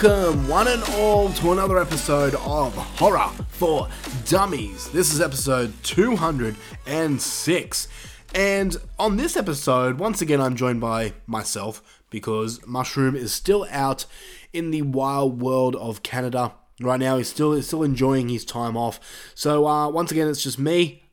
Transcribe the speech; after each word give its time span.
Welcome, 0.00 0.46
one 0.46 0.68
and 0.68 0.82
all, 0.94 1.32
to 1.32 1.50
another 1.50 1.76
episode 1.76 2.36
of 2.36 2.72
Horror 2.72 3.30
for 3.48 3.88
Dummies. 4.26 4.88
This 4.90 5.12
is 5.12 5.20
episode 5.20 5.72
206. 5.82 7.88
And 8.32 8.76
on 8.96 9.16
this 9.16 9.36
episode, 9.36 9.98
once 9.98 10.22
again, 10.22 10.40
I'm 10.40 10.54
joined 10.54 10.80
by 10.80 11.14
myself 11.26 12.00
because 12.10 12.64
Mushroom 12.64 13.16
is 13.16 13.32
still 13.32 13.66
out 13.72 14.06
in 14.52 14.70
the 14.70 14.82
wild 14.82 15.42
world 15.42 15.74
of 15.74 16.04
Canada. 16.04 16.52
Right 16.80 17.00
now, 17.00 17.16
he's 17.16 17.28
still, 17.28 17.54
he's 17.54 17.66
still 17.66 17.82
enjoying 17.82 18.28
his 18.28 18.44
time 18.44 18.76
off. 18.76 19.00
So, 19.34 19.66
uh, 19.66 19.88
once 19.88 20.12
again, 20.12 20.28
it's 20.28 20.44
just 20.44 20.60
me 20.60 21.08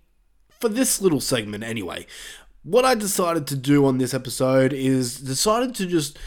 for 0.60 0.70
this 0.70 1.02
little 1.02 1.22
segment 1.22 1.64
anyway. 1.64 2.06
What 2.62 2.86
I 2.86 2.94
decided 2.94 3.48
to 3.48 3.56
do 3.56 3.84
on 3.84 3.98
this 3.98 4.14
episode 4.14 4.74
is 4.74 5.20
decided 5.20 5.74
to 5.74 5.88
just 5.88 6.20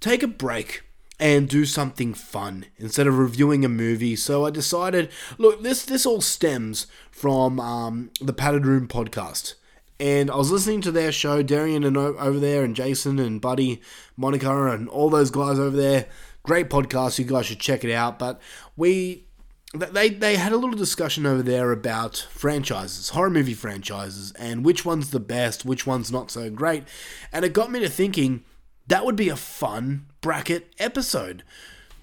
take 0.00 0.22
a 0.22 0.28
break 0.28 0.82
and 1.18 1.48
do 1.48 1.64
something 1.64 2.14
fun 2.14 2.66
instead 2.78 3.06
of 3.06 3.18
reviewing 3.18 3.64
a 3.64 3.68
movie. 3.68 4.16
So 4.16 4.44
I 4.44 4.50
decided, 4.50 5.10
look, 5.38 5.62
this 5.62 5.84
this 5.84 6.06
all 6.06 6.20
stems 6.20 6.86
from 7.10 7.60
um, 7.60 8.10
the 8.20 8.32
Padded 8.32 8.66
Room 8.66 8.88
podcast. 8.88 9.54
And 10.00 10.30
I 10.30 10.36
was 10.36 10.50
listening 10.50 10.80
to 10.80 10.90
their 10.90 11.12
show, 11.12 11.42
Darian 11.42 11.84
and 11.84 11.96
o- 11.96 12.16
over 12.18 12.40
there, 12.40 12.64
and 12.64 12.74
Jason 12.74 13.20
and 13.20 13.40
Buddy, 13.40 13.80
Monica, 14.16 14.72
and 14.72 14.88
all 14.88 15.10
those 15.10 15.30
guys 15.30 15.60
over 15.60 15.76
there. 15.76 16.06
Great 16.42 16.68
podcast. 16.68 17.20
You 17.20 17.24
guys 17.24 17.46
should 17.46 17.60
check 17.60 17.84
it 17.84 17.92
out. 17.92 18.18
But 18.18 18.40
we 18.76 19.26
they 19.74 20.10
they 20.10 20.36
had 20.36 20.52
a 20.52 20.56
little 20.56 20.76
discussion 20.76 21.24
over 21.24 21.42
there 21.42 21.70
about 21.72 22.26
franchises, 22.30 23.10
horror 23.10 23.30
movie 23.30 23.54
franchises, 23.54 24.32
and 24.32 24.64
which 24.64 24.84
one's 24.84 25.10
the 25.10 25.20
best, 25.20 25.64
which 25.64 25.86
one's 25.86 26.10
not 26.10 26.30
so 26.30 26.50
great. 26.50 26.84
And 27.32 27.44
it 27.44 27.52
got 27.52 27.70
me 27.70 27.80
to 27.80 27.88
thinking 27.88 28.44
that 28.88 29.04
would 29.04 29.16
be 29.16 29.28
a 29.28 29.36
fun 29.36 30.06
bracket 30.22 30.72
episode 30.78 31.42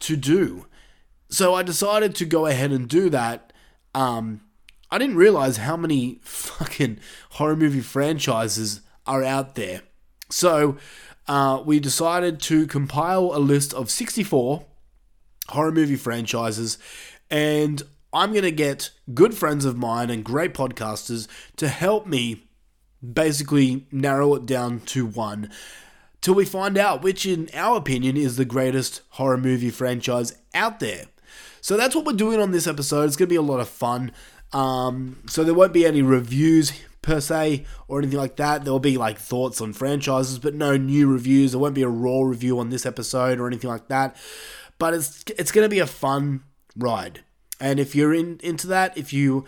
to 0.01 0.15
do. 0.15 0.67
So 1.29 1.55
I 1.55 1.63
decided 1.63 2.13
to 2.15 2.25
go 2.25 2.45
ahead 2.45 2.71
and 2.71 2.87
do 2.87 3.09
that. 3.09 3.51
Um, 3.95 4.41
I 4.91 4.99
didn't 4.99 5.15
realize 5.15 5.57
how 5.57 5.75
many 5.75 6.19
fucking 6.23 6.99
horror 7.31 7.55
movie 7.55 7.81
franchises 7.81 8.81
are 9.07 9.23
out 9.23 9.55
there. 9.55 9.81
So 10.29 10.77
uh, 11.27 11.63
we 11.65 11.79
decided 11.79 12.39
to 12.41 12.67
compile 12.67 13.31
a 13.33 13.39
list 13.39 13.73
of 13.73 13.89
64 13.89 14.65
horror 15.49 15.71
movie 15.71 15.95
franchises, 15.95 16.77
and 17.31 17.81
I'm 18.13 18.31
going 18.31 18.43
to 18.43 18.51
get 18.51 18.91
good 19.13 19.35
friends 19.35 19.65
of 19.65 19.77
mine 19.77 20.09
and 20.09 20.23
great 20.23 20.53
podcasters 20.53 21.27
to 21.57 21.67
help 21.67 22.05
me 22.05 22.43
basically 23.01 23.87
narrow 23.91 24.35
it 24.35 24.45
down 24.45 24.81
to 24.81 25.05
one 25.05 25.49
till 26.21 26.35
we 26.35 26.45
find 26.45 26.77
out 26.77 27.01
which, 27.01 27.25
in 27.25 27.49
our 27.53 27.77
opinion, 27.77 28.17
is 28.17 28.37
the 28.37 28.45
greatest 28.45 29.01
horror 29.11 29.37
movie 29.37 29.69
franchise 29.69 30.35
out 30.53 30.79
there. 30.79 31.05
So 31.61 31.77
that's 31.77 31.95
what 31.95 32.05
we're 32.05 32.13
doing 32.13 32.39
on 32.39 32.51
this 32.51 32.67
episode. 32.67 33.03
It's 33.03 33.15
going 33.15 33.27
to 33.27 33.33
be 33.33 33.35
a 33.35 33.41
lot 33.41 33.59
of 33.59 33.69
fun. 33.69 34.11
Um, 34.53 35.21
so 35.27 35.43
there 35.43 35.53
won't 35.53 35.73
be 35.73 35.85
any 35.85 36.01
reviews 36.01 36.73
per 37.01 37.19
se 37.19 37.65
or 37.87 37.99
anything 37.99 38.17
like 38.17 38.35
that. 38.37 38.63
There 38.63 38.73
will 38.73 38.79
be 38.79 38.97
like 38.97 39.17
thoughts 39.17 39.61
on 39.61 39.73
franchises, 39.73 40.39
but 40.39 40.55
no 40.55 40.77
new 40.77 41.11
reviews. 41.11 41.51
There 41.51 41.59
won't 41.59 41.75
be 41.75 41.83
a 41.83 41.89
raw 41.89 42.21
review 42.21 42.59
on 42.59 42.69
this 42.69 42.85
episode 42.85 43.39
or 43.39 43.47
anything 43.47 43.69
like 43.69 43.87
that. 43.87 44.15
But 44.77 44.93
it's 44.93 45.23
it's 45.37 45.51
going 45.51 45.65
to 45.65 45.69
be 45.69 45.79
a 45.79 45.87
fun 45.87 46.43
ride. 46.75 47.23
And 47.59 47.79
if 47.79 47.95
you're 47.95 48.13
in 48.13 48.39
into 48.41 48.67
that, 48.67 48.97
if 48.97 49.11
you 49.11 49.45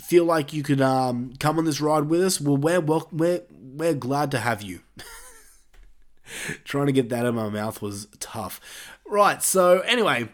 feel 0.00 0.24
like 0.24 0.52
you 0.52 0.62
could 0.62 0.80
um, 0.80 1.34
come 1.38 1.58
on 1.58 1.64
this 1.64 1.80
ride 1.80 2.04
with 2.04 2.22
us, 2.22 2.40
well, 2.40 2.56
we're 2.56 2.80
we're 2.80 3.42
we're 3.50 3.94
glad 3.94 4.30
to 4.30 4.38
have 4.38 4.62
you. 4.62 4.80
Trying 6.64 6.86
to 6.86 6.92
get 6.92 7.08
that 7.10 7.20
out 7.20 7.26
of 7.26 7.34
my 7.34 7.48
mouth 7.48 7.82
was 7.82 8.08
tough. 8.20 8.60
Right, 9.06 9.42
so 9.42 9.80
anyway, 9.80 10.28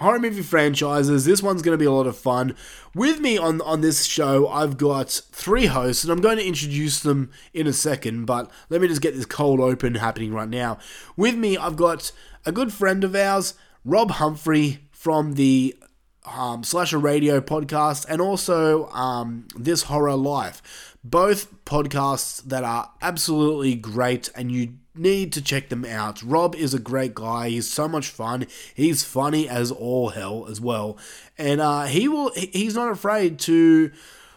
horror 0.00 0.18
movie 0.18 0.42
franchises. 0.42 1.24
This 1.24 1.42
one's 1.42 1.62
going 1.62 1.74
to 1.74 1.82
be 1.82 1.86
a 1.86 1.92
lot 1.92 2.06
of 2.06 2.16
fun. 2.16 2.56
With 2.94 3.20
me 3.20 3.36
on 3.38 3.60
on 3.62 3.80
this 3.80 4.04
show, 4.04 4.48
I've 4.48 4.76
got 4.76 5.10
three 5.32 5.66
hosts, 5.66 6.04
and 6.04 6.12
I'm 6.12 6.20
going 6.20 6.38
to 6.38 6.46
introduce 6.46 7.00
them 7.00 7.30
in 7.52 7.66
a 7.66 7.72
second. 7.72 8.26
But 8.26 8.50
let 8.70 8.80
me 8.80 8.88
just 8.88 9.02
get 9.02 9.14
this 9.14 9.26
cold 9.26 9.60
open 9.60 9.96
happening 9.96 10.32
right 10.32 10.48
now. 10.48 10.78
With 11.16 11.36
me, 11.36 11.56
I've 11.56 11.76
got 11.76 12.12
a 12.46 12.52
good 12.52 12.72
friend 12.72 13.04
of 13.04 13.14
ours, 13.14 13.54
Rob 13.84 14.12
Humphrey 14.12 14.80
from 14.90 15.34
the 15.34 15.76
um, 16.24 16.64
Slasher 16.64 16.98
Radio 16.98 17.40
podcast, 17.40 18.06
and 18.08 18.20
also 18.20 18.88
um, 18.88 19.46
This 19.56 19.84
Horror 19.84 20.16
Life. 20.16 20.96
Both 21.02 21.64
podcasts 21.66 22.42
that 22.44 22.64
are 22.64 22.90
absolutely 23.02 23.74
great, 23.74 24.30
and 24.34 24.50
you 24.50 24.74
need 24.94 25.32
to 25.32 25.42
check 25.42 25.68
them 25.68 25.84
out. 25.84 26.22
Rob 26.22 26.54
is 26.54 26.74
a 26.74 26.78
great 26.78 27.14
guy. 27.14 27.50
He's 27.50 27.68
so 27.68 27.88
much 27.88 28.08
fun. 28.08 28.46
He's 28.74 29.04
funny 29.04 29.48
as 29.48 29.70
all 29.70 30.10
hell 30.10 30.46
as 30.48 30.60
well, 30.60 30.96
and 31.36 31.60
uh, 31.60 31.84
he 31.84 32.08
will. 32.08 32.30
He's 32.34 32.74
not 32.74 32.90
afraid 32.90 33.38
to 33.40 33.90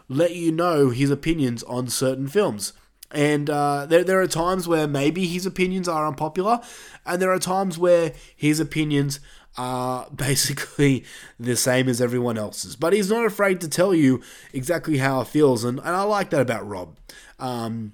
let 0.10 0.36
you 0.36 0.52
know 0.52 0.90
his 0.90 1.12
opinions 1.12 1.64
on 1.64 1.88
certain 1.88 2.28
films. 2.28 2.74
And 3.12 3.50
uh, 3.50 3.86
there, 3.86 4.04
there 4.04 4.22
are 4.22 4.28
times 4.28 4.68
where 4.68 4.88
maybe 4.88 5.28
his 5.28 5.46
opinions 5.46 5.88
are 5.88 6.06
unpopular, 6.06 6.60
and 7.06 7.22
there 7.22 7.32
are 7.32 7.40
times 7.40 7.78
where 7.78 8.14
his 8.36 8.60
opinions 8.60 9.20
are 9.58 10.08
basically 10.16 11.06
the 11.40 11.56
same 11.56 11.88
as 11.88 12.02
everyone 12.02 12.38
else's. 12.38 12.76
But 12.76 12.94
he's 12.94 13.10
not 13.10 13.26
afraid 13.26 13.62
to 13.62 13.70
tell 13.70 13.94
you 13.94 14.22
exactly 14.54 14.98
how 14.98 15.22
it 15.22 15.28
feels, 15.28 15.64
and, 15.64 15.80
and 15.80 15.90
I 15.90 16.04
like 16.04 16.32
that 16.32 16.42
about 16.42 16.68
Rob. 16.68 16.98
Um, 17.40 17.94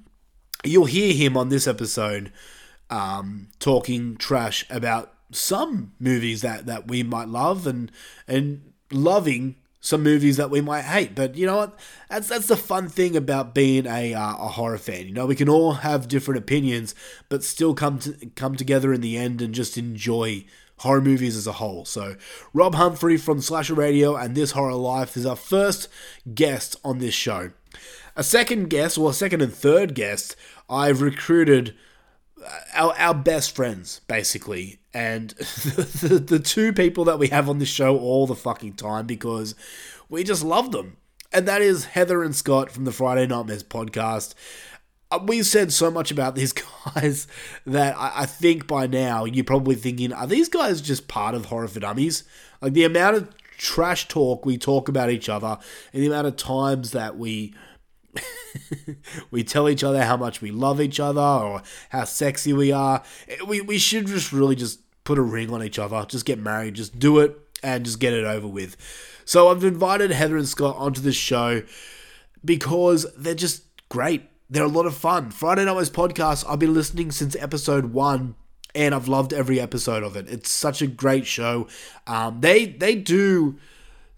you'll 0.63 0.85
hear 0.85 1.13
him 1.13 1.37
on 1.37 1.49
this 1.49 1.67
episode 1.67 2.31
um, 2.89 3.49
talking 3.59 4.17
trash 4.17 4.65
about 4.69 5.13
some 5.31 5.93
movies 5.99 6.41
that, 6.41 6.65
that 6.65 6.87
we 6.87 7.03
might 7.03 7.27
love 7.27 7.65
and 7.65 7.91
and 8.27 8.73
loving 8.91 9.55
some 9.83 10.01
movies 10.01 10.37
that 10.37 10.49
we 10.49 10.61
might 10.61 10.83
hate. 10.83 11.13
But 11.13 11.35
you 11.35 11.45
know 11.45 11.57
what? 11.57 11.79
That's 12.09 12.27
that's 12.29 12.47
the 12.47 12.55
fun 12.55 12.87
thing 12.87 13.15
about 13.15 13.53
being 13.53 13.85
a 13.85 14.13
uh, 14.13 14.35
a 14.37 14.47
horror 14.49 14.77
fan. 14.77 15.07
You 15.07 15.13
know, 15.13 15.25
we 15.25 15.35
can 15.35 15.49
all 15.49 15.73
have 15.73 16.07
different 16.07 16.39
opinions, 16.39 16.95
but 17.29 17.43
still 17.43 17.73
come 17.73 17.99
to 17.99 18.13
come 18.35 18.55
together 18.55 18.93
in 18.93 19.01
the 19.01 19.17
end 19.17 19.41
and 19.41 19.53
just 19.53 19.77
enjoy 19.77 20.45
horror 20.77 21.01
movies 21.01 21.35
as 21.35 21.47
a 21.47 21.53
whole. 21.53 21.85
So, 21.85 22.15
Rob 22.53 22.75
Humphrey 22.75 23.17
from 23.17 23.41
Slasher 23.41 23.73
Radio 23.73 24.15
and 24.15 24.35
This 24.35 24.51
Horror 24.51 24.73
Life 24.73 25.17
is 25.17 25.25
our 25.25 25.35
first 25.35 25.87
guest 26.33 26.77
on 26.83 26.99
this 26.99 27.13
show. 27.13 27.51
A 28.15 28.23
second 28.23 28.69
guest, 28.69 28.97
or 28.97 29.09
a 29.09 29.13
second 29.13 29.41
and 29.41 29.53
third 29.53 29.95
guest, 29.95 30.35
I've 30.69 31.01
recruited 31.01 31.75
our, 32.73 32.93
our 32.97 33.13
best 33.13 33.55
friends, 33.55 34.01
basically. 34.07 34.79
And 34.93 35.29
the, 35.31 36.07
the, 36.07 36.19
the 36.19 36.39
two 36.39 36.73
people 36.73 37.05
that 37.05 37.19
we 37.19 37.27
have 37.29 37.49
on 37.49 37.59
this 37.59 37.69
show 37.69 37.97
all 37.97 38.27
the 38.27 38.35
fucking 38.35 38.73
time 38.73 39.05
because 39.05 39.55
we 40.09 40.23
just 40.23 40.43
love 40.43 40.71
them. 40.71 40.97
And 41.31 41.47
that 41.47 41.61
is 41.61 41.85
Heather 41.85 42.23
and 42.23 42.35
Scott 42.35 42.71
from 42.71 42.85
the 42.85 42.91
Friday 42.91 43.25
Nightmares 43.25 43.63
podcast. 43.63 44.35
Uh, 45.09 45.19
We've 45.25 45.45
said 45.45 45.73
so 45.73 45.89
much 45.89 46.11
about 46.11 46.35
these 46.35 46.53
guys 46.53 47.27
that 47.65 47.95
I 47.97 48.25
think 48.25 48.67
by 48.67 48.87
now 48.87 49.25
you're 49.25 49.43
probably 49.43 49.75
thinking, 49.75 50.13
are 50.13 50.27
these 50.27 50.49
guys 50.49 50.81
just 50.81 51.07
part 51.07 51.35
of 51.35 51.45
Horror 51.45 51.67
for 51.67 51.79
Dummies? 51.79 52.23
Like 52.61 52.73
the 52.73 52.83
amount 52.83 53.15
of 53.15 53.29
trash 53.57 54.07
talk 54.07 54.45
we 54.45 54.57
talk 54.57 54.89
about 54.89 55.09
each 55.09 55.29
other 55.29 55.57
and 55.93 56.03
the 56.03 56.07
amount 56.07 56.27
of 56.27 56.35
times 56.35 56.91
that 56.91 57.17
we 57.17 57.53
we 59.31 59.43
tell 59.43 59.69
each 59.69 59.83
other 59.83 60.03
how 60.03 60.17
much 60.17 60.41
we 60.41 60.51
love 60.51 60.79
each 60.79 60.99
other 60.99 61.21
or 61.21 61.61
how 61.89 62.03
sexy 62.03 62.53
we 62.53 62.71
are. 62.71 63.03
Eh, 63.27 63.37
we, 63.47 63.61
we 63.61 63.77
should 63.77 64.07
just 64.07 64.31
really 64.31 64.55
just 64.55 64.79
put 65.03 65.17
a 65.17 65.21
ring 65.21 65.51
on 65.51 65.63
each 65.63 65.79
other, 65.79 66.05
just 66.07 66.25
get 66.25 66.39
married, 66.39 66.75
just 66.75 66.99
do 66.99 67.19
it 67.19 67.37
and 67.61 67.85
just 67.85 67.99
get 67.99 68.13
it 68.13 68.25
over 68.25 68.47
with. 68.47 68.77
So 69.25 69.49
I've 69.49 69.63
invited 69.63 70.11
Heather 70.11 70.37
and 70.37 70.47
Scott 70.47 70.75
onto 70.77 71.01
this 71.01 71.15
show 71.15 71.63
because 72.43 73.05
they're 73.17 73.33
just 73.33 73.63
great. 73.89 74.29
They're 74.49 74.63
a 74.63 74.67
lot 74.67 74.85
of 74.85 74.95
fun. 74.95 75.31
Friday 75.31 75.65
Night 75.65 75.75
podcast, 75.75 76.45
I've 76.47 76.59
been 76.59 76.73
listening 76.73 77.11
since 77.11 77.35
episode 77.37 77.85
one 77.85 78.35
and 78.75 78.95
I've 78.95 79.07
loved 79.07 79.33
every 79.33 79.59
episode 79.59 80.03
of 80.03 80.15
it. 80.15 80.29
It's 80.29 80.49
such 80.49 80.81
a 80.81 80.87
great 80.87 81.25
show. 81.25 81.67
Um, 82.07 82.41
they 82.41 82.65
they 82.65 82.95
do 82.95 83.59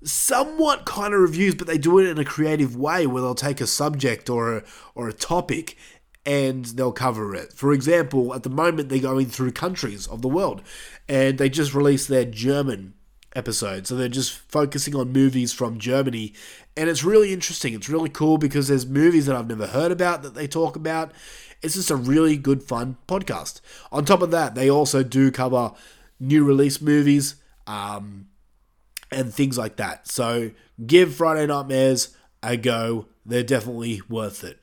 somewhat 0.03 0.85
kind 0.85 1.13
of 1.13 1.19
reviews, 1.19 1.55
but 1.55 1.67
they 1.67 1.77
do 1.77 1.99
it 1.99 2.07
in 2.07 2.17
a 2.17 2.25
creative 2.25 2.75
way 2.75 3.07
where 3.07 3.21
they'll 3.21 3.35
take 3.35 3.59
a 3.59 3.67
subject 3.67 4.29
or 4.29 4.57
a, 4.57 4.63
or 4.93 5.09
a 5.09 5.13
topic 5.13 5.77
and 6.25 6.65
they'll 6.65 6.91
cover 6.91 7.35
it. 7.35 7.53
For 7.53 7.73
example, 7.73 8.33
at 8.33 8.43
the 8.43 8.49
moment 8.49 8.89
they're 8.89 8.99
going 8.99 9.27
through 9.27 9.51
countries 9.51 10.07
of 10.07 10.21
the 10.21 10.27
world, 10.27 10.61
and 11.07 11.37
they 11.37 11.49
just 11.49 11.73
released 11.73 12.07
their 12.07 12.25
German 12.25 12.93
episode. 13.35 13.85
So 13.85 13.95
they're 13.95 14.09
just 14.09 14.31
focusing 14.31 14.95
on 14.95 15.11
movies 15.11 15.53
from 15.53 15.77
Germany, 15.77 16.33
and 16.75 16.89
it's 16.89 17.03
really 17.03 17.31
interesting. 17.31 17.73
It's 17.73 17.89
really 17.89 18.09
cool 18.09 18.37
because 18.37 18.67
there's 18.67 18.85
movies 18.85 19.27
that 19.27 19.35
I've 19.35 19.47
never 19.47 19.67
heard 19.67 19.91
about 19.91 20.23
that 20.23 20.33
they 20.33 20.47
talk 20.47 20.75
about. 20.75 21.11
It's 21.65 21.75
just 21.75 21.91
a 21.91 21.95
really 21.95 22.37
good, 22.37 22.63
fun 22.63 22.97
podcast. 23.07 23.59
On 23.91 24.05
top 24.05 24.21
of 24.21 24.31
that, 24.31 24.55
they 24.55 24.69
also 24.69 25.03
do 25.03 25.31
cover 25.31 25.73
new 26.19 26.45
release 26.45 26.79
movies. 26.79 27.35
Um, 27.67 28.27
and 29.11 29.33
things 29.33 29.57
like 29.57 29.77
that. 29.77 30.07
So 30.07 30.51
give 30.85 31.15
Friday 31.15 31.45
Nightmares 31.47 32.15
a 32.43 32.57
go. 32.57 33.07
They're 33.25 33.43
definitely 33.43 34.01
worth 34.09 34.43
it. 34.43 34.59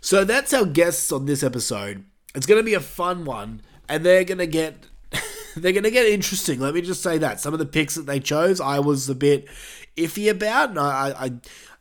So 0.00 0.24
that's 0.24 0.52
our 0.52 0.66
guests 0.66 1.12
on 1.12 1.26
this 1.26 1.42
episode. 1.42 2.04
It's 2.34 2.46
going 2.46 2.60
to 2.60 2.64
be 2.64 2.74
a 2.74 2.80
fun 2.80 3.24
one, 3.24 3.62
and 3.88 4.04
they're 4.04 4.24
going 4.24 4.38
to 4.38 4.46
get 4.46 4.86
they're 5.56 5.72
going 5.72 5.84
to 5.84 5.90
get 5.90 6.06
interesting. 6.06 6.60
Let 6.60 6.74
me 6.74 6.82
just 6.82 7.02
say 7.02 7.18
that 7.18 7.40
some 7.40 7.52
of 7.52 7.58
the 7.58 7.66
picks 7.66 7.94
that 7.94 8.06
they 8.06 8.20
chose, 8.20 8.60
I 8.60 8.80
was 8.80 9.08
a 9.08 9.14
bit 9.14 9.46
iffy 9.96 10.30
about, 10.30 10.70
and 10.70 10.78
I, 10.78 11.14
I 11.16 11.32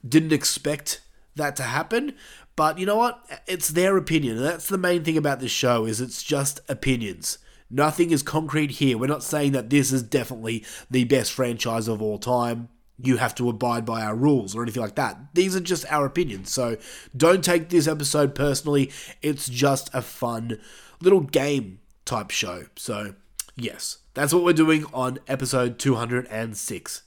didn't 0.07 0.33
expect 0.33 1.01
that 1.35 1.55
to 1.55 1.63
happen. 1.63 2.13
But 2.55 2.77
you 2.77 2.85
know 2.85 2.97
what? 2.97 3.25
It's 3.47 3.69
their 3.69 3.97
opinion. 3.97 4.37
And 4.37 4.45
that's 4.45 4.67
the 4.67 4.77
main 4.77 5.03
thing 5.03 5.17
about 5.17 5.39
this 5.39 5.51
show 5.51 5.85
is 5.85 6.01
it's 6.01 6.23
just 6.23 6.59
opinions. 6.69 7.37
Nothing 7.69 8.11
is 8.11 8.21
concrete 8.21 8.71
here. 8.71 8.97
We're 8.97 9.07
not 9.07 9.23
saying 9.23 9.53
that 9.53 9.69
this 9.69 9.93
is 9.93 10.03
definitely 10.03 10.65
the 10.89 11.05
best 11.05 11.31
franchise 11.31 11.87
of 11.87 12.01
all 12.01 12.17
time. 12.17 12.67
You 12.97 13.17
have 13.17 13.33
to 13.35 13.49
abide 13.49 13.85
by 13.85 14.01
our 14.01 14.15
rules 14.15 14.55
or 14.55 14.61
anything 14.61 14.83
like 14.83 14.95
that. 14.95 15.17
These 15.33 15.55
are 15.55 15.61
just 15.61 15.85
our 15.89 16.05
opinions. 16.05 16.51
So 16.51 16.77
don't 17.15 17.43
take 17.43 17.69
this 17.69 17.87
episode 17.87 18.35
personally. 18.35 18.91
It's 19.21 19.47
just 19.47 19.89
a 19.93 20.01
fun 20.01 20.59
little 21.01 21.21
game 21.21 21.79
type 22.05 22.29
show. 22.29 22.65
So, 22.75 23.15
yes, 23.55 23.99
that's 24.13 24.33
what 24.33 24.43
we're 24.43 24.53
doing 24.53 24.85
on 24.93 25.19
episode 25.27 25.79
206. 25.79 27.03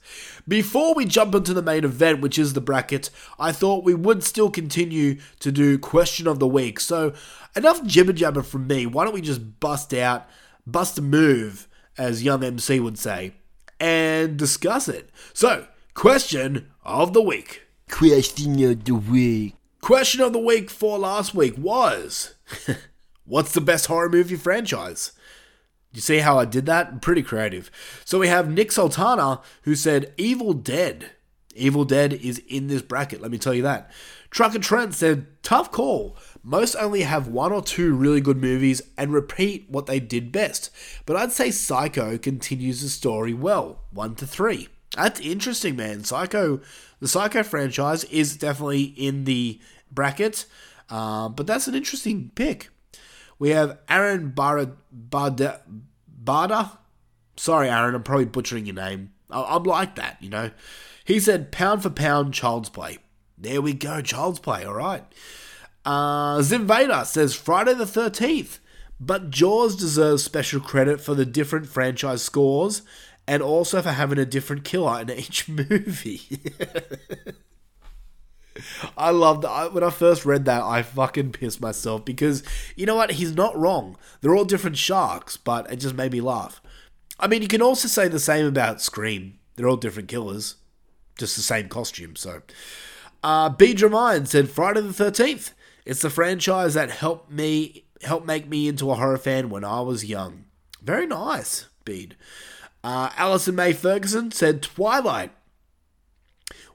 Before 0.47 0.95
we 0.95 1.05
jump 1.05 1.35
into 1.35 1.53
the 1.53 1.61
main 1.61 1.83
event, 1.83 2.21
which 2.21 2.39
is 2.39 2.53
the 2.53 2.61
bracket, 2.61 3.09
I 3.39 3.51
thought 3.51 3.83
we 3.83 3.93
would 3.93 4.23
still 4.23 4.49
continue 4.49 5.19
to 5.39 5.51
do 5.51 5.77
question 5.77 6.27
of 6.27 6.39
the 6.39 6.47
week. 6.47 6.79
So, 6.79 7.13
enough 7.55 7.83
jibber 7.85 8.13
jabber 8.13 8.41
from 8.41 8.67
me. 8.67 8.85
Why 8.85 9.03
don't 9.03 9.13
we 9.13 9.21
just 9.21 9.59
bust 9.59 9.93
out 9.93 10.27
bust 10.65 10.97
a 10.97 11.01
move, 11.01 11.67
as 11.97 12.23
young 12.23 12.43
MC 12.43 12.79
would 12.79 12.97
say, 12.97 13.33
and 13.79 14.37
discuss 14.37 14.87
it. 14.87 15.09
So, 15.33 15.67
question 15.93 16.71
of 16.83 17.13
the 17.13 17.21
week. 17.21 17.63
Question 17.89 18.63
of 18.63 18.83
the 18.85 18.95
week. 18.95 19.55
Question 19.81 20.21
of 20.21 20.33
the 20.33 20.39
week 20.39 20.69
for 20.69 20.97
last 20.97 21.35
week 21.35 21.55
was 21.57 22.35
What's 23.25 23.53
the 23.53 23.61
best 23.61 23.87
horror 23.87 24.09
movie 24.09 24.35
franchise? 24.35 25.11
You 25.95 26.01
see 26.01 26.17
how 26.17 26.37
I 26.37 26.45
did 26.45 26.65
that? 26.65 27.01
Pretty 27.01 27.23
creative. 27.23 27.71
So 28.03 28.19
we 28.19 28.27
have 28.27 28.49
Nick 28.49 28.71
Sultana 28.71 29.41
who 29.61 29.75
said 29.75 30.13
Evil 30.17 30.53
Dead. 30.53 31.11
Evil 31.55 31.85
Dead 31.85 32.11
is 32.11 32.39
in 32.49 32.67
this 32.67 32.81
bracket, 32.81 33.21
let 33.21 33.31
me 33.31 33.37
tell 33.37 33.53
you 33.53 33.63
that. 33.63 33.89
Trucker 34.29 34.59
Trent 34.59 34.93
said, 34.93 35.27
tough 35.41 35.71
call. 35.71 36.17
Most 36.43 36.75
only 36.75 37.03
have 37.03 37.29
one 37.29 37.53
or 37.53 37.61
two 37.61 37.95
really 37.95 38.19
good 38.19 38.35
movies 38.35 38.81
and 38.97 39.13
repeat 39.13 39.67
what 39.69 39.85
they 39.85 40.01
did 40.01 40.33
best. 40.33 40.69
But 41.05 41.15
I'd 41.15 41.31
say 41.31 41.49
Psycho 41.49 42.17
continues 42.17 42.81
the 42.81 42.89
story 42.89 43.33
well, 43.33 43.79
1 43.91 44.15
to 44.15 44.27
3. 44.27 44.67
That's 44.97 45.21
interesting, 45.21 45.77
man. 45.77 46.03
Psycho, 46.03 46.59
the 46.99 47.07
Psycho 47.07 47.43
franchise 47.43 48.03
is 48.05 48.35
definitely 48.35 48.83
in 48.83 49.23
the 49.23 49.61
bracket, 49.89 50.45
uh, 50.89 51.29
but 51.29 51.47
that's 51.47 51.69
an 51.69 51.75
interesting 51.75 52.31
pick. 52.35 52.69
We 53.37 53.49
have 53.49 53.79
Aaron 53.89 54.31
Barada, 54.31 54.75
Barda, 55.09 55.61
Barda. 56.23 56.77
Sorry, 57.37 57.69
Aaron, 57.69 57.95
I'm 57.95 58.03
probably 58.03 58.25
butchering 58.25 58.65
your 58.65 58.75
name. 58.75 59.11
I, 59.29 59.55
am 59.55 59.63
like 59.63 59.95
that, 59.95 60.17
you 60.21 60.29
know. 60.29 60.51
He 61.03 61.19
said 61.19 61.51
pound 61.51 61.83
for 61.83 61.89
pound, 61.89 62.33
Child's 62.33 62.69
Play. 62.69 62.99
There 63.37 63.61
we 63.61 63.73
go, 63.73 64.01
Child's 64.01 64.39
Play, 64.39 64.63
all 64.63 64.73
right. 64.73 65.03
Uh, 65.83 66.41
Zim 66.41 66.65
Vader 66.65 67.03
says 67.05 67.35
Friday 67.35 67.73
the 67.73 67.85
13th, 67.85 68.59
but 68.99 69.29
Jaws 69.29 69.75
deserves 69.75 70.23
special 70.23 70.59
credit 70.59 71.01
for 71.01 71.13
the 71.13 71.25
different 71.25 71.67
franchise 71.67 72.23
scores 72.23 72.81
and 73.27 73.43
also 73.43 73.81
for 73.81 73.91
having 73.91 74.17
a 74.17 74.25
different 74.25 74.63
killer 74.63 75.01
in 75.01 75.11
each 75.11 75.47
movie. 75.49 76.21
I 78.97 79.09
loved 79.09 79.43
that. 79.43 79.73
When 79.73 79.83
I 79.83 79.89
first 79.89 80.25
read 80.25 80.45
that, 80.45 80.63
I 80.63 80.81
fucking 80.81 81.33
pissed 81.33 81.61
myself 81.61 82.05
because 82.05 82.43
you 82.75 82.85
know 82.85 82.95
what? 82.95 83.11
He's 83.11 83.35
not 83.35 83.57
wrong. 83.57 83.97
They're 84.21 84.35
all 84.35 84.45
different 84.45 84.77
sharks, 84.77 85.37
but 85.37 85.71
it 85.71 85.77
just 85.77 85.95
made 85.95 86.11
me 86.11 86.21
laugh. 86.21 86.61
I 87.19 87.27
mean, 87.27 87.41
you 87.41 87.47
can 87.47 87.61
also 87.61 87.87
say 87.87 88.07
the 88.07 88.19
same 88.19 88.45
about 88.45 88.81
Scream. 88.81 89.39
They're 89.55 89.69
all 89.69 89.77
different 89.77 90.09
killers, 90.09 90.55
just 91.17 91.35
the 91.35 91.41
same 91.41 91.69
costume. 91.69 92.15
So, 92.15 92.41
uh, 93.23 93.49
B. 93.49 93.73
Dramine 93.73 94.27
said 94.27 94.49
Friday 94.49 94.81
the 94.81 94.89
13th. 94.89 95.53
It's 95.85 96.01
the 96.01 96.09
franchise 96.09 96.73
that 96.73 96.91
helped 96.91 97.31
me 97.31 97.85
helped 98.01 98.25
make 98.25 98.47
me 98.47 98.67
into 98.67 98.91
a 98.91 98.95
horror 98.95 99.17
fan 99.17 99.49
when 99.49 99.63
I 99.63 99.81
was 99.81 100.05
young. 100.05 100.45
Very 100.81 101.07
nice, 101.07 101.67
Bede. 101.85 102.15
Uh, 102.83 103.09
Alison 103.17 103.55
May 103.55 103.73
Ferguson 103.73 104.31
said 104.31 104.61
Twilight 104.61 105.31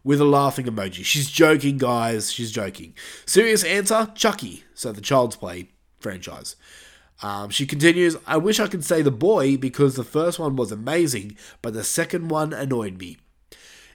with 0.03 0.21
a 0.21 0.25
laughing 0.25 0.67
emoji. 0.67 1.05
She's 1.05 1.31
joking, 1.31 1.79
guys. 1.79 2.33
She's 2.33 2.51
joking. 2.51 2.95
Serious 3.27 3.65
answer 3.65 4.11
Chucky. 4.15 4.65
So 4.75 4.93
the 4.93 5.01
Child's 5.01 5.37
Play 5.37 5.71
franchise. 5.99 6.57
Um, 7.23 7.51
she 7.51 7.67
continues, 7.67 8.17
I 8.27 8.39
wish 8.39 8.59
I 8.61 8.67
could 8.67 8.85
say 8.85 9.03
the 9.03 9.11
boy 9.11 9.57
because 9.59 9.95
the 9.95 10.05
first 10.05 10.39
one 10.39 10.57
was 10.57 10.73
amazing, 10.73 11.37
but 11.61 11.75
the 11.75 11.85
second 11.85 12.29
one 12.29 12.53
annoyed 12.55 12.99
me. 12.99 13.19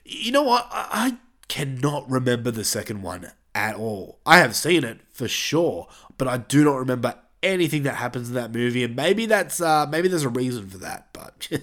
You 0.04 0.30
know 0.30 0.44
what? 0.44 0.68
I, 0.70 0.86
I 0.92 1.16
cannot 1.48 2.08
remember 2.08 2.52
the 2.52 2.64
second 2.64 3.02
one 3.02 3.32
at 3.54 3.74
all. 3.74 4.20
I 4.24 4.38
have 4.38 4.54
seen 4.54 4.84
it 4.84 5.00
for 5.10 5.26
sure, 5.26 5.88
but 6.18 6.28
I 6.28 6.36
do 6.36 6.62
not 6.62 6.76
remember 6.76 7.16
anything 7.42 7.82
that 7.84 7.96
happens 7.96 8.28
in 8.28 8.34
that 8.34 8.52
movie, 8.52 8.84
and 8.84 8.94
maybe 8.94 9.26
that's 9.26 9.60
uh, 9.60 9.86
maybe 9.86 10.08
there's 10.08 10.24
a 10.24 10.28
reason 10.28 10.68
for 10.68 10.78
that. 10.78 11.08
But 11.12 11.48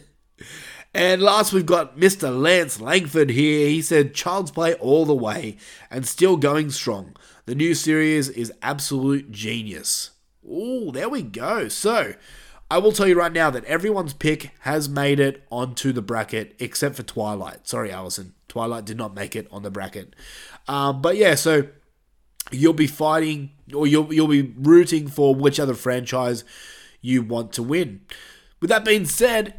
and 0.93 1.21
last 1.21 1.53
we've 1.53 1.65
got 1.65 1.97
Mr. 1.97 2.35
Lance 2.37 2.79
Langford 2.79 3.29
here. 3.29 3.67
He 3.67 3.81
said 3.81 4.13
Child's 4.13 4.51
Play 4.51 4.73
all 4.75 5.05
the 5.05 5.15
way 5.15 5.57
and 5.89 6.05
still 6.05 6.37
going 6.37 6.69
strong. 6.69 7.15
The 7.45 7.55
new 7.55 7.73
series 7.73 8.29
is 8.29 8.53
absolute 8.61 9.31
genius. 9.31 10.11
Oh, 10.47 10.91
there 10.91 11.09
we 11.09 11.21
go. 11.21 11.67
So. 11.67 12.13
I 12.71 12.79
will 12.79 12.91
tell 12.91 13.07
you 13.07 13.13
right 13.13 13.31
now 13.31 13.51
that 13.51 13.65
everyone's 13.65 14.15
pick 14.15 14.49
has 14.61 14.89
made 14.89 15.19
it 15.19 15.43
onto 15.51 15.91
the 15.91 16.01
bracket 16.01 16.55
except 16.57 16.95
for 16.95 17.03
Twilight. 17.03 17.67
Sorry, 17.67 17.91
Allison. 17.91 18.33
Twilight 18.47 18.85
did 18.85 18.97
not 18.97 19.13
make 19.13 19.35
it 19.35 19.47
on 19.51 19.61
the 19.61 19.69
bracket. 19.69 20.15
Um, 20.67 20.99
but 20.99 21.15
yeah, 21.15 21.35
so 21.35 21.67
you'll 22.51 22.73
be 22.73 22.87
fighting 22.87 23.51
or 23.73 23.85
you'll 23.85 24.13
you'll 24.13 24.27
be 24.27 24.53
rooting 24.57 25.07
for 25.07 25.35
which 25.35 25.59
other 25.59 25.73
franchise 25.73 26.43
you 27.01 27.21
want 27.21 27.53
to 27.53 27.63
win. 27.63 28.01
With 28.59 28.69
that 28.69 28.85
being 28.85 29.05
said, 29.05 29.55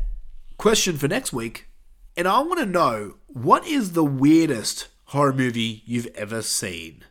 question 0.57 0.97
for 0.97 1.09
next 1.09 1.33
week, 1.33 1.69
and 2.17 2.29
I 2.29 2.41
want 2.41 2.61
to 2.61 2.67
know 2.67 3.17
what 3.27 3.67
is 3.67 3.93
the 3.93 4.05
weirdest 4.05 4.89
horror 5.07 5.33
movie 5.33 5.83
you've 5.85 6.09
ever 6.15 6.43
seen. 6.43 7.05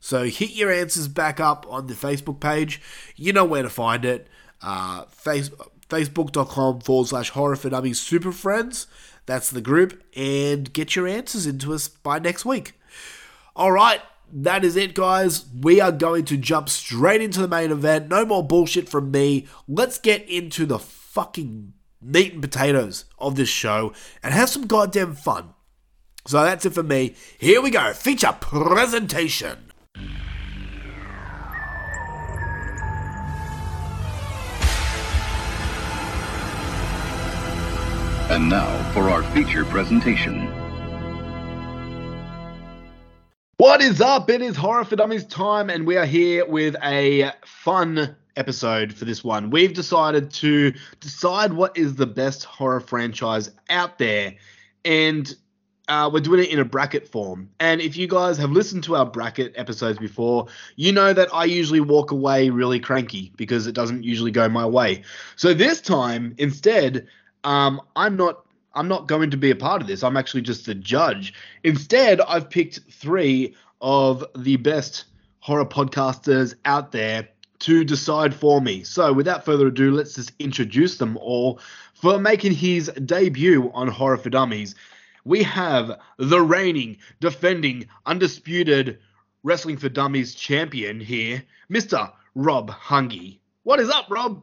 So 0.00 0.24
hit 0.24 0.50
your 0.50 0.70
answers 0.70 1.08
back 1.08 1.40
up 1.40 1.66
on 1.68 1.86
the 1.86 1.94
Facebook 1.94 2.40
page. 2.40 2.80
You 3.16 3.32
know 3.32 3.44
where 3.44 3.62
to 3.62 3.70
find 3.70 4.04
it. 4.04 4.28
Uh, 4.60 5.04
face, 5.06 5.50
Facebook.com 5.88 6.80
forward 6.80 7.08
slash 7.08 7.30
horror 7.30 7.56
for 7.56 7.70
dummies 7.70 8.00
super 8.00 8.32
friends. 8.32 8.86
That's 9.26 9.50
the 9.50 9.62
group. 9.62 10.02
And 10.14 10.72
get 10.72 10.94
your 10.94 11.08
answers 11.08 11.46
into 11.46 11.72
us 11.72 11.88
by 11.88 12.18
next 12.18 12.44
week. 12.44 12.74
All 13.56 13.72
right 13.72 14.02
that 14.32 14.64
is 14.64 14.76
it, 14.76 14.94
guys. 14.94 15.44
We 15.60 15.80
are 15.80 15.92
going 15.92 16.24
to 16.26 16.36
jump 16.36 16.68
straight 16.68 17.22
into 17.22 17.40
the 17.40 17.48
main 17.48 17.70
event. 17.70 18.08
No 18.08 18.26
more 18.26 18.46
bullshit 18.46 18.88
from 18.88 19.10
me. 19.10 19.46
Let's 19.68 19.98
get 19.98 20.28
into 20.28 20.66
the 20.66 20.78
fucking 20.78 21.72
meat 22.04 22.34
and 22.34 22.42
potatoes 22.42 23.06
of 23.18 23.36
this 23.36 23.48
show 23.48 23.92
and 24.22 24.34
have 24.34 24.50
some 24.50 24.66
goddamn 24.66 25.14
fun. 25.14 25.54
So 26.26 26.42
that's 26.42 26.64
it 26.64 26.74
for 26.74 26.82
me. 26.82 27.14
Here 27.38 27.60
we 27.60 27.70
go. 27.70 27.92
Feature 27.92 28.36
presentation. 28.40 29.58
And 38.30 38.48
now 38.48 38.92
for 38.92 39.10
our 39.10 39.22
feature 39.32 39.64
presentation. 39.64 40.48
What 43.58 43.80
is 43.80 44.00
up? 44.00 44.28
It 44.30 44.42
is 44.42 44.56
Horror 44.56 44.84
for 44.84 44.96
Dummies 44.96 45.24
time, 45.26 45.70
and 45.70 45.86
we 45.86 45.96
are 45.96 46.06
here 46.06 46.44
with 46.44 46.74
a 46.82 47.32
fun 47.44 48.16
episode 48.36 48.92
for 48.92 49.04
this 49.04 49.22
one. 49.22 49.50
We've 49.50 49.72
decided 49.72 50.30
to 50.34 50.72
decide 51.00 51.52
what 51.52 51.76
is 51.76 51.94
the 51.94 52.06
best 52.06 52.44
horror 52.44 52.80
franchise 52.80 53.50
out 53.70 53.98
there, 53.98 54.34
and 54.84 55.34
uh, 55.88 56.08
we're 56.12 56.20
doing 56.20 56.40
it 56.40 56.50
in 56.50 56.58
a 56.58 56.64
bracket 56.64 57.06
form. 57.06 57.50
And 57.60 57.80
if 57.80 57.96
you 57.96 58.06
guys 58.06 58.38
have 58.38 58.50
listened 58.50 58.84
to 58.84 58.96
our 58.96 59.04
bracket 59.04 59.52
episodes 59.56 59.98
before, 59.98 60.46
you 60.76 60.92
know 60.92 61.12
that 61.12 61.28
I 61.32 61.44
usually 61.44 61.80
walk 61.80 62.10
away 62.10 62.48
really 62.50 62.80
cranky 62.80 63.32
because 63.36 63.66
it 63.66 63.72
doesn't 63.74 64.02
usually 64.02 64.30
go 64.30 64.48
my 64.48 64.66
way. 64.66 65.02
So 65.36 65.52
this 65.52 65.80
time, 65.80 66.34
instead, 66.38 67.06
um, 67.44 67.80
I'm 67.96 68.16
not 68.16 68.46
I'm 68.74 68.88
not 68.88 69.06
going 69.06 69.30
to 69.30 69.36
be 69.36 69.50
a 69.50 69.56
part 69.56 69.82
of 69.82 69.88
this. 69.88 70.02
I'm 70.02 70.16
actually 70.16 70.42
just 70.42 70.66
the 70.66 70.74
judge. 70.74 71.32
Instead, 71.62 72.20
I've 72.22 72.50
picked 72.50 72.80
three 72.90 73.54
of 73.80 74.24
the 74.36 74.56
best 74.56 75.04
horror 75.40 75.66
podcasters 75.66 76.54
out 76.64 76.90
there 76.90 77.28
to 77.64 77.82
decide 77.82 78.34
for 78.34 78.60
me. 78.60 78.82
So, 78.82 79.10
without 79.10 79.42
further 79.42 79.68
ado, 79.68 79.90
let's 79.90 80.14
just 80.14 80.32
introduce 80.38 80.98
them 80.98 81.16
all. 81.16 81.60
For 81.94 82.18
making 82.18 82.52
his 82.52 82.92
debut 83.06 83.70
on 83.72 83.88
Horror 83.88 84.18
for 84.18 84.28
Dummies, 84.28 84.74
we 85.24 85.42
have 85.44 85.98
the 86.18 86.42
reigning, 86.42 86.98
defending, 87.20 87.86
undisputed 88.04 88.98
Wrestling 89.44 89.78
for 89.78 89.88
Dummies 89.88 90.34
champion 90.34 91.00
here, 91.00 91.42
Mr. 91.70 92.12
Rob 92.34 92.70
Hungy. 92.70 93.38
What 93.62 93.80
is 93.80 93.88
up, 93.88 94.10
Rob? 94.10 94.42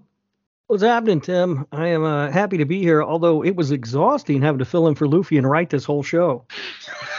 What's 0.65 0.81
happening, 0.81 1.21
Tim? 1.21 1.67
I 1.71 1.87
am 1.87 2.03
uh, 2.03 2.31
happy 2.31 2.57
to 2.57 2.65
be 2.65 2.81
here, 2.81 3.03
although 3.03 3.43
it 3.43 3.55
was 3.55 3.69
exhausting 3.69 4.41
having 4.41 4.59
to 4.59 4.65
fill 4.65 4.87
in 4.87 4.95
for 4.95 5.07
Luffy 5.07 5.37
and 5.37 5.47
write 5.47 5.69
this 5.69 5.85
whole 5.85 6.01
show. 6.01 6.45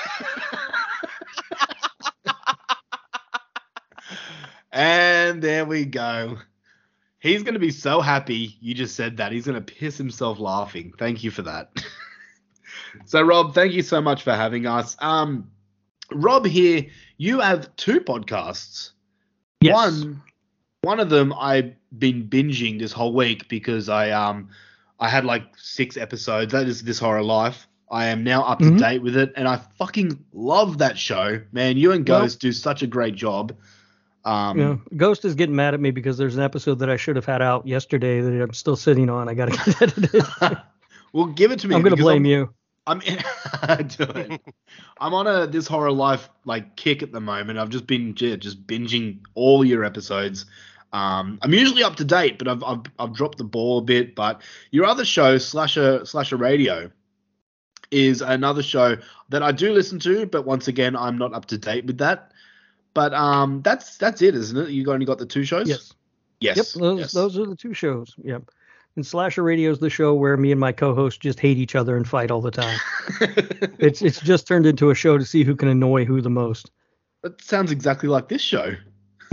and 5.33 5.43
there 5.43 5.65
we 5.65 5.85
go. 5.87 6.39
He's 7.19 7.43
going 7.43 7.55
to 7.55 7.61
be 7.61 7.71
so 7.71 8.01
happy 8.01 8.57
you 8.61 8.75
just 8.75 8.95
said 8.97 9.17
that. 9.17 9.33
He's 9.33 9.47
going 9.47 9.63
to 9.63 9.75
piss 9.75 9.97
himself 9.97 10.39
laughing. 10.39 10.93
Thank 10.99 11.25
you 11.25 11.31
for 11.31 11.43
that. 11.43 11.71
so, 13.07 13.23
Rob, 13.23 13.55
thank 13.55 13.73
you 13.73 13.83
so 13.83 14.01
much 14.01 14.23
for 14.23 14.33
having 14.33 14.67
us. 14.67 14.97
Um, 15.01 15.51
Rob 16.13 16.45
here, 16.45 16.85
you 17.17 17.41
have 17.41 17.75
two 17.77 18.01
podcasts. 18.01 18.91
Yes. 19.63 19.75
One, 19.75 20.23
one 20.83 21.01
of 21.01 21.09
them 21.09 21.33
I've 21.39 21.73
been 21.99 22.29
binging 22.29 22.79
this 22.79 22.93
whole 22.93 23.15
week 23.15 23.49
because 23.49 23.89
I 23.89 24.11
um 24.11 24.49
I 25.01 25.09
had 25.09 25.25
like 25.25 25.45
six 25.57 25.97
episodes. 25.97 26.53
That 26.53 26.67
is 26.69 26.83
this 26.83 26.99
horror 26.99 27.23
life. 27.23 27.67
I 27.91 28.07
am 28.07 28.25
now 28.25 28.43
up 28.43 28.59
to 28.59 28.65
Mhm. 28.65 28.79
date 28.79 29.03
with 29.03 29.17
it, 29.17 29.33
and 29.37 29.47
I 29.47 29.61
fucking 29.79 30.19
love 30.33 30.79
that 30.79 30.99
show, 30.99 31.41
man. 31.53 31.77
You 31.77 31.93
and 31.93 32.07
Well- 32.09 32.23
Ghost 32.23 32.41
do 32.41 32.51
such 32.53 32.83
a 32.83 32.87
great 32.87 33.15
job. 33.15 33.55
Um, 34.25 34.57
know, 34.57 34.81
Ghost 34.97 35.25
is 35.25 35.35
getting 35.35 35.57
mad 35.57 35.75
at 35.75 35.81
me 35.81 35.91
because 35.91 36.17
there's 36.17 36.37
an 36.37 36.43
episode 36.43 36.79
that 36.79 36.91
I 36.91 36.97
should 36.97 37.17
have 37.17 37.25
had 37.25 37.43
out 37.43 37.67
yesterday 37.67 38.21
that 38.21 38.43
I'm 38.43 38.55
still 38.55 38.77
sitting 38.77 39.11
on. 39.11 39.29
I 39.29 39.35
got 39.35 39.51
to 39.51 39.57
get 39.65 39.83
edited. 39.83 40.25
well, 41.13 41.27
give 41.27 41.51
it 41.51 41.59
to 41.61 41.69
me. 41.69 41.75
I'm 41.75 41.83
going 41.83 41.97
to 41.97 42.03
blame 42.03 42.23
I'm, 42.23 42.27
you. 42.27 42.55
I'm 42.87 42.99
do 43.87 44.05
it. 44.05 44.41
I'm 45.01 45.15
on 45.15 45.27
a 45.27 45.47
this 45.47 45.67
horror 45.67 45.93
life 45.93 46.29
like 46.45 46.77
kick 46.77 47.03
at 47.03 47.13
the 47.13 47.21
moment. 47.21 47.59
I've 47.59 47.69
just 47.69 47.87
been 47.87 48.15
yeah, 48.19 48.37
just 48.37 48.67
binging 48.67 49.21
all 49.35 49.65
your 49.65 49.85
episodes. 49.85 50.47
Um, 50.93 51.39
I'm 51.43 51.55
usually 51.55 51.83
up 51.83 51.97
to 51.97 52.05
date, 52.05 52.39
but 52.39 52.49
I've, 52.49 52.63
I've 52.65 52.83
I've 52.99 53.15
dropped 53.15 53.39
the 53.39 53.45
ball 53.45 53.79
a 53.79 53.83
bit. 53.83 54.15
But 54.15 54.43
your 54.73 54.85
other 54.85 55.05
show, 55.05 55.39
Slasher 55.39 56.05
Slasher 56.05 56.37
Radio, 56.37 56.91
is 57.93 58.21
another 58.21 58.63
show 58.63 58.97
that 59.29 59.43
I 59.43 59.53
do 59.53 59.73
listen 59.73 60.01
to. 60.01 60.27
But 60.27 60.45
once 60.45 60.67
again, 60.67 60.97
I'm 60.97 61.19
not 61.19 61.35
up 61.35 61.47
to 61.47 61.59
date 61.59 61.87
with 61.87 61.99
that. 61.99 62.32
But 62.95 63.15
um, 63.15 63.63
that's 63.63 63.97
that's 63.97 64.23
it, 64.23 64.35
isn't 64.35 64.57
it? 64.57 64.71
You 64.71 64.91
only 64.93 65.07
got 65.07 65.19
the 65.19 65.27
two 65.27 65.45
shows. 65.45 65.69
Yes. 65.69 65.95
Yes. 66.41 66.57
Yep. 66.57 66.67
Those, 66.83 67.01
yes. 67.01 67.13
those 67.13 67.39
are 67.39 67.47
the 67.47 67.57
two 67.57 67.75
shows. 67.75 68.15
Yep. 68.23 68.51
And 68.97 69.07
Slasher 69.07 69.43
Radio 69.43 69.71
is 69.71 69.79
the 69.79 69.89
show 69.89 70.13
where 70.15 70.37
me 70.37 70.53
and 70.53 70.61
my 70.61 70.73
co-host 70.73 71.21
just 71.21 71.41
hate 71.41 71.57
each 71.57 71.75
other 71.75 71.97
and 71.97 72.07
fight 72.07 72.31
all 72.31 72.43
the 72.43 72.51
time. 72.51 72.79
it's 73.79 74.03
it's 74.03 74.21
just 74.21 74.47
turned 74.47 74.67
into 74.67 74.91
a 74.91 74.95
show 74.95 75.17
to 75.17 75.25
see 75.25 75.45
who 75.45 75.57
can 75.57 75.69
annoy 75.69 76.05
who 76.05 76.21
the 76.21 76.31
most. 76.31 76.71
that 77.23 77.41
sounds 77.43 77.71
exactly 77.71 78.09
like 78.09 78.29
this 78.29 78.43
show. 78.43 78.75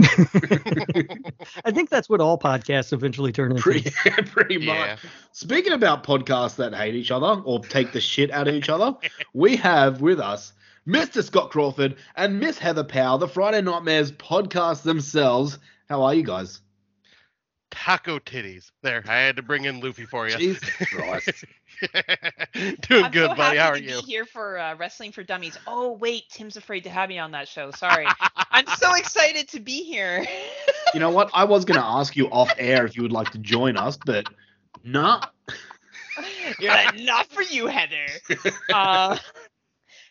I 0.02 1.72
think 1.72 1.90
that's 1.90 2.08
what 2.08 2.22
all 2.22 2.38
podcasts 2.38 2.92
eventually 2.92 3.32
turn 3.32 3.50
into. 3.50 3.62
Pretty, 3.62 3.90
pretty 4.26 4.56
much. 4.56 4.76
Yeah. 4.76 4.96
Speaking 5.32 5.72
about 5.72 6.04
podcasts 6.04 6.56
that 6.56 6.74
hate 6.74 6.94
each 6.94 7.10
other 7.10 7.42
or 7.44 7.60
take 7.60 7.92
the 7.92 8.00
shit 8.00 8.30
out 8.30 8.48
of 8.48 8.54
each 8.54 8.70
other, 8.70 8.96
we 9.34 9.56
have 9.56 10.00
with 10.00 10.18
us 10.18 10.54
Mr. 10.90 11.22
Scott 11.22 11.50
Crawford 11.50 11.94
and 12.16 12.40
Miss 12.40 12.58
Heather 12.58 12.82
Powell, 12.82 13.18
the 13.18 13.28
Friday 13.28 13.60
Nightmares 13.62 14.10
podcast 14.10 14.82
themselves. 14.82 15.56
How 15.88 16.02
are 16.02 16.14
you 16.14 16.24
guys? 16.24 16.62
Taco 17.70 18.18
titties. 18.18 18.72
There, 18.82 19.04
I 19.06 19.18
had 19.18 19.36
to 19.36 19.42
bring 19.42 19.66
in 19.66 19.78
Luffy 19.78 20.04
for 20.04 20.28
you. 20.28 20.36
Jesus 20.36 20.68
Christ. 20.92 21.44
Doing 22.88 23.04
I'm 23.04 23.12
good, 23.12 23.30
so 23.30 23.36
buddy. 23.36 23.56
happy 23.56 23.58
How 23.58 23.68
are 23.68 23.76
to 23.76 23.82
you? 23.82 24.00
Be 24.00 24.06
here 24.06 24.24
for 24.24 24.58
uh, 24.58 24.74
Wrestling 24.74 25.12
for 25.12 25.22
Dummies. 25.22 25.56
Oh 25.64 25.92
wait, 25.92 26.24
Tim's 26.28 26.56
afraid 26.56 26.82
to 26.82 26.90
have 26.90 27.08
me 27.08 27.20
on 27.20 27.30
that 27.30 27.46
show. 27.46 27.70
Sorry. 27.70 28.08
I'm 28.50 28.66
so 28.66 28.92
excited 28.96 29.46
to 29.50 29.60
be 29.60 29.84
here. 29.84 30.26
You 30.92 30.98
know 30.98 31.10
what? 31.10 31.30
I 31.32 31.44
was 31.44 31.64
going 31.64 31.78
to 31.78 31.86
ask 31.86 32.16
you 32.16 32.26
off 32.30 32.52
air 32.58 32.84
if 32.84 32.96
you 32.96 33.02
would 33.04 33.12
like 33.12 33.30
to 33.30 33.38
join 33.38 33.76
us, 33.76 33.96
but 33.96 34.26
nah. 34.82 35.22
You're 36.58 36.72
like, 36.72 36.98
not 36.98 37.30
for 37.30 37.42
you, 37.42 37.68
Heather. 37.68 38.06
Uh, 38.74 39.16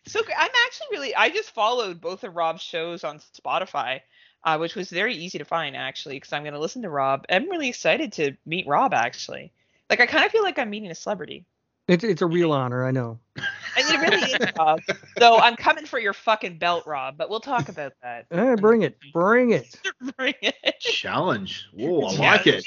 so 0.09 0.23
gr- 0.23 0.31
I'm 0.37 0.51
actually 0.65 0.87
really. 0.91 1.15
I 1.15 1.29
just 1.29 1.51
followed 1.51 2.01
both 2.01 2.23
of 2.23 2.35
Rob's 2.35 2.61
shows 2.61 3.03
on 3.03 3.19
Spotify, 3.19 4.01
uh, 4.43 4.57
which 4.57 4.75
was 4.75 4.89
very 4.89 5.15
easy 5.15 5.37
to 5.37 5.45
find 5.45 5.75
actually, 5.75 6.15
because 6.15 6.33
I'm 6.33 6.43
going 6.43 6.53
to 6.53 6.59
listen 6.59 6.81
to 6.83 6.89
Rob. 6.89 7.25
I'm 7.29 7.49
really 7.49 7.69
excited 7.69 8.13
to 8.13 8.35
meet 8.45 8.67
Rob 8.67 8.93
actually. 8.93 9.51
Like 9.89 10.01
I 10.01 10.05
kind 10.05 10.25
of 10.25 10.31
feel 10.31 10.43
like 10.43 10.59
I'm 10.59 10.69
meeting 10.69 10.91
a 10.91 10.95
celebrity. 10.95 11.45
It's 11.87 12.03
it's 12.03 12.21
a 12.21 12.27
real 12.27 12.51
honor, 12.51 12.85
I 12.85 12.91
know. 12.91 13.19
And 13.35 13.45
it 13.77 13.99
really 13.99 14.31
is, 14.31 14.53
Rob. 14.57 14.79
So 15.17 15.39
I'm 15.39 15.55
coming 15.55 15.85
for 15.87 15.97
your 15.97 16.13
fucking 16.13 16.59
belt, 16.59 16.85
Rob. 16.85 17.17
But 17.17 17.31
we'll 17.31 17.39
talk 17.39 17.67
about 17.69 17.93
that. 18.03 18.25
Eh, 18.31 18.55
bring 18.55 18.83
it, 18.83 18.97
bring 19.11 19.51
it. 19.51 19.75
Bring 20.17 20.35
it. 20.41 20.79
Challenge. 20.79 21.67
Oh, 21.81 22.05
I 22.05 22.17
like 22.17 22.47
it. 22.47 22.65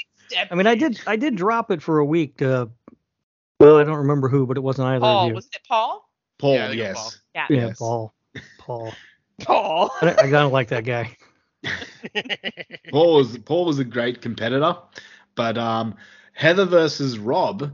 I 0.51 0.55
mean, 0.55 0.67
I 0.67 0.75
did 0.75 0.99
I 1.07 1.15
did 1.15 1.35
drop 1.35 1.71
it 1.71 1.81
for 1.81 1.99
a 1.99 2.05
week 2.05 2.37
to. 2.37 2.69
Well, 3.59 3.77
I 3.77 3.85
don't 3.85 3.97
remember 3.97 4.27
who, 4.27 4.45
but 4.45 4.57
it 4.57 4.61
wasn't 4.61 4.89
either 4.89 4.99
Paul, 4.99 5.23
of 5.23 5.27
you. 5.29 5.35
was 5.35 5.45
it 5.45 5.61
Paul? 5.65 6.09
Paul, 6.43 6.55
Yeah, 6.55 6.65
I 6.65 6.67
think 6.67 6.81
it's 6.81 6.99
yes. 6.99 7.21
Yeah. 7.33 7.47
yeah, 7.49 7.67
yes. 7.67 7.79
Paul. 7.79 8.13
Paul. 8.57 8.93
Paul. 9.41 9.91
I, 10.01 10.15
I 10.23 10.29
gotta 10.29 10.49
like 10.49 10.67
that 10.67 10.83
guy. 10.83 11.15
Paul 12.91 13.15
was 13.15 13.37
Paul 13.37 13.63
was 13.63 13.79
a 13.79 13.85
great 13.85 14.21
competitor, 14.21 14.75
but 15.35 15.57
um, 15.57 15.95
Heather 16.33 16.65
versus 16.65 17.17
Rob 17.17 17.71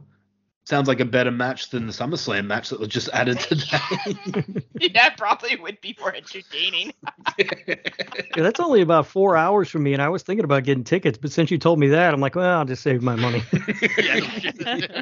sounds 0.66 0.88
like 0.88 1.00
a 1.00 1.06
better 1.06 1.32
match 1.32 1.72
than 1.72 1.88
the 1.88 1.92
SummerSlam 1.92 2.46
match 2.46 2.70
that 2.70 2.80
was 2.80 2.90
just 2.90 3.10
added 3.12 3.40
today. 3.40 4.64
yeah, 4.80 5.10
probably 5.18 5.56
would 5.56 5.82
be 5.82 5.98
more 6.00 6.14
entertaining. 6.14 6.94
Yeah, 7.40 8.44
that's 8.44 8.60
only 8.60 8.82
about 8.82 9.08
four 9.08 9.36
hours 9.36 9.68
from 9.68 9.82
me, 9.82 9.94
and 9.94 10.02
I 10.02 10.10
was 10.10 10.22
thinking 10.22 10.44
about 10.44 10.64
getting 10.64 10.84
tickets, 10.84 11.18
but 11.18 11.32
since 11.32 11.50
you 11.50 11.58
told 11.58 11.80
me 11.80 11.88
that, 11.88 12.14
I'm 12.14 12.22
like, 12.22 12.36
well, 12.36 12.60
I'll 12.60 12.66
just 12.66 12.84
save 12.84 13.02
my 13.02 13.16
money. 13.16 13.42
yeah, 13.98 15.02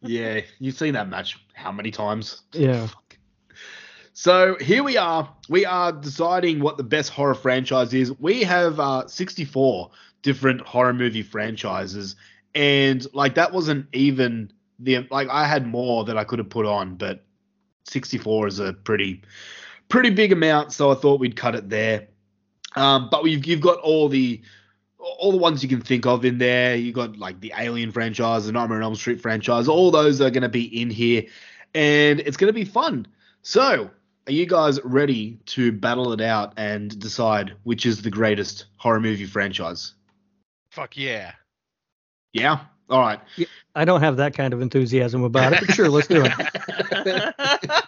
yeah, 0.00 0.40
you've 0.60 0.76
seen 0.76 0.94
that 0.94 1.08
match 1.08 1.44
how 1.54 1.72
many 1.72 1.90
times? 1.90 2.42
yeah. 2.52 2.86
So 4.20 4.54
here 4.60 4.82
we 4.82 4.98
are. 4.98 5.34
We 5.48 5.64
are 5.64 5.92
deciding 5.92 6.60
what 6.60 6.76
the 6.76 6.82
best 6.82 7.08
horror 7.08 7.32
franchise 7.34 7.94
is. 7.94 8.12
We 8.18 8.42
have 8.42 8.78
uh, 8.78 9.06
64 9.06 9.90
different 10.20 10.60
horror 10.60 10.92
movie 10.92 11.22
franchises, 11.22 12.16
and 12.54 13.06
like 13.14 13.34
that 13.36 13.50
wasn't 13.50 13.86
even 13.94 14.52
the 14.78 15.08
like 15.10 15.30
I 15.30 15.46
had 15.46 15.66
more 15.66 16.04
that 16.04 16.18
I 16.18 16.24
could 16.24 16.38
have 16.38 16.50
put 16.50 16.66
on, 16.66 16.96
but 16.96 17.24
64 17.84 18.48
is 18.48 18.58
a 18.58 18.74
pretty 18.74 19.22
pretty 19.88 20.10
big 20.10 20.32
amount, 20.32 20.74
so 20.74 20.90
I 20.90 20.96
thought 20.96 21.18
we'd 21.18 21.34
cut 21.34 21.54
it 21.54 21.70
there. 21.70 22.08
Um, 22.76 23.08
but 23.10 23.22
we've 23.22 23.42
you've 23.46 23.62
got 23.62 23.78
all 23.78 24.10
the 24.10 24.42
all 24.98 25.32
the 25.32 25.38
ones 25.38 25.62
you 25.62 25.68
can 25.70 25.80
think 25.80 26.04
of 26.04 26.26
in 26.26 26.36
there. 26.36 26.76
You 26.76 26.92
got 26.92 27.16
like 27.16 27.40
the 27.40 27.54
Alien 27.56 27.90
franchise, 27.90 28.44
the 28.44 28.52
Nightmare 28.52 28.76
on 28.76 28.84
Elm 28.84 28.96
Street 28.96 29.22
franchise. 29.22 29.66
All 29.66 29.90
those 29.90 30.20
are 30.20 30.28
going 30.28 30.42
to 30.42 30.50
be 30.50 30.64
in 30.78 30.90
here, 30.90 31.24
and 31.74 32.20
it's 32.20 32.36
going 32.36 32.50
to 32.50 32.52
be 32.52 32.66
fun. 32.66 33.06
So, 33.40 33.90
are 34.26 34.32
you 34.32 34.46
guys 34.46 34.78
ready 34.84 35.38
to 35.46 35.72
battle 35.72 36.12
it 36.12 36.20
out 36.20 36.52
and 36.56 36.98
decide 36.98 37.54
which 37.64 37.86
is 37.86 38.02
the 38.02 38.10
greatest 38.10 38.66
horror 38.76 39.00
movie 39.00 39.26
franchise? 39.26 39.94
Fuck 40.70 40.96
yeah. 40.96 41.32
Yeah. 42.32 42.60
All 42.88 43.00
right. 43.00 43.20
I 43.74 43.84
don't 43.84 44.00
have 44.00 44.16
that 44.18 44.34
kind 44.34 44.52
of 44.52 44.60
enthusiasm 44.60 45.22
about 45.22 45.52
it, 45.52 45.60
but 45.60 45.74
sure, 45.74 45.88
let's 45.88 46.08
do 46.08 46.24
it. 46.24 47.34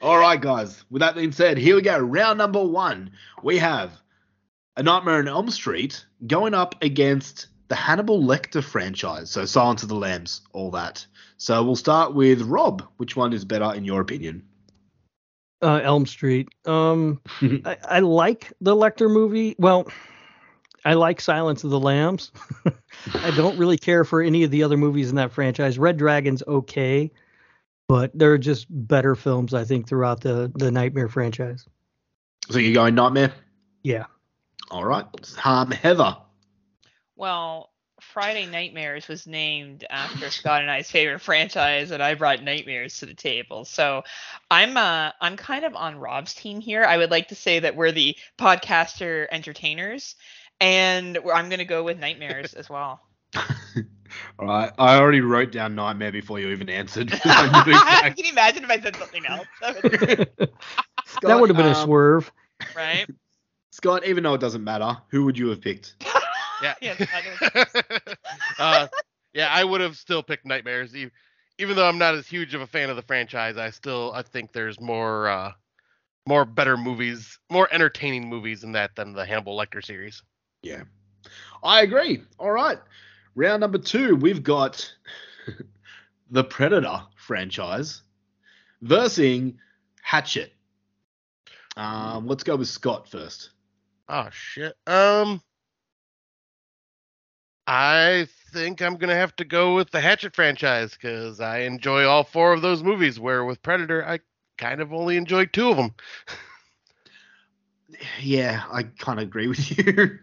All 0.00 0.18
right, 0.18 0.40
guys. 0.40 0.84
With 0.90 1.00
that 1.00 1.14
being 1.14 1.32
said, 1.32 1.58
here 1.58 1.74
we 1.74 1.82
go. 1.82 1.98
Round 1.98 2.38
number 2.38 2.64
one. 2.64 3.10
We 3.42 3.58
have 3.58 3.92
A 4.76 4.82
Nightmare 4.82 5.18
on 5.18 5.28
Elm 5.28 5.50
Street 5.50 6.04
going 6.26 6.54
up 6.54 6.76
against 6.82 7.48
the 7.68 7.74
Hannibal 7.74 8.22
Lecter 8.22 8.62
franchise. 8.62 9.30
So 9.30 9.44
Silence 9.44 9.82
of 9.82 9.88
the 9.88 9.96
Lambs, 9.96 10.42
all 10.52 10.70
that. 10.72 11.04
So 11.36 11.62
we'll 11.64 11.76
start 11.76 12.14
with 12.14 12.42
Rob. 12.42 12.82
Which 12.98 13.16
one 13.16 13.32
is 13.32 13.44
better 13.44 13.74
in 13.74 13.84
your 13.84 14.00
opinion? 14.00 14.44
Uh, 15.60 15.80
Elm 15.82 16.06
Street. 16.06 16.48
Um, 16.66 17.20
I, 17.64 17.76
I 17.84 18.00
like 18.00 18.52
the 18.60 18.74
Lecter 18.74 19.10
movie. 19.10 19.56
Well, 19.58 19.88
I 20.84 20.94
like 20.94 21.20
Silence 21.20 21.64
of 21.64 21.70
the 21.70 21.80
Lambs. 21.80 22.32
I 23.14 23.30
don't 23.32 23.58
really 23.58 23.78
care 23.78 24.04
for 24.04 24.22
any 24.22 24.44
of 24.44 24.50
the 24.50 24.62
other 24.62 24.76
movies 24.76 25.10
in 25.10 25.16
that 25.16 25.32
franchise. 25.32 25.78
Red 25.78 25.96
Dragon's 25.96 26.42
okay, 26.46 27.10
but 27.88 28.10
there 28.14 28.32
are 28.32 28.38
just 28.38 28.66
better 28.70 29.14
films 29.14 29.54
I 29.54 29.64
think 29.64 29.88
throughout 29.88 30.20
the 30.20 30.52
the 30.54 30.70
Nightmare 30.70 31.08
franchise. 31.08 31.66
So 32.50 32.58
you're 32.58 32.74
going 32.74 32.94
Nightmare? 32.94 33.32
Yeah. 33.82 34.06
All 34.70 34.84
right. 34.84 35.04
Um, 35.44 35.70
Heather. 35.70 36.16
Well, 37.16 37.70
Friday 38.00 38.46
Nightmares 38.46 39.08
was 39.08 39.26
named 39.26 39.84
after 39.90 40.30
Scott 40.30 40.62
and 40.62 40.70
I's 40.70 40.90
favorite 40.90 41.20
franchise, 41.20 41.90
and 41.90 42.02
I 42.02 42.14
brought 42.14 42.42
Nightmares 42.42 42.98
to 42.98 43.06
the 43.06 43.14
table. 43.14 43.64
So 43.64 44.02
I'm 44.50 44.76
uh 44.76 45.12
I'm 45.20 45.36
kind 45.36 45.64
of 45.64 45.74
on 45.74 45.98
Rob's 45.98 46.34
team 46.34 46.60
here. 46.60 46.84
I 46.84 46.96
would 46.96 47.10
like 47.10 47.28
to 47.28 47.34
say 47.34 47.60
that 47.60 47.76
we're 47.76 47.92
the 47.92 48.16
podcaster 48.38 49.26
entertainers, 49.30 50.16
and 50.60 51.18
I'm 51.32 51.48
gonna 51.48 51.64
go 51.64 51.82
with 51.84 51.98
Nightmares 51.98 52.54
as 52.54 52.68
well. 52.68 53.00
All 54.38 54.46
right. 54.46 54.72
I 54.78 54.96
already 54.96 55.20
wrote 55.20 55.52
down 55.52 55.74
Nightmare 55.74 56.12
before 56.12 56.40
you 56.40 56.48
even 56.48 56.70
answered. 56.70 57.10
I 57.24 58.12
Can 58.16 58.24
you 58.24 58.32
imagine 58.32 58.64
if 58.64 58.70
I 58.70 58.80
said 58.80 58.96
something 58.96 59.26
else? 59.26 59.46
That 59.60 59.82
would- 59.82 60.50
that 61.22 61.40
would 61.40 61.50
have 61.50 61.56
been 61.56 61.66
a 61.66 61.70
um, 61.70 61.84
swerve. 61.86 62.30
right? 62.76 63.06
Scott, 63.70 64.06
even 64.06 64.24
though 64.24 64.34
it 64.34 64.40
doesn't 64.40 64.64
matter, 64.64 64.96
who 65.08 65.24
would 65.24 65.38
you 65.38 65.48
have 65.48 65.60
picked? 65.60 65.94
Yeah. 66.62 66.74
Uh, 68.58 68.88
yeah, 69.32 69.48
I 69.50 69.62
would 69.62 69.80
have 69.80 69.96
still 69.96 70.22
picked 70.22 70.44
Nightmares, 70.44 70.94
even 70.94 71.76
though 71.76 71.88
I'm 71.88 71.98
not 71.98 72.14
as 72.14 72.26
huge 72.26 72.54
of 72.54 72.60
a 72.60 72.66
fan 72.66 72.90
of 72.90 72.96
the 72.96 73.02
franchise. 73.02 73.56
I 73.56 73.70
still 73.70 74.12
I 74.14 74.22
think 74.22 74.52
there's 74.52 74.80
more 74.80 75.28
uh, 75.28 75.52
more 76.26 76.44
better 76.44 76.76
movies, 76.76 77.38
more 77.50 77.68
entertaining 77.72 78.28
movies 78.28 78.64
in 78.64 78.72
that 78.72 78.96
than 78.96 79.12
the 79.12 79.24
Hannibal 79.24 79.56
Lecter 79.56 79.84
series. 79.84 80.22
Yeah. 80.62 80.82
I 81.62 81.82
agree. 81.82 82.22
All 82.38 82.50
right. 82.50 82.78
Round 83.34 83.60
number 83.60 83.78
two, 83.78 84.16
we've 84.16 84.42
got 84.42 84.92
the 86.30 86.44
Predator 86.44 87.02
franchise 87.16 88.02
versus 88.82 89.52
Hatchet. 90.02 90.52
Um, 91.76 92.26
let's 92.26 92.42
go 92.42 92.56
with 92.56 92.68
Scott 92.68 93.08
first. 93.08 93.50
Oh 94.08 94.28
shit. 94.32 94.74
Um, 94.86 95.40
I 97.70 98.26
think 98.50 98.80
I'm 98.80 98.96
gonna 98.96 99.14
have 99.14 99.36
to 99.36 99.44
go 99.44 99.74
with 99.74 99.90
the 99.90 100.00
Hatchet 100.00 100.34
franchise 100.34 100.92
because 100.92 101.38
I 101.38 101.58
enjoy 101.60 102.06
all 102.06 102.24
four 102.24 102.54
of 102.54 102.62
those 102.62 102.82
movies. 102.82 103.20
Where 103.20 103.44
with 103.44 103.62
Predator, 103.62 104.02
I 104.06 104.20
kind 104.56 104.80
of 104.80 104.94
only 104.94 105.18
enjoyed 105.18 105.52
two 105.52 105.68
of 105.68 105.76
them. 105.76 105.94
Yeah, 108.20 108.64
I 108.70 108.82
kind 108.82 109.18
of 109.18 109.22
agree 109.22 109.48
with 109.48 109.78
you. 109.78 110.18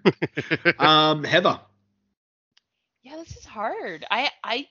um, 0.77 1.23
Heather. 1.23 1.59
Yeah, 3.01 3.15
this 3.15 3.35
is 3.35 3.43
hard. 3.43 4.05
I 4.09 4.29
I 4.43 4.67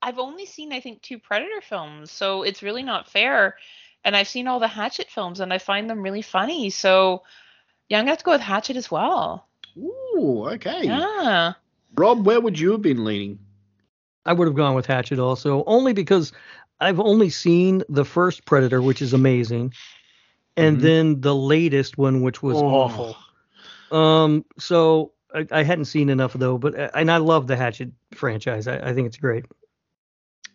I've 0.00 0.18
only 0.18 0.46
seen 0.46 0.72
I 0.72 0.80
think 0.80 1.02
two 1.02 1.18
Predator 1.18 1.60
films, 1.60 2.10
so 2.10 2.42
it's 2.42 2.62
really 2.62 2.82
not 2.82 3.10
fair. 3.10 3.56
And 4.04 4.16
I've 4.16 4.28
seen 4.28 4.46
all 4.46 4.58
the 4.58 4.68
Hatchet 4.68 5.10
films, 5.10 5.40
and 5.40 5.52
I 5.52 5.58
find 5.58 5.88
them 5.88 6.02
really 6.02 6.22
funny. 6.22 6.70
So 6.70 7.24
yeah, 7.90 7.98
I'm 7.98 8.04
gonna 8.04 8.12
have 8.12 8.18
to 8.18 8.24
go 8.24 8.32
with 8.32 8.40
Hatchet 8.40 8.76
as 8.76 8.90
well. 8.90 9.46
Ooh, 9.76 10.46
okay. 10.52 10.86
Yeah. 10.86 11.52
Rob, 11.96 12.24
where 12.26 12.40
would 12.40 12.58
you 12.58 12.72
have 12.72 12.82
been 12.82 13.04
leaning? 13.04 13.38
I 14.24 14.32
would 14.32 14.46
have 14.46 14.56
gone 14.56 14.74
with 14.74 14.86
Hatchet 14.86 15.18
also, 15.18 15.64
only 15.66 15.92
because 15.92 16.32
I've 16.80 17.00
only 17.00 17.30
seen 17.30 17.82
the 17.88 18.04
first 18.04 18.44
Predator, 18.44 18.80
which 18.82 19.02
is 19.02 19.12
amazing, 19.12 19.72
and 20.56 20.78
Mhm. 20.78 20.82
then 20.82 21.20
the 21.20 21.34
latest 21.34 21.98
one, 21.98 22.22
which 22.22 22.42
was 22.42 22.56
Oh. 22.56 22.66
awful. 22.66 23.16
Um, 23.96 24.44
so 24.58 25.12
I, 25.34 25.46
I 25.50 25.62
hadn't 25.62 25.86
seen 25.86 26.08
enough 26.10 26.32
though, 26.34 26.58
but 26.58 26.74
and 26.94 27.10
I 27.10 27.16
love 27.18 27.46
the 27.46 27.56
Hatchet 27.56 27.90
franchise. 28.14 28.66
I, 28.68 28.90
I 28.90 28.92
think 28.94 29.06
it's 29.06 29.16
great. 29.16 29.46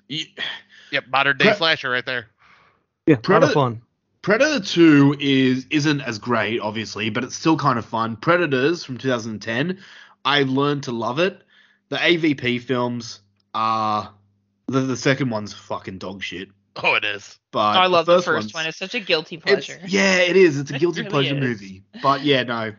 Ye- 0.08 0.34
Yep, 0.92 1.06
modern 1.10 1.38
day 1.38 1.46
Pre- 1.46 1.56
slasher 1.56 1.90
right 1.90 2.06
there. 2.06 2.28
Yeah, 3.08 3.16
a 3.16 3.18
lot 3.18 3.24
Predator- 3.24 3.48
of 3.48 3.54
fun. 3.54 3.82
Predator 4.22 4.60
2 4.64 5.18
is 5.20 5.66
isn't 5.70 6.02
as 6.02 6.18
great, 6.18 6.60
obviously, 6.60 7.10
but 7.10 7.24
it's 7.24 7.36
still 7.36 7.58
kind 7.58 7.78
of 7.78 7.86
fun. 7.86 8.16
Predators 8.16 8.84
from 8.84 8.98
2010, 8.98 9.80
I've 10.26 10.50
learned 10.50 10.84
to 10.84 10.92
love 10.92 11.20
it. 11.20 11.42
The 11.90 11.98
AVP 11.98 12.62
films 12.64 13.22
are 13.54 14.12
the, 14.68 14.82
the 14.82 14.98
second 14.98 15.30
one's 15.30 15.54
fucking 15.54 16.00
dog 16.00 16.24
shit. 16.24 16.50
Oh, 16.84 16.96
it 16.96 17.06
is. 17.06 17.40
But 17.52 17.78
I 17.78 17.86
love 17.86 18.06
the 18.08 18.16
first, 18.22 18.26
first 18.26 18.54
one. 18.54 18.66
It's 18.66 18.78
such 18.78 18.96
a 18.96 19.00
guilty 19.00 19.38
pleasure. 19.38 19.80
yeah, 19.88 20.18
it 20.18 20.36
is. 20.36 20.60
It's 20.60 20.72
a 20.72 20.76
It 20.76 20.80
guilty 20.80 21.02
really 21.02 21.12
pleasure 21.12 21.36
is. 21.36 21.42
movie. 21.42 21.84
But 22.02 22.24
yeah, 22.24 22.44
no. 22.44 22.74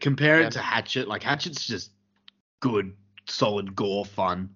Compare 0.00 0.40
Yeah. 0.40 0.46
it 0.46 0.52
to 0.52 0.60
Hatchet. 0.60 1.08
Like 1.08 1.22
Hatchet's 1.22 1.66
just 1.66 1.90
good, 2.60 2.94
solid 3.26 3.74
gore 3.74 4.04
fun. 4.06 4.50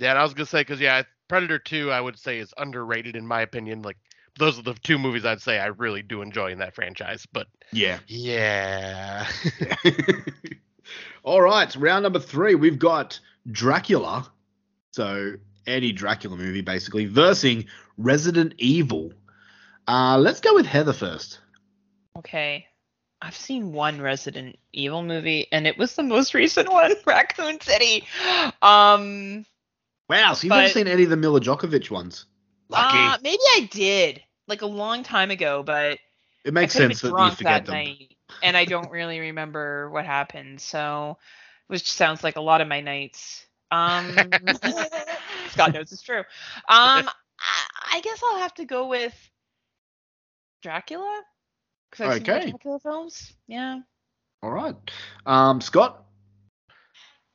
Yeah, 0.00 0.10
and 0.10 0.18
I 0.18 0.22
was 0.22 0.34
gonna 0.34 0.46
say 0.46 0.60
because 0.62 0.80
yeah, 0.80 1.02
Predator 1.28 1.58
Two 1.58 1.90
I 1.92 2.00
would 2.00 2.18
say 2.18 2.38
is 2.38 2.52
underrated 2.56 3.14
in 3.14 3.26
my 3.26 3.42
opinion. 3.42 3.82
Like 3.82 3.98
those 4.38 4.58
are 4.58 4.62
the 4.62 4.74
two 4.74 4.98
movies 4.98 5.24
I'd 5.24 5.40
say 5.40 5.58
I 5.58 5.66
really 5.66 6.02
do 6.02 6.22
enjoy 6.22 6.50
in 6.52 6.58
that 6.58 6.74
franchise. 6.74 7.26
But 7.32 7.46
Yeah. 7.72 7.98
yeah, 8.06 9.26
All 11.26 11.42
right, 11.42 11.74
round 11.76 12.04
number 12.04 12.20
three. 12.20 12.54
We've 12.54 12.78
got 12.78 13.20
Dracula. 13.50 14.30
So 14.92 15.34
any 15.66 15.92
Dracula 15.92 16.36
movie, 16.36 16.62
basically, 16.62 17.06
versus 17.06 17.64
Resident 17.98 18.54
Evil. 18.58 19.12
Uh, 19.88 20.16
let's 20.18 20.40
go 20.40 20.54
with 20.54 20.66
Heather 20.66 20.92
first. 20.92 21.40
Okay. 22.16 22.66
I've 23.20 23.36
seen 23.36 23.72
one 23.72 24.00
Resident 24.00 24.56
Evil 24.72 25.02
movie, 25.02 25.48
and 25.50 25.66
it 25.66 25.76
was 25.76 25.96
the 25.96 26.02
most 26.02 26.32
recent 26.32 26.70
one, 26.70 26.94
Raccoon 27.06 27.60
City. 27.60 28.06
Um, 28.62 29.44
Wow, 30.08 30.34
so 30.34 30.46
you've 30.46 30.56
never 30.56 30.68
seen 30.68 30.86
any 30.86 31.02
of 31.02 31.10
the 31.10 31.16
Mila 31.16 31.40
Jovovich 31.40 31.90
ones? 31.90 32.26
Lucky. 32.68 32.96
uh, 32.96 33.18
maybe 33.22 33.42
I 33.56 33.68
did, 33.72 34.22
like 34.46 34.62
a 34.62 34.66
long 34.66 35.02
time 35.02 35.30
ago, 35.30 35.62
but 35.64 35.98
it 36.44 36.54
makes 36.54 36.74
sense 36.74 37.00
that 37.00 37.08
you 37.08 37.30
forget 37.30 37.64
that 37.64 37.66
them. 37.66 37.74
night, 37.74 38.15
and 38.42 38.56
I 38.56 38.64
don't 38.64 38.90
really 38.90 39.20
remember 39.20 39.90
what 39.90 40.06
happened. 40.06 40.60
So, 40.60 41.18
which 41.68 41.90
sounds 41.90 42.22
like 42.24 42.36
a 42.36 42.40
lot 42.40 42.60
of 42.60 42.68
my 42.68 42.80
nights. 42.80 43.46
Um, 43.70 44.54
Scott 45.48 45.72
knows 45.72 45.92
it's 45.92 46.02
true. 46.02 46.20
Um, 46.20 46.24
I, 47.40 47.66
I 47.94 48.00
guess 48.00 48.22
I'll 48.22 48.38
have 48.38 48.54
to 48.54 48.64
go 48.64 48.86
with 48.88 49.14
Dracula 50.62 51.22
because 51.90 52.04
I've 52.04 52.14
seen 52.14 52.28
Okay. 52.28 52.32
more 52.32 52.40
Dracula 52.40 52.78
films. 52.80 53.32
Yeah. 53.46 53.80
All 54.42 54.50
right. 54.50 54.76
Um, 55.26 55.60
Scott? 55.60 56.04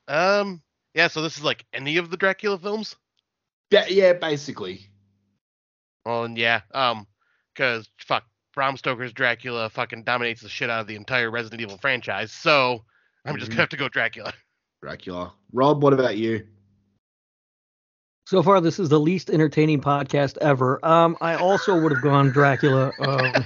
um, 0.08 0.62
yeah. 0.94 1.08
So 1.08 1.22
this 1.22 1.36
is 1.38 1.44
like 1.44 1.64
any 1.72 1.96
of 1.98 2.10
the 2.10 2.16
Dracula 2.16 2.58
films. 2.58 2.96
Yeah, 3.70 3.86
yeah, 3.88 4.12
basically. 4.14 4.88
Well, 6.04 6.24
and 6.24 6.36
yeah, 6.38 6.62
um, 6.72 7.06
because 7.54 7.88
fuck, 7.98 8.24
Bram 8.54 8.76
Stoker's 8.76 9.12
Dracula 9.12 9.68
fucking 9.70 10.04
dominates 10.04 10.42
the 10.42 10.48
shit 10.48 10.70
out 10.70 10.80
of 10.80 10.86
the 10.86 10.96
entire 10.96 11.30
Resident 11.30 11.60
Evil 11.60 11.78
franchise. 11.78 12.32
So 12.32 12.84
I'm 13.24 13.36
just 13.38 13.46
Mhm. 13.50 13.54
gonna 13.54 13.62
have 13.62 13.68
to 13.70 13.76
go 13.76 13.88
Dracula. 13.88 14.32
Dracula. 14.82 15.32
Rob, 15.52 15.82
what 15.82 15.92
about 15.92 16.16
you? 16.16 16.46
So 18.26 18.42
far, 18.42 18.60
this 18.60 18.78
is 18.78 18.88
the 18.88 19.00
least 19.00 19.30
entertaining 19.30 19.80
podcast 19.80 20.38
ever. 20.38 20.84
Um, 20.84 21.16
I 21.20 21.34
also 21.34 21.78
would 21.78 21.92
have 21.92 22.02
gone 22.02 22.30
Dracula. 22.30 22.92
Um, 22.98 23.44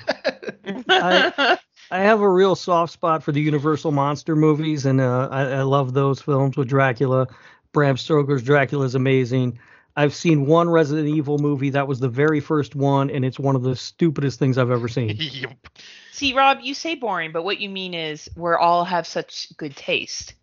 I- 0.88 1.58
I 1.90 2.00
have 2.00 2.20
a 2.20 2.28
real 2.28 2.56
soft 2.56 2.92
spot 2.92 3.22
for 3.22 3.30
the 3.30 3.40
Universal 3.40 3.92
monster 3.92 4.34
movies, 4.34 4.86
and 4.86 5.00
uh, 5.00 5.28
I, 5.30 5.42
I 5.42 5.62
love 5.62 5.92
those 5.94 6.20
films 6.20 6.56
with 6.56 6.68
Dracula. 6.68 7.28
Bram 7.72 7.96
Stoker's 7.96 8.42
Dracula 8.42 8.84
is 8.86 8.96
amazing. 8.96 9.56
I've 9.96 10.14
seen 10.14 10.46
one 10.46 10.68
Resident 10.68 11.08
Evil 11.08 11.38
movie 11.38 11.70
that 11.70 11.88
was 11.88 12.00
the 12.00 12.08
very 12.08 12.40
first 12.40 12.74
one, 12.74 13.10
and 13.10 13.24
it's 13.24 13.38
one 13.38 13.56
of 13.56 13.62
the 13.62 13.74
stupidest 13.74 14.38
things 14.38 14.58
I've 14.58 14.70
ever 14.70 14.88
seen. 14.88 15.16
Yep. 15.18 15.68
See, 16.12 16.32
Rob, 16.34 16.58
you 16.62 16.72
say 16.74 16.94
boring, 16.94 17.32
but 17.32 17.44
what 17.44 17.60
you 17.60 17.68
mean 17.68 17.92
is 17.92 18.28
we 18.36 18.50
all 18.54 18.84
have 18.84 19.06
such 19.06 19.54
good 19.58 19.76
taste. 19.76 20.34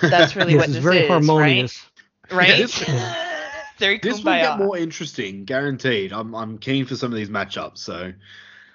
That's 0.00 0.36
really 0.36 0.52
Yes, 0.54 0.60
what 0.60 0.64
it's 0.68 0.74
this 0.76 0.84
very 0.84 0.98
is, 0.98 1.08
harmonious. 1.08 1.84
right? 2.30 2.56
This- 2.58 2.88
Right? 2.88 3.22
Very 3.78 3.98
This 4.02 4.24
will 4.24 4.32
get 4.32 4.58
more 4.58 4.78
interesting, 4.78 5.44
guaranteed. 5.44 6.10
I'm 6.10 6.34
I'm 6.34 6.56
keen 6.56 6.86
for 6.86 6.96
some 6.96 7.12
of 7.12 7.16
these 7.18 7.28
matchups. 7.28 7.76
So, 7.76 8.10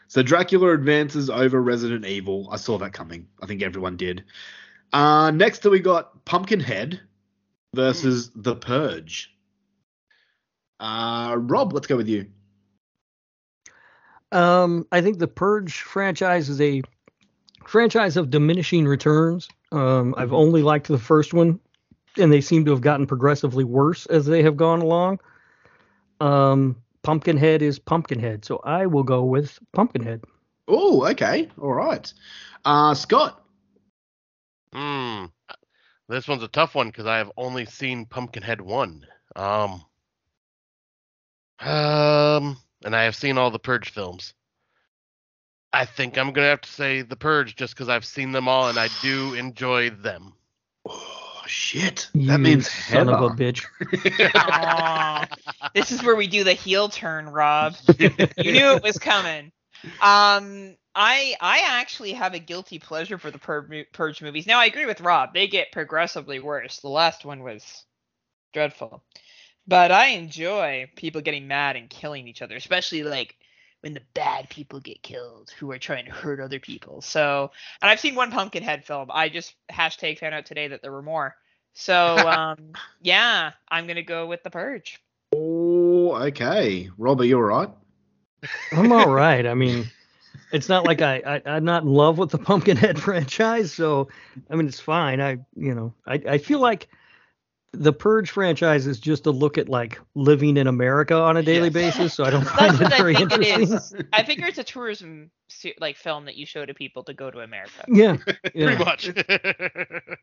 so 0.07 0.21
Dracula 0.21 0.73
advances 0.75 1.27
over 1.27 1.59
Resident 1.59 2.05
Evil. 2.05 2.47
I 2.51 2.57
saw 2.57 2.77
that 2.77 2.93
coming. 2.93 3.27
I 3.41 3.47
think 3.47 3.63
everyone 3.63 3.97
did. 3.97 4.23
Uh, 4.93 5.31
next 5.31 5.65
we 5.65 5.79
got 5.79 6.23
Pumpkinhead 6.25 7.01
versus 7.73 8.29
The 8.35 8.55
Purge. 8.55 9.33
Uh, 10.81 11.35
Rob, 11.37 11.73
let's 11.73 11.85
go 11.85 11.95
with 11.95 12.09
you. 12.09 12.25
Um, 14.31 14.87
I 14.91 15.01
think 15.01 15.19
the 15.19 15.27
Purge 15.27 15.81
franchise 15.81 16.49
is 16.49 16.59
a 16.59 16.81
franchise 17.67 18.17
of 18.17 18.31
diminishing 18.31 18.85
returns. 18.85 19.47
Um, 19.71 20.15
I've 20.17 20.33
only 20.33 20.63
liked 20.63 20.87
the 20.87 20.97
first 20.97 21.33
one, 21.33 21.59
and 22.17 22.33
they 22.33 22.41
seem 22.41 22.65
to 22.65 22.71
have 22.71 22.81
gotten 22.81 23.05
progressively 23.05 23.63
worse 23.63 24.07
as 24.07 24.25
they 24.25 24.41
have 24.41 24.57
gone 24.57 24.81
along. 24.81 25.19
Um, 26.19 26.77
Pumpkinhead 27.03 27.61
is 27.61 27.77
Pumpkinhead, 27.77 28.43
so 28.43 28.59
I 28.63 28.87
will 28.87 29.03
go 29.03 29.23
with 29.23 29.59
Pumpkinhead. 29.73 30.23
Oh, 30.67 31.05
okay. 31.09 31.49
All 31.61 31.73
right. 31.73 32.11
Uh, 32.65 32.93
Scott. 32.95 33.43
Hmm. 34.73 35.25
This 36.07 36.27
one's 36.27 36.43
a 36.43 36.47
tough 36.47 36.73
one 36.73 36.87
because 36.87 37.05
I 37.05 37.17
have 37.17 37.31
only 37.37 37.65
seen 37.65 38.05
Pumpkinhead 38.05 38.61
one. 38.61 39.05
Um. 39.35 39.83
Um, 41.61 42.57
and 42.83 42.95
I 42.95 43.03
have 43.03 43.15
seen 43.15 43.37
all 43.37 43.51
the 43.51 43.59
Purge 43.59 43.89
films. 43.89 44.33
I 45.73 45.85
think 45.85 46.17
I'm 46.17 46.33
gonna 46.33 46.47
have 46.47 46.61
to 46.61 46.71
say 46.71 47.01
the 47.01 47.15
Purge 47.15 47.55
just 47.55 47.73
because 47.73 47.87
I've 47.87 48.03
seen 48.03 48.31
them 48.31 48.47
all 48.47 48.67
and 48.67 48.77
I 48.77 48.89
do 49.01 49.35
enjoy 49.35 49.91
them. 49.91 50.33
Oh, 50.85 51.41
shit. 51.45 52.09
You 52.13 52.27
That 52.27 52.39
means 52.39 52.69
son 52.69 53.07
of 53.07 53.21
a 53.21 53.29
bitch. 53.29 53.65
Aw. 54.35 55.27
this 55.73 55.91
is 55.91 56.03
where 56.03 56.15
we 56.15 56.27
do 56.27 56.43
the 56.43 56.53
heel 56.53 56.89
turn, 56.89 57.29
Rob. 57.29 57.75
you 57.99 58.09
knew 58.51 58.75
it 58.75 58.83
was 58.83 58.97
coming. 58.97 59.51
Um, 60.01 60.75
I 60.93 61.35
I 61.39 61.61
actually 61.65 62.13
have 62.13 62.33
a 62.33 62.39
guilty 62.39 62.79
pleasure 62.79 63.17
for 63.17 63.31
the 63.31 63.39
Pur- 63.39 63.85
Purge 63.93 64.21
movies. 64.21 64.45
Now 64.45 64.59
I 64.59 64.65
agree 64.65 64.85
with 64.85 64.99
Rob; 64.99 65.33
they 65.33 65.47
get 65.47 65.71
progressively 65.71 66.39
worse. 66.39 66.79
The 66.79 66.89
last 66.89 67.23
one 67.23 67.43
was 67.43 67.85
dreadful, 68.53 69.03
but 69.71 69.89
I 69.89 70.07
enjoy 70.07 70.91
people 70.97 71.21
getting 71.21 71.47
mad 71.47 71.77
and 71.77 71.89
killing 71.89 72.27
each 72.27 72.41
other, 72.41 72.57
especially 72.57 73.03
like 73.03 73.37
when 73.79 73.93
the 73.93 74.01
bad 74.13 74.49
people 74.49 74.81
get 74.81 75.01
killed 75.01 75.49
who 75.57 75.71
are 75.71 75.79
trying 75.79 76.03
to 76.03 76.11
hurt 76.11 76.41
other 76.41 76.59
people. 76.59 76.99
So, 76.99 77.51
and 77.81 77.89
I've 77.89 78.01
seen 78.01 78.15
one 78.15 78.31
Pumpkinhead 78.31 78.83
film. 78.83 79.09
I 79.13 79.29
just 79.29 79.55
hashtag 79.71 80.19
found 80.19 80.33
out 80.35 80.45
today 80.45 80.67
that 80.67 80.81
there 80.81 80.91
were 80.91 81.01
more. 81.01 81.37
So, 81.73 81.95
um, 82.17 82.73
yeah, 83.01 83.51
I'm 83.69 83.87
gonna 83.87 84.03
go 84.03 84.27
with 84.27 84.43
the 84.43 84.49
Purge. 84.49 85.01
Oh, 85.33 86.15
okay. 86.15 86.89
Rob, 86.97 87.21
are 87.21 87.23
you 87.23 87.37
all 87.37 87.43
right? 87.43 87.69
I'm 88.73 88.91
all 88.91 89.09
right. 89.09 89.47
I 89.47 89.53
mean, 89.53 89.85
it's 90.51 90.67
not 90.67 90.85
like 90.85 91.01
I, 91.01 91.21
I 91.25 91.41
I'm 91.45 91.63
not 91.63 91.83
in 91.83 91.93
love 91.93 92.17
with 92.17 92.31
the 92.31 92.39
Pumpkinhead 92.39 92.99
franchise, 93.01 93.73
so 93.73 94.09
I 94.49 94.55
mean 94.55 94.67
it's 94.67 94.81
fine. 94.81 95.21
I 95.21 95.37
you 95.55 95.73
know 95.73 95.93
I 96.05 96.21
I 96.27 96.37
feel 96.39 96.59
like 96.59 96.89
the 97.73 97.93
Purge 97.93 98.29
franchise 98.31 98.85
is 98.87 98.99
just 98.99 99.25
a 99.25 99.31
look 99.31 99.57
at 99.57 99.69
like 99.69 99.99
living 100.15 100.57
in 100.57 100.67
America 100.67 101.15
on 101.15 101.37
a 101.37 101.43
daily 101.43 101.69
Yes. 101.69 101.73
basis, 101.73 102.13
so 102.13 102.23
I 102.25 102.29
don't 102.29 102.45
find 102.47 102.71
That's 102.77 102.81
it 102.81 102.83
what 102.83 102.93
I 102.93 102.97
very 102.97 103.15
think 103.15 103.31
it 103.31 103.41
interesting. 103.47 103.77
is. 103.77 103.95
I 104.13 104.23
figure 104.23 104.45
it's 104.47 104.57
a 104.57 104.63
tourism 104.63 105.31
like 105.79 105.95
film 105.97 106.25
that 106.25 106.35
you 106.35 106.45
show 106.45 106.65
to 106.65 106.73
people 106.73 107.03
to 107.05 107.13
go 107.13 107.31
to 107.31 107.39
America. 107.39 107.83
Yeah, 107.87 108.17
yeah. 108.53 108.75
Pretty 108.75 108.83
much. 108.83 109.09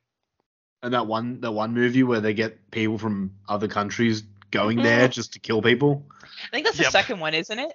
And 0.83 0.95
that 0.95 1.09
one, 1.09 1.41
that 1.41 1.51
one 1.51 1.75
movie 1.75 2.05
where 2.05 2.21
they 2.21 2.33
get 2.35 2.71
people 2.71 2.99
from 2.99 3.33
other 3.49 3.67
countries 3.67 4.23
going 4.53 4.77
there 4.81 5.09
mm. 5.09 5.11
just 5.11 5.33
to 5.33 5.41
kill 5.41 5.61
people. 5.61 6.07
I 6.23 6.27
think 6.53 6.67
that's 6.67 6.77
the 6.77 6.85
Yep. 6.85 6.93
second 6.93 7.19
one, 7.19 7.35
isn't 7.35 7.59
it? 7.59 7.73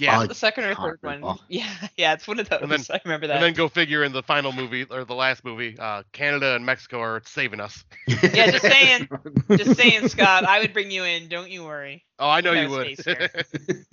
Yeah. 0.00 0.20
I 0.20 0.26
The 0.26 0.34
second 0.34 0.64
or 0.64 0.74
third 0.74 0.98
one. 1.02 1.16
remember. 1.16 1.40
Yeah, 1.48 1.70
yeah, 1.96 2.12
it's 2.14 2.26
one 2.28 2.38
of 2.40 2.48
those. 2.48 2.60
And 2.62 2.70
then- 2.70 2.80
I 2.90 3.00
remember 3.04 3.26
that. 3.28 3.36
And 3.36 3.42
then 3.44 3.54
go 3.54 3.68
figure 3.68 4.04
in 4.04 4.12
the 4.12 4.22
final 4.22 4.52
movie 4.52 4.84
or 4.84 5.04
the 5.04 5.14
last 5.14 5.44
movie, 5.44 5.76
uh, 5.78 6.02
Canada 6.12 6.54
and 6.54 6.64
Mexico 6.66 7.00
are 7.00 7.22
saving 7.24 7.60
us. 7.60 7.84
Yeah, 8.22 8.50
just 8.50 8.62
saying. 8.64 9.08
Just 9.56 9.76
saying, 9.76 10.08
Scott. 10.08 10.44
I 10.44 10.60
would 10.60 10.72
bring 10.72 10.90
you 10.90 11.04
in. 11.04 11.28
Don't 11.28 11.50
you 11.50 11.64
worry. 11.64 12.04
Oh, 12.18 12.28
I 12.28 12.40
know 12.40 12.54
No 12.54 12.62
you 12.62 12.70
would. 12.70 13.86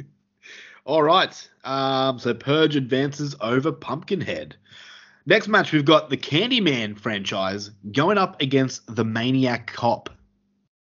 All 0.86 1.02
right. 1.04 1.50
Um, 1.64 2.20
so 2.20 2.34
Purge 2.34 2.76
advances 2.76 3.36
over 3.42 3.72
Pumpkinhead. 3.72 4.56
Next 5.26 5.48
match, 5.48 5.72
we've 5.72 5.86
got 5.86 6.10
the 6.12 6.18
Candyman 6.18 7.00
franchise 7.00 7.72
going 7.92 8.18
up 8.20 8.40
against 8.42 8.96
the 8.96 9.04
Maniac 9.04 9.72
Cop. 9.74 10.10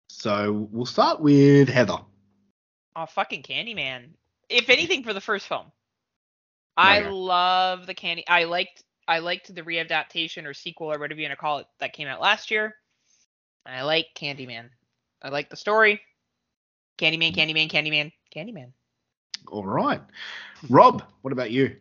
So 0.09 0.69
we'll 0.73 0.87
start 0.87 1.21
with 1.21 1.69
Heather. 1.69 1.99
Oh, 2.97 3.07
fucking 3.07 3.42
Candyman. 3.42 4.09
If 4.49 4.69
anything, 4.71 5.03
for 5.03 5.13
the 5.13 5.21
first 5.21 5.47
film, 5.47 5.67
I 6.77 7.01
Okay. 7.01 7.11
love 7.11 7.87
the 7.87 7.95
candy. 7.95 8.27
I 8.29 8.45
liked. 8.45 8.83
I 9.09 9.21
liked 9.21 9.55
the 9.55 9.63
readaptation 9.63 10.47
or 10.47 10.55
sequel 10.55 10.93
or 10.93 10.99
whatever 10.99 11.21
you 11.21 11.27
want 11.27 11.33
to 11.33 11.37
call 11.41 11.59
it 11.59 11.67
that 11.79 11.93
came 11.93 12.09
out 12.09 12.21
last 12.21 12.51
year. 12.51 12.75
I 13.65 13.83
like 13.83 14.09
Candyman. 14.17 14.69
I 15.23 15.29
like 15.29 15.49
the 15.49 15.57
story. 15.57 16.01
Candyman, 16.99 17.35
Candyman, 17.35 17.71
Candyman, 17.71 18.13
Candyman. 18.35 18.73
All 19.49 19.65
right. 19.65 20.01
Rob, 20.69 21.05
what 21.23 21.33
about 21.33 21.51
you? 21.53 21.77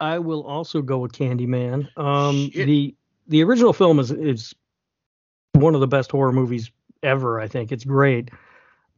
I 0.00 0.18
will 0.18 0.44
also 0.44 0.82
go 0.82 0.98
with 0.98 1.12
Candyman. 1.12 1.88
Um, 1.98 2.50
Shit. 2.52 2.66
the 2.66 2.94
the 3.28 3.42
original 3.42 3.72
film 3.72 3.98
is 3.98 4.10
is 4.10 4.54
one 5.52 5.74
of 5.74 5.80
the 5.80 5.88
best 5.88 6.10
horror 6.10 6.32
movies 6.32 6.70
ever. 7.02 7.40
I 7.40 7.48
think 7.48 7.72
it's 7.72 7.84
great. 7.84 8.30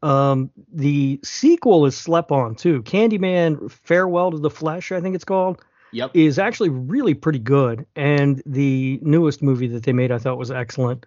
Um, 0.02 0.50
the 0.72 1.20
sequel 1.22 1.84
is 1.86 1.96
slept 1.96 2.30
on 2.30 2.54
too. 2.54 2.82
Candyman: 2.82 3.70
Farewell 3.70 4.30
to 4.30 4.38
the 4.38 4.50
Flesh, 4.50 4.92
I 4.92 5.00
think 5.00 5.14
it's 5.14 5.24
called, 5.24 5.62
Yep. 5.92 6.12
is 6.14 6.38
actually 6.38 6.70
really 6.70 7.14
pretty 7.14 7.38
good. 7.38 7.84
And 7.96 8.42
the 8.46 8.98
newest 9.02 9.42
movie 9.42 9.66
that 9.68 9.82
they 9.82 9.92
made, 9.92 10.10
I 10.12 10.18
thought 10.18 10.38
was 10.38 10.50
excellent. 10.50 11.04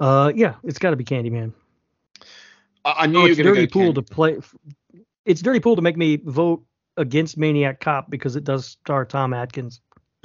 Uh, 0.00 0.32
yeah, 0.34 0.54
it's 0.64 0.78
got 0.78 0.90
to 0.90 0.96
be 0.96 1.04
Candyman. 1.04 1.52
I, 2.84 2.94
I 3.00 3.06
knew 3.06 3.20
Oh, 3.20 3.24
you 3.24 3.30
it's 3.30 3.38
were 3.38 3.44
going 3.44 3.54
dirty 3.54 3.66
to 3.66 3.72
pool 3.72 3.92
go 3.92 4.00
to 4.00 4.02
play. 4.02 4.38
It's 5.24 5.42
dirty 5.42 5.60
pool 5.60 5.76
to 5.76 5.82
make 5.82 5.96
me 5.96 6.16
vote 6.16 6.64
against 6.96 7.36
Maniac 7.36 7.80
Cop 7.80 8.10
because 8.10 8.36
it 8.36 8.44
does 8.44 8.66
star 8.66 9.04
Tom 9.04 9.34
Atkins. 9.34 9.80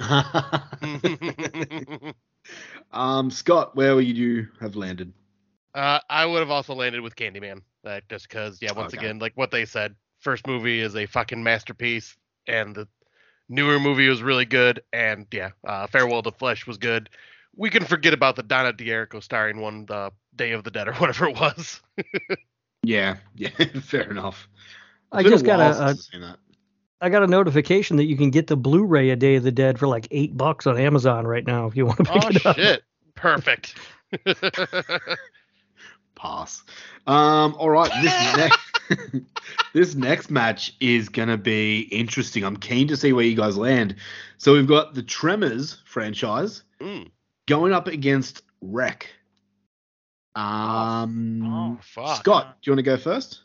um, 2.92 3.30
Scott, 3.30 3.76
where 3.76 3.94
would 3.94 4.06
you 4.06 4.48
have 4.60 4.76
landed? 4.76 5.12
Uh, 5.74 5.98
I 6.08 6.26
would 6.26 6.40
have 6.40 6.50
also 6.50 6.74
landed 6.74 7.00
with 7.00 7.16
Candyman, 7.16 7.62
uh, 7.84 8.00
just 8.08 8.28
because, 8.28 8.60
yeah, 8.60 8.72
once 8.72 8.92
Okay. 8.94 9.04
again, 9.04 9.18
like 9.18 9.32
what 9.36 9.50
they 9.50 9.64
said, 9.64 9.94
first 10.20 10.46
movie 10.46 10.80
is 10.80 10.96
a 10.96 11.06
fucking 11.06 11.42
masterpiece, 11.42 12.16
and 12.46 12.74
the 12.74 12.88
newer 13.48 13.78
movie 13.80 14.08
was 14.08 14.22
really 14.22 14.44
good, 14.44 14.82
and 14.92 15.26
yeah, 15.32 15.50
uh, 15.66 15.86
Farewell 15.86 16.22
to 16.22 16.32
Flesh 16.32 16.66
was 16.66 16.78
good. 16.78 17.10
We 17.54 17.70
can 17.70 17.84
forget 17.84 18.14
about 18.14 18.36
the 18.36 18.42
Donna 18.42 18.72
D'Errico 18.72 19.20
starring 19.20 19.60
one, 19.60 19.84
the 19.86 20.10
Day 20.34 20.52
of 20.52 20.64
the 20.64 20.70
Dead 20.70 20.88
or 20.88 20.92
whatever 20.98 21.28
it 21.28 21.38
was. 21.38 21.80
Yeah, 22.82 23.16
yeah, 23.36 23.50
fair 23.82 24.10
enough. 24.10 24.48
I 25.12 25.22
just 25.22 25.44
got 25.44 25.58
while 25.58 25.70
a, 25.70 25.74
since 25.74 25.84
a 25.84 25.88
I've 25.88 25.98
seen 25.98 26.20
that. 26.22 26.38
I 27.02 27.08
got 27.10 27.24
a 27.24 27.26
notification 27.26 27.96
that 27.96 28.04
you 28.04 28.16
can 28.16 28.30
get 28.30 28.46
the 28.46 28.56
Blu-ray 28.56 29.10
A 29.10 29.16
Day 29.16 29.34
of 29.34 29.42
the 29.42 29.50
Dead 29.50 29.76
for 29.78 29.88
like 29.88 30.06
eight 30.12 30.36
bucks 30.36 30.68
on 30.68 30.78
Amazon 30.78 31.26
right 31.26 31.44
now 31.44 31.66
if 31.66 31.76
you 31.76 31.84
want 31.84 31.98
to 31.98 32.04
pick 32.12 32.24
oh 32.24 32.28
it 32.28 32.46
up. 32.46 32.56
shit! 32.56 32.84
Perfect. 33.14 33.74
Pass. 36.22 36.62
Um, 37.08 37.56
all 37.58 37.68
right, 37.68 37.90
this 38.00 38.36
next 38.36 39.22
this 39.74 39.94
next 39.96 40.30
match 40.30 40.76
is 40.78 41.08
gonna 41.08 41.36
be 41.36 41.80
interesting. 41.90 42.44
I'm 42.44 42.56
keen 42.56 42.86
to 42.88 42.96
see 42.96 43.12
where 43.12 43.24
you 43.24 43.34
guys 43.34 43.56
land. 43.56 43.96
So 44.38 44.52
we've 44.52 44.68
got 44.68 44.94
the 44.94 45.02
Tremors 45.02 45.78
franchise 45.84 46.62
Mm. 46.80 47.10
going 47.46 47.72
up 47.72 47.88
against 47.88 48.42
Rec. 48.60 49.08
Um, 50.36 51.42
Oh 51.44 51.78
fuck. 51.82 52.18
Scott, 52.18 52.56
do 52.62 52.70
you 52.70 52.72
want 52.72 52.78
to 52.78 52.82
go 52.90 52.96
first? 52.96 53.40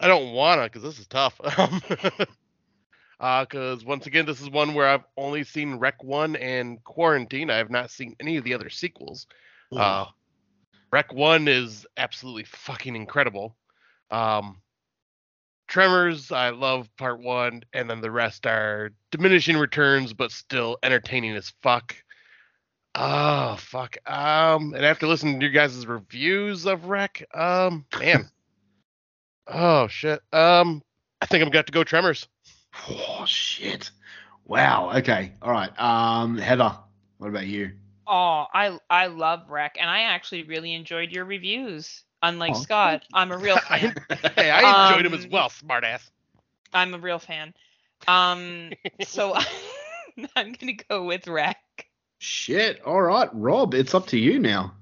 I 0.00 0.06
don't 0.06 0.32
wanna, 0.32 0.64
because 0.64 0.82
this 0.82 0.98
is 0.98 1.06
tough. 1.06 1.40
Um, 1.58 1.80
uh, 3.20 3.44
because 3.44 3.84
once 3.84 4.06
again, 4.06 4.26
this 4.26 4.40
is 4.40 4.48
one 4.48 4.74
where 4.74 4.86
I've 4.86 5.02
only 5.16 5.42
seen 5.44 5.74
Rec 5.76 6.04
One 6.04 6.36
and 6.36 6.82
Quarantine. 6.84 7.50
I 7.50 7.56
have 7.56 7.68
not 7.70 7.90
seen 7.90 8.14
any 8.20 8.36
of 8.36 8.44
the 8.44 8.54
other 8.54 8.70
sequels. 8.70 9.26
Uh, 9.74 10.04
Rec 10.90 11.12
One 11.12 11.48
is 11.48 11.86
absolutely 11.96 12.44
fucking 12.44 12.96
incredible. 12.96 13.56
Um, 14.10 14.62
Tremors, 15.68 16.32
I 16.32 16.50
love 16.50 16.88
Part 16.96 17.20
One, 17.20 17.62
and 17.74 17.90
then 17.90 18.00
the 18.00 18.10
rest 18.10 18.46
are 18.46 18.90
diminishing 19.10 19.58
returns, 19.58 20.14
but 20.14 20.32
still 20.32 20.78
entertaining 20.82 21.36
as 21.36 21.52
fuck. 21.62 21.94
Oh 22.94 23.56
fuck. 23.58 23.98
Um, 24.10 24.72
and 24.74 24.84
after 24.84 25.06
listening 25.06 25.38
to 25.40 25.46
your 25.46 25.52
guys' 25.52 25.86
reviews 25.86 26.66
of 26.66 26.86
Rec, 26.86 27.22
um, 27.34 27.84
man. 28.00 28.30
oh 29.46 29.88
shit. 29.88 30.20
Um, 30.32 30.82
I 31.20 31.26
think 31.26 31.44
I'm 31.44 31.52
have 31.52 31.66
to 31.66 31.72
go 31.72 31.84
Tremors. 31.84 32.28
Oh 32.88 33.24
shit! 33.26 33.90
Wow. 34.46 34.92
Okay. 34.96 35.32
All 35.42 35.52
right. 35.52 35.78
Um, 35.78 36.38
Heather, 36.38 36.76
what 37.18 37.28
about 37.28 37.46
you? 37.46 37.72
Oh, 38.08 38.46
I 38.54 38.78
I 38.88 39.06
love 39.08 39.50
Rec, 39.50 39.76
and 39.78 39.88
I 39.90 40.00
actually 40.02 40.44
really 40.44 40.74
enjoyed 40.74 41.10
your 41.12 41.24
reviews. 41.26 42.02
Unlike 42.22 42.52
Oh, 42.56 42.60
Scott, 42.62 43.04
I'm 43.12 43.30
a 43.30 43.36
real 43.38 43.56
fan. 43.68 43.94
hey, 44.36 44.50
I 44.50 44.88
enjoyed 44.88 45.06
him 45.06 45.14
as 45.14 45.24
Um, 45.24 45.30
well, 45.30 45.48
smartass. 45.50 46.10
I'm 46.72 46.94
a 46.94 46.98
real 46.98 47.18
fan. 47.18 47.54
Um, 48.06 48.72
so 49.02 49.34
I'm 50.36 50.52
gonna 50.52 50.72
go 50.88 51.04
with 51.04 51.26
Rec. 51.28 51.58
Shit. 52.18 52.80
All 52.82 53.02
right, 53.02 53.28
Rob, 53.32 53.74
it's 53.74 53.94
up 53.94 54.06
to 54.08 54.18
you 54.18 54.38
now. 54.38 54.72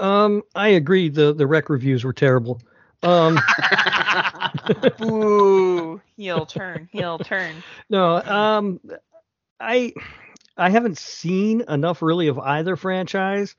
Um, 0.00 0.42
I 0.54 0.68
agree. 0.68 1.08
The 1.08 1.34
the 1.34 1.46
rec 1.46 1.68
reviews 1.68 2.04
were 2.04 2.12
terrible. 2.12 2.60
Um, 3.02 3.38
Ooh, 5.02 6.00
heel 6.16 6.46
turn, 6.46 6.88
heel 6.90 7.18
turn. 7.18 7.62
no, 7.90 8.16
um, 8.22 8.80
I 9.60 9.92
I 10.56 10.70
haven't 10.70 10.98
seen 10.98 11.62
enough 11.68 12.02
really 12.02 12.28
of 12.28 12.38
either 12.38 12.76
franchise. 12.76 13.56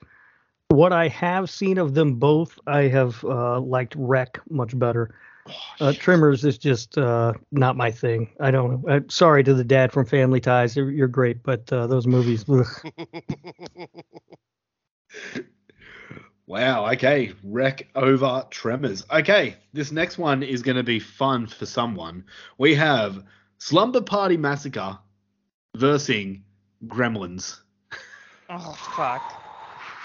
What 0.69 0.93
I 0.93 1.07
have 1.09 1.49
seen 1.49 1.77
of 1.77 1.93
them 1.93 2.15
both, 2.15 2.57
I 2.65 2.83
have 2.83 3.23
uh, 3.23 3.59
liked 3.59 3.95
Rec 3.97 4.39
much 4.49 4.77
better. 4.77 5.15
Uh, 5.79 5.93
Tremors 5.93 6.43
is 6.43 6.57
just 6.57 6.97
uh, 6.97 7.33
not 7.51 7.77
my 7.77 7.91
thing. 7.91 8.29
I 8.39 8.49
don't 8.49 8.83
know. 8.83 8.89
I'm 8.91 9.09
sorry 9.09 9.43
to 9.43 9.53
the 9.53 9.63
dad 9.63 9.91
from 9.91 10.05
Family 10.05 10.39
Ties. 10.39 10.75
You're, 10.75 10.89
you're 10.89 11.07
great, 11.07 11.43
but 11.43 11.71
uh, 11.71 11.85
those 11.85 12.07
movies. 12.07 12.45
Wow. 16.47 16.91
Okay. 16.91 17.33
Rec 17.43 17.87
over 17.95 18.45
Tremors. 18.51 19.03
Okay. 19.11 19.55
This 19.73 19.91
next 19.91 20.17
one 20.17 20.43
is 20.43 20.61
going 20.61 20.77
to 20.77 20.83
be 20.83 20.99
fun 20.99 21.47
for 21.47 21.65
someone. 21.65 22.23
We 22.59 22.75
have 22.75 23.23
Slumber 23.57 24.01
Party 24.01 24.37
Massacre 24.37 24.99
versus 25.75 26.37
Gremlins. 26.87 27.61
Oh 28.49 28.73
fuck. 28.95 29.21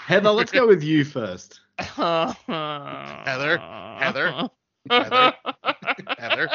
Heather, 0.05 0.31
let's 0.31 0.51
go 0.51 0.67
with 0.67 0.83
you 0.83 1.05
first. 1.05 1.61
Heather. 1.79 2.35
Heather, 2.47 3.57
Heather, 3.57 4.49
Heather, 4.89 5.33
Heather, 6.17 6.49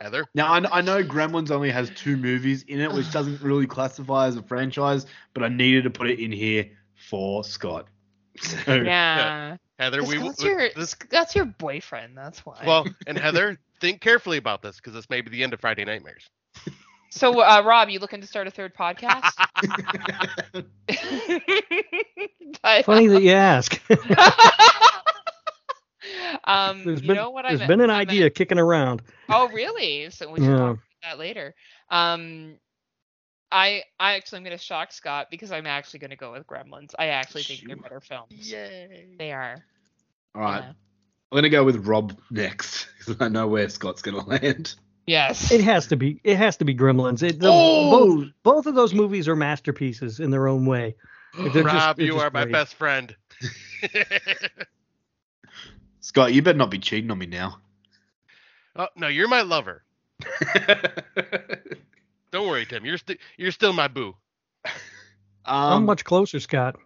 Heather. 0.00 0.26
Now, 0.34 0.52
I, 0.52 0.78
I 0.78 0.80
know 0.80 1.02
Gremlins 1.04 1.50
only 1.50 1.70
has 1.70 1.90
two 1.90 2.16
movies 2.16 2.64
in 2.64 2.80
it, 2.80 2.90
which 2.90 3.10
doesn't 3.12 3.40
really 3.42 3.66
classify 3.66 4.26
as 4.26 4.36
a 4.36 4.42
franchise, 4.42 5.06
but 5.34 5.42
I 5.42 5.48
needed 5.48 5.84
to 5.84 5.90
put 5.90 6.08
it 6.10 6.18
in 6.18 6.32
here 6.32 6.70
for 7.08 7.44
Scott. 7.44 7.86
So, 8.40 8.74
Yeah. 8.74 9.56
Heather, 9.78 10.02
we 10.02 10.18
that's 10.18 10.42
we- 10.42 10.50
your 10.50 10.70
this 10.74 10.96
that's 11.10 11.34
your 11.34 11.44
boyfriend. 11.44 12.16
That's 12.16 12.46
why. 12.46 12.62
well, 12.66 12.86
and 13.06 13.18
Heather, 13.18 13.58
think 13.80 14.00
carefully 14.00 14.38
about 14.38 14.62
this 14.62 14.76
because 14.76 14.94
this 14.94 15.10
may 15.10 15.20
be 15.20 15.30
the 15.30 15.42
end 15.42 15.52
of 15.54 15.60
Friday 15.60 15.84
Nightmares. 15.84 16.28
So 17.12 17.40
uh, 17.40 17.62
Rob, 17.64 17.90
you 17.90 17.98
looking 17.98 18.20
to 18.20 18.26
start 18.26 18.46
a 18.46 18.50
third 18.50 18.74
podcast? 18.74 19.40
but, 22.62 22.84
Funny 22.84 23.08
that 23.08 23.22
you 23.22 23.32
ask. 23.32 23.80
um, 26.44 26.84
There's 26.84 27.00
you 27.00 27.08
been 27.08 27.12
know 27.12 27.30
what 27.30 27.46
there's 27.46 27.60
I'm 27.60 27.64
been 27.68 27.80
an 27.80 27.90
I'm 27.90 27.92
idea 28.00 28.30
kicking 28.30 28.58
around. 28.58 29.02
Oh, 29.28 29.48
really? 29.48 30.10
So 30.10 30.30
we 30.30 30.40
should 30.40 30.42
Yeah. 30.42 30.56
talk 30.56 30.78
about 31.02 31.02
that 31.02 31.18
later. 31.18 31.54
Um, 31.90 32.58
I 33.50 33.84
I 33.98 34.14
actually 34.14 34.38
am 34.38 34.44
gonna 34.44 34.58
shock 34.58 34.92
Scott 34.92 35.28
because 35.30 35.52
I'm 35.52 35.66
actually 35.66 36.00
gonna 36.00 36.16
go 36.16 36.32
with 36.32 36.46
Gremlins. 36.46 36.94
I 36.98 37.08
actually 37.08 37.44
think 37.44 37.66
they're 37.66 37.76
better 37.76 38.00
films. 38.00 38.50
Yay! 38.50 39.16
They 39.18 39.32
are. 39.32 39.64
All 40.34 40.42
right. 40.42 40.62
Yeah. 40.62 40.72
I'm 41.30 41.36
going 41.36 41.42
to 41.44 41.50
go 41.50 41.64
with 41.64 41.86
Rob 41.86 42.18
next 42.30 42.88
because 42.98 43.16
I 43.20 43.28
know 43.28 43.46
where 43.48 43.68
Scott's 43.68 44.02
going 44.02 44.20
to 44.20 44.26
land. 44.28 44.74
Yes. 45.06 45.50
It 45.50 45.60
has 45.62 45.86
to 45.88 45.96
be. 45.96 46.20
It 46.24 46.36
has 46.36 46.56
to 46.58 46.64
be 46.64 46.74
Gremlins. 46.74 47.22
It, 47.22 47.40
the, 47.40 47.48
Oh! 47.50 47.90
both, 47.90 48.28
both 48.42 48.66
of 48.66 48.74
those 48.74 48.94
movies 48.94 49.26
are 49.28 49.36
masterpieces 49.36 50.20
in 50.20 50.30
their 50.30 50.46
own 50.48 50.64
way. 50.66 50.94
They're 51.52 51.64
Rob, 51.64 51.96
they're 51.96 52.06
you 52.06 52.12
just 52.12 52.24
are 52.24 52.30
my 52.30 52.44
best 52.44 52.74
friend. 52.74 53.14
Scott, 56.00 56.32
you 56.34 56.42
better 56.42 56.58
not 56.58 56.70
be 56.70 56.78
cheating 56.78 57.10
on 57.10 57.18
me 57.18 57.26
now. 57.26 57.58
oh 58.76 58.88
no, 58.96 59.08
you're 59.08 59.28
my 59.28 59.42
lover. 59.42 59.82
Don't 62.30 62.48
worry, 62.48 62.66
Tim. 62.66 62.84
You're 62.84 62.98
still 62.98 63.16
you're 63.36 63.50
still 63.50 63.72
my 63.72 63.88
boo. 63.88 64.14
I'm 65.44 65.84
much 65.84 66.04
closer, 66.04 66.38
Scott? 66.38 66.76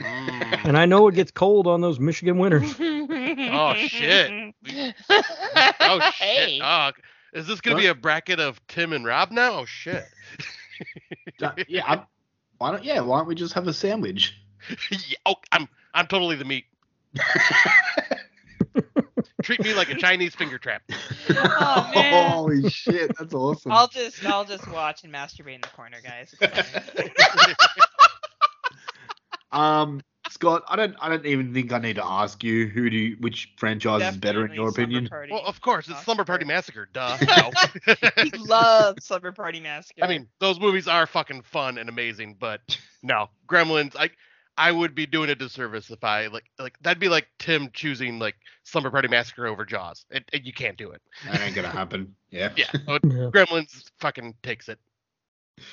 Mm. 0.00 0.64
And 0.64 0.78
I 0.78 0.86
know 0.86 1.08
it 1.08 1.14
gets 1.14 1.30
cold 1.30 1.66
on 1.66 1.80
those 1.80 1.98
Michigan 2.00 2.38
winters. 2.38 2.74
Oh, 2.80 3.74
shit. 3.74 4.54
Oh 5.80 6.00
shit! 6.12 6.14
Hey. 6.14 6.60
Oh, 6.62 6.90
is 7.38 7.46
this 7.46 7.60
gonna 7.60 7.76
be 7.76 7.86
a 7.86 7.94
bracket 7.94 8.40
of 8.40 8.60
Tim 8.66 8.92
and 8.92 9.04
Rob 9.04 9.30
now? 9.30 9.60
Oh 9.60 9.64
shit! 9.64 10.04
uh, 11.42 11.52
yeah, 11.68 11.84
I'm, 11.86 12.02
why 12.58 12.72
don't 12.72 12.84
yeah? 12.84 13.00
Why 13.00 13.18
don't 13.18 13.28
we 13.28 13.34
just 13.34 13.54
have 13.54 13.66
a 13.68 13.72
sandwich? 13.72 14.34
yeah, 14.90 15.16
oh, 15.24 15.36
I'm 15.52 15.68
I'm 15.94 16.06
totally 16.06 16.36
the 16.36 16.44
meat. 16.44 16.64
Treat 19.42 19.62
me 19.62 19.72
like 19.72 19.88
a 19.88 19.94
Chinese 19.94 20.34
finger 20.34 20.58
trap. 20.58 20.82
Oh, 21.30 21.90
man. 21.94 22.30
Holy 22.32 22.68
shit, 22.68 23.16
that's 23.16 23.32
awesome. 23.32 23.72
I'll 23.72 23.88
just 23.88 24.24
I'll 24.26 24.44
just 24.44 24.68
watch 24.70 25.04
and 25.04 25.12
masturbate 25.12 25.54
in 25.54 25.60
the 25.60 25.68
corner, 25.68 25.98
guys. 26.02 26.34
Um, 29.52 30.02
Scott, 30.30 30.62
I 30.68 30.76
don't, 30.76 30.94
I 31.00 31.08
don't 31.08 31.24
even 31.26 31.52
think 31.54 31.72
I 31.72 31.78
need 31.78 31.96
to 31.96 32.04
ask 32.04 32.42
you 32.44 32.66
who 32.68 32.88
do 32.90 32.96
you, 32.96 33.16
which 33.20 33.52
franchise 33.56 34.02
is 34.12 34.16
better 34.18 34.44
in 34.46 34.54
your 34.54 34.70
Slumber 34.70 34.82
opinion. 34.82 35.08
Party. 35.08 35.32
well, 35.32 35.42
of 35.44 35.60
course, 35.60 35.88
it's 35.88 36.02
Slumber 36.02 36.24
Party 36.24 36.44
Massacre. 36.44 36.88
Massacre. 36.94 37.26
Duh. 37.26 37.50
No. 38.16 38.24
he 38.24 38.30
loves 38.38 39.04
Slumber 39.04 39.32
Party 39.32 39.60
Massacre. 39.60 40.04
I 40.04 40.08
mean, 40.08 40.28
those 40.40 40.58
movies 40.60 40.88
are 40.88 41.06
fucking 41.06 41.42
fun 41.42 41.78
and 41.78 41.88
amazing, 41.88 42.36
but 42.38 42.60
no, 43.02 43.28
Gremlins. 43.48 43.94
I 43.98 44.10
I 44.56 44.72
would 44.72 44.94
be 44.94 45.06
doing 45.06 45.30
a 45.30 45.36
disservice 45.36 45.88
if 45.90 46.02
I 46.02 46.26
like 46.26 46.44
like 46.58 46.76
that'd 46.80 46.98
be 46.98 47.08
like 47.08 47.28
Tim 47.38 47.70
choosing 47.72 48.18
like 48.18 48.34
Slumber 48.64 48.90
Party 48.90 49.06
Massacre 49.08 49.46
over 49.46 49.64
Jaws. 49.64 50.04
It, 50.10 50.24
it- 50.32 50.42
you 50.44 50.52
can't 50.52 50.76
do 50.76 50.90
it. 50.90 51.00
That 51.26 51.40
ain't 51.40 51.54
gonna 51.54 51.68
happen. 51.68 52.14
Yeah. 52.30 52.50
Yeah, 52.56 52.66
Yeah. 52.88 52.98
Gremlins 53.04 53.84
fucking 54.00 54.34
takes 54.42 54.68
it. 54.68 54.78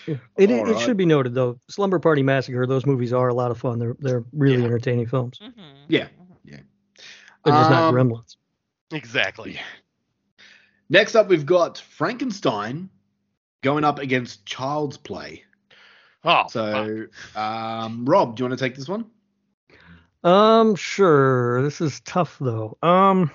Yeah. 0.08 0.16
It, 0.38 0.52
it, 0.52 0.68
it 0.70 0.80
should 0.80 0.98
be 0.98 1.06
noted 1.06 1.34
though, 1.34 1.60
Slumber 1.70 2.00
Party 2.00 2.24
Massacre. 2.24 2.66
Those 2.66 2.86
movies 2.86 3.14
are 3.14 3.28
a 3.30 3.34
lot 3.34 3.52
of 3.52 3.58
fun. 3.58 3.80
They're 3.80 3.96
they're 4.00 4.24
really 4.34 4.60
Yeah. 4.60 4.66
entertaining 4.66 5.08
films. 5.08 5.40
Mhm. 5.44 5.54
Yeah. 5.88 6.08
They're 6.46 7.54
just 7.54 7.70
not 7.70 7.84
Um, 7.84 7.94
Gremlins. 7.96 8.38
Exactly. 8.92 9.60
Next 10.90 11.14
up, 11.16 11.28
we've 11.28 11.46
got 11.46 11.78
Frankenstein 11.78 12.90
going 13.62 13.84
up 13.84 14.00
against 14.00 14.48
Child's 14.48 14.98
Play. 14.98 15.44
Oh. 16.24 16.46
So, 16.50 17.06
um, 17.36 18.04
Rob, 18.06 18.36
do 18.36 18.42
you 18.44 18.50
want 18.50 18.58
to 18.60 18.66
take 18.66 18.76
this 18.76 18.90
one? 18.90 19.06
Um, 20.24 20.76
sure. 20.76 21.62
This 21.62 21.82
is 21.82 22.00
tough 22.00 22.38
though. 22.40 22.78
Um, 22.82 23.30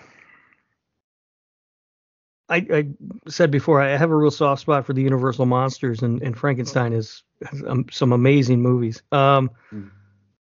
I, 2.50 2.66
I 2.72 2.88
said 3.28 3.50
before 3.50 3.80
I 3.80 3.96
have 3.96 4.10
a 4.10 4.16
real 4.16 4.30
soft 4.30 4.60
spot 4.62 4.84
for 4.84 4.92
the 4.92 5.02
Universal 5.02 5.46
monsters, 5.46 6.02
and, 6.02 6.20
and 6.22 6.36
Frankenstein 6.36 6.92
is 6.92 7.22
has, 7.48 7.62
um, 7.66 7.86
some 7.90 8.12
amazing 8.12 8.60
movies. 8.62 9.02
Um, 9.12 9.50
Mm. 9.72 9.90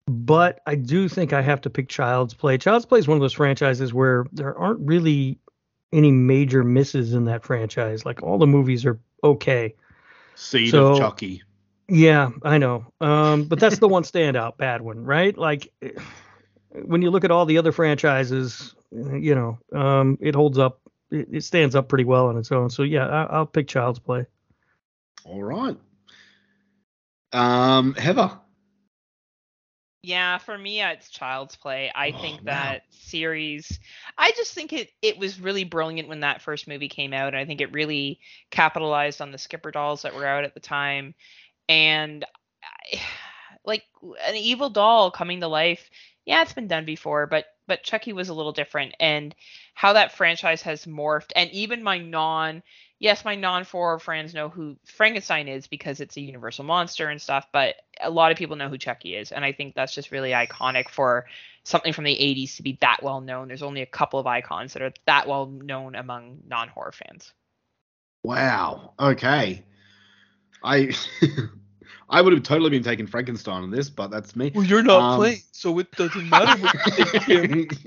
but 0.08 0.62
I 0.66 0.76
do 0.76 1.08
think 1.10 1.34
I 1.34 1.42
have 1.42 1.62
to 1.62 1.70
pick 1.70 1.88
Child's 1.90 2.34
Play. 2.34 2.58
Child's 2.58 2.86
Play 2.86 3.00
is 3.00 3.08
one 3.08 3.18
of 3.18 3.22
those 3.22 3.34
franchises 3.34 3.94
where 3.94 4.26
there 4.32 4.58
aren't 4.58 4.80
really 4.80 5.38
any 5.92 6.12
major 6.12 6.64
misses 6.64 7.14
in 7.14 7.26
that 7.26 7.44
franchise. 7.44 8.06
Like 8.06 8.24
all 8.24 8.38
the 8.38 8.48
movies 8.48 8.86
are 8.86 9.00
okay. 9.24 9.76
Seed 10.36 10.72
So- 10.72 10.94
of 10.94 10.98
Chucky. 10.98 11.44
Yeah, 11.92 12.30
I 12.44 12.60
know. 12.60 12.86
Um, 13.02 13.46
but 13.46 13.60
that's 13.60 13.80
the 13.80 13.88
one 13.88 14.04
standout 14.12 14.58
bad 14.58 14.82
one, 14.82 15.04
right? 15.04 15.36
Like 15.38 15.72
eh, 15.82 15.90
when 16.72 17.02
you 17.02 17.10
look 17.10 17.24
at 17.24 17.32
all 17.32 17.46
the 17.48 17.58
other 17.58 17.72
franchises, 17.72 18.76
eh, 18.96 19.16
you 19.18 19.34
know, 19.36 19.58
um, 19.78 20.18
it 20.22 20.36
holds 20.36 20.58
up. 20.60 20.79
It, 21.12 21.28
it 21.32 21.44
stands 21.44 21.76
up 21.76 21.88
pretty 21.90 22.04
well 22.06 22.28
on 22.28 22.38
its 22.38 22.52
own. 22.52 22.70
So 22.70 22.84
yeah, 22.84 23.08
I, 23.08 23.24
I'll 23.24 23.46
pick 23.46 23.68
Child's 23.68 24.00
Play. 24.00 24.26
All 25.26 25.44
right. 25.44 25.78
Um, 27.32 27.94
Heather. 27.96 28.32
Yeah, 30.02 30.38
for 30.38 30.58
me, 30.58 30.82
uh, 30.82 30.92
it's 30.92 31.10
Child's 31.10 31.56
Play. 31.58 31.92
I 31.94 32.12
Oh, 32.12 32.22
think 32.22 32.42
wow. 32.46 32.46
that 32.46 32.84
series, 32.90 33.80
I 34.18 34.32
just 34.32 34.54
think 34.54 34.72
it 34.72 34.90
it 35.02 35.18
was 35.18 35.40
really 35.40 35.66
brilliant 35.66 36.08
when 36.08 36.22
that 36.22 36.42
first 36.42 36.68
movie 36.68 36.88
came 36.90 37.14
out, 37.14 37.30
and 37.30 37.38
I 37.38 37.46
think 37.46 37.60
it 37.62 37.74
really 37.74 38.20
capitalized 38.50 39.22
on 39.22 39.32
the 39.32 39.38
Skipper 39.38 39.72
dolls 39.72 40.04
that 40.04 40.16
were 40.16 40.26
out 40.26 40.46
at 40.46 40.54
the 40.54 40.62
time, 40.62 41.16
and 41.68 42.24
I, 42.64 43.02
like 43.66 43.84
an 44.26 44.36
evil 44.36 44.70
doll 44.70 45.12
coming 45.12 45.42
to 45.42 45.48
life. 45.48 45.90
Yeah, 46.26 46.42
it's 46.44 46.54
been 46.54 46.68
done 46.68 46.86
before, 46.86 47.28
but 47.28 47.46
but 47.70 47.84
Chucky 47.84 48.12
was 48.12 48.28
a 48.28 48.34
little 48.34 48.52
different, 48.52 48.96
and 49.00 49.34
how 49.74 49.94
that 49.94 50.12
franchise 50.12 50.62
has 50.64 50.86
morphed, 50.86 51.32
and 51.38 51.50
even 51.52 51.82
my 51.84 52.00
non 52.00 52.62
yes, 53.00 53.26
my 53.26 53.36
non 53.36 53.64
horror 53.64 54.00
friends 54.00 54.34
know 54.34 54.50
who 54.50 54.78
Frankenstein 54.86 55.48
is 55.48 55.68
because 55.68 56.02
it's 56.02 56.18
a 56.18 56.22
universal 56.22 56.66
monster 56.66 57.10
and 57.10 57.22
stuff, 57.22 57.48
but 57.52 57.76
a 58.02 58.10
lot 58.10 58.32
of 58.32 58.38
people 58.38 58.58
know 58.58 58.70
who 58.70 58.78
Chucky 58.78 59.16
is. 59.16 59.32
And 59.32 59.44
I 59.44 59.54
think 59.54 59.74
that's 59.74 59.96
just 59.96 60.12
really 60.12 60.32
iconic 60.32 60.90
for 60.90 61.26
something 61.64 61.94
from 61.94 62.04
the 62.04 62.16
80s 62.16 62.58
to 62.58 62.64
be 62.64 62.78
that 62.82 63.02
well 63.02 63.22
known. 63.22 63.48
There's 63.48 63.64
only 63.64 63.82
a 63.82 63.88
couple 63.88 64.20
of 64.20 64.28
icons 64.28 64.74
that 64.74 64.82
are 64.82 64.94
that 65.06 65.28
well 65.28 65.48
known 65.48 65.96
among 65.96 66.40
non 66.48 66.68
horror 66.68 66.92
fans. 66.92 67.34
Wow. 68.24 68.94
Okay. 69.00 69.64
I 70.62 70.94
I 72.10 72.22
would 72.22 72.34
have 72.34 72.44
totally 72.44 72.70
been 72.72 72.84
taking 72.84 73.08
Frankenstein 73.08 73.64
on 73.64 73.72
this, 73.72 73.90
but 73.90 74.10
that's 74.10 74.36
me. 74.36 74.52
Well, 74.54 74.66
you're 74.66 74.84
not 74.84 75.02
Um, 75.02 75.20
playing, 75.20 75.42
so 75.52 75.78
it 75.80 75.92
doesn't 75.92 76.30
matter 76.30 76.62
what 76.62 76.76
you 76.98 77.06
think, 77.06 77.24
Tim. 77.26 77.70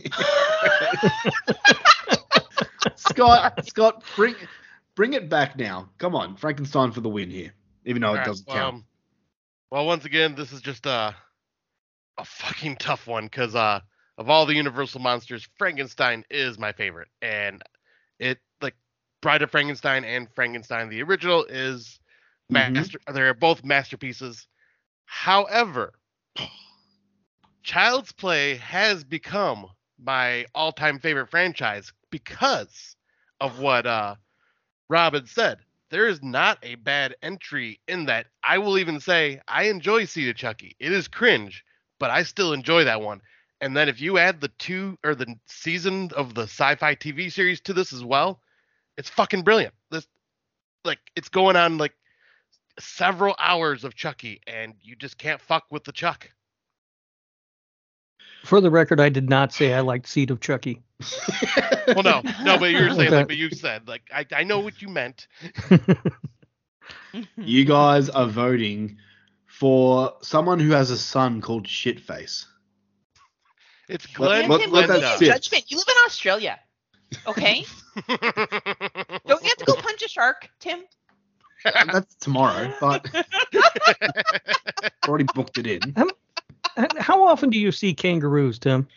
Scott, 2.96 3.66
Scott, 3.66 4.04
bring 4.16 4.34
bring 4.94 5.12
it 5.14 5.28
back 5.28 5.56
now. 5.56 5.88
Come 5.98 6.14
on, 6.14 6.36
Frankenstein 6.36 6.92
for 6.92 7.00
the 7.00 7.08
win 7.08 7.30
here. 7.30 7.52
Even 7.84 8.02
though 8.02 8.08
it 8.14 8.20
Alright, 8.20 8.26
doesn't 8.26 8.46
count. 8.46 8.74
Um, 8.76 8.84
well, 9.70 9.86
once 9.86 10.04
again, 10.04 10.34
this 10.34 10.52
is 10.52 10.60
just 10.60 10.86
a 10.86 11.14
a 12.18 12.24
fucking 12.24 12.76
tough 12.76 13.06
one 13.06 13.24
because 13.24 13.54
uh, 13.54 13.80
of 14.18 14.30
all 14.30 14.46
the 14.46 14.54
Universal 14.54 15.00
monsters, 15.00 15.48
Frankenstein 15.58 16.24
is 16.30 16.58
my 16.58 16.72
favorite, 16.72 17.08
and 17.22 17.62
it 18.18 18.38
like 18.60 18.76
Bride 19.20 19.42
of 19.42 19.50
Frankenstein 19.50 20.04
and 20.04 20.28
Frankenstein 20.34 20.88
the 20.88 21.02
original 21.02 21.44
is 21.44 21.98
Mhm. 22.50 22.74
Master, 22.74 22.98
they're 23.12 23.34
both 23.34 23.64
masterpieces. 23.64 24.46
However, 25.06 25.94
Child's 27.62 28.12
Play 28.12 28.56
has 28.56 29.04
become 29.04 29.66
my 29.98 30.46
all-time 30.54 30.98
favorite 30.98 31.28
franchise 31.30 31.92
because 32.10 32.96
of 33.40 33.58
what 33.60 33.86
uh, 33.86 34.16
Rob 34.88 35.14
had 35.14 35.28
said. 35.28 35.58
There 35.90 36.06
is 36.08 36.22
not 36.22 36.58
a 36.62 36.76
bad 36.76 37.16
entry 37.22 37.80
in 37.88 38.06
that. 38.06 38.26
I 38.42 38.58
will 38.58 38.78
even 38.78 39.00
say 39.00 39.40
I 39.48 39.64
enjoy 39.64 40.04
Seed 40.04 40.28
of 40.28 40.36
Chucky. 40.36 40.76
It 40.78 40.92
is 40.92 41.08
cringe, 41.08 41.64
but 41.98 42.10
I 42.10 42.22
still 42.22 42.52
enjoy 42.52 42.84
that 42.84 43.00
one. 43.00 43.20
And 43.60 43.76
then 43.76 43.88
if 43.88 44.00
you 44.00 44.18
add 44.18 44.40
the 44.40 44.48
two 44.58 44.98
or 45.04 45.14
the 45.14 45.36
season 45.46 46.10
of 46.16 46.34
the 46.34 46.44
Syfy 46.44 46.98
TV 46.98 47.30
series 47.30 47.60
to 47.62 47.72
this 47.72 47.92
as 47.92 48.04
well, 48.04 48.40
it's 48.96 49.08
fucking 49.10 49.42
brilliant. 49.42 49.74
This 49.90 50.06
like 50.84 51.00
it's 51.16 51.28
going 51.28 51.56
on 51.56 51.78
like 51.78 51.92
several 52.78 53.34
hours 53.38 53.84
of 53.84 53.94
Chucky, 53.94 54.40
and 54.46 54.74
you 54.80 54.96
just 54.96 55.18
can't 55.18 55.40
fuck 55.40 55.64
with 55.70 55.84
the 55.84 55.92
Chuck. 55.92 56.30
For 58.44 58.60
the 58.60 58.70
record, 58.70 58.98
I 59.00 59.08
did 59.08 59.28
not 59.28 59.52
say 59.52 59.72
I 59.72 59.80
liked 59.80 60.08
Seed 60.08 60.30
of 60.30 60.40
Chucky. 60.40 60.82
Well, 61.88 62.02
no, 62.02 62.22
no, 62.42 62.58
but 62.58 62.70
you 62.70 62.78
were 62.82 62.88
saying 62.90 63.00
Okay. 63.08 63.16
like, 63.16 63.28
but 63.28 63.36
you 63.36 63.50
said 63.50 63.86
like, 63.88 64.02
I, 64.12 64.26
I 64.32 64.42
know 64.44 64.60
what 64.60 64.80
you 64.82 64.88
meant. 64.88 65.26
You 67.36 67.64
guys 67.64 68.08
are 68.08 68.26
voting 68.26 68.96
for 69.46 70.14
someone 70.22 70.58
who 70.58 70.70
has 70.70 70.90
a 70.90 70.96
son 70.96 71.40
called 71.40 71.66
Shitface. 71.66 72.46
It's 73.88 74.06
Let- 74.18 74.48
Glenn 74.48 74.48
let- 74.48 74.60
Tim, 74.62 74.70
let 74.72 74.86
don't 74.88 75.00
that 75.02 75.20
be 75.20 75.26
judgment. 75.26 75.70
You 75.70 75.76
live 75.76 75.86
in 75.88 75.94
Australia. 76.06 76.58
Okay? 77.26 77.66
don't 78.08 78.22
you 78.22 79.48
have 79.48 79.56
to 79.58 79.64
go 79.66 79.74
punch 79.76 80.02
a 80.02 80.08
shark, 80.08 80.48
Tim? 80.58 80.80
That's 81.92 82.14
tomorrow, 82.16 82.72
but 82.80 83.06
i 83.14 84.90
already 85.08 85.24
booked 85.34 85.58
it 85.58 85.66
in. 85.66 85.80
H- 86.78 86.86
How 86.98 87.22
often 87.26 87.50
do 87.50 87.58
you 87.58 87.72
see 87.72 87.94
kangaroos, 87.94 88.58
Tim? 88.58 88.88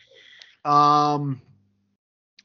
Um, 0.64 1.42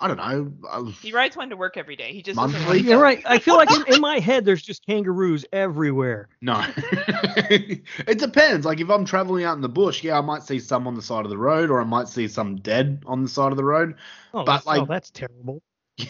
I 0.00 0.08
don't 0.08 0.16
know. 0.16 0.52
uh, 0.68 0.84
He 1.02 1.12
rides 1.12 1.36
one 1.36 1.50
to 1.50 1.56
work 1.56 1.76
every 1.76 1.94
day. 1.96 2.12
He 2.12 2.22
just 2.22 2.36
Monthly? 2.36 2.60
like 2.78 2.82
You're 2.82 2.92
them. 2.94 3.00
right. 3.00 3.22
I 3.26 3.38
feel 3.38 3.56
like 3.56 3.70
in, 3.70 3.94
in 3.94 4.00
my 4.02 4.18
head, 4.18 4.44
there's 4.44 4.62
just 4.62 4.84
kangaroos 4.86 5.44
everywhere. 5.52 6.28
No. 6.40 6.64
it 6.76 8.18
depends. 8.18 8.64
Like 8.66 8.80
if 8.80 8.88
I'm 8.90 9.04
traveling 9.04 9.44
out 9.44 9.56
in 9.56 9.60
the 9.62 9.68
bush, 9.68 10.02
yeah, 10.02 10.18
I 10.18 10.20
might 10.22 10.42
see 10.42 10.58
some 10.58 10.86
on 10.86 10.94
the 10.94 11.02
side 11.02 11.24
of 11.24 11.30
the 11.30 11.38
road, 11.38 11.70
or 11.70 11.80
I 11.80 11.84
might 11.84 12.08
see 12.08 12.28
some 12.28 12.56
dead 12.56 13.02
on 13.06 13.22
the 13.22 13.28
side 13.28 13.52
of 13.52 13.56
the 13.56 13.64
road. 13.64 13.94
Oh, 14.34 14.44
But, 14.44 14.52
that's, 14.52 14.66
oh, 14.66 14.70
like- 14.70 14.88
that's 14.88 15.10
terrible. 15.10 15.62
Yeah, 15.98 16.06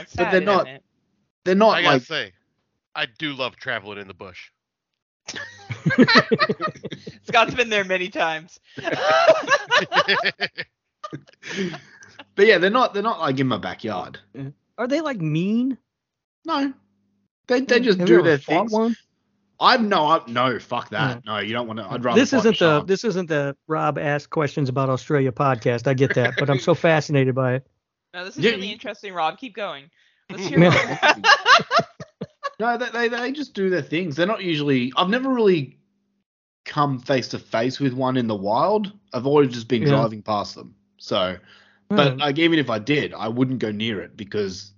it's 0.00 0.14
but 0.16 0.30
they're 0.30 0.40
not- 0.40 0.66
isn't 0.66 0.76
it? 0.76 0.82
They're 1.44 1.54
not 1.54 1.76
I 1.76 1.82
gotta 1.82 1.94
like 1.96 2.02
say, 2.02 2.32
I 2.96 3.06
do 3.18 3.34
love 3.34 3.56
traveling 3.56 3.98
in 3.98 4.08
the 4.08 4.14
bush. 4.14 4.50
Scott's 7.22 7.54
been 7.54 7.68
there 7.70 7.84
many 7.84 8.08
times. 8.08 8.58
But 12.36 12.46
yeah, 12.46 12.58
they're 12.58 12.70
not 12.70 12.94
they're 12.94 13.02
not 13.02 13.18
like 13.18 13.40
in 13.40 13.48
my 13.48 13.56
backyard. 13.56 14.20
Mm-hmm. 14.36 14.50
Are 14.78 14.86
they 14.86 15.00
like 15.00 15.20
mean? 15.20 15.78
No. 16.44 16.72
They 17.48 17.60
they 17.60 17.76
mm-hmm. 17.76 17.84
just 17.84 17.98
Have 17.98 18.06
do 18.06 18.14
ever 18.16 18.22
their 18.22 18.38
things. 18.38 18.70
one? 18.70 18.94
I'm 19.58 19.88
no 19.88 20.06
I, 20.06 20.20
no 20.28 20.58
fuck 20.58 20.90
that. 20.90 21.18
Mm-hmm. 21.18 21.28
No, 21.28 21.38
you 21.38 21.54
don't 21.54 21.66
want 21.66 21.78
to 21.78 21.86
I'd 21.86 22.04
rather 22.04 22.20
This 22.20 22.34
isn't 22.34 22.58
the 22.58 22.84
this 22.84 23.04
isn't 23.04 23.28
the 23.30 23.56
Rob 23.66 23.98
asked 23.98 24.30
questions 24.30 24.68
about 24.68 24.90
Australia 24.90 25.32
podcast. 25.32 25.86
I 25.86 25.94
get 25.94 26.14
that, 26.14 26.34
but 26.38 26.50
I'm 26.50 26.60
so 26.60 26.74
fascinated 26.88 27.34
by 27.34 27.54
it. 27.54 27.66
no, 28.12 28.26
this 28.26 28.36
is 28.36 28.44
Yeah, 28.44 28.50
really 28.52 28.66
you- 28.66 28.74
interesting, 28.74 29.14
Rob. 29.14 29.38
Keep 29.38 29.56
going. 29.56 29.90
Let's 30.30 30.46
hear 30.46 30.58
more. 30.58 30.72
No, 32.58 32.78
they, 32.78 32.88
they 32.90 33.08
they 33.08 33.32
just 33.32 33.54
do 33.54 33.68
their 33.70 33.82
things. 33.82 34.16
They're 34.16 34.26
not 34.26 34.42
usually. 34.42 34.92
I've 34.96 35.08
never 35.10 35.28
really 35.32 35.78
come 36.64 36.98
face 36.98 37.28
to 37.28 37.38
face 37.38 37.78
with 37.78 37.92
one 37.92 38.16
in 38.16 38.26
the 38.26 38.34
wild. 38.34 38.92
I've 39.12 39.26
always 39.26 39.52
just 39.52 39.68
been 39.68 39.82
Yeah. 39.82 39.88
driving 39.88 40.22
past 40.22 40.54
them. 40.54 40.74
So, 40.98 41.36
but 41.88 42.14
Hmm. 42.14 42.18
like 42.18 42.38
even 42.38 42.58
if 42.58 42.70
I 42.70 42.78
did, 42.78 43.12
I 43.14 43.28
wouldn't 43.28 43.58
go 43.60 43.70
near 43.70 44.00
it 44.00 44.16
because 44.16 44.72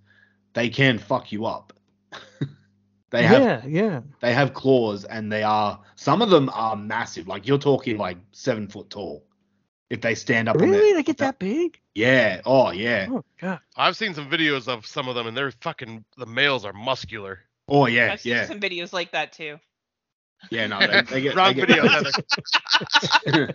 they 0.54 0.68
can 0.68 0.98
fuck 0.98 1.30
you 1.32 1.46
up. 1.46 1.72
they 3.10 3.22
have 3.22 3.42
yeah, 3.42 3.64
yeah. 3.66 4.00
they 4.20 4.34
have 4.34 4.52
claws 4.54 5.04
and 5.04 5.32
they 5.32 5.42
are 5.42 5.80
some 5.94 6.20
of 6.20 6.30
them 6.30 6.50
are 6.52 6.76
massive. 6.76 7.26
Like 7.28 7.46
you're 7.46 7.58
talking 7.58 7.96
like 7.96 8.18
seven 8.32 8.68
foot 8.68 8.90
tall. 8.90 9.24
If 9.88 10.02
they 10.02 10.14
stand 10.14 10.48
up 10.50 10.56
Really? 10.60 10.72
their 10.78 10.94
They 10.96 11.02
get 11.02 11.16
that 11.18 11.38
big? 11.38 11.80
yeah. 11.94 12.42
Oh 12.44 12.70
yeah. 12.72 13.06
Oh 13.10 13.24
god. 13.40 13.60
I've 13.76 13.96
seen 13.96 14.12
some 14.14 14.28
videos 14.28 14.68
of 14.68 14.84
some 14.86 15.08
of 15.08 15.14
them, 15.14 15.26
and 15.26 15.34
they're 15.36 15.50
fucking. 15.62 16.04
The 16.18 16.26
males 16.26 16.64
are 16.66 16.74
muscular. 16.74 17.40
Oh 17.68 17.86
yeah. 17.86 18.12
I've 18.12 18.20
seen 18.20 18.32
Yeah. 18.32 18.46
some 18.46 18.60
videos 18.60 18.92
like 18.92 19.12
that 19.12 19.32
too. 19.32 19.58
Yeah. 20.50 20.66
No. 20.68 20.78
They, 20.80 21.02
they 21.02 21.20
get 21.22 21.34
Wrong 21.34 21.54
they 21.54 21.66
get 21.66 21.68
video, 21.68 21.88
Heather. 21.88 23.52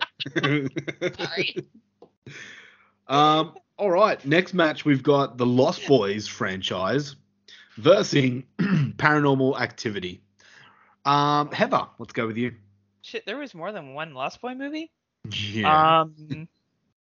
Sorry. 1.18 1.56
Um, 3.06 3.54
all 3.76 3.90
right. 3.90 4.24
Next 4.24 4.54
match, 4.54 4.84
we've 4.84 5.02
got 5.02 5.36
the 5.36 5.46
Lost 5.46 5.86
Boys 5.86 6.26
franchise 6.26 7.16
versus 7.76 8.42
Paranormal 8.58 9.60
Activity. 9.60 10.20
Um, 11.04 11.50
Heather, 11.50 11.86
let's 11.98 12.12
go 12.12 12.26
with 12.26 12.36
you. 12.36 12.54
Shit, 13.02 13.26
there 13.26 13.36
was 13.36 13.54
more 13.54 13.72
than 13.72 13.92
one 13.94 14.14
Lost 14.14 14.40
Boy 14.40 14.54
movie. 14.54 14.90
Yeah. 15.30 16.00
Um, 16.00 16.48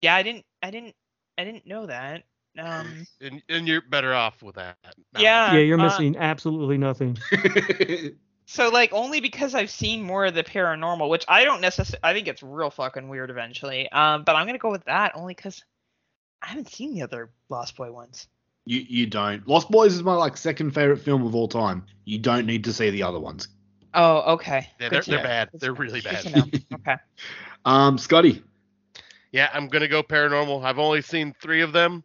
yeah, 0.01 0.15
I 0.15 0.23
didn't, 0.23 0.45
I 0.61 0.71
didn't, 0.71 0.95
I 1.37 1.43
didn't 1.45 1.65
know 1.65 1.85
that. 1.85 2.23
Um, 2.57 3.07
and, 3.21 3.41
and 3.49 3.67
you're 3.67 3.81
better 3.81 4.13
off 4.13 4.41
with 4.41 4.55
that. 4.55 4.77
now. 5.13 5.19
yeah. 5.19 5.53
Yeah, 5.53 5.59
you're 5.59 5.79
uh, 5.79 5.83
missing 5.83 6.15
absolutely 6.17 6.77
nothing. 6.77 7.17
So 8.45 8.69
like 8.69 8.93
only 8.93 9.21
because 9.21 9.55
I've 9.55 9.71
seen 9.71 10.03
more 10.03 10.25
of 10.25 10.35
the 10.35 10.43
paranormal, 10.43 11.09
which 11.09 11.25
I 11.27 11.43
don't 11.45 11.61
necessarily, 11.61 11.99
I 12.03 12.13
think 12.13 12.27
it's 12.27 12.43
real 12.43 12.69
fucking 12.69 13.09
weird 13.09 13.31
eventually. 13.31 13.91
Um, 13.91 14.23
but 14.23 14.35
I'm 14.35 14.45
gonna 14.45 14.59
go 14.59 14.69
with 14.71 14.85
that 14.85 15.13
only 15.15 15.33
because 15.33 15.63
I 16.41 16.47
haven't 16.47 16.69
seen 16.69 16.93
the 16.93 17.01
other 17.01 17.31
Lost 17.49 17.75
Boy 17.75 17.91
ones. 17.91 18.27
you 18.65 18.85
you 18.87 19.07
don't. 19.07 19.47
Lost 19.47 19.71
Boys 19.71 19.95
is 19.95 20.03
my 20.03 20.13
like 20.13 20.37
second 20.37 20.71
favorite 20.71 20.97
film 20.97 21.25
of 21.25 21.33
all 21.33 21.47
time. 21.47 21.85
You 22.05 22.19
don't 22.19 22.45
need 22.45 22.63
to 22.65 22.73
see 22.73 22.91
the 22.91 23.01
other 23.01 23.19
ones. 23.19 23.47
Oh, 23.95 24.33
okay. 24.33 24.69
Yeah, 24.79 24.89
they're, 24.89 25.01
they're 25.01 25.23
bad. 25.23 25.49
They're 25.53 25.73
really 25.73 26.01
bad. 26.01 26.25
Okay. 26.73 26.97
Um, 27.63 27.97
Scotty. 27.97 28.43
Yeah, 29.31 29.49
I'm 29.53 29.69
gonna 29.69 29.87
go 29.87 30.03
paranormal. 30.03 30.63
I've 30.63 30.77
only 30.77 31.01
seen 31.01 31.33
three 31.41 31.61
of 31.61 31.71
them, 31.73 32.03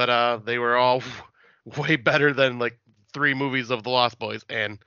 but 0.00 0.08
uh, 0.08 0.40
they 0.42 0.56
were 0.56 0.78
all 0.78 1.02
way 1.76 1.96
better 1.96 2.32
than 2.32 2.58
like 2.58 2.78
three 3.12 3.34
movies 3.34 3.68
of 3.68 3.82
the 3.82 3.90
Lost 3.90 4.18
Boys. 4.18 4.42
And 4.48 4.78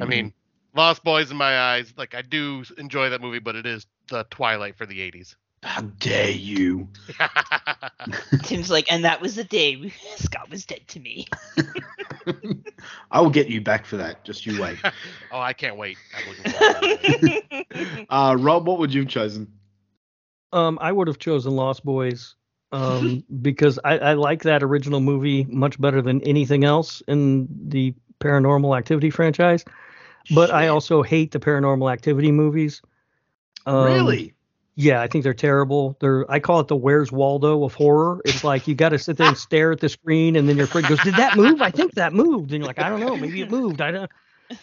I 0.00 0.06
mean, 0.06 0.32
Lost 0.74 1.04
Boys 1.04 1.30
in 1.30 1.36
my 1.36 1.58
eyes, 1.58 1.92
like 1.98 2.14
I 2.14 2.22
do 2.22 2.64
enjoy 2.78 3.10
that 3.10 3.20
movie, 3.20 3.38
but 3.38 3.54
it 3.54 3.66
is 3.66 3.86
the 4.08 4.24
Twilight 4.30 4.78
for 4.78 4.86
the 4.86 4.98
'80s. 5.00 5.34
how 5.62 5.82
dare 5.82 6.30
you? 6.30 6.88
Tim's 8.44 8.70
like, 8.70 8.90
and 8.90 9.04
that 9.04 9.20
was 9.20 9.34
the 9.34 9.44
day 9.44 9.92
Scott 10.16 10.48
was 10.48 10.64
dead 10.64 10.88
to 10.88 11.00
me. 11.00 11.26
I 13.10 13.20
will 13.20 13.28
get 13.28 13.50
you 13.50 13.60
back 13.60 13.84
for 13.84 13.98
that. 13.98 14.24
Just 14.24 14.46
you 14.46 14.58
wait. 14.58 14.78
oh, 15.32 15.38
I 15.38 15.52
can't 15.52 15.76
wait. 15.76 15.98
I'm 16.16 16.28
looking 16.30 16.52
forward 16.52 16.80
to 16.80 17.64
it. 17.68 18.06
Uh, 18.08 18.36
Rob, 18.40 18.66
what 18.66 18.78
would 18.78 18.94
you 18.94 19.02
have 19.02 19.10
chosen? 19.10 19.52
Um, 20.50 20.78
I 20.80 20.92
would 20.92 21.08
have 21.08 21.18
chosen 21.18 21.52
Lost 21.56 21.84
Boys 21.84 22.36
um, 22.72 23.22
because 23.42 23.78
I, 23.84 23.98
I 23.98 24.12
like 24.14 24.42
that 24.42 24.62
original 24.62 25.00
movie 25.00 25.44
much 25.44 25.80
better 25.80 26.00
than 26.02 26.22
anything 26.22 26.64
else 26.64 27.02
in 27.06 27.46
the 27.68 27.94
Paranormal 28.20 28.76
Activity 28.76 29.10
franchise. 29.10 29.64
But 30.34 30.50
I 30.50 30.68
also 30.68 31.02
hate 31.02 31.32
the 31.32 31.40
Paranormal 31.40 31.92
Activity 31.92 32.30
movies. 32.32 32.80
Um, 33.66 33.84
really? 33.84 34.34
Yeah, 34.74 35.02
I 35.02 35.06
think 35.06 35.22
they're 35.24 35.34
terrible. 35.34 35.96
They're 36.00 36.28
I 36.30 36.40
call 36.40 36.60
it 36.60 36.68
the 36.68 36.76
Where's 36.76 37.12
Waldo 37.12 37.64
of 37.64 37.74
horror. 37.74 38.22
It's 38.24 38.42
like 38.42 38.66
you 38.66 38.74
got 38.74 38.90
to 38.90 38.98
sit 38.98 39.18
there 39.18 39.28
and 39.28 39.36
stare 39.36 39.72
at 39.72 39.80
the 39.80 39.88
screen, 39.90 40.34
and 40.34 40.48
then 40.48 40.56
your 40.56 40.66
friend 40.66 40.86
goes, 40.86 41.02
"Did 41.02 41.16
that 41.16 41.36
move? 41.36 41.60
I 41.60 41.70
think 41.70 41.92
that 41.94 42.14
moved." 42.14 42.52
And 42.52 42.60
you're 42.60 42.66
like, 42.66 42.78
"I 42.78 42.88
don't 42.88 43.00
know. 43.00 43.14
Maybe 43.16 43.42
it 43.42 43.50
moved. 43.50 43.82
I 43.82 43.90
don't. 43.90 44.10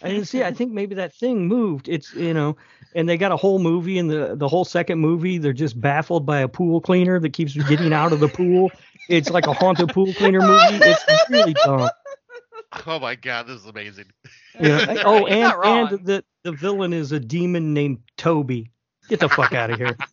I 0.02 0.10
didn't 0.10 0.26
see. 0.26 0.40
it. 0.40 0.48
I 0.48 0.52
think 0.52 0.72
maybe 0.72 0.96
that 0.96 1.14
thing 1.14 1.48
moved." 1.48 1.88
It's 1.88 2.12
you 2.16 2.34
know, 2.34 2.58
and 2.96 3.08
they 3.08 3.18
got 3.18 3.32
a 3.32 3.38
whole 3.38 3.60
movie, 3.60 3.98
and 3.98 4.10
the 4.10 4.36
the 4.36 4.48
whole 4.48 4.66
second 4.66 5.00
movie, 5.00 5.38
they're 5.38 5.54
just 5.54 5.80
baffled 5.80 6.26
by 6.26 6.40
a 6.40 6.48
pool 6.48 6.82
cleaner 6.82 7.20
that 7.20 7.34
keeps 7.34 7.54
getting 7.54 7.94
out 7.94 8.12
of 8.14 8.20
the 8.20 8.28
pool. 8.28 8.72
It's 9.10 9.30
like 9.30 9.48
a 9.48 9.54
haunted 9.54 9.90
pool 9.90 10.14
cleaner 10.14 10.42
movie. 10.42 10.80
It's 10.84 11.30
really 11.30 11.54
dumb. 11.54 11.90
Oh 12.86 13.00
my 13.00 13.16
god, 13.16 13.48
this 13.48 13.62
is 13.62 13.66
amazing. 13.66 14.06
Yeah. 14.60 14.96
Oh, 15.06 15.22
right, 15.22 15.30
you're 15.30 15.40
not 15.40 15.66
and 15.66 15.92
and 15.92 16.06
the 16.06 16.24
the 16.44 16.52
villain 16.52 16.94
is 16.94 17.12
a 17.12 17.20
demon 17.20 17.74
named 17.74 18.00
Toby. 18.18 18.72
Get 19.08 19.20
the 19.20 19.30
fuck 19.30 19.54
out 19.54 19.72
of 19.72 19.78
here. 19.78 19.98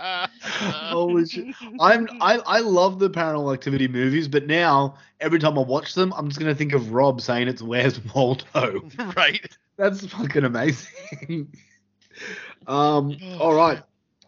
Oh, 0.00 0.26
Holy 0.60 1.26
shit. 1.26 1.54
I'm 1.80 2.08
I, 2.20 2.38
I 2.46 2.60
love 2.60 2.98
the 2.98 3.10
paranormal 3.10 3.52
activity 3.52 3.88
movies, 3.88 4.28
but 4.28 4.46
now 4.46 4.96
every 5.20 5.38
time 5.38 5.58
I 5.58 5.62
watch 5.62 5.94
them, 5.94 6.12
I'm 6.16 6.28
just 6.28 6.38
gonna 6.40 6.54
think 6.54 6.72
of 6.72 6.92
Rob 6.92 7.20
saying 7.20 7.48
it's 7.48 7.62
Where's 7.62 8.00
Waldo. 8.14 8.88
right? 9.16 9.56
That's 9.78 10.04
fucking 10.06 10.44
amazing. 10.44 10.88
um, 12.66 13.16
all 13.38 13.54
right, 13.54 13.80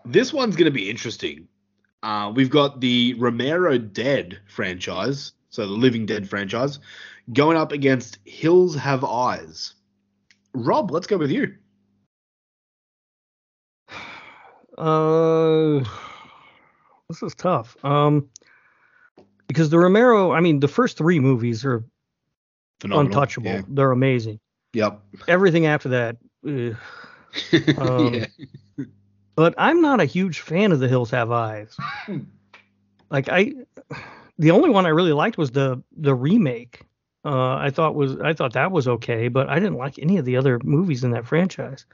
this 0.04 0.32
one's 0.32 0.56
gonna 0.56 0.70
be 0.70 0.88
interesting. 0.88 1.48
Uh, 2.02 2.32
we've 2.34 2.48
got 2.48 2.80
the 2.80 3.14
Romero 3.14 3.76
Dead 3.76 4.38
franchise, 4.48 5.32
so 5.50 5.66
the 5.66 5.72
Living 5.72 6.06
Dead 6.06 6.28
franchise, 6.28 6.78
going 7.32 7.56
up 7.56 7.72
against 7.72 8.18
Hills 8.24 8.74
Have 8.76 9.04
Eyes. 9.04 9.74
Rob, 10.54 10.90
let's 10.90 11.06
go 11.06 11.18
with 11.18 11.30
you. 11.30 11.54
Uh, 14.78 15.84
this 17.10 17.22
is 17.22 17.34
tough. 17.34 17.76
Um, 17.84 18.30
because 19.46 19.68
the 19.68 19.78
Romero, 19.78 20.32
I 20.32 20.40
mean, 20.40 20.60
the 20.60 20.68
first 20.68 20.96
three 20.96 21.20
movies 21.20 21.66
are 21.66 21.84
Phenomenal. 22.80 23.12
untouchable. 23.12 23.50
Yeah. 23.50 23.62
They're 23.68 23.90
amazing. 23.90 24.40
Yep. 24.72 25.00
Everything 25.28 25.66
after 25.66 25.88
that. 25.90 26.16
Um, 27.78 28.14
yeah. 28.14 28.26
but 29.36 29.54
I'm 29.56 29.80
not 29.80 30.00
a 30.00 30.04
huge 30.04 30.40
fan 30.40 30.72
of 30.72 30.80
The 30.80 30.88
Hills 30.88 31.12
Have 31.12 31.30
Eyes. 31.30 31.76
like 33.10 33.28
I, 33.28 33.52
the 34.36 34.50
only 34.50 34.68
one 34.68 34.84
I 34.84 34.88
really 34.88 35.12
liked 35.12 35.38
was 35.38 35.52
the 35.52 35.80
the 35.96 36.12
remake. 36.12 36.82
Uh, 37.24 37.54
I 37.54 37.70
thought 37.70 37.94
was 37.94 38.18
I 38.18 38.32
thought 38.32 38.54
that 38.54 38.72
was 38.72 38.88
okay, 38.88 39.28
but 39.28 39.48
I 39.48 39.60
didn't 39.60 39.76
like 39.76 40.00
any 40.00 40.16
of 40.16 40.24
the 40.24 40.36
other 40.36 40.58
movies 40.64 41.04
in 41.04 41.12
that 41.12 41.26
franchise. 41.26 41.86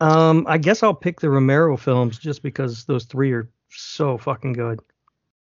Um, 0.00 0.44
I 0.48 0.58
guess 0.58 0.82
I'll 0.82 0.92
pick 0.92 1.20
the 1.20 1.30
Romero 1.30 1.76
films 1.76 2.18
just 2.18 2.42
because 2.42 2.84
those 2.86 3.04
three 3.04 3.30
are 3.32 3.48
so 3.70 4.18
fucking 4.18 4.54
good. 4.54 4.80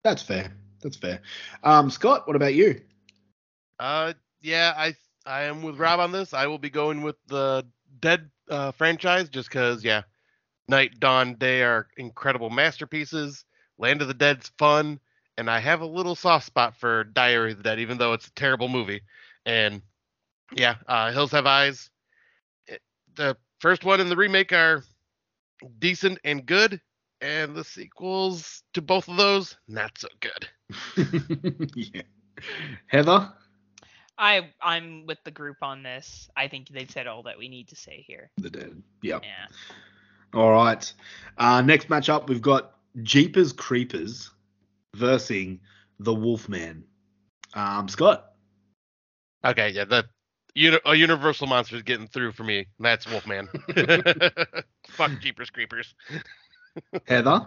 That's 0.03 0.21
fair. 0.21 0.51
That's 0.81 0.97
fair. 0.97 1.21
Um, 1.63 1.89
Scott, 1.89 2.27
what 2.27 2.35
about 2.35 2.53
you? 2.53 2.81
Uh, 3.79 4.11
yeah, 4.41 4.73
I 4.75 4.95
I 5.25 5.43
am 5.43 5.61
with 5.63 5.77
Rob 5.79 5.99
on 5.99 6.11
this. 6.11 6.33
I 6.33 6.47
will 6.47 6.57
be 6.59 6.69
going 6.69 7.01
with 7.01 7.15
the 7.27 7.65
Dead 7.99 8.29
uh, 8.49 8.71
franchise 8.71 9.29
just 9.29 9.49
because, 9.49 9.83
yeah, 9.83 10.03
Night, 10.67 10.99
Dawn, 10.99 11.35
Day 11.35 11.63
are 11.63 11.87
incredible 11.97 12.49
masterpieces. 12.49 13.45
Land 13.77 14.01
of 14.01 14.07
the 14.07 14.13
Dead's 14.13 14.49
fun, 14.57 14.99
and 15.37 15.49
I 15.49 15.59
have 15.59 15.81
a 15.81 15.85
little 15.85 16.15
soft 16.15 16.45
spot 16.45 16.75
for 16.75 17.03
Diary 17.03 17.51
of 17.51 17.57
the 17.57 17.63
Dead, 17.63 17.79
even 17.79 17.97
though 17.97 18.13
it's 18.13 18.27
a 18.27 18.33
terrible 18.33 18.69
movie. 18.69 19.01
And 19.45 19.81
yeah, 20.55 20.75
uh, 20.87 21.11
Hills 21.11 21.31
Have 21.31 21.45
Eyes. 21.47 21.89
It- 22.67 22.81
the 23.15 23.37
first 23.59 23.83
one 23.85 23.99
and 24.01 24.09
the 24.11 24.17
remake 24.17 24.51
are 24.53 24.83
decent 25.79 26.19
and 26.23 26.45
good, 26.45 26.81
and 27.21 27.55
the 27.55 27.63
sequels 27.63 28.63
to 28.73 28.81
both 28.81 29.07
of 29.07 29.17
those 29.17 29.57
not 29.67 29.97
so 29.97 30.07
good. 30.19 30.49
yeah. 31.75 32.01
Heather? 32.87 33.33
I 34.23 34.49
I'm 34.61 35.05
with 35.05 35.17
the 35.25 35.31
group 35.31 35.57
on 35.61 35.83
this. 35.83 36.29
I 36.37 36.47
think 36.47 36.69
they've 36.69 36.89
said 36.89 37.07
all 37.07 37.23
that 37.23 37.37
we 37.37 37.49
need 37.49 37.67
to 37.67 37.75
say 37.75 38.05
here. 38.07 38.31
The 38.37 38.49
Dead. 38.49 38.81
Yep. 39.01 39.23
Yeah. 39.23 40.39
All 40.39 40.51
right. 40.51 40.93
Uh, 41.37 41.61
next 41.61 41.89
matchup, 41.89 42.29
we've 42.29 42.41
got 42.41 42.75
Jeepers 43.03 43.51
Creepers 43.51 44.31
versus 44.95 45.57
the 45.99 46.13
Wolfman. 46.13 46.85
Um, 47.53 47.89
Scott? 47.89 48.31
Okay, 49.45 49.71
yeah, 49.71 49.83
the 49.83 50.05
uni- 50.55 50.79
a 50.85 50.95
universal 50.95 51.45
monster 51.45 51.75
is 51.75 51.81
getting 51.83 52.07
through 52.07 52.31
for 52.31 52.45
me. 52.45 52.59
and 52.59 52.65
That's 52.79 53.05
Wolfman. 53.05 53.49
Fuck 54.87 55.19
Jeepers 55.19 55.49
Creepers. 55.49 55.93
Heather? 57.05 57.45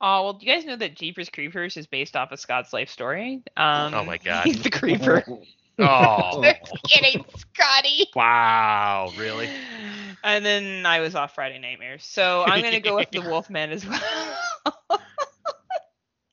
Oh 0.00 0.22
well, 0.24 0.32
do 0.34 0.46
you 0.46 0.52
guys 0.52 0.64
know 0.64 0.76
that 0.76 0.94
Jeepers 0.96 1.30
Creepers 1.30 1.76
is 1.76 1.86
based 1.86 2.14
off 2.14 2.30
of 2.30 2.38
Scott's 2.38 2.72
life 2.74 2.90
story? 2.90 3.42
Um, 3.56 3.94
Oh 3.94 4.04
my 4.04 4.18
God. 4.18 4.44
He's 4.44 4.62
the 4.62 4.70
creeper. 4.70 5.24
Oh, 5.78 6.54
Just 6.62 6.82
kidding, 6.84 7.24
Scotty. 7.36 8.06
wow, 8.14 9.12
really? 9.14 9.52
And 10.22 10.44
then 10.44 10.86
I 10.86 11.00
was 11.00 11.14
off 11.14 11.34
Friday 11.34 11.58
Nightmares, 11.58 12.04
so 12.04 12.42
I'm 12.44 12.62
gonna 12.62 12.80
go 12.80 12.96
with 12.96 13.10
the 13.12 13.22
Wolfman 13.22 13.70
as 13.70 13.86
well. 13.86 14.00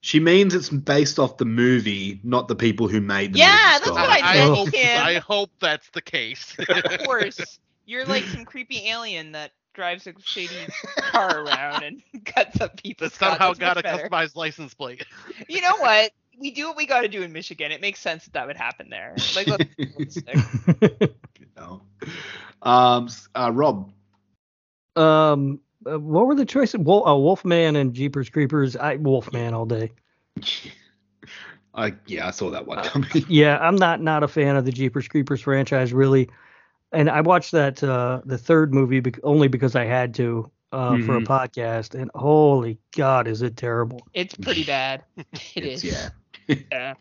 She 0.01 0.19
means 0.19 0.53
it's 0.53 0.69
based 0.69 1.19
off 1.19 1.37
the 1.37 1.45
movie, 1.45 2.19
not 2.23 2.47
the 2.47 2.55
people 2.55 2.87
who 2.87 3.01
made 3.01 3.33
the 3.33 3.39
Yeah, 3.39 3.45
movie. 3.45 3.71
Yeah, 3.73 3.79
that's 3.79 3.97
Scott. 3.97 3.97
what 3.97 4.09
I 4.09 4.21
I 4.21 4.39
meant, 4.39 4.51
hope, 4.51 4.75
I 4.93 5.15
hope 5.17 5.51
that's 5.59 5.89
the 5.91 6.01
case. 6.01 6.55
of 6.69 6.83
course, 6.87 7.59
you're 7.85 8.05
like 8.05 8.27
some 8.27 8.45
creepy 8.45 8.87
alien 8.89 9.31
that 9.33 9.51
drives 9.73 10.07
a 10.07 10.13
shady 10.21 10.73
car 11.03 11.39
around 11.41 11.83
and 11.83 12.01
cuts 12.25 12.61
up 12.61 12.77
people. 12.81 13.09
that 13.09 13.13
somehow 13.13 13.53
got 13.53 13.77
a 13.77 13.83
better. 13.83 14.11
customized 14.11 14.35
license 14.35 14.73
plate. 14.73 15.05
You 15.47 15.61
know 15.61 15.77
what? 15.77 16.11
We 16.39 16.51
do 16.51 16.67
what 16.67 16.77
we 16.77 16.85
got 16.85 17.01
to 17.01 17.07
do 17.07 17.21
in 17.21 17.31
Michigan. 17.31 17.71
It 17.71 17.81
makes 17.81 17.99
sense 17.99 18.25
that 18.25 18.33
that 18.33 18.47
would 18.47 18.57
happen 18.57 18.89
there. 18.89 19.15
Like, 19.35 19.47
let's. 19.47 20.17
No. 21.57 21.81
Um, 22.61 23.07
uh, 23.33 23.51
Rob? 23.53 23.91
um, 24.95 25.59
uh, 25.85 25.97
what 25.99 26.25
were 26.27 26.35
the 26.35 26.45
choices? 26.45 26.79
Wolf, 26.79 27.07
uh, 27.07 27.15
Wolfman 27.15 27.75
and 27.77 27.93
Jeepers 27.93 28.29
Creepers. 28.29 28.75
I 28.75 28.95
Wolfman 28.97 29.53
all 29.53 29.65
day. 29.65 29.91
I, 31.73 31.93
yeah, 32.07 32.27
I 32.27 32.31
saw 32.31 32.49
that 32.51 32.67
one 32.67 32.79
Uh. 32.79 33.01
Yeah, 33.29 33.57
I'm 33.59 33.75
not 33.75 34.01
not 34.01 34.23
a 34.23 34.27
fan 34.27 34.55
of 34.55 34.65
the 34.65 34.71
Jeepers 34.71 35.07
Creepers 35.07 35.41
franchise 35.41 35.93
really, 35.93 36.29
and 36.91 37.09
I 37.09 37.21
watched 37.21 37.51
that 37.51 37.83
uh, 37.83 38.21
the 38.25 38.37
third 38.37 38.73
movie 38.73 38.99
bec- 39.01 39.19
only 39.23 39.47
because 39.47 39.75
I 39.75 39.83
had 39.85 40.13
to 40.15 40.49
uh, 40.71 40.97
for 41.05 41.15
a 41.17 41.21
Mhm. 41.21 41.25
podcast, 41.25 41.93
and 41.99 42.09
holy 42.15 42.79
God, 42.95 43.27
is 43.27 43.41
it 43.41 43.55
terrible! 43.57 44.05
It's 44.13 44.35
pretty 44.35 44.63
bad. 44.63 45.03
It 45.17 45.25
It's- 45.55 45.83
is. 45.83 45.83
yeah. 45.85 46.09
Yeah. 46.47 46.93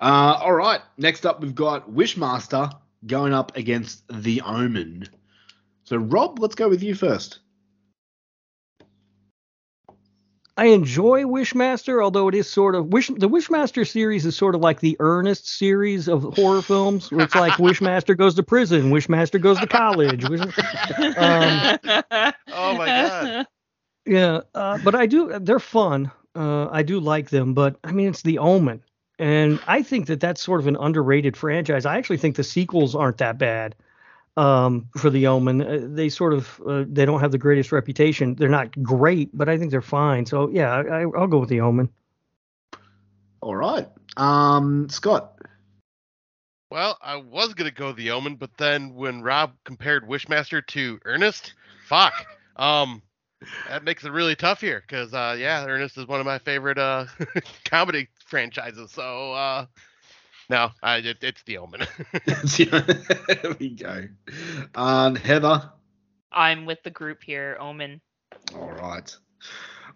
Uh, 0.00 0.38
all 0.40 0.52
right. 0.54 0.80
Next 0.96 1.26
up, 1.26 1.40
we've 1.40 1.54
got 1.54 1.90
Wishmaster 1.90 2.72
going 3.06 3.32
up 3.32 3.56
against 3.56 4.02
The 4.08 4.40
Omen. 4.42 5.08
So, 5.84 5.96
Rob, 5.96 6.38
let's 6.38 6.54
go 6.54 6.68
with 6.68 6.82
you 6.82 6.94
first. 6.94 7.40
I 10.56 10.66
enjoy 10.66 11.22
Wishmaster, 11.22 12.02
although 12.02 12.26
it 12.26 12.34
is 12.34 12.50
sort 12.50 12.74
of 12.74 12.88
Wish. 12.88 13.06
The 13.06 13.28
Wishmaster 13.28 13.88
series 13.88 14.26
is 14.26 14.36
sort 14.36 14.56
of 14.56 14.60
like 14.60 14.80
the 14.80 14.96
Ernest 14.98 15.48
series 15.48 16.08
of 16.08 16.34
horror 16.34 16.62
films, 16.62 17.12
where 17.12 17.24
it's 17.24 17.36
like 17.36 17.52
Wishmaster 17.54 18.16
goes 18.16 18.34
to 18.34 18.42
prison, 18.42 18.90
Wishmaster 18.90 19.40
goes 19.40 19.60
to 19.60 19.68
college. 19.68 20.28
Wish, 20.28 20.40
Um, 20.40 20.50
Oh 22.52 22.76
my 22.76 22.86
god. 22.86 23.46
Yeah, 24.04 24.40
uh, 24.52 24.78
but 24.82 24.96
I 24.96 25.06
do. 25.06 25.38
They're 25.38 25.60
fun. 25.60 26.10
Uh, 26.38 26.68
I 26.70 26.84
do 26.84 27.00
like 27.00 27.30
them, 27.30 27.52
but 27.52 27.76
I 27.82 27.90
mean, 27.90 28.08
it's 28.08 28.22
the 28.22 28.38
Omen, 28.38 28.80
and 29.18 29.58
I 29.66 29.82
think 29.82 30.06
that 30.06 30.20
that's 30.20 30.40
sort 30.40 30.60
of 30.60 30.68
an 30.68 30.76
underrated 30.76 31.36
franchise. 31.36 31.84
I 31.84 31.98
actually 31.98 32.18
think 32.18 32.36
the 32.36 32.44
sequels 32.44 32.94
aren't 32.94 33.18
that 33.18 33.38
bad 33.38 33.74
um, 34.36 34.88
for 34.96 35.10
the 35.10 35.26
Omen. 35.26 35.60
Uh, 35.60 35.80
they 35.82 36.08
sort 36.08 36.32
of 36.32 36.62
uh, 36.64 36.84
they 36.86 37.04
don't 37.04 37.18
have 37.18 37.32
the 37.32 37.38
greatest 37.38 37.72
reputation. 37.72 38.36
They're 38.36 38.48
not 38.48 38.70
great, 38.84 39.36
but 39.36 39.48
I 39.48 39.58
think 39.58 39.72
they're 39.72 39.82
fine. 39.82 40.26
So 40.26 40.48
yeah, 40.48 40.70
I, 40.70 41.00
I'll 41.00 41.26
go 41.26 41.38
with 41.38 41.48
the 41.48 41.60
Omen. 41.60 41.88
All 43.40 43.56
right. 43.56 43.88
Um, 44.16 44.88
Scott. 44.88 45.32
Well, 46.70 46.98
I 47.02 47.16
was 47.16 47.54
gonna 47.54 47.72
go 47.72 47.90
the 47.90 48.12
Omen, 48.12 48.36
but 48.36 48.50
then 48.58 48.94
when 48.94 49.22
Rob 49.22 49.54
compared 49.64 50.06
Wishmaster 50.06 50.64
to 50.68 51.00
Ernest, 51.04 51.54
fuck. 51.88 52.14
Um, 52.54 53.02
that 53.68 53.84
makes 53.84 54.04
it 54.04 54.10
really 54.10 54.34
tough 54.34 54.60
here 54.60 54.82
because 54.86 55.14
uh, 55.14 55.36
yeah, 55.38 55.64
Ernest 55.66 55.96
is 55.98 56.06
one 56.06 56.20
of 56.20 56.26
my 56.26 56.38
favorite 56.38 56.78
uh 56.78 57.06
comedy 57.64 58.08
franchises. 58.26 58.90
So 58.90 59.32
uh, 59.32 59.66
no, 60.50 60.70
I, 60.82 60.96
it, 60.98 61.18
it's 61.22 61.42
the 61.44 61.58
Omen. 61.58 61.80
there 62.26 63.56
we 63.58 63.70
go. 63.70 64.04
Um, 64.74 65.14
Heather. 65.14 65.70
I'm 66.32 66.66
with 66.66 66.82
the 66.82 66.90
group 66.90 67.22
here. 67.22 67.56
Omen. 67.60 68.00
All 68.54 68.70
right. 68.72 69.14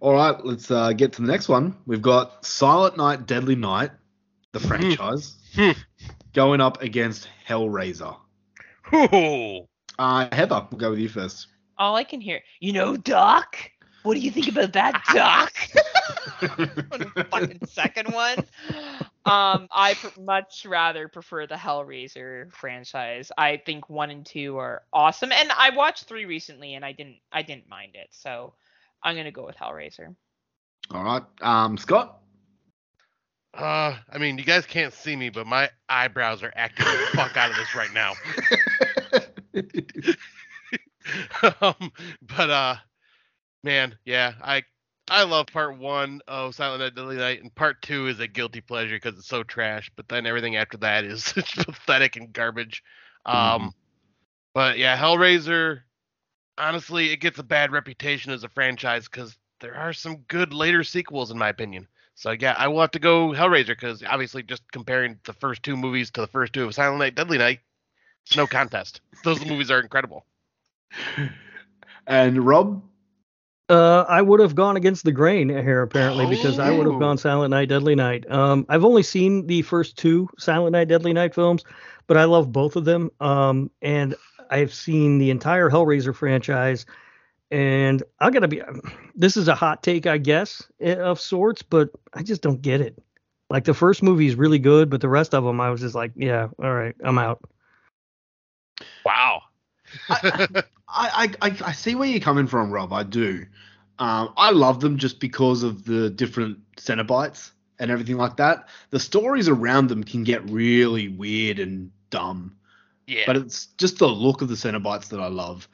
All 0.01 0.15
right. 0.15 0.45
Let's 0.45 0.71
uh, 0.71 0.93
get 0.93 1.13
to 1.15 1.23
the 1.23 1.29
next 1.29 1.49
one. 1.49 1.77
We've 1.87 2.03
got 2.03 2.45
Silent 2.45 2.97
Night, 2.97 3.27
Deadly 3.27 3.57
Night, 3.57 3.91
the 4.53 4.61
franchise, 4.61 5.37
Hmm. 5.55 5.73
going 6.33 6.61
up 6.61 6.83
against 6.83 7.29
Hellraiser. 7.47 8.17
Ooh. 8.95 9.67
Uh, 9.99 10.29
Heather, 10.33 10.67
we'll 10.71 10.81
go 10.81 10.91
with 10.91 10.99
you 10.99 11.09
first. 11.09 11.49
All 11.83 11.97
I 11.97 12.05
can 12.05 12.21
hear, 12.21 12.41
you 12.61 12.73
know, 12.73 12.97
Doc. 12.97 13.57
What 14.05 14.15
do 14.15 14.21
you 14.21 14.31
think 14.31 14.47
about 14.47 14.73
that, 14.75 15.03
Doc? 15.13 15.53
the 16.41 17.27
fucking 17.29 17.59
second 17.67 18.13
one. 18.13 18.39
Um, 19.25 19.67
I 19.73 19.95
pr- 20.01 20.21
much 20.21 20.65
rather 20.65 21.09
prefer 21.09 21.49
the 21.49 21.57
Hellraiser 21.57 22.53
franchise. 22.53 23.33
I 23.37 23.57
think 23.57 23.91
one 23.91 24.11
and 24.11 24.25
two 24.25 24.59
are 24.59 24.83
awesome, 24.93 25.33
and 25.33 25.51
I 25.51 25.71
watched 25.71 26.05
three 26.05 26.25
recently, 26.25 26.75
and 26.75 26.85
I 26.85 26.93
didn't, 26.93 27.17
I 27.33 27.43
didn't 27.43 27.69
mind 27.69 27.97
it. 27.97 28.11
So 28.13 28.55
I'm 29.03 29.17
gonna 29.17 29.33
go 29.33 29.45
with 29.45 29.57
Hellraiser. 29.57 30.15
All 30.93 31.03
right. 31.03 31.25
Um, 31.41 31.77
Scott. 31.77 32.19
Uh, 33.55 33.97
I 34.09 34.19
mean, 34.19 34.39
you 34.39 34.45
guys 34.45 34.67
can't 34.67 34.95
see 34.95 35.17
me, 35.17 35.31
but 35.31 35.49
my 35.49 35.69
eyebrows 35.89 36.45
are 36.45 36.53
acting 36.55 36.87
the 36.87 37.09
fuck 37.13 37.37
out 37.37 37.51
of 37.51 37.57
this 37.57 37.75
right 37.75 37.93
now. 37.93 38.15
um, 41.61 41.93
but 42.23 42.51
uh, 42.51 42.77
man, 43.65 43.99
yeah, 44.05 44.35
I 44.43 44.65
I 45.11 45.25
love 45.25 45.47
part 45.49 45.79
one 45.79 46.21
of 46.29 46.55
Silent 46.55 46.83
Night 46.83 46.95
Deadly 46.95 47.17
Night, 47.17 47.43
and 47.43 47.55
part 47.55 47.83
two 47.83 48.09
is 48.09 48.21
a 48.21 48.29
guilty 48.29 48.61
pleasure 48.61 48.97
because 48.97 49.19
it's 49.19 49.29
so 49.29 49.43
trash. 49.43 49.91
But 49.97 50.09
then 50.09 50.27
everything 50.27 50.57
after 50.57 50.79
that 50.79 51.05
is 51.05 51.33
pathetic 51.35 52.17
and 52.17 52.33
garbage. 52.33 52.83
Um, 53.27 53.75
but 54.55 54.79
yeah, 54.79 54.97
Hellraiser. 54.99 55.83
Honestly, 56.59 57.11
it 57.13 57.19
gets 57.19 57.39
a 57.39 57.43
bad 57.45 57.73
reputation 57.73 58.33
as 58.33 58.45
a 58.45 58.49
franchise 58.49 59.09
because 59.09 59.37
there 59.61 59.75
are 59.77 59.93
some 59.93 60.19
good 60.29 60.53
later 60.55 60.85
sequels, 60.85 61.31
in 61.31 61.39
my 61.39 61.49
opinion. 61.51 61.89
So 62.15 62.33
yeah, 62.33 62.55
I 62.59 62.69
will 62.69 62.81
have 62.83 62.93
to 62.93 62.99
go 63.01 63.31
Hellraiser 63.31 63.69
because 63.69 64.03
obviously, 64.05 64.43
just 64.43 64.63
comparing 64.73 65.19
the 65.25 65.33
first 65.35 65.63
two 65.63 65.77
movies 65.77 66.11
to 66.13 66.21
the 66.23 66.27
first 66.29 66.53
two 66.55 66.65
of 66.65 66.75
Silent 66.75 66.99
Night 67.01 67.15
Deadly 67.17 67.39
Night, 67.39 67.61
It's 68.27 68.37
no 68.37 68.47
contest. 68.49 69.01
Those 69.25 69.45
movies 69.45 69.71
are 69.71 69.81
incredible. 69.81 70.27
And 72.07 72.45
Rob, 72.45 72.83
Uh, 73.69 74.05
I 74.09 74.21
would 74.21 74.41
have 74.41 74.55
gone 74.55 74.77
against 74.77 75.05
the 75.05 75.13
grain 75.13 75.49
here 75.49 75.83
apparently 75.83 76.27
because 76.27 76.59
I 76.59 76.71
would 76.71 76.85
have 76.87 76.97
Oh. 76.97 76.99
gone 76.99 77.17
Silent 77.17 77.53
Night, 77.53 77.69
Deadly 77.69 77.95
Night. 77.95 78.31
Um, 78.31 78.67
I've 78.69 78.85
only 78.85 79.03
seen 79.03 79.47
the 79.47 79.63
first 79.63 79.97
two 79.97 80.29
Silent 80.39 80.73
Night, 80.73 80.89
Deadly 80.89 81.13
Night 81.15 81.35
films, 81.35 81.65
but 82.07 82.17
I 82.19 82.25
love 82.25 82.53
both 82.53 82.77
of 82.77 82.85
them. 82.85 83.11
Um, 83.21 83.71
and 83.81 84.15
I've 84.51 84.75
seen 84.75 85.19
the 85.19 85.31
entire 85.31 85.71
Hellraiser 85.71 86.15
franchise. 86.15 86.85
And 87.51 88.03
I 88.21 88.31
gotta 88.31 88.49
be, 88.49 88.61
this 89.15 89.37
is 89.37 89.49
a 89.49 89.55
hot 89.55 89.83
take, 89.83 90.07
I 90.07 90.19
guess, 90.19 90.63
eh, 90.81 90.97
of 90.97 91.21
sorts, 91.21 91.63
but 91.63 91.91
I 92.13 92.23
just 92.23 92.43
don't 92.43 92.61
get 92.61 92.81
it. 92.81 93.01
Like 93.49 93.65
the 93.65 93.75
first 93.75 94.03
movie 94.03 94.27
is 94.27 94.35
really 94.35 94.59
good, 94.59 94.91
but 94.91 95.01
the 95.01 95.09
rest 95.09 95.35
of 95.35 95.45
them, 95.45 95.61
I 95.61 95.71
was 95.71 95.81
just 95.81 95.95
like, 95.95 96.13
yeah, 96.17 96.49
all 96.63 96.75
right, 96.75 96.97
I'm 97.05 97.19
out. 97.19 97.41
Wow. 99.05 99.43
I, 100.09 100.63
I, 100.89 101.35
I, 101.41 101.57
I 101.65 101.73
see 101.73 101.95
where 101.95 102.09
you're 102.09 102.21
coming 102.21 102.47
from, 102.47 102.71
Rob. 102.71 102.93
I 102.93 103.03
do. 103.03 103.47
Um, 103.99 104.33
I 104.37 104.51
love 104.51 104.81
them 104.81 104.99
just 104.99 105.21
because 105.21 105.63
of 105.63 105.85
the 105.85 106.11
different 106.11 106.59
Cenobites 106.77 107.53
and 107.79 107.91
everything 107.91 108.17
like 108.17 108.37
that. 108.37 108.69
The 108.91 109.01
stories 109.01 109.49
around 109.49 109.89
them 109.89 110.05
can 110.05 110.25
get 110.25 110.49
really 110.51 111.09
weird 111.09 111.59
and 111.59 111.91
dumb, 112.11 112.57
yeah. 113.07 113.25
but 113.27 113.37
it's 113.37 113.67
just 113.79 113.99
the 113.99 114.09
look 114.09 114.43
of 114.43 114.49
the 114.49 114.55
Cenobites 114.55 115.09
that 115.09 115.21
I 115.21 115.29
love. 115.29 115.69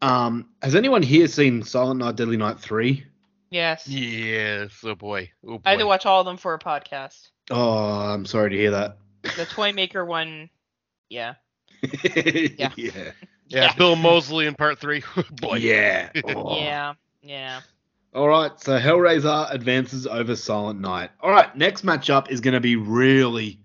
Um, 0.00 0.48
has 0.62 0.74
anyone 0.74 1.02
here 1.02 1.28
seen 1.28 1.62
Silent 1.62 2.00
Night, 2.00 2.16
Deadly 2.16 2.36
Night 2.36 2.58
3? 2.58 3.04
Yes. 3.50 3.86
yes. 3.86 4.72
Oh 4.82 4.94
boy. 4.94 5.30
Oh 5.46 5.58
boy. 5.58 5.62
I 5.64 5.70
had 5.70 5.80
to 5.80 5.86
watch 5.86 6.06
all 6.06 6.20
of 6.20 6.26
them 6.26 6.38
for 6.38 6.54
a 6.54 6.58
podcast. 6.58 7.28
Oh, 7.50 7.78
I'm 7.78 8.24
sorry 8.24 8.50
to 8.50 8.56
hear 8.56 8.70
that. 8.70 8.96
The 9.36 9.44
Toy 9.44 9.72
Maker 9.72 10.04
one, 10.04 10.48
yeah. 11.08 11.34
yeah. 12.02 12.70
yeah, 12.76 13.12
Yeah. 13.52 13.74
Bill 13.74 13.96
Moseley 13.96 14.46
in 14.46 14.54
part 14.54 14.78
three. 14.78 15.02
boy. 15.30 15.56
Yeah. 15.56 16.10
Oh. 16.24 16.56
Yeah. 16.56 16.94
Yeah. 17.22 17.60
All 18.14 18.28
right, 18.28 18.52
so 18.60 18.78
Hellraiser 18.78 19.50
advances 19.50 20.06
over 20.06 20.36
Silent 20.36 20.80
Night. 20.80 21.10
All 21.20 21.30
right, 21.30 21.54
next 21.56 21.82
matchup 21.84 22.30
is 22.30 22.40
going 22.42 22.52
to 22.54 22.60
be 22.60 22.76
really 22.76 23.58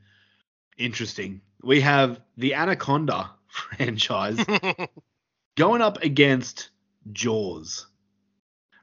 interesting. 0.77 1.41
We 1.63 1.81
have 1.81 2.21
the 2.37 2.53
Anaconda 2.53 3.31
franchise 3.47 4.37
going 5.57 5.81
up 5.81 6.01
against 6.01 6.69
Jaws. 7.11 7.87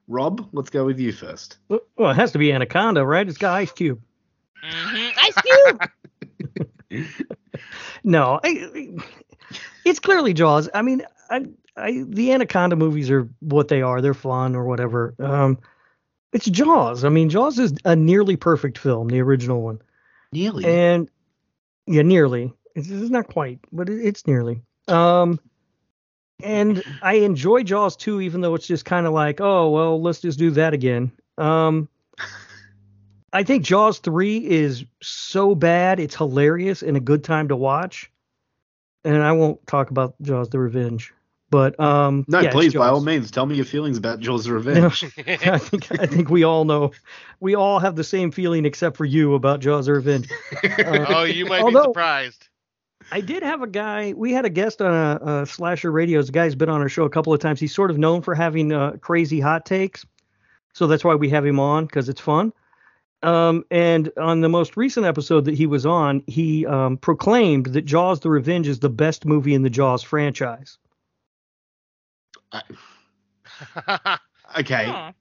Rob, 0.07 0.51
let's 0.53 0.69
go 0.69 0.85
with 0.85 0.99
you 1.01 1.13
first. 1.13 1.57
Well, 1.69 2.11
it 2.11 2.17
has 2.17 2.33
to 2.33 2.39
be 2.39 2.53
Anaconda, 2.53 3.07
right? 3.07 3.27
It's 3.27 3.39
got 3.39 3.55
Ice 3.55 3.73
Cube. 3.73 4.03
hmm 4.63 5.09
Ice 5.17 5.35
Cube. 6.91 7.07
No, 8.05 8.39
I, 8.45 8.91
it's 9.85 9.99
clearly 10.01 10.33
Jaws. 10.35 10.69
I 10.75 10.83
mean, 10.83 11.03
I, 11.31 11.47
I, 11.77 12.05
the 12.07 12.33
Anaconda 12.33 12.77
movies 12.77 13.11
are 13.11 13.29
what 13.41 13.69
they 13.69 13.83
are. 13.83 14.01
They're 14.01 14.15
fun 14.15 14.55
or 14.55 14.65
whatever. 14.65 15.15
Um, 15.19 15.59
it's 16.33 16.47
Jaws. 16.47 17.05
I 17.05 17.09
mean, 17.09 17.29
Jaws 17.31 17.59
is 17.59 17.75
a 17.85 17.95
nearly 17.95 18.37
perfect 18.37 18.79
film, 18.79 19.09
the 19.09 19.21
original 19.21 19.63
one, 19.63 19.81
Nearly. 20.33 20.65
and 20.65 21.09
yeah, 21.87 22.03
nearly. 22.03 22.53
It's, 22.75 22.89
it's 22.89 23.11
not 23.11 23.29
quite, 23.29 23.61
but 23.73 23.89
it, 23.89 24.05
it's 24.05 24.27
nearly. 24.27 24.63
Um, 24.89 25.39
and 26.43 26.83
I 27.03 27.15
enjoy 27.15 27.63
Jaws 27.63 27.97
too, 27.97 28.21
even 28.21 28.41
though 28.41 28.55
it's 28.55 28.67
just 28.67 28.85
kind 28.85 29.07
of 29.07 29.13
like, 29.13 29.41
oh 29.41 29.71
well, 29.71 30.03
let's 30.03 30.21
just 30.21 30.39
do 30.39 30.51
that 30.53 30.75
again. 30.75 31.13
Um, 31.39 31.89
I 33.33 33.43
think 33.43 33.65
Jaws 33.65 33.99
3 33.99 34.39
is 34.47 34.85
so 35.03 35.55
bad, 35.57 35.99
it's 35.99 36.15
hilarious 36.15 36.83
and 36.83 36.97
a 36.97 37.01
good 37.01 37.25
time 37.25 37.49
to 37.49 37.57
watch. 37.57 38.11
And 39.05 39.23
I 39.23 39.33
won't 39.33 39.65
talk 39.67 39.91
about 39.91 40.15
Jaws 40.23 40.49
the 40.49 40.59
Revenge. 40.59 41.13
But 41.51 41.79
um 41.79 42.25
no, 42.27 42.41
yeah, 42.41 42.51
please, 42.51 42.75
by 42.75 42.89
all 42.89 43.01
means, 43.01 43.31
tell 43.31 43.47
me 43.47 43.55
your 43.55 43.65
feelings 43.65 43.97
about 43.97 44.19
Jaws: 44.19 44.45
The 44.45 44.53
Revenge. 44.55 45.05
I 45.27 45.59
think 45.59 46.01
I 46.01 46.07
think 46.07 46.29
we 46.31 46.43
all 46.43 46.65
know 46.65 46.91
we 47.39 47.55
all 47.55 47.79
have 47.79 47.95
the 47.95 48.03
same 48.03 48.33
feeling 48.33 48.65
except 48.65 48.97
for 48.97 49.05
you 49.05 49.35
about 49.35 49.61
Jaws 49.61 49.87
the 49.87 49.93
Revenge. 49.93 50.29
Uh, 50.65 51.05
oh, 51.09 51.23
you 51.25 51.47
might 51.47 51.63
Although- 51.63 51.83
be 51.83 51.89
surprised. 51.91 52.49
I 53.13 53.21
did 53.21 53.43
have 53.43 53.61
a 53.63 53.67
guy. 53.67 54.15
We 54.17 54.33
had 54.33 54.47
a 54.47 54.51
guest 54.51 54.81
on 54.81 54.93
a, 54.93 55.43
a 55.43 55.47
Slasher 55.47 55.93
Radios. 55.93 56.27
The 56.27 56.33
guy's 56.33 56.55
been 56.55 56.71
on 56.71 56.81
our 56.81 56.89
show 56.89 57.05
a 57.05 57.11
couple 57.11 57.35
of 57.35 57.39
times. 57.41 57.61
He's 57.61 57.75
sort 57.75 57.91
of 57.91 57.99
known 57.99 58.23
for 58.23 58.35
having 58.35 58.73
uh, 58.73 58.93
crazy 58.93 59.41
hot 59.41 59.67
takes, 59.67 60.07
so 60.73 60.87
that's 60.87 61.05
why 61.05 61.15
we 61.15 61.29
have 61.29 61.45
him 61.45 61.61
on 61.61 61.85
because 61.85 62.09
it's 62.09 62.21
fun. 62.21 62.53
Um, 63.25 63.65
and 63.71 64.13
on 64.19 64.41
the 64.43 64.49
most 64.49 64.77
recent 64.77 65.07
episode 65.07 65.47
that 65.47 65.55
he 65.55 65.67
was 65.67 65.87
on, 65.87 66.23
he 66.27 66.67
um, 66.67 66.99
proclaimed 66.99 67.67
that 67.67 67.83
Jaws: 67.83 68.21
The 68.21 68.31
Revenge 68.31 68.69
is 68.69 68.81
the 68.81 68.91
best 68.91 69.25
movie 69.25 69.55
in 69.55 69.63
the 69.63 69.71
Jaws 69.71 70.03
franchise. 70.03 70.79
okay, 74.59 74.85
Huh. 74.87 75.13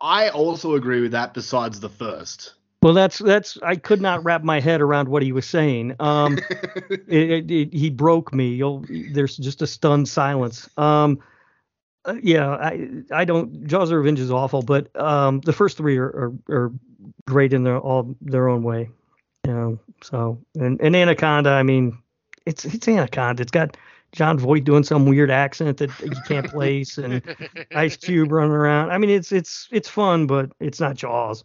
I 0.00 0.28
also 0.28 0.74
agree 0.74 1.00
with 1.00 1.12
that. 1.12 1.34
Besides 1.34 1.80
the 1.80 1.88
first. 1.88 2.54
Well, 2.82 2.94
that's 2.94 3.18
that's 3.18 3.58
I 3.62 3.76
could 3.76 4.00
not 4.00 4.24
wrap 4.24 4.44
my 4.44 4.60
head 4.60 4.80
around 4.80 5.08
what 5.08 5.22
he 5.22 5.32
was 5.32 5.46
saying. 5.46 5.96
Um, 5.98 6.38
it, 6.90 7.08
it, 7.08 7.50
it, 7.50 7.74
he 7.74 7.90
broke 7.90 8.32
me. 8.32 8.50
You'll, 8.50 8.84
there's 9.12 9.36
just 9.36 9.62
a 9.62 9.66
stunned 9.66 10.08
silence. 10.08 10.68
Um, 10.78 11.18
uh, 12.08 12.14
yeah, 12.22 12.48
I 12.50 12.88
I 13.12 13.24
don't. 13.24 13.66
Jaws 13.66 13.90
of 13.90 13.98
Revenge 13.98 14.20
is 14.20 14.30
awful, 14.30 14.62
but 14.62 14.94
um, 15.00 15.40
the 15.40 15.52
first 15.52 15.76
three 15.76 15.98
are, 15.98 16.06
are, 16.06 16.32
are 16.48 16.72
great 17.26 17.52
in 17.52 17.64
their 17.64 17.78
all 17.78 18.16
their 18.20 18.48
own 18.48 18.62
way. 18.62 18.88
You 19.46 19.52
know, 19.52 19.78
so 20.02 20.40
and, 20.54 20.80
and 20.80 20.96
Anaconda, 20.96 21.50
I 21.50 21.62
mean, 21.62 21.98
it's 22.46 22.64
it's 22.64 22.88
Anaconda. 22.88 23.42
It's 23.42 23.50
got 23.50 23.76
Jon 24.12 24.38
Voight 24.38 24.64
doing 24.64 24.84
some 24.84 25.06
weird 25.06 25.30
accent 25.30 25.78
that 25.78 25.90
you 26.00 26.10
can't 26.26 26.48
place, 26.48 26.96
and 26.96 27.22
Ice 27.74 27.96
Cube 28.04 28.32
running 28.32 28.52
around. 28.52 28.90
I 28.90 28.98
mean, 28.98 29.10
it's 29.10 29.30
it's 29.30 29.68
it's 29.70 29.88
fun, 29.88 30.26
but 30.26 30.50
it's 30.60 30.80
not 30.80 30.96
Jaws. 30.96 31.44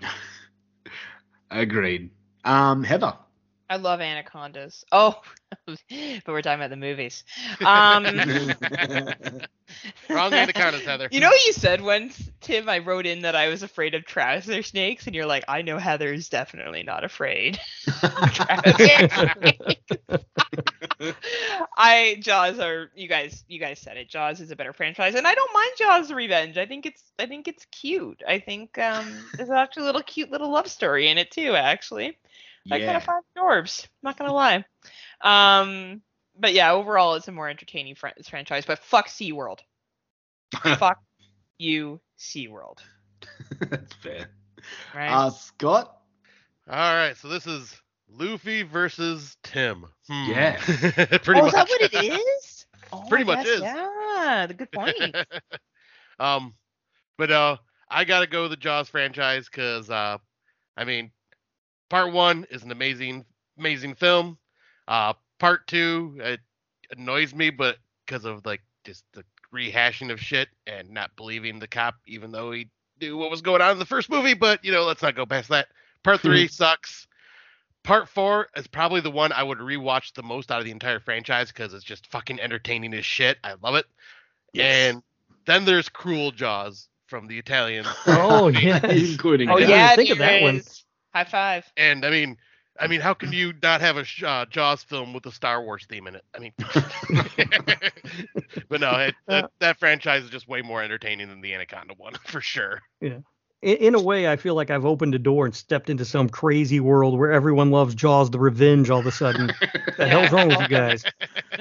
Agreed. 1.50 2.10
Um, 2.44 2.84
Heather. 2.84 3.14
I 3.68 3.76
love 3.76 4.00
anacondas. 4.00 4.84
Oh, 4.92 5.20
but 5.66 6.26
we're 6.26 6.42
talking 6.42 6.58
about 6.58 6.70
the 6.70 6.76
movies. 6.76 7.22
Um, 7.64 8.04
Wrong 10.10 10.32
anacondas, 10.32 10.82
Heather. 10.86 11.08
You 11.10 11.20
know 11.20 11.28
what 11.28 11.44
you 11.46 11.52
said 11.52 11.80
once, 11.80 12.30
Tim? 12.40 12.68
I 12.68 12.78
wrote 12.78 13.06
in 13.06 13.22
that 13.22 13.36
I 13.36 13.48
was 13.48 13.62
afraid 13.62 13.94
of 13.94 14.04
trouser 14.04 14.62
snakes, 14.62 15.06
and 15.06 15.14
you're 15.14 15.26
like, 15.26 15.44
I 15.48 15.62
know 15.62 15.78
Heather's 15.78 16.28
definitely 16.28 16.82
not 16.82 17.04
afraid. 17.04 17.60
I 21.76 22.16
Jaws 22.20 22.58
are 22.58 22.90
you 22.94 23.08
guys 23.08 23.44
you 23.48 23.58
guys 23.58 23.78
said 23.78 23.96
it. 23.96 24.08
Jaws 24.08 24.40
is 24.40 24.50
a 24.50 24.56
better 24.56 24.72
franchise, 24.72 25.14
and 25.14 25.26
I 25.26 25.34
don't 25.34 25.54
mind 25.54 25.70
Jaws 25.78 26.12
Revenge. 26.12 26.58
I 26.58 26.66
think 26.66 26.86
it's 26.86 27.02
I 27.18 27.26
think 27.26 27.48
it's 27.48 27.64
cute. 27.66 28.22
I 28.26 28.38
think 28.38 28.78
um 28.78 29.06
there's 29.36 29.50
actually 29.50 29.84
a 29.84 29.86
little 29.86 30.02
cute 30.02 30.30
little 30.30 30.50
love 30.50 30.68
story 30.68 31.08
in 31.08 31.18
it 31.18 31.30
too. 31.30 31.54
Actually, 31.54 32.16
I 32.70 32.78
kind 32.78 32.82
Yeah. 32.82 32.96
of 32.96 33.04
five 33.04 33.22
dwarves. 33.36 33.86
Not 34.02 34.16
gonna 34.18 34.32
lie. 34.32 34.64
Um, 35.20 36.02
but 36.38 36.54
yeah, 36.54 36.72
overall 36.72 37.14
it's 37.14 37.28
a 37.28 37.32
more 37.32 37.48
entertaining 37.48 37.94
fran- 37.94 38.14
franchise. 38.28 38.64
But 38.66 38.78
fuck 38.80 39.08
SeaWorld. 39.08 39.60
fuck 40.78 40.98
you, 41.58 42.00
SeaWorld. 42.18 42.78
That's 43.60 43.92
fair. 43.94 44.30
Right? 44.94 45.10
Uh, 45.10 45.30
Scott. 45.30 45.96
All 46.68 46.94
right, 46.94 47.16
so 47.16 47.28
this 47.28 47.46
is 47.46 47.74
Luffy 48.10 48.62
versus 48.62 49.36
Tim. 49.42 49.84
Hmm. 50.08 50.30
Yeah. 50.30 50.56
Pretty 51.22 51.40
oh, 51.40 51.44
much. 51.44 51.46
is 51.46 51.52
that 51.52 51.68
what 51.68 51.82
it 51.82 51.94
is? 51.94 52.66
Oh, 52.92 53.04
Pretty 53.08 53.24
I 53.30 53.36
much 53.36 53.44
guess, 53.44 53.54
is. 53.56 53.62
Yeah, 53.62 54.46
the 54.48 54.54
good 54.54 54.72
point. 54.72 55.16
um, 56.18 56.54
but 57.18 57.30
uh, 57.30 57.56
I 57.90 58.04
gotta 58.04 58.26
go 58.26 58.42
with 58.42 58.50
the 58.52 58.56
Jaws 58.56 58.88
franchise 58.88 59.46
because 59.50 59.90
uh, 59.90 60.18
I 60.76 60.84
mean, 60.84 61.10
part 61.94 62.12
one 62.12 62.44
is 62.50 62.64
an 62.64 62.72
amazing, 62.72 63.24
amazing 63.56 63.94
film. 63.94 64.36
Uh, 64.88 65.12
part 65.38 65.64
two 65.68 66.16
it 66.18 66.40
annoys 66.90 67.32
me, 67.32 67.50
but 67.50 67.76
because 68.04 68.24
of 68.24 68.44
like 68.44 68.62
just 68.82 69.04
the 69.12 69.22
rehashing 69.54 70.10
of 70.10 70.18
shit 70.18 70.48
and 70.66 70.90
not 70.90 71.14
believing 71.14 71.60
the 71.60 71.68
cop, 71.68 71.94
even 72.08 72.32
though 72.32 72.50
he 72.50 72.68
knew 73.00 73.16
what 73.16 73.30
was 73.30 73.42
going 73.42 73.62
on 73.62 73.70
in 73.70 73.78
the 73.78 73.86
first 73.86 74.10
movie. 74.10 74.34
But 74.34 74.64
you 74.64 74.72
know, 74.72 74.82
let's 74.82 75.02
not 75.02 75.14
go 75.14 75.24
past 75.24 75.50
that. 75.50 75.68
Part 76.02 76.20
three 76.20 76.48
sucks. 76.48 77.06
Part 77.84 78.08
four 78.08 78.48
is 78.56 78.66
probably 78.66 79.00
the 79.00 79.12
one 79.12 79.30
I 79.30 79.44
would 79.44 79.58
rewatch 79.58 80.14
the 80.14 80.24
most 80.24 80.50
out 80.50 80.58
of 80.58 80.64
the 80.64 80.72
entire 80.72 80.98
franchise 80.98 81.52
because 81.52 81.74
it's 81.74 81.84
just 81.84 82.08
fucking 82.08 82.40
entertaining 82.40 82.92
as 82.94 83.06
shit. 83.06 83.38
I 83.44 83.54
love 83.62 83.76
it. 83.76 83.86
And 84.58 85.00
then 85.46 85.64
there's 85.64 85.88
Cruel 85.88 86.32
Jaws 86.32 86.88
from 87.06 87.28
the 87.28 87.38
Italian. 87.38 87.86
Oh 88.08 88.48
yeah. 88.48 88.84
Including 88.84 89.48
oh 89.48 89.58
I 89.58 89.60
that. 89.60 89.68
yeah, 89.68 89.94
think 89.94 90.10
of 90.10 90.18
that 90.18 90.42
one. 90.42 90.60
Is. 91.14 91.18
High 91.18 91.30
five. 91.30 91.72
And 91.76 92.04
I 92.04 92.10
mean, 92.10 92.36
I 92.78 92.88
mean, 92.88 93.00
how 93.00 93.14
can 93.14 93.32
you 93.32 93.52
not 93.62 93.80
have 93.80 93.96
a 93.96 94.26
uh, 94.26 94.46
Jaws 94.46 94.82
film 94.82 95.12
with 95.12 95.26
a 95.26 95.32
Star 95.32 95.62
Wars 95.62 95.86
theme 95.88 96.06
in 96.06 96.16
it? 96.16 96.24
I 96.34 96.38
mean, 96.40 96.52
but 98.68 98.80
no, 98.80 98.94
it, 98.96 99.14
that, 99.28 99.50
that 99.60 99.78
franchise 99.78 100.24
is 100.24 100.30
just 100.30 100.48
way 100.48 100.62
more 100.62 100.82
entertaining 100.82 101.28
than 101.28 101.40
the 101.40 101.54
Anaconda 101.54 101.94
one 101.96 102.14
for 102.26 102.40
sure. 102.40 102.82
And 103.00 103.24
in, 103.62 103.76
in 103.76 103.94
a 103.94 104.00
way, 104.00 104.28
I 104.28 104.36
feel 104.36 104.54
like 104.54 104.70
I've 104.70 104.84
opened 104.84 105.14
a 105.14 105.18
door 105.18 105.46
and 105.46 105.54
stepped 105.54 105.88
into 105.88 106.04
some 106.04 106.28
crazy 106.28 106.80
world 106.80 107.18
where 107.18 107.32
everyone 107.32 107.70
loves 107.70 107.94
Jaws 107.94 108.30
the 108.30 108.40
Revenge 108.40 108.90
all 108.90 109.00
of 109.00 109.06
a 109.06 109.12
sudden. 109.12 109.48
the 109.96 110.08
hell's 110.08 110.32
wrong 110.32 110.48
with 110.48 110.60
you 110.60 110.66
guys? 110.66 111.04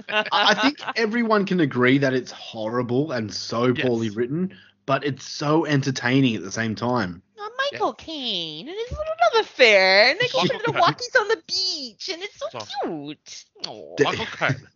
I 0.10 0.26
I 0.32 0.54
think 0.56 0.80
everyone 0.96 1.46
can 1.46 1.60
agree 1.60 2.00
that 2.00 2.14
it's 2.14 2.32
horrible 2.32 3.12
and 3.12 3.32
so 3.32 3.74
poorly 3.74 4.08
Yes. 4.08 4.16
written, 4.16 4.58
but 4.86 5.04
it's 5.06 5.28
so 5.28 5.66
entertaining 5.66 6.36
at 6.36 6.44
the 6.44 6.52
same 6.52 6.76
time. 6.76 7.22
Oh, 7.40 7.50
Michael 7.72 7.94
Caine 7.94 8.68
and 8.68 8.78
his 8.78 8.92
little 8.92 9.14
love 9.34 9.46
affair, 9.46 10.10
and 10.10 10.20
they 10.20 10.28
go 10.28 10.42
Michael 10.42 10.60
for 10.60 10.72
the 10.72 10.78
walkies 10.78 11.20
on 11.20 11.28
the 11.28 11.42
beach, 11.48 12.10
and 12.10 12.22
it's 12.24 12.38
so 12.40 12.48
It's 12.54 12.76
cute. 12.82 13.46
Oh, 13.68 13.96
Michael 14.04 14.26
Caine. 14.26 14.68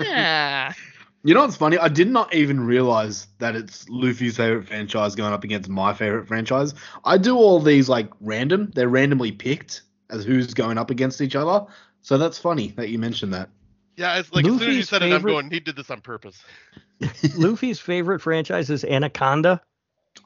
yeah. 0.00 0.72
You 1.24 1.34
know 1.34 1.40
what's 1.40 1.56
funny? 1.56 1.76
I 1.78 1.88
did 1.88 2.08
not 2.08 2.32
even 2.32 2.60
realize 2.64 3.26
that 3.38 3.56
it's 3.56 3.88
Luffy's 3.88 4.36
favorite 4.36 4.68
franchise 4.68 5.14
going 5.16 5.32
up 5.32 5.42
against 5.44 5.68
my 5.68 5.92
favorite 5.92 6.28
franchise. 6.28 6.74
I 7.04 7.18
do 7.18 7.36
all 7.36 7.58
these 7.60 7.88
like 7.88 8.08
random; 8.20 8.70
they're 8.74 8.88
randomly 8.88 9.32
picked 9.32 9.82
as 10.10 10.24
who's 10.24 10.54
going 10.54 10.78
up 10.78 10.90
against 10.90 11.20
each 11.20 11.34
other. 11.34 11.66
So 12.02 12.16
that's 12.18 12.38
funny 12.38 12.68
that 12.76 12.88
you 12.88 12.98
mentioned 12.98 13.34
that. 13.34 13.50
Yeah, 13.98 14.16
it's 14.20 14.32
like 14.32 14.44
as 14.46 14.52
soon 14.52 14.60
as 14.60 14.62
you 14.62 14.72
Luffy's 14.74 14.88
said 14.88 15.02
it, 15.02 15.12
I'm 15.12 15.22
going. 15.22 15.50
He 15.50 15.58
did 15.58 15.74
this 15.74 15.90
on 15.90 16.00
purpose. 16.00 16.40
Luffy's 17.36 17.80
favorite 17.80 18.20
franchise 18.20 18.70
is 18.70 18.84
Anaconda. 18.84 19.60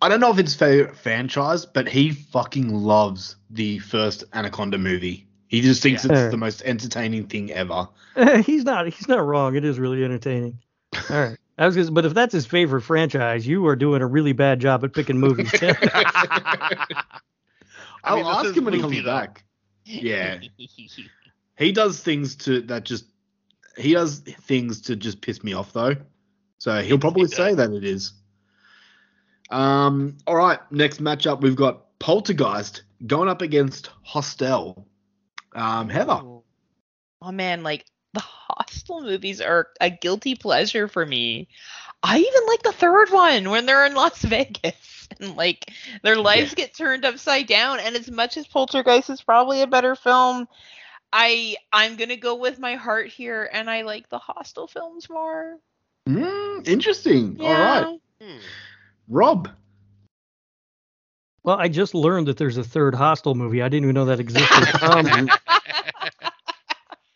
I 0.02 0.10
don't 0.10 0.20
know 0.20 0.30
if 0.30 0.38
it's 0.38 0.54
favorite 0.54 0.94
franchise, 0.94 1.64
but 1.64 1.88
he 1.88 2.10
fucking 2.10 2.68
loves 2.68 3.36
the 3.48 3.78
first 3.78 4.24
Anaconda 4.34 4.76
movie. 4.76 5.26
He 5.48 5.62
just 5.62 5.82
thinks 5.82 6.04
Yeah. 6.04 6.12
it's 6.12 6.30
the 6.30 6.36
most 6.36 6.60
entertaining 6.62 7.28
thing 7.28 7.50
ever. 7.50 7.88
he's 8.44 8.64
not. 8.64 8.88
He's 8.92 9.08
not 9.08 9.24
wrong. 9.24 9.56
It 9.56 9.64
is 9.64 9.78
really 9.78 10.04
entertaining. 10.04 10.58
All 11.10 11.16
right. 11.18 11.38
I 11.56 11.64
was, 11.66 11.76
gonna, 11.76 11.90
but 11.92 12.04
if 12.04 12.12
that's 12.12 12.32
his 12.32 12.44
favorite 12.44 12.82
franchise, 12.82 13.46
you 13.46 13.66
are 13.66 13.76
doing 13.76 14.02
a 14.02 14.06
really 14.06 14.32
bad 14.32 14.60
job 14.60 14.84
at 14.84 14.92
picking 14.92 15.18
movies. 15.18 15.50
Tim. 15.52 15.74
I 15.82 16.94
I'll 18.04 18.16
mean, 18.16 18.26
ask 18.26 18.54
him 18.56 18.64
when 18.64 18.74
he 18.74 18.80
comes 18.80 18.96
though. 18.96 19.04
back. 19.04 19.44
Yeah. 19.84 20.40
He 21.56 21.72
does 21.72 22.00
things 22.00 22.36
to 22.36 22.60
that 22.62 22.84
just 22.84 23.04
he 23.76 23.92
does 23.94 24.20
things 24.20 24.80
to 24.82 24.96
just 24.96 25.20
piss 25.20 25.42
me 25.42 25.52
off 25.54 25.72
though. 25.72 25.96
So 26.58 26.80
he'll 26.82 26.98
probably 26.98 27.26
does. 27.28 27.36
say 27.36 27.54
that 27.54 27.70
it 27.72 27.84
is. 27.84 28.12
Um 29.50 30.16
all 30.26 30.36
right, 30.36 30.60
next 30.70 31.02
matchup 31.02 31.40
we've 31.40 31.56
got 31.56 31.98
Poltergeist 31.98 32.82
going 33.06 33.28
up 33.28 33.42
against 33.42 33.90
Hostel. 34.02 34.86
Um 35.54 35.88
Heather. 35.88 36.20
Oh 37.22 37.32
man, 37.32 37.62
like 37.62 37.86
the 38.14 38.20
Hostel 38.20 39.02
movies 39.02 39.40
are 39.40 39.68
a 39.80 39.90
guilty 39.90 40.34
pleasure 40.34 40.88
for 40.88 41.04
me. 41.06 41.48
I 42.02 42.18
even 42.18 42.46
like 42.48 42.62
the 42.62 42.72
third 42.72 43.10
one 43.10 43.50
when 43.50 43.64
they're 43.66 43.86
in 43.86 43.94
Las 43.94 44.22
Vegas 44.22 45.08
and 45.20 45.36
like 45.36 45.70
their 46.02 46.16
lives 46.16 46.54
get 46.54 46.74
turned 46.74 47.04
upside 47.04 47.46
down. 47.46 47.78
And 47.80 47.94
as 47.96 48.10
much 48.10 48.36
as 48.36 48.46
Poltergeist 48.46 49.10
is 49.10 49.22
probably 49.22 49.62
a 49.62 49.66
better 49.66 49.94
film, 49.94 50.48
I 51.12 51.56
I'm 51.72 51.96
gonna 51.96 52.16
go 52.16 52.36
with 52.36 52.58
my 52.58 52.76
heart 52.76 53.08
here, 53.08 53.48
and 53.52 53.68
I 53.70 53.82
like 53.82 54.08
the 54.08 54.18
Hostel 54.18 54.66
films 54.66 55.08
more. 55.10 55.58
Mm, 56.08 56.66
interesting. 56.66 57.36
All 57.40 57.48
Yeah. 57.48 57.80
right. 57.84 58.00
Hmm. 58.20 58.38
Rob. 59.08 59.50
well, 61.44 61.56
I 61.58 61.68
just 61.68 61.94
learned 61.94 62.28
that 62.28 62.36
there's 62.36 62.56
a 62.56 62.64
third 62.64 62.94
Hostel 62.94 63.34
movie. 63.34 63.62
I 63.62 63.68
didn't 63.68 63.84
even 63.84 63.94
know 63.94 64.06
that 64.06 64.20
existed. 64.20 64.68
Um, 64.82 65.28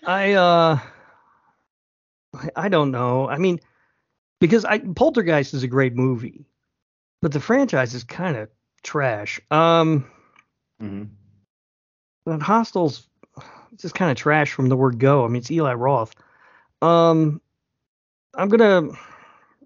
I 0.07 0.32
uh, 0.32 0.78
I, 2.34 2.51
I 2.57 2.68
don't 2.68 2.90
know. 2.90 3.28
I 3.28 3.38
mean, 3.38 3.61
because 4.40 4.64
I 4.64 4.78
Poltergeist 4.78 5.55
is 5.55 5.62
a 5.62 5.68
great 5.68 5.94
movie, 5.94 6.47
but 7.22 7.32
the 7.32 7.40
franchise 7.40 7.94
is 7.94 8.05
kind 8.05 8.36
of 8.36 8.49
trash. 8.82 9.40
Um, 9.51 10.11
Mhm. 10.82 11.09
but 12.24 12.42
Hostel's 13.66 13.82
just 13.82 13.94
kind 13.94 14.10
of 14.10 14.16
trash 14.16 14.52
from 14.52 14.68
the 14.68 14.76
word 14.76 14.98
go. 14.98 15.24
I 15.24 15.28
mean, 15.28 15.36
it's 15.36 15.50
Eli 15.50 15.74
Roth. 15.74 16.14
Um, 16.82 17.40
I'm 18.34 18.48
gonna, 18.48 18.90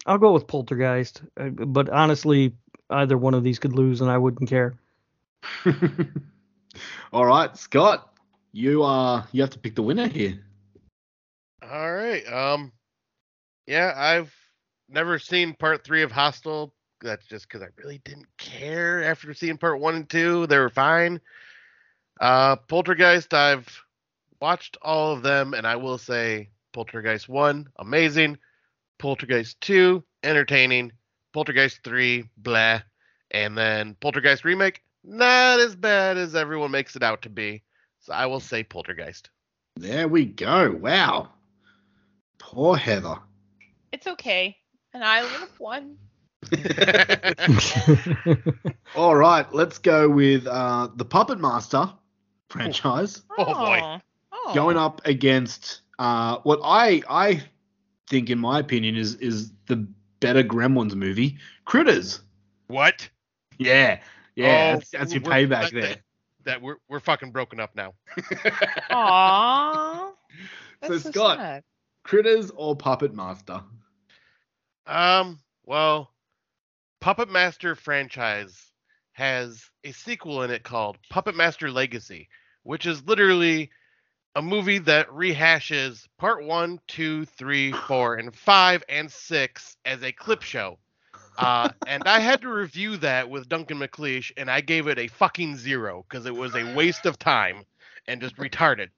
I'll 0.06 0.18
go 0.18 0.32
with 0.32 0.46
Poltergeist, 0.46 1.22
uh, 1.38 1.48
but 1.48 1.88
honestly, 1.88 2.54
either 2.88 3.18
one 3.18 3.34
of 3.34 3.44
these 3.44 3.58
could 3.58 3.72
lose, 3.72 4.00
and 4.00 4.10
I 4.10 4.18
wouldn't 4.18 4.48
care. 4.48 4.74
All 7.12 7.26
right, 7.26 7.56
Scott. 7.56 8.06
You 8.52 8.82
are 8.82 9.26
you 9.32 9.42
have 9.42 9.50
to 9.50 9.58
pick 9.58 9.76
the 9.76 9.82
winner 9.82 10.08
here. 10.08 10.38
All 11.62 11.92
right. 11.92 12.26
Um. 12.26 12.72
Yeah, 13.66 13.92
I've 13.96 14.34
never 14.88 15.18
seen 15.18 15.54
part 15.54 15.84
three 15.84 16.02
of 16.02 16.10
Hostel. 16.10 16.74
That's 17.00 17.26
just 17.26 17.48
because 17.48 17.62
I 17.62 17.68
really 17.76 18.00
didn't 18.04 18.26
care 18.38 19.04
after 19.04 19.32
seeing 19.34 19.56
part 19.56 19.80
one 19.80 19.94
and 19.94 20.08
two. 20.08 20.46
They 20.48 20.58
were 20.58 20.68
fine. 20.68 21.20
Uh, 22.20 22.56
Poltergeist, 22.56 23.32
I've 23.32 23.66
watched 24.40 24.76
all 24.82 25.12
of 25.12 25.22
them, 25.22 25.54
and 25.54 25.66
I 25.66 25.76
will 25.76 25.98
say 25.98 26.50
Poltergeist 26.72 27.28
one, 27.28 27.68
amazing. 27.78 28.38
Poltergeist 28.98 29.60
two, 29.60 30.04
entertaining. 30.22 30.92
Poltergeist 31.32 31.82
three, 31.84 32.28
blah. 32.36 32.80
And 33.30 33.56
then 33.56 33.96
Poltergeist 34.00 34.44
remake, 34.44 34.82
not 35.04 35.60
as 35.60 35.76
bad 35.76 36.16
as 36.16 36.34
everyone 36.34 36.70
makes 36.70 36.96
it 36.96 37.02
out 37.02 37.22
to 37.22 37.30
be. 37.30 37.62
So 38.00 38.12
I 38.12 38.26
will 38.26 38.40
say 38.40 38.64
Poltergeist. 38.64 39.30
There 39.76 40.08
we 40.08 40.26
go. 40.26 40.72
Wow. 40.72 41.30
Poor 42.38 42.76
Heather. 42.76 43.16
It's 43.92 44.06
okay. 44.06 44.56
An 44.92 45.02
island 45.02 45.44
of 45.44 45.60
one. 45.60 45.96
All 48.96 49.14
right, 49.14 49.46
let's 49.52 49.78
go 49.78 50.08
with 50.08 50.46
uh, 50.46 50.88
the 50.96 51.04
Puppet 51.04 51.38
Master 51.38 51.92
franchise 52.48 53.22
Oh, 53.38 53.44
boy. 53.44 54.00
Oh. 54.50 54.54
going 54.54 54.76
up 54.76 55.00
against 55.04 55.80
uh, 55.98 56.38
what 56.44 56.60
I 56.64 57.02
I 57.08 57.42
think, 58.08 58.30
in 58.30 58.38
my 58.38 58.58
opinion, 58.58 58.96
is 58.96 59.14
is 59.16 59.52
the 59.66 59.86
better 60.20 60.42
Gremlins 60.42 60.94
movie, 60.94 61.38
Critters. 61.64 62.20
what? 62.68 63.08
Yeah, 63.58 64.00
yeah, 64.36 64.72
Oh, 64.74 64.78
that's, 64.78 64.90
that's 64.90 65.12
your 65.12 65.22
payback 65.22 65.70
that- 65.70 65.72
there. 65.72 65.82
That, 65.82 66.00
that 66.44 66.62
we're 66.62 66.76
we're 66.88 67.00
fucking 67.00 67.32
broken 67.32 67.60
up 67.60 67.74
now. 67.76 67.94
Aww. 68.90 70.12
So, 70.82 70.96
so 70.96 71.10
Scott. 71.10 71.36
sad. 71.38 71.62
Critters 72.04 72.50
or 72.56 72.74
Puppet 72.74 73.12
Master? 73.14 73.62
Um, 74.86 75.38
well, 75.66 76.10
Puppet 77.02 77.28
Master 77.30 77.74
franchise 77.74 78.58
has 79.12 79.62
a 79.84 79.92
sequel 79.92 80.42
in 80.42 80.50
it 80.50 80.62
called 80.62 80.96
Puppet 81.10 81.36
Master 81.36 81.70
Legacy, 81.70 82.28
which 82.62 82.86
is 82.86 83.04
literally 83.04 83.70
a 84.36 84.42
movie 84.42 84.78
that 84.78 85.08
rehashes 85.08 86.06
part 86.18 86.44
one, 86.44 86.80
two, 86.86 87.24
three, 87.24 87.72
four, 87.72 88.16
and 88.16 88.34
five 88.34 88.82
and 88.88 89.10
six 89.10 89.76
as 89.84 90.02
a 90.02 90.12
clip 90.12 90.42
show. 90.42 90.78
Uh, 91.38 91.70
and 91.86 92.02
I 92.06 92.20
had 92.20 92.42
to 92.42 92.48
review 92.48 92.96
that 92.98 93.30
with 93.30 93.48
Duncan 93.48 93.78
McLeish, 93.78 94.30
and 94.36 94.50
I 94.50 94.60
gave 94.60 94.86
it 94.88 94.98
a 94.98 95.08
fucking 95.08 95.56
zero 95.56 96.04
because 96.08 96.26
it 96.26 96.34
was 96.34 96.54
a 96.54 96.74
waste 96.74 97.06
of 97.06 97.18
time 97.18 97.64
and 98.06 98.20
just 98.20 98.36
retarded. 98.36 98.88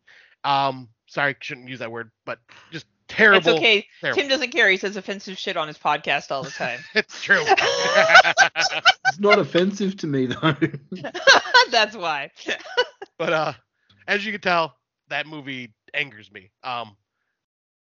Um, 0.45 0.89
sorry, 1.07 1.37
shouldn't 1.41 1.69
use 1.69 1.79
that 1.79 1.93
word, 1.93 2.11
but 2.25 2.41
just 2.73 2.87
terrible. 3.07 3.51
It's 3.51 3.59
okay. 3.59 3.87
terrible. 4.01 4.21
Tim 4.21 4.29
doesn't 4.29 4.51
care. 4.51 4.69
He 4.71 4.77
says 4.77 4.97
offensive 4.97 5.39
shit 5.39 5.57
on 5.57 5.69
his 5.69 5.79
podcast 5.79 6.31
all 6.31 6.43
the 6.43 6.51
time. 6.51 6.81
It's 6.95 7.23
true. 7.23 7.43
It's 9.09 9.21
not 9.21 9.39
offensive 9.39 9.97
to 9.99 10.07
me 10.07 10.27
though. 10.27 10.57
That's 11.71 11.95
why. 11.95 12.31
but 13.19 13.33
uh 13.33 13.53
as 14.09 14.25
you 14.25 14.33
can 14.33 14.41
tell 14.41 14.77
that 15.13 15.27
movie 15.27 15.73
angers 15.95 16.33
me. 16.33 16.51
Um 16.65 16.97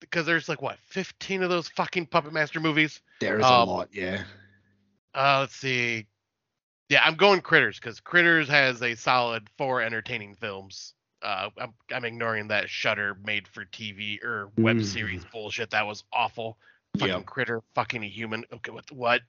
because 0.01 0.27
there's 0.27 0.49
like 0.49 0.63
what 0.63 0.79
15 0.87 1.43
of 1.43 1.51
those 1.51 1.69
fucking 1.69 2.07
puppet 2.07 2.33
master 2.33 2.61
movies? 2.61 3.01
There 3.21 3.41
is 3.41 3.51
a 3.51 3.55
Um, 3.55 3.69
lot, 3.69 3.89
yeah. 3.93 4.25
uh 5.15 5.41
let's 5.41 5.57
see. 5.57 6.07
Yeah 6.91 7.03
i'm 7.05 7.17
going 7.17 7.41
critters 7.41 7.79
because 7.81 8.01
critters 8.01 8.49
has 8.49 8.83
a 8.83 8.95
solid 8.95 9.49
four 9.59 9.83
entertaining 9.83 10.35
films. 10.35 10.95
Uh 11.23 11.51
i'm, 11.59 11.75
I'm 11.93 12.05
ignoring 12.05 12.49
that 12.49 12.69
Shudder 12.71 13.17
made 13.25 13.49
for 13.49 13.65
tv 13.67 14.23
or 14.25 14.51
web 14.59 14.79
Mm. 14.79 14.85
series 14.85 15.25
bullshit. 15.25 15.71
That 15.71 15.87
was 15.87 16.05
awful. 16.13 16.59
Fucking 16.99 17.25
Yep. 17.25 17.27
critter 17.27 17.63
fucking 17.75 18.05
a 18.05 18.09
human. 18.09 18.45
Okay 18.53 18.71
what 18.73 18.91
what? 18.93 19.23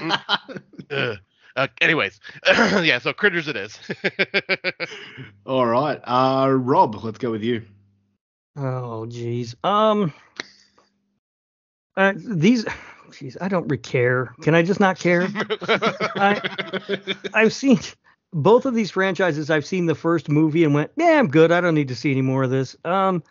Ugh. 0.90 1.18
Uh, 1.60 1.66
anyways 1.80 2.20
yeah 2.46 2.98
so 2.98 3.12
critters 3.12 3.48
it 3.48 3.56
is 3.56 3.78
All 5.46 5.66
right, 5.66 6.00
uh, 6.04 6.48
Rob, 6.50 7.02
let's 7.02 7.18
go 7.18 7.30
with 7.30 7.42
you. 7.42 7.62
Oh, 8.56 9.06
jeez. 9.08 9.54
Um, 9.64 10.12
uh, 11.96 12.12
these, 12.16 12.64
jeez, 13.10 13.36
I 13.40 13.48
don't 13.48 13.66
re- 13.68 13.78
care. 13.78 14.34
Can 14.42 14.54
I 14.54 14.62
just 14.62 14.80
not 14.80 14.98
care? 14.98 15.28
I, 15.34 16.40
I've 17.34 17.52
seen 17.52 17.80
both 18.32 18.66
of 18.66 18.74
these 18.74 18.90
franchises. 18.90 19.50
I've 19.50 19.66
seen 19.66 19.86
the 19.86 19.94
first 19.94 20.28
movie 20.28 20.64
and 20.64 20.74
went, 20.74 20.90
yeah, 20.96 21.18
I'm 21.18 21.28
good. 21.28 21.50
I 21.52 21.60
don't 21.60 21.74
need 21.74 21.88
to 21.88 21.96
see 21.96 22.10
any 22.10 22.22
more 22.22 22.44
of 22.44 22.50
this. 22.50 22.76
Um, 22.84 23.22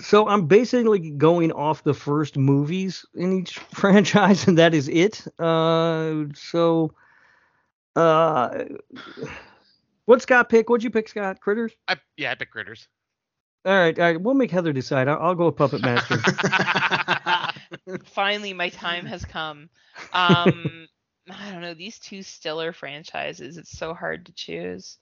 so 0.00 0.28
I'm 0.28 0.46
basically 0.46 1.10
going 1.10 1.52
off 1.52 1.84
the 1.84 1.94
first 1.94 2.36
movies 2.36 3.04
in 3.14 3.32
each 3.32 3.58
franchise, 3.74 4.46
and 4.48 4.58
that 4.58 4.74
is 4.74 4.88
it. 4.88 5.26
Uh, 5.40 6.24
so 6.34 6.92
Uh, 7.96 8.64
what 10.04 10.22
Scott 10.22 10.48
pick? 10.48 10.68
What'd 10.68 10.84
you 10.84 10.90
pick, 10.90 11.08
Scott? 11.08 11.40
Critters. 11.40 11.72
I, 11.88 11.96
yeah, 12.16 12.32
I 12.32 12.34
pick 12.34 12.50
critters. 12.50 12.88
All 13.64 13.72
right, 13.76 13.98
all 13.98 14.04
right. 14.04 14.20
We'll 14.20 14.34
make 14.34 14.50
Heather 14.50 14.72
decide. 14.72 15.08
I'll, 15.08 15.20
I'll 15.20 15.34
go 15.34 15.46
with 15.46 15.56
Puppet 15.56 15.82
Master. 15.82 16.18
Finally, 18.04 18.52
my 18.52 18.68
time 18.68 19.06
has 19.06 19.24
come. 19.24 19.68
Um, 20.12 20.86
I 21.30 21.50
don't 21.50 21.62
know 21.62 21.74
these 21.74 21.98
two 21.98 22.22
Stiller 22.22 22.72
franchises. 22.72 23.56
It's 23.56 23.76
so 23.76 23.92
hard 23.94 24.26
to 24.26 24.32
choose. 24.32 24.98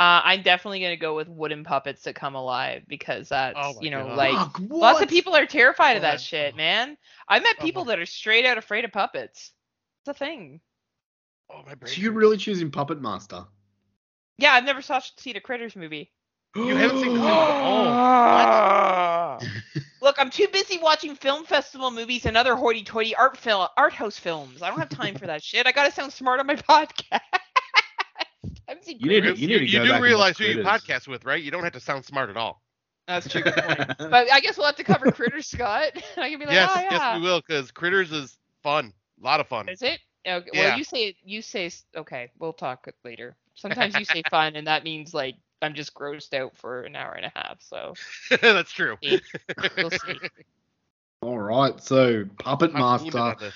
Uh, 0.00 0.22
I'm 0.24 0.40
definitely 0.42 0.80
gonna 0.80 0.96
go 0.96 1.14
with 1.14 1.28
wooden 1.28 1.62
puppets 1.62 2.04
that 2.04 2.14
come 2.14 2.34
alive 2.34 2.84
because 2.88 3.28
that's 3.28 3.58
Oh 3.60 3.74
you 3.82 3.90
know 3.90 4.06
God. 4.06 4.16
like 4.16 4.34
Fuck, 4.34 4.60
lots 4.70 5.02
of 5.02 5.10
people 5.10 5.36
are 5.36 5.44
terrified 5.44 5.96
of 5.96 6.02
that 6.02 6.22
shit, 6.22 6.56
man. 6.56 6.96
I 7.28 7.38
met 7.40 7.56
Oh 7.60 7.62
people 7.62 7.84
my- 7.84 7.90
that 7.92 7.98
are 8.00 8.06
straight 8.06 8.46
out 8.46 8.56
afraid 8.56 8.86
of 8.86 8.92
puppets. 8.92 9.52
It's 10.00 10.08
a 10.08 10.14
thing. 10.18 10.62
Oh 11.50 11.62
my 11.66 11.74
brain. 11.74 11.92
So 11.92 12.00
you're 12.00 12.12
really 12.12 12.38
choosing 12.38 12.70
Puppet 12.70 13.02
Master? 13.02 13.44
Yeah, 14.38 14.54
I've 14.54 14.64
never 14.64 14.80
saw 14.80 15.00
seen 15.18 15.36
a 15.36 15.40
Critters 15.40 15.76
movie. 15.76 16.10
You 16.56 16.74
haven't 16.76 17.00
seen 17.00 17.12
the 17.14 17.20
Oh, 17.22 19.38
Look, 20.02 20.16
I'm 20.18 20.30
too 20.30 20.46
busy 20.50 20.78
watching 20.78 21.14
film 21.14 21.44
festival 21.44 21.90
movies 21.90 22.24
and 22.24 22.38
other 22.38 22.56
hoity-toity 22.56 23.14
art 23.16 23.36
film 23.36 23.68
art 23.76 23.92
house 23.92 24.18
films. 24.18 24.62
I 24.62 24.70
don't 24.70 24.78
have 24.78 24.88
time 24.88 25.16
for 25.16 25.26
that 25.26 25.42
shit. 25.42 25.66
I 25.66 25.72
gotta 25.72 25.92
sound 25.92 26.14
smart 26.14 26.40
on 26.40 26.46
my 26.46 26.56
podcast. 26.56 27.20
I 28.90 28.92
haven't 28.92 29.00
You 29.04 29.20
need 29.20 29.20
to- 29.34 29.40
you 29.40 29.46
need 29.48 29.58
to 29.58 29.66
you 29.66 29.78
go 29.78 29.96
do 29.98 30.02
realize 30.02 30.38
watch 30.38 30.46
who 30.46 30.52
you 30.52 30.62
podcast 30.62 31.08
with, 31.08 31.24
right? 31.24 31.42
You 31.42 31.50
don't 31.50 31.64
have 31.64 31.72
to 31.74 31.80
sound 31.80 32.04
smart 32.04 32.30
at 32.30 32.36
all. 32.36 32.62
That's 33.06 33.28
true. 33.28 33.42
But 33.44 34.30
I 34.32 34.40
guess 34.40 34.56
we'll 34.56 34.66
have 34.66 34.76
to 34.76 34.84
cover 34.84 35.10
Critters, 35.10 35.46
Scott. 35.48 35.92
I 36.16 36.30
can 36.30 36.38
be 36.38 36.46
like, 36.46 36.54
yes, 36.54 36.70
oh 36.74 36.80
yeah. 36.80 36.88
yes, 36.90 37.16
we 37.16 37.22
will, 37.22 37.40
because 37.40 37.70
Critters 37.70 38.12
is 38.12 38.38
fun. 38.62 38.92
A 39.20 39.24
lot 39.24 39.40
of 39.40 39.48
fun. 39.48 39.68
Is 39.68 39.82
it? 39.82 39.98
Oh, 40.26 40.34
okay, 40.36 40.50
Yeah. 40.52 40.68
Well, 40.68 40.78
you 40.78 40.84
say 40.84 41.16
you 41.24 41.42
say 41.42 41.70
okay. 41.96 42.30
We'll 42.38 42.52
talk 42.52 42.86
later. 43.04 43.36
Sometimes 43.54 43.98
you 43.98 44.04
say 44.04 44.22
fun, 44.30 44.54
and 44.56 44.66
that 44.66 44.84
means 44.84 45.12
like 45.12 45.34
I'm 45.62 45.74
just 45.74 45.94
grossed 45.94 46.34
out 46.34 46.56
for 46.56 46.82
an 46.82 46.94
hour 46.96 47.12
and 47.12 47.26
a 47.26 47.32
half. 47.34 47.60
So 47.60 47.94
That's 48.42 48.70
true. 48.72 48.96
we'll 49.02 49.90
see. 49.90 50.18
All 51.22 51.38
right, 51.38 51.78
so 51.82 52.24
Puppet 52.38 52.72
I'm 52.74 52.80
Master. 52.80 53.52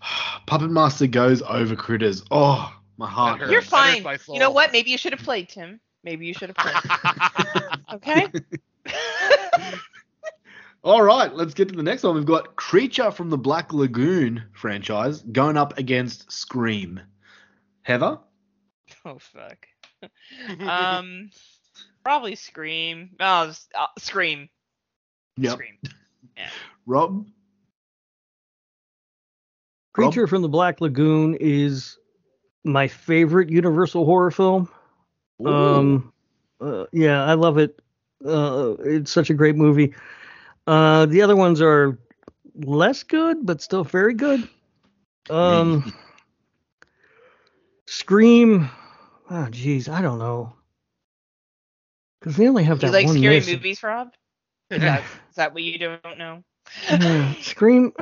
Puppet 0.46 0.70
Master 0.70 1.06
goes 1.06 1.42
over 1.42 1.76
Critters. 1.76 2.24
Oh, 2.30 2.72
my 3.00 3.08
heart. 3.10 3.40
That. 3.40 3.50
You're 3.50 3.62
hurts. 3.62 3.72
Hurts 3.72 4.02
fine. 4.02 4.02
my 4.02 4.18
You 4.32 4.38
know 4.38 4.50
what? 4.50 4.70
Maybe 4.72 4.90
you 4.90 4.98
should 4.98 5.12
have 5.12 5.22
played, 5.22 5.48
Tim. 5.48 5.80
Maybe 6.04 6.26
you 6.26 6.34
should 6.34 6.50
have 6.50 6.56
played. 6.56 6.76
Okay. 7.92 8.28
All 10.84 11.02
right, 11.02 11.34
let's 11.34 11.54
get 11.54 11.68
to 11.68 11.74
the 11.74 11.82
next 11.82 12.04
one. 12.04 12.14
We've 12.14 12.24
got 12.24 12.54
Creature 12.54 13.10
from 13.10 13.30
the 13.30 13.36
Black 13.36 13.72
Lagoon 13.72 14.44
franchise 14.52 15.22
going 15.22 15.56
up 15.56 15.76
against 15.76 16.30
Scream. 16.30 17.00
Heather? 17.82 18.20
oh 19.04 19.18
fuck. 19.18 19.66
Um, 20.60 21.30
probably 22.04 22.36
Scream. 22.36 23.10
Oh, 23.18 23.48
s- 23.48 23.66
uh, 23.76 23.86
Scream. 23.98 24.48
Scream. 25.44 25.78
Rob? 26.86 27.26
Creature 29.92 30.28
from 30.28 30.42
the 30.42 30.48
Black 30.48 30.80
Lagoon 30.80 31.34
is 31.40 31.98
my 32.64 32.88
favorite 32.88 33.50
Universal 33.50 34.04
horror 34.04 34.30
film. 34.30 34.68
Um, 35.44 36.12
uh, 36.60 36.86
yeah, 36.92 37.24
I 37.24 37.34
love 37.34 37.58
it. 37.58 37.80
Uh, 38.24 38.74
it's 38.80 39.10
such 39.10 39.30
a 39.30 39.34
great 39.34 39.56
movie. 39.56 39.94
Uh, 40.66 41.06
the 41.06 41.22
other 41.22 41.36
ones 41.36 41.60
are 41.62 41.98
less 42.54 43.02
good, 43.02 43.44
but 43.46 43.62
still 43.62 43.84
very 43.84 44.14
good. 44.14 44.48
Um, 45.30 45.92
Scream. 47.86 48.68
Oh, 49.30 49.48
jeez, 49.50 49.88
I 49.88 50.02
don't 50.02 50.18
know. 50.18 50.52
Because 52.20 52.36
they 52.36 52.48
only 52.48 52.64
have 52.64 52.80
Do 52.80 52.86
that 52.86 52.88
you 52.88 52.92
like 52.92 53.06
one 53.06 53.16
scary 53.16 53.36
miss. 53.36 53.46
movies, 53.46 53.82
Rob? 53.82 54.14
Is 54.70 54.82
that 54.82 55.02
is 55.30 55.36
that 55.36 55.52
what 55.54 55.62
you 55.62 55.78
don't 55.78 56.18
know? 56.18 56.44
Yeah, 56.88 57.32
Scream. 57.40 57.92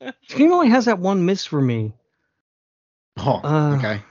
Scream 0.28 0.52
only 0.52 0.68
has 0.70 0.86
that 0.86 0.98
one 0.98 1.24
miss 1.24 1.44
for 1.44 1.60
me. 1.60 1.92
Oh, 3.18 3.40
Uh, 3.44 3.76
okay. 3.76 4.02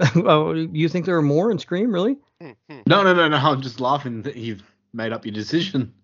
oh, 0.16 0.52
you 0.52 0.88
think 0.88 1.06
there 1.06 1.16
are 1.16 1.22
more 1.22 1.50
in 1.50 1.58
Scream, 1.58 1.92
really? 1.92 2.18
No, 2.40 3.02
no, 3.02 3.14
no, 3.14 3.28
no. 3.28 3.36
I'm 3.36 3.62
just 3.62 3.80
laughing 3.80 4.22
that 4.22 4.36
you've 4.36 4.62
made 4.92 5.12
up 5.12 5.24
your 5.24 5.32
decision. 5.34 5.94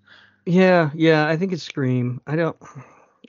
Yeah, 0.47 0.91
yeah, 0.95 1.27
I 1.29 1.37
think 1.37 1.53
it's 1.53 1.63
Scream. 1.65 2.21
I 2.27 2.37
don't. 2.37 2.57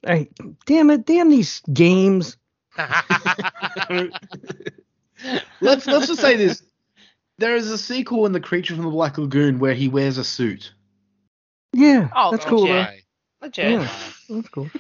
I 0.06 0.30
damn 0.66 0.90
it, 0.92 1.06
damn 1.06 1.30
these 1.30 1.62
games. 1.74 2.38
let's 5.62 5.86
let's 5.88 6.08
just 6.08 6.22
say 6.22 6.36
this. 6.38 6.64
There 7.38 7.56
is 7.56 7.70
a 7.72 7.78
sequel 7.78 8.26
in 8.26 8.32
The 8.32 8.40
Creature 8.40 8.76
from 8.76 8.86
the 8.86 8.92
Black 8.92 9.18
Lagoon 9.18 9.60
where 9.60 9.74
he 9.74 9.88
wears 9.88 10.18
a 10.18 10.24
suit. 10.24 10.74
Yeah, 11.74 12.10
Oh, 12.16 12.32
that's 12.32 12.44
okay. 12.46 12.50
cool. 12.50 12.68
Though. 12.68 12.74
Right. 12.82 13.04
Legit. 13.42 13.72
Yeah, 13.72 13.90
that's 14.30 14.50
cool. 14.50 14.70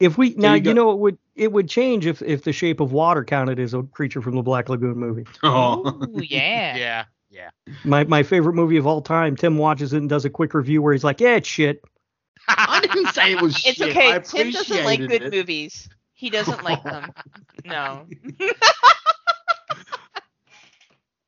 If 0.00 0.18
we 0.18 0.30
now, 0.30 0.54
you 0.54 0.56
you, 0.56 0.62
go- 0.64 0.72
know, 0.72 0.90
it 0.90 0.98
would 0.98 1.18
it 1.34 1.50
would 1.52 1.68
change 1.68 2.06
if 2.06 2.20
if 2.22 2.42
The 2.42 2.52
Shape 2.52 2.80
of 2.80 2.92
Water 2.92 3.24
counted 3.24 3.58
as 3.58 3.74
a 3.74 3.82
Creature 3.82 4.22
from 4.22 4.36
the 4.36 4.42
Black 4.42 4.68
Lagoon 4.68 4.96
movie. 4.98 5.24
Oh, 5.42 5.86
Ooh, 6.04 6.20
yeah. 6.22 6.76
Yeah. 6.76 7.04
Yeah. 7.30 7.50
My 7.84 8.04
my 8.04 8.22
favorite 8.22 8.52
movie 8.54 8.76
of 8.76 8.86
all 8.86 9.00
time. 9.00 9.36
Tim 9.36 9.56
watches 9.56 9.92
it 9.94 9.98
and 9.98 10.08
does 10.08 10.24
a 10.26 10.30
quick 10.30 10.52
review 10.52 10.82
where 10.82 10.92
he's 10.92 11.04
like, 11.04 11.20
"Yeah, 11.20 11.36
it's 11.36 11.48
shit." 11.48 11.82
I 12.48 12.80
didn't 12.80 13.14
say 13.14 13.32
it 13.32 13.40
was 13.40 13.54
It's 13.64 13.78
shit. 13.78 13.90
okay. 13.90 14.12
I 14.12 14.18
Tim 14.18 14.50
doesn't 14.50 14.84
like 14.84 15.00
good 15.00 15.22
it. 15.22 15.32
movies. 15.32 15.88
He 16.14 16.28
doesn't 16.30 16.62
like 16.62 16.82
them. 16.84 17.12
No. 17.64 18.06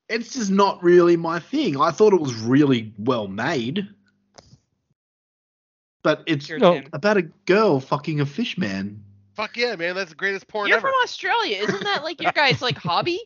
It's 0.09 0.35
just 0.35 0.51
not 0.51 0.83
really 0.83 1.17
my 1.17 1.39
thing. 1.41 1.81
I 1.81 1.91
thought 1.91 2.13
it 2.13 2.21
was 2.21 2.35
really 2.35 2.93
well 2.99 3.27
made. 3.27 3.89
But 6.03 6.23
it's 6.27 6.47
Sure, 6.47 6.59
No. 6.59 6.75
Tim. 6.75 6.89
about 6.93 7.17
a 7.17 7.23
girl 7.23 7.81
fucking 7.81 8.21
a 8.21 8.27
fish 8.27 8.59
man. 8.59 9.03
Fuck 9.35 9.57
yeah, 9.57 9.77
man. 9.77 9.95
That's 9.95 10.11
the 10.11 10.17
greatest 10.17 10.49
porn 10.49 10.69
You're 10.69 10.79
ever. 10.79 10.89
from 10.89 10.95
Australia. 11.03 11.59
Isn't 11.59 11.85
that 11.85 12.03
like 12.05 12.21
your 12.21 12.33
guys 12.33 12.63
like 12.63 12.79
hobby? 12.79 13.21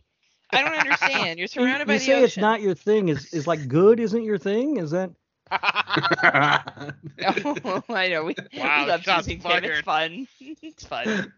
I 0.52 0.62
don't 0.62 0.74
understand. 0.74 1.38
You're 1.38 1.48
You, 1.58 1.66
surrounded 1.66 1.86
by 1.86 1.94
you 1.94 1.98
the 1.98 2.04
say 2.04 2.12
ocean. 2.12 2.24
it's 2.24 2.36
not 2.36 2.60
your 2.60 2.74
thing. 2.74 3.08
Is 3.08 3.26
is 3.32 3.46
like 3.46 3.68
good? 3.68 4.00
Isn't 4.00 4.22
your 4.24 4.38
thing? 4.38 4.76
Is 4.78 4.90
that? 4.92 5.10
Oh, 7.64 7.82
I 7.88 8.08
know. 8.08 8.24
We, 8.24 8.34
Wow, 8.52 8.84
we 8.84 8.84
love 8.84 9.02
shots 9.02 9.26
teasing 9.26 9.40
It's 9.64 9.80
fun. 9.80 10.26
it's 10.40 10.84
fun. 10.86 11.32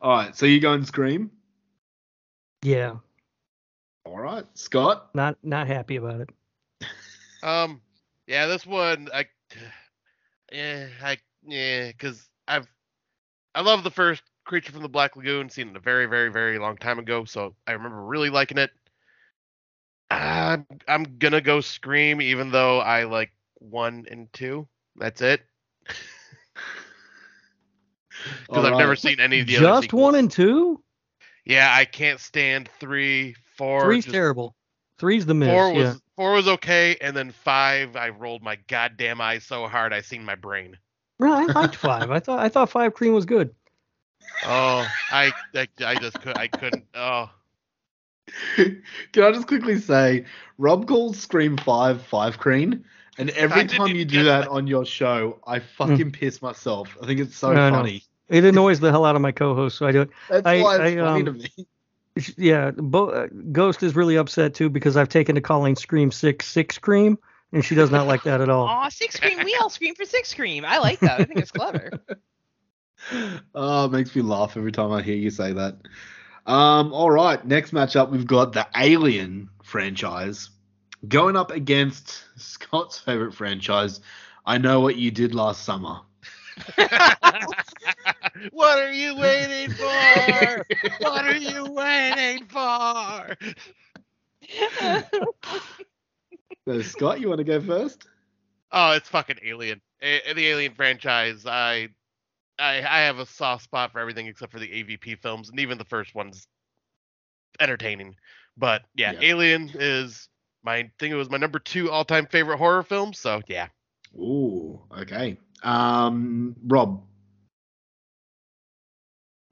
All 0.00 0.10
right, 0.10 0.36
so 0.36 0.46
you 0.46 0.60
go 0.60 0.72
and 0.72 0.86
scream. 0.86 1.30
Yeah, 2.62 2.96
All 4.04 4.18
right, 4.18 4.44
Scott. 4.54 5.14
not 5.14 5.36
not 5.42 5.66
happy 5.66 5.96
about 5.96 6.20
it. 6.20 6.30
Um, 7.42 7.80
yeah, 8.26 8.46
this 8.46 8.66
one, 8.66 9.08
I, 9.12 9.26
yeah, 10.52 10.88
I, 11.02 11.18
yeah, 11.46 11.88
because 11.88 12.28
I've, 12.48 12.66
I 13.54 13.60
love 13.60 13.84
the 13.84 13.90
first 13.90 14.22
Creature 14.44 14.72
from 14.72 14.82
the 14.82 14.88
Black 14.88 15.16
Lagoon, 15.16 15.48
seen 15.48 15.70
it 15.70 15.76
a 15.76 15.80
very, 15.80 16.06
very, 16.06 16.30
very 16.30 16.58
long 16.58 16.76
time 16.76 16.98
ago, 16.98 17.24
so 17.24 17.54
I 17.66 17.72
remember 17.72 18.04
really 18.04 18.28
liking 18.28 18.58
it. 18.58 18.70
I'm, 20.10 20.66
I'm 20.86 21.16
gonna 21.18 21.40
go 21.40 21.60
Scream, 21.60 22.20
even 22.20 22.50
though 22.50 22.80
I 22.80 23.04
like 23.04 23.32
one 23.54 24.06
and 24.10 24.30
two. 24.32 24.68
That's 24.96 25.22
it. 25.22 25.42
Because 28.46 28.64
I've 28.64 28.72
All 28.72 28.78
never 28.78 28.96
seen 28.96 29.20
any 29.20 29.40
of 29.40 29.46
the 29.46 29.54
Just 29.54 29.92
one 29.92 30.14
and 30.14 30.30
two. 30.30 30.82
Yeah, 31.44 31.74
I 31.76 31.84
can't 31.84 32.18
stand 32.18 32.70
three, 32.80 33.34
four. 33.56 33.82
Three's 33.82 34.04
just- 34.04 34.14
terrible. 34.14 34.54
Three's 34.98 35.26
the 35.26 35.34
miss. 35.34 35.50
Four 35.50 35.72
was 35.72 35.82
yeah. 35.82 35.94
four 36.16 36.32
was 36.32 36.48
okay, 36.48 36.96
and 37.00 37.16
then 37.16 37.32
five, 37.32 37.96
I 37.96 38.10
rolled 38.10 38.42
my 38.42 38.56
goddamn 38.68 39.20
eyes 39.20 39.44
so 39.44 39.66
hard 39.66 39.92
I 39.92 40.00
seen 40.00 40.24
my 40.24 40.36
brain. 40.36 40.78
Well, 41.18 41.32
I 41.32 41.46
liked 41.46 41.76
five. 41.76 42.10
I 42.10 42.20
thought 42.20 42.40
I 42.40 42.48
thought 42.48 42.70
five 42.70 42.94
cream 42.94 43.14
was 43.14 43.24
good. 43.24 43.54
Oh, 44.44 44.86
I, 45.10 45.32
I, 45.54 45.68
I 45.84 45.94
just 45.96 46.20
could, 46.20 46.36
I 46.36 46.48
couldn't. 46.48 46.84
Oh, 46.94 47.30
Can 48.56 49.22
I 49.22 49.32
just 49.32 49.46
quickly 49.46 49.78
say, 49.78 50.24
Rob 50.58 50.86
calls 50.86 51.18
Scream 51.18 51.56
5 51.56 52.02
Five 52.02 52.38
Cream, 52.38 52.84
and 53.18 53.30
every 53.30 53.66
time 53.66 53.94
you 53.94 54.04
do 54.04 54.24
that 54.24 54.42
that. 54.42 54.48
on 54.48 54.66
your 54.66 54.84
show, 54.84 55.40
I 55.46 55.60
fucking 55.60 56.12
piss 56.12 56.42
myself. 56.42 56.96
I 57.02 57.06
think 57.06 57.20
it's 57.20 57.36
so 57.36 57.48
I 57.50 57.54
know. 57.54 57.70
funny. 57.70 58.02
It 58.28 58.44
annoys 58.44 58.80
the 58.80 58.90
hell 58.90 59.04
out 59.04 59.16
of 59.16 59.22
my 59.22 59.32
co-host, 59.32 59.76
so 59.76 59.86
I 59.86 59.92
do 59.92 60.02
it. 60.02 60.10
That's 60.28 60.46
I- 60.46 60.62
why 60.62 60.76
it's 60.76 60.96
I, 60.96 61.00
funny 61.00 61.20
um, 61.20 61.24
to 61.26 61.32
me. 61.32 61.66
Yeah, 62.36 62.70
Bo- 62.70 63.10
uh, 63.10 63.26
Ghost 63.50 63.82
is 63.82 63.96
really 63.96 64.16
upset 64.16 64.54
too 64.54 64.70
because 64.70 64.96
I've 64.96 65.08
taken 65.08 65.34
to 65.34 65.40
calling 65.40 65.74
Scream 65.74 66.10
Six 66.12 66.46
Six 66.46 66.78
Cream, 66.78 67.18
and 67.54 67.64
she 67.64 67.74
does 67.76 67.90
not 67.90 68.06
like 68.06 68.24
that 68.24 68.40
at 68.40 68.50
all. 68.50 68.66
Aw, 68.66 68.88
six 68.88 69.14
scream. 69.14 69.38
We 69.44 69.56
all 69.60 69.70
scream 69.70 69.94
for 69.94 70.04
six 70.04 70.28
scream. 70.28 70.64
I 70.64 70.78
like 70.78 70.98
that. 71.00 71.20
I 71.20 71.24
think 71.24 71.40
it's 71.40 71.52
clever. 71.52 71.90
Oh, 73.54 73.84
it 73.84 73.92
makes 73.92 74.16
me 74.16 74.22
laugh 74.22 74.56
every 74.56 74.72
time 74.72 74.90
I 74.90 75.02
hear 75.02 75.14
you 75.14 75.28
say 75.28 75.52
that. 75.52 75.76
Um, 76.46 76.94
all 76.94 77.10
right, 77.10 77.44
next 77.44 77.74
matchup 77.74 78.08
we've 78.08 78.26
got 78.26 78.54
the 78.54 78.66
Alien 78.74 79.50
franchise 79.62 80.48
going 81.06 81.36
up 81.36 81.50
against 81.50 82.24
Scott's 82.36 82.98
favorite 82.98 83.34
franchise. 83.34 84.00
I 84.46 84.56
know 84.56 84.80
what 84.80 84.96
you 84.96 85.10
did 85.10 85.34
last 85.34 85.64
summer. 85.64 86.00
what 88.52 88.78
are 88.78 88.92
you 88.92 89.18
waiting 89.18 89.68
for? 89.74 90.64
what 91.00 91.26
are 91.26 91.36
you 91.36 91.66
waiting 91.70 92.46
for? 92.46 93.36
So, 96.66 96.80
Scott, 96.80 97.20
you 97.20 97.28
want 97.28 97.38
to 97.38 97.44
go 97.44 97.60
first? 97.60 98.06
Oh, 98.72 98.92
it's 98.92 99.08
fucking 99.08 99.38
Alien. 99.44 99.80
A- 100.00 100.32
the 100.32 100.46
Alien 100.46 100.74
franchise. 100.74 101.44
I, 101.46 101.88
I, 102.58 102.78
I 102.78 103.00
have 103.00 103.18
a 103.18 103.26
soft 103.26 103.64
spot 103.64 103.92
for 103.92 104.00
everything 104.00 104.26
except 104.26 104.50
for 104.50 104.58
the 104.58 104.68
AVP 104.68 105.20
films, 105.20 105.50
and 105.50 105.60
even 105.60 105.76
the 105.78 105.84
first 105.84 106.14
one's 106.14 106.46
entertaining. 107.60 108.16
But 108.56 108.82
yeah, 108.94 109.12
Yeah. 109.12 109.18
Alien 109.22 109.70
is 109.74 110.28
my 110.62 110.76
I 110.76 110.90
think 110.98 111.12
it 111.12 111.16
was 111.16 111.30
my 111.30 111.36
number 111.36 111.58
two 111.58 111.90
all-time 111.90 112.26
favorite 112.26 112.56
horror 112.56 112.82
film. 112.82 113.12
So 113.12 113.42
yeah, 113.46 113.68
Ooh, 114.16 114.80
okay. 114.98 115.38
Um, 115.62 116.56
Rob. 116.66 117.02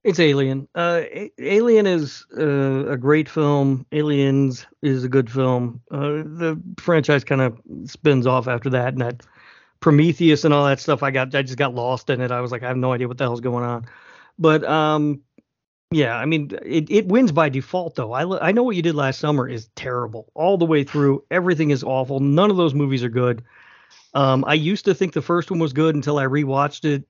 It's 0.05 0.18
Alien. 0.18 0.66
Uh, 0.74 1.03
Alien 1.38 1.86
is 1.86 2.26
uh, 2.36 2.86
a 2.88 2.96
great 2.96 3.28
film. 3.28 3.86
Aliens 3.92 4.66
is 4.82 5.05
a 5.05 5.09
good 5.09 5.30
film. 5.30 5.80
Uh, 5.92 6.24
the 6.24 6.61
franchise 6.78 7.22
kind 7.22 7.40
of 7.40 7.61
spins 7.84 8.26
off 8.26 8.48
after 8.48 8.68
that, 8.70 8.94
and 8.94 9.00
that 9.00 9.24
Prometheus 9.78 10.44
and 10.44 10.53
all 10.53 10.66
that 10.66 10.80
stuff. 10.80 11.05
I 11.05 11.12
got, 11.12 11.32
I 11.34 11.42
just 11.42 11.57
got 11.57 11.74
lost 11.74 12.11
in 12.11 12.20
it. 12.20 12.32
I 12.32 12.40
was 12.40 12.50
like, 12.50 12.64
I 12.64 12.68
have 12.68 12.76
no 12.76 12.92
idea 12.92 13.07
what 13.07 13.18
the 13.18 13.24
hell's 13.24 13.40
going 13.40 13.64
on. 13.64 13.86
But 14.40 14.64
um, 14.64 15.20
yeah, 15.92 16.16
I 16.16 16.24
mean, 16.24 16.50
it, 16.64 16.90
it 16.90 17.07
wins 17.07 17.30
by 17.30 17.48
default 17.48 17.94
though. 17.94 18.12
I 18.12 18.48
I 18.48 18.50
know 18.50 18.64
what 18.64 18.74
you 18.74 18.82
did 18.82 18.96
last 18.96 19.20
summer 19.20 19.48
is 19.48 19.68
terrible 19.76 20.32
all 20.34 20.59
the 20.59 20.66
way 20.66 20.82
through. 20.82 21.22
Everything 21.30 21.70
is 21.70 21.84
awful. 21.84 22.18
None 22.18 22.50
of 22.50 22.57
those 22.57 22.74
movies 22.74 23.05
are 23.05 23.09
good. 23.09 23.44
Um, 24.14 24.44
I 24.48 24.55
used 24.55 24.84
to 24.86 24.94
think 24.94 25.12
the 25.12 25.22
first 25.22 25.48
one 25.50 25.61
was 25.61 25.72
good 25.72 25.94
until 25.94 26.18
I 26.18 26.24
rewatched 26.24 26.84
it 26.84 27.05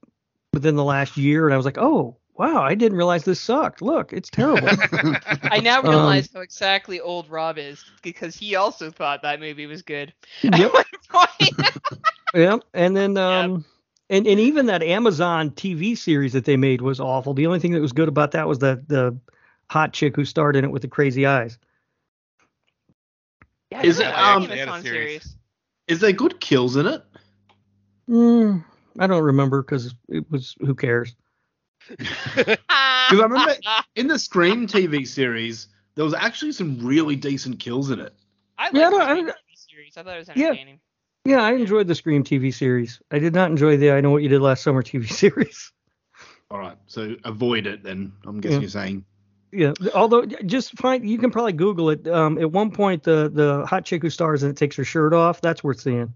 within 0.52 0.76
the 0.76 0.84
last 0.84 1.16
year, 1.16 1.46
and 1.46 1.54
I 1.54 1.56
was 1.56 1.64
like, 1.64 1.78
oh 1.78 2.18
wow, 2.36 2.62
I 2.62 2.74
didn't 2.74 2.96
realize 2.98 3.24
this 3.24 3.40
sucked. 3.40 3.82
Look, 3.82 4.12
it's 4.12 4.30
terrible. 4.30 4.78
I 5.50 5.60
now 5.60 5.82
Um, 5.82 5.86
realize 5.86 6.30
how 6.32 6.40
exactly 6.40 7.00
old 7.00 7.28
Rob 7.28 7.58
is 7.58 7.84
because 8.02 8.36
he 8.36 8.54
also 8.56 8.90
thought 8.90 9.22
that 9.22 9.40
movie 9.40 9.66
was 9.66 9.82
good. 9.82 10.12
yep, 10.42 10.52
At 10.52 10.72
one 10.72 10.84
point. 11.08 11.52
yep. 12.34 12.62
And 12.74 12.96
then 12.96 13.16
um, 13.16 13.64
and 14.10 14.26
and 14.26 14.40
even 14.40 14.66
that 14.66 14.82
Amazon 14.82 15.50
TV 15.50 15.96
series 15.96 16.32
that 16.32 16.44
they 16.44 16.56
made 16.56 16.80
was 16.82 17.00
awful. 17.00 17.34
The 17.34 17.46
only 17.46 17.58
thing 17.60 17.72
that 17.72 17.80
was 17.80 17.92
good 17.92 18.08
about 18.08 18.32
that 18.32 18.48
was 18.48 18.58
the 18.58 18.82
the 18.86 19.18
hot 19.70 19.92
chick 19.92 20.16
who 20.16 20.24
starred 20.24 20.56
in 20.56 20.64
it 20.64 20.70
with 20.70 20.82
the 20.82 20.88
crazy 20.88 21.26
eyes. 21.26 21.58
Yeah, 23.70 23.82
Is 23.82 23.98
it's 23.98 24.00
it, 24.00 24.06
um, 24.06 24.46
they 24.48 24.60
Amazon 24.60 24.82
series. 24.82 25.36
Is 25.88 26.00
there 26.00 26.12
good 26.12 26.40
kills 26.40 26.76
in 26.76 26.86
it? 26.86 27.02
Mm, 28.08 28.64
I 28.98 29.06
don't 29.06 29.22
remember 29.22 29.62
because 29.62 29.94
it 30.08 30.30
was 30.30 30.56
who 30.60 30.74
cares. 30.74 31.14
Because 31.88 32.58
I 32.68 33.08
remember 33.12 33.54
in 33.96 34.06
the 34.06 34.18
Scream 34.18 34.66
TV 34.66 35.06
series, 35.06 35.68
there 35.94 36.04
was 36.04 36.14
actually 36.14 36.52
some 36.52 36.78
really 36.84 37.16
decent 37.16 37.58
kills 37.60 37.90
in 37.90 38.00
it. 38.00 38.14
I 38.58 38.70
Yeah, 38.72 38.88
I 38.88 38.90
the 38.90 38.96
I 38.96 39.04
Scream 39.10 39.26
don't- 39.26 39.36
TV 39.36 39.56
series. 39.56 39.96
I 39.96 40.02
thought 40.02 40.14
it 40.16 40.18
was 40.18 40.28
Yeah. 40.34 40.46
entertaining. 40.46 40.80
Yeah, 41.24 41.42
I 41.42 41.52
enjoyed 41.52 41.86
the 41.86 41.94
Scream 41.94 42.24
TV 42.24 42.52
series. 42.52 43.00
I 43.10 43.18
did 43.18 43.32
not 43.34 43.50
enjoy 43.50 43.76
the 43.76 43.92
I 43.92 44.00
Know 44.00 44.10
What 44.10 44.22
You 44.22 44.28
Did 44.28 44.40
Last 44.40 44.62
Summer 44.64 44.82
TV 44.82 45.08
series. 45.12 45.72
All 46.50 46.58
right, 46.58 46.76
so 46.86 47.14
avoid 47.24 47.66
it 47.66 47.82
then. 47.82 48.12
I'm 48.26 48.40
guessing 48.40 48.56
Yeah. 48.56 48.60
you're 48.62 48.70
saying. 48.70 49.04
Yeah, 49.54 49.72
although 49.94 50.24
just 50.24 50.78
find 50.78 51.08
you 51.08 51.18
can 51.18 51.30
probably 51.30 51.52
Google 51.52 51.90
it. 51.90 52.08
Um, 52.08 52.38
at 52.38 52.50
one 52.50 52.70
point, 52.70 53.02
the 53.02 53.30
the 53.32 53.66
hot 53.66 53.84
chick 53.84 54.00
who 54.02 54.08
stars 54.08 54.42
and 54.42 54.50
it 54.50 54.56
takes 54.56 54.76
her 54.76 54.84
shirt 54.84 55.12
off. 55.12 55.42
That's 55.42 55.62
worth 55.62 55.80
seeing. 55.80 56.14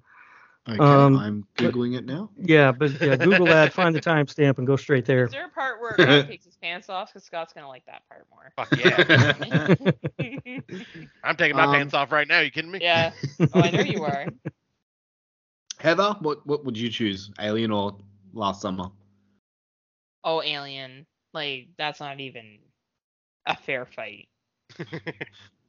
Okay, 0.69 0.79
Um, 0.83 1.17
I'm 1.17 1.47
googling 1.57 1.97
it 1.97 2.05
now. 2.07 2.29
Yeah, 2.37 2.73
but 2.73 3.01
yeah, 3.01 3.15
Google 3.17 3.47
that, 3.47 3.73
find 3.73 3.95
the 3.95 4.01
timestamp, 4.01 4.59
and 4.59 4.67
go 4.67 4.75
straight 4.77 5.05
there. 5.05 5.25
Is 5.27 5.31
there 5.31 5.47
a 5.47 5.49
part 5.49 5.81
where 5.81 5.95
Rob 5.97 6.27
takes 6.29 6.45
his 6.45 6.57
pants 6.57 6.89
off? 6.89 7.13
Because 7.13 7.25
Scott's 7.25 7.53
gonna 7.53 7.69
like 7.69 7.85
that 7.87 8.03
part 8.09 8.27
more. 8.31 8.53
fuck 8.57 8.77
yeah. 8.77 9.35
I'm 11.23 11.37
taking 11.37 11.57
my 11.57 11.65
Um, 11.65 11.73
pants 11.73 11.95
off 11.95 12.11
right 12.11 12.27
now. 12.27 12.41
You 12.41 12.51
kidding 12.51 12.71
me? 12.73 12.81
yeah. 12.83 13.13
Oh, 13.53 13.61
I 13.61 13.71
know 13.71 13.83
you 13.83 14.03
are. 14.03 14.27
Heather, 15.79 16.17
what 16.21 16.45
what 16.47 16.65
would 16.65 16.77
you 16.77 16.89
choose, 16.91 17.31
Alien 17.39 17.71
or 17.71 17.97
Last 18.33 18.61
Summer? 18.63 18.91
Oh, 20.25 20.43
Alien. 20.43 21.07
Like 21.33 21.69
that's 21.79 22.01
not 22.01 22.19
even 22.19 22.59
a 23.47 23.57
fair 23.57 23.85
fight. 23.87 24.29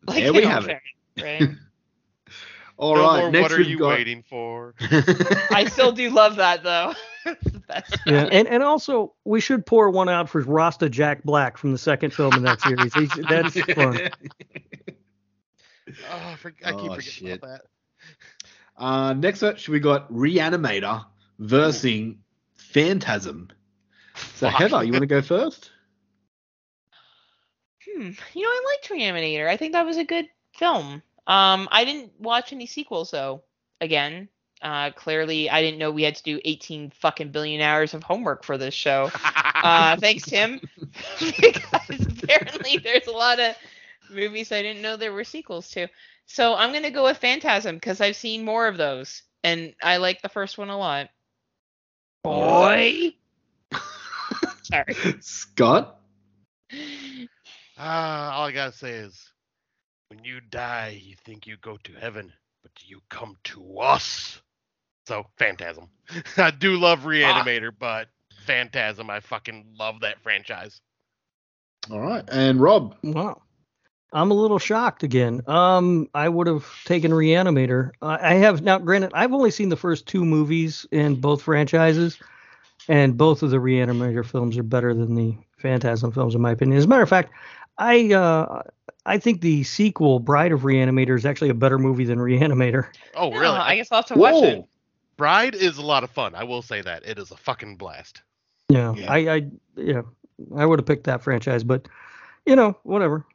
Like, 0.07 0.23
There 0.23 0.33
we 0.33 0.39
you 0.39 0.45
know, 0.45 0.49
have 0.49 0.65
it. 0.67 0.67
fair, 0.67 0.81
Right. 1.19 1.49
All 2.77 2.95
no 2.95 3.01
right, 3.01 3.21
more, 3.23 3.31
next 3.31 3.41
what 3.43 3.59
are 3.59 3.61
you 3.61 3.79
got. 3.79 3.89
waiting 3.89 4.23
for? 4.29 4.75
I 5.51 5.65
still 5.71 5.91
do 5.91 6.09
love 6.11 6.35
that 6.37 6.63
though. 6.63 6.93
Yeah, 8.05 8.29
and 8.31 8.47
and 8.47 8.63
also 8.63 9.13
we 9.25 9.41
should 9.41 9.65
pour 9.65 9.89
one 9.89 10.07
out 10.07 10.29
for 10.29 10.39
Rasta 10.41 10.87
Jack 10.89 11.23
Black 11.23 11.57
from 11.57 11.73
the 11.73 11.77
second 11.77 12.13
film 12.13 12.33
in 12.35 12.43
that 12.43 12.61
series. 12.61 12.93
He's, 12.93 13.09
that's 13.29 13.59
fun. 13.73 13.99
Oh, 16.09 16.29
I, 16.31 16.35
for, 16.35 16.53
I 16.63 16.71
keep 16.71 16.79
Oh, 16.91 16.95
forgetting 16.95 17.01
shit. 17.01 17.37
about 17.39 17.59
that. 17.59 17.61
Uh, 18.81 19.13
next 19.13 19.43
up, 19.43 19.57
we 19.67 19.81
got 19.81 20.09
Reanimator 20.09 21.05
versus 21.39 22.13
Phantasm. 22.55 23.49
So 24.35 24.49
Fuck. 24.49 24.59
Heather, 24.61 24.83
you 24.85 24.93
want 24.93 25.01
to 25.01 25.07
go 25.07 25.21
first? 25.21 25.71
Hmm. 27.85 28.11
You 28.33 28.41
know, 28.43 28.49
I 28.49 28.63
liked 28.73 28.89
Reanimator. 28.89 29.47
I 29.49 29.57
think 29.57 29.73
that 29.73 29.85
was 29.85 29.97
a 29.97 30.05
good 30.05 30.27
film. 30.53 31.01
Um, 31.27 31.67
I 31.71 31.85
didn't 31.85 32.13
watch 32.19 32.53
any 32.53 32.65
sequels 32.65 33.11
though. 33.11 33.43
Again, 33.81 34.29
uh, 34.61 34.91
clearly 34.91 35.49
I 35.49 35.61
didn't 35.61 35.77
know 35.77 35.91
we 35.91 36.03
had 36.03 36.15
to 36.15 36.23
do 36.23 36.39
18 36.43 36.91
fucking 36.91 37.31
billion 37.31 37.61
hours 37.61 37.93
of 37.93 38.01
homework 38.01 38.43
for 38.43 38.57
this 38.57 38.73
show. 38.73 39.11
Uh, 39.63 39.97
thanks, 39.97 40.23
Tim. 40.23 40.61
because 41.19 41.99
apparently 42.21 42.77
there's 42.77 43.07
a 43.07 43.11
lot 43.11 43.39
of 43.39 43.55
movies 44.11 44.51
I 44.51 44.61
didn't 44.61 44.83
know 44.83 44.97
there 44.97 45.11
were 45.11 45.23
sequels 45.23 45.71
to. 45.71 45.87
So 46.27 46.53
I'm 46.53 46.71
gonna 46.71 46.91
go 46.91 47.05
with 47.05 47.17
Phantasm 47.17 47.75
because 47.75 47.99
I've 47.99 48.15
seen 48.15 48.45
more 48.45 48.67
of 48.67 48.77
those, 48.77 49.23
and 49.43 49.73
I 49.81 49.97
like 49.97 50.21
the 50.21 50.29
first 50.29 50.59
one 50.59 50.69
a 50.69 50.77
lot. 50.77 51.09
Boy. 52.23 53.15
Sorry. 54.61 54.95
Scott? 55.21 55.99
Ah, 57.79 58.33
all 58.33 58.47
I 58.47 58.51
gotta 58.51 58.77
say 58.77 58.91
is, 58.91 59.31
when 60.09 60.23
you 60.23 60.39
die, 60.49 61.01
you 61.03 61.15
think 61.25 61.47
you 61.47 61.57
go 61.61 61.77
to 61.83 61.91
heaven, 61.93 62.31
but 62.63 62.71
you 62.85 62.99
come 63.09 63.35
to 63.45 63.79
us. 63.79 64.41
So, 65.07 65.25
Phantasm. 65.37 65.89
I 66.37 66.51
do 66.51 66.77
love 66.77 67.01
Reanimator, 67.01 67.71
but 67.77 68.07
Phantasm, 68.45 69.09
I 69.09 69.19
fucking 69.19 69.65
love 69.77 70.01
that 70.01 70.21
franchise. 70.21 70.81
All 71.91 72.01
right, 72.01 72.23
and 72.31 72.59
Rob. 72.59 72.95
Wow. 73.03 73.41
I'm 74.13 74.31
a 74.31 74.33
little 74.33 74.59
shocked 74.59 75.03
again. 75.03 75.41
Um, 75.47 76.09
I 76.13 76.29
would 76.29 76.47
have 76.47 76.65
taken 76.85 77.11
Reanimator. 77.11 77.91
I 78.01 78.31
I 78.31 78.33
have 78.35 78.61
now. 78.61 78.79
Granted, 78.79 79.11
I've 79.13 79.33
only 79.33 79.51
seen 79.51 79.67
the 79.69 79.75
first 79.75 80.07
two 80.07 80.23
movies 80.23 80.85
in 80.91 81.15
both 81.15 81.41
franchises, 81.41 82.17
and 82.87 83.17
both 83.17 83.43
of 83.43 83.51
the 83.51 83.57
Reanimator 83.57 84.25
films 84.25 84.57
are 84.57 84.63
better 84.63 84.93
than 84.93 85.15
the 85.15 85.35
Phantasm 85.57 86.13
films, 86.13 86.35
in 86.35 86.41
my 86.41 86.51
opinion. 86.51 86.77
As 86.77 86.85
a 86.85 86.87
matter 86.87 87.03
of 87.03 87.09
fact, 87.09 87.33
I 87.77 88.13
uh, 88.13 88.63
I 89.07 89.17
think 89.17 89.39
the 89.39 89.63
sequel, 89.63 90.19
Bride 90.19 90.51
of 90.51 90.61
Reanimator, 90.61 91.15
is 91.15 91.25
actually 91.25 91.49
a 91.49 91.53
better 91.53 91.79
movie 91.79 92.03
than 92.03 92.19
Reanimator. 92.19 92.87
Oh, 93.15 93.29
No, 93.29 93.39
really? 93.39 93.57
Oh, 93.57 93.61
I 93.61 93.77
guess 93.77 93.87
I'll 93.91 93.99
have 93.99 94.05
to 94.07 94.15
watch 94.15 94.43
it. 94.43 94.65
Bride 95.15 95.55
is 95.55 95.77
a 95.77 95.81
lot 95.81 96.03
of 96.03 96.11
fun. 96.11 96.35
I 96.35 96.43
will 96.43 96.61
say 96.61 96.81
that. 96.81 97.03
It 97.05 97.17
is 97.17 97.31
a 97.31 97.37
fucking 97.37 97.77
blast. 97.77 98.21
Yeah, 98.69 98.93
Yeah. 98.93 99.11
I, 99.11 99.17
I, 99.17 99.47
yeah, 99.75 100.01
I 100.55 100.65
would 100.65 100.77
have 100.77 100.85
picked 100.85 101.05
that 101.05 101.23
franchise, 101.23 101.63
but 101.63 101.87
you 102.45 102.55
know, 102.55 102.77
whatever. 102.83 103.25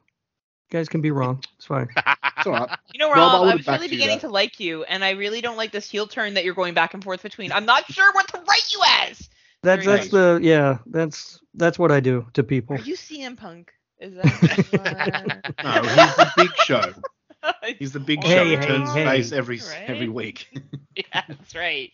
You 0.71 0.79
guys 0.79 0.87
can 0.87 1.01
be 1.01 1.11
wrong. 1.11 1.43
It's 1.57 1.65
fine. 1.65 1.89
It's 2.37 2.47
all 2.47 2.53
right. 2.53 2.79
You 2.93 2.99
know, 2.99 3.09
Rob, 3.09 3.17
I 3.17 3.45
Rob, 3.45 3.51
I, 3.51 3.55
was 3.55 3.67
really 3.67 3.85
you 3.85 3.89
beginning 3.89 4.19
that. 4.19 4.27
to 4.27 4.29
like 4.29 4.59
you, 4.59 4.83
and 4.83 5.03
I 5.03 5.11
really 5.11 5.41
don't 5.41 5.57
like 5.57 5.71
this 5.71 5.89
heel 5.89 6.07
turn 6.07 6.35
that 6.35 6.45
you're 6.45 6.53
going 6.53 6.73
back 6.73 6.93
and 6.93 7.03
forth 7.03 7.23
between. 7.23 7.51
I'm 7.51 7.65
not 7.65 7.91
sure 7.91 8.13
what 8.13 8.27
to 8.29 8.37
write 8.47 8.73
you 8.73 8.81
as. 9.01 9.29
That's 9.63 9.85
Very 9.85 9.97
that's 9.97 10.09
the 10.09 10.39
yeah. 10.41 10.77
That's 10.85 11.39
that's 11.55 11.77
what 11.77 11.91
I 11.91 11.99
do 11.99 12.25
to 12.33 12.43
people. 12.43 12.75
Are 12.75 12.79
you 12.79 12.95
CM 12.95 13.35
Punk? 13.35 13.73
Is 13.99 14.15
that? 14.15 15.53
No, 15.63 15.81
he's 15.81 16.15
the 16.15 16.31
big 16.37 16.55
show. 16.65 16.93
He's 17.79 17.91
the 17.91 17.99
big 17.99 18.23
show. 18.23 18.29
Hey, 18.29 18.49
He 18.51 18.55
hey, 18.55 18.65
turns 18.67 18.93
hey. 18.93 19.03
face 19.05 19.31
every 19.33 19.57
Right? 19.57 19.83
every 19.87 20.07
week. 20.07 20.47
yeah, 20.95 21.23
that's 21.27 21.53
right. 21.55 21.91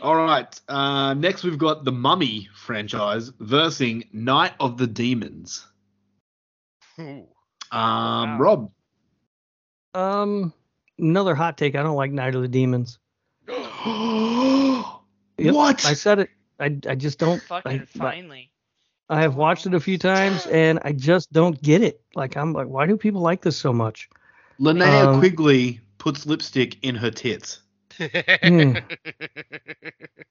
All 0.00 0.16
right. 0.16 0.60
Uh, 0.68 1.12
next, 1.14 1.44
we've 1.44 1.58
got 1.58 1.84
the 1.84 1.92
Mummy 1.92 2.48
franchise 2.54 3.30
versus 3.40 4.02
Night 4.12 4.54
of 4.58 4.78
the 4.78 4.86
Demons. 4.86 5.66
Ooh. 6.98 7.26
Um, 7.70 8.38
Wow. 8.38 8.38
Rob. 8.38 8.70
Um, 9.94 10.52
another 10.98 11.34
hot 11.34 11.58
take. 11.58 11.74
I 11.74 11.82
don't 11.82 11.96
like 11.96 12.10
Night 12.12 12.34
of 12.34 12.40
the 12.42 12.48
Demons. 12.48 12.98
Yep, 15.38 15.54
What? 15.54 15.84
I 15.86 15.92
said 15.94 16.18
it. 16.20 16.30
I, 16.58 16.76
I 16.88 16.94
just 16.96 17.18
don't. 17.18 17.40
Fucking 17.42 17.82
I, 17.82 17.84
finally. 17.84 18.50
I 19.10 19.20
have 19.22 19.36
watched 19.36 19.66
it 19.66 19.74
a 19.74 19.80
few 19.80 19.96
times 19.98 20.46
and 20.46 20.78
I 20.82 20.92
just 20.92 21.32
don't 21.32 21.60
get 21.62 21.82
it. 21.82 22.00
Like 22.14 22.36
I'm 22.36 22.52
like, 22.52 22.66
why 22.66 22.86
do 22.86 22.96
people 22.96 23.20
like 23.20 23.42
this 23.42 23.56
so 23.56 23.72
much? 23.72 24.08
Linnea 24.60 25.06
Um, 25.06 25.18
Quigley 25.20 25.80
puts 25.98 26.26
lipstick 26.26 26.76
in 26.82 26.94
her 26.94 27.10
tits. 27.10 27.60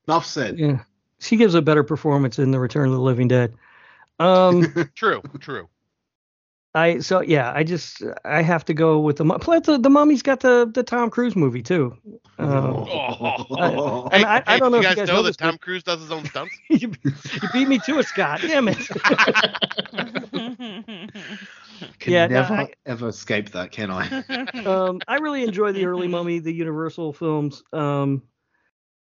Enough 0.08 0.26
said. 0.26 0.60
Yeah. 0.60 0.80
she 1.20 1.38
gives 1.38 1.56
a 1.56 1.62
better 1.62 1.84
performance 1.84 2.40
in 2.40 2.52
the 2.52 2.60
Return 2.60 2.88
of 2.88 2.94
the 2.94 3.02
Living 3.02 3.28
Dead. 3.28 3.54
Um, 4.20 4.74
True, 4.96 5.22
true. 5.40 5.68
I 6.78 7.00
so 7.00 7.22
yeah, 7.22 7.52
I 7.56 7.64
just 7.64 8.04
I 8.26 8.42
have 8.42 8.64
to 8.66 8.74
go 8.74 9.00
with 9.00 9.18
the 9.18 9.26
mu- 9.26 9.38
plus 9.40 9.66
the, 9.66 9.78
the 9.78 9.90
Mummy's 9.90 10.22
got 10.22 10.42
the 10.42 10.70
the 10.72 10.84
Tom 10.84 11.10
Cruise 11.10 11.36
movie 11.36 11.62
too. 11.64 11.98
Um, 12.40 12.86
Oh. 12.88 14.08
And 14.12 14.24
I- 14.26 14.44
I 14.46 14.60
don't 14.60 14.72
know 14.72 14.78
you 14.80 14.84
if 14.88 14.96
guys 14.96 14.98
you 14.98 15.02
guys 15.04 15.08
know 15.08 15.16
noticed 15.22 15.40
that 15.40 15.46
Tom 15.46 15.56
it. 15.56 15.62
Cruise 15.62 15.84
does 15.84 16.02
his 16.02 16.12
own 16.12 16.26
stunts. 16.26 16.54
you, 16.70 16.92
you 17.04 17.14
beat 17.54 17.68
me 17.68 17.80
to 17.80 18.00
it, 18.00 18.06
Scott. 18.06 18.42
Damn 18.42 18.68
it. 18.68 18.78
Can 20.32 21.10
Yeah, 22.14 22.28
no, 22.28 22.42
never 22.42 22.54
I- 22.54 22.74
ever 22.86 23.08
escape 23.10 23.52
that, 23.52 23.72
can 23.72 23.92
I? 23.92 24.08
um, 24.66 25.00
I 25.08 25.16
really 25.18 25.44
enjoy 25.44 25.72
the 25.72 25.86
early 25.86 26.08
Mummy, 26.08 26.40
the 26.40 26.54
Universal 26.54 27.14
films. 27.14 27.64
Um, 27.74 28.24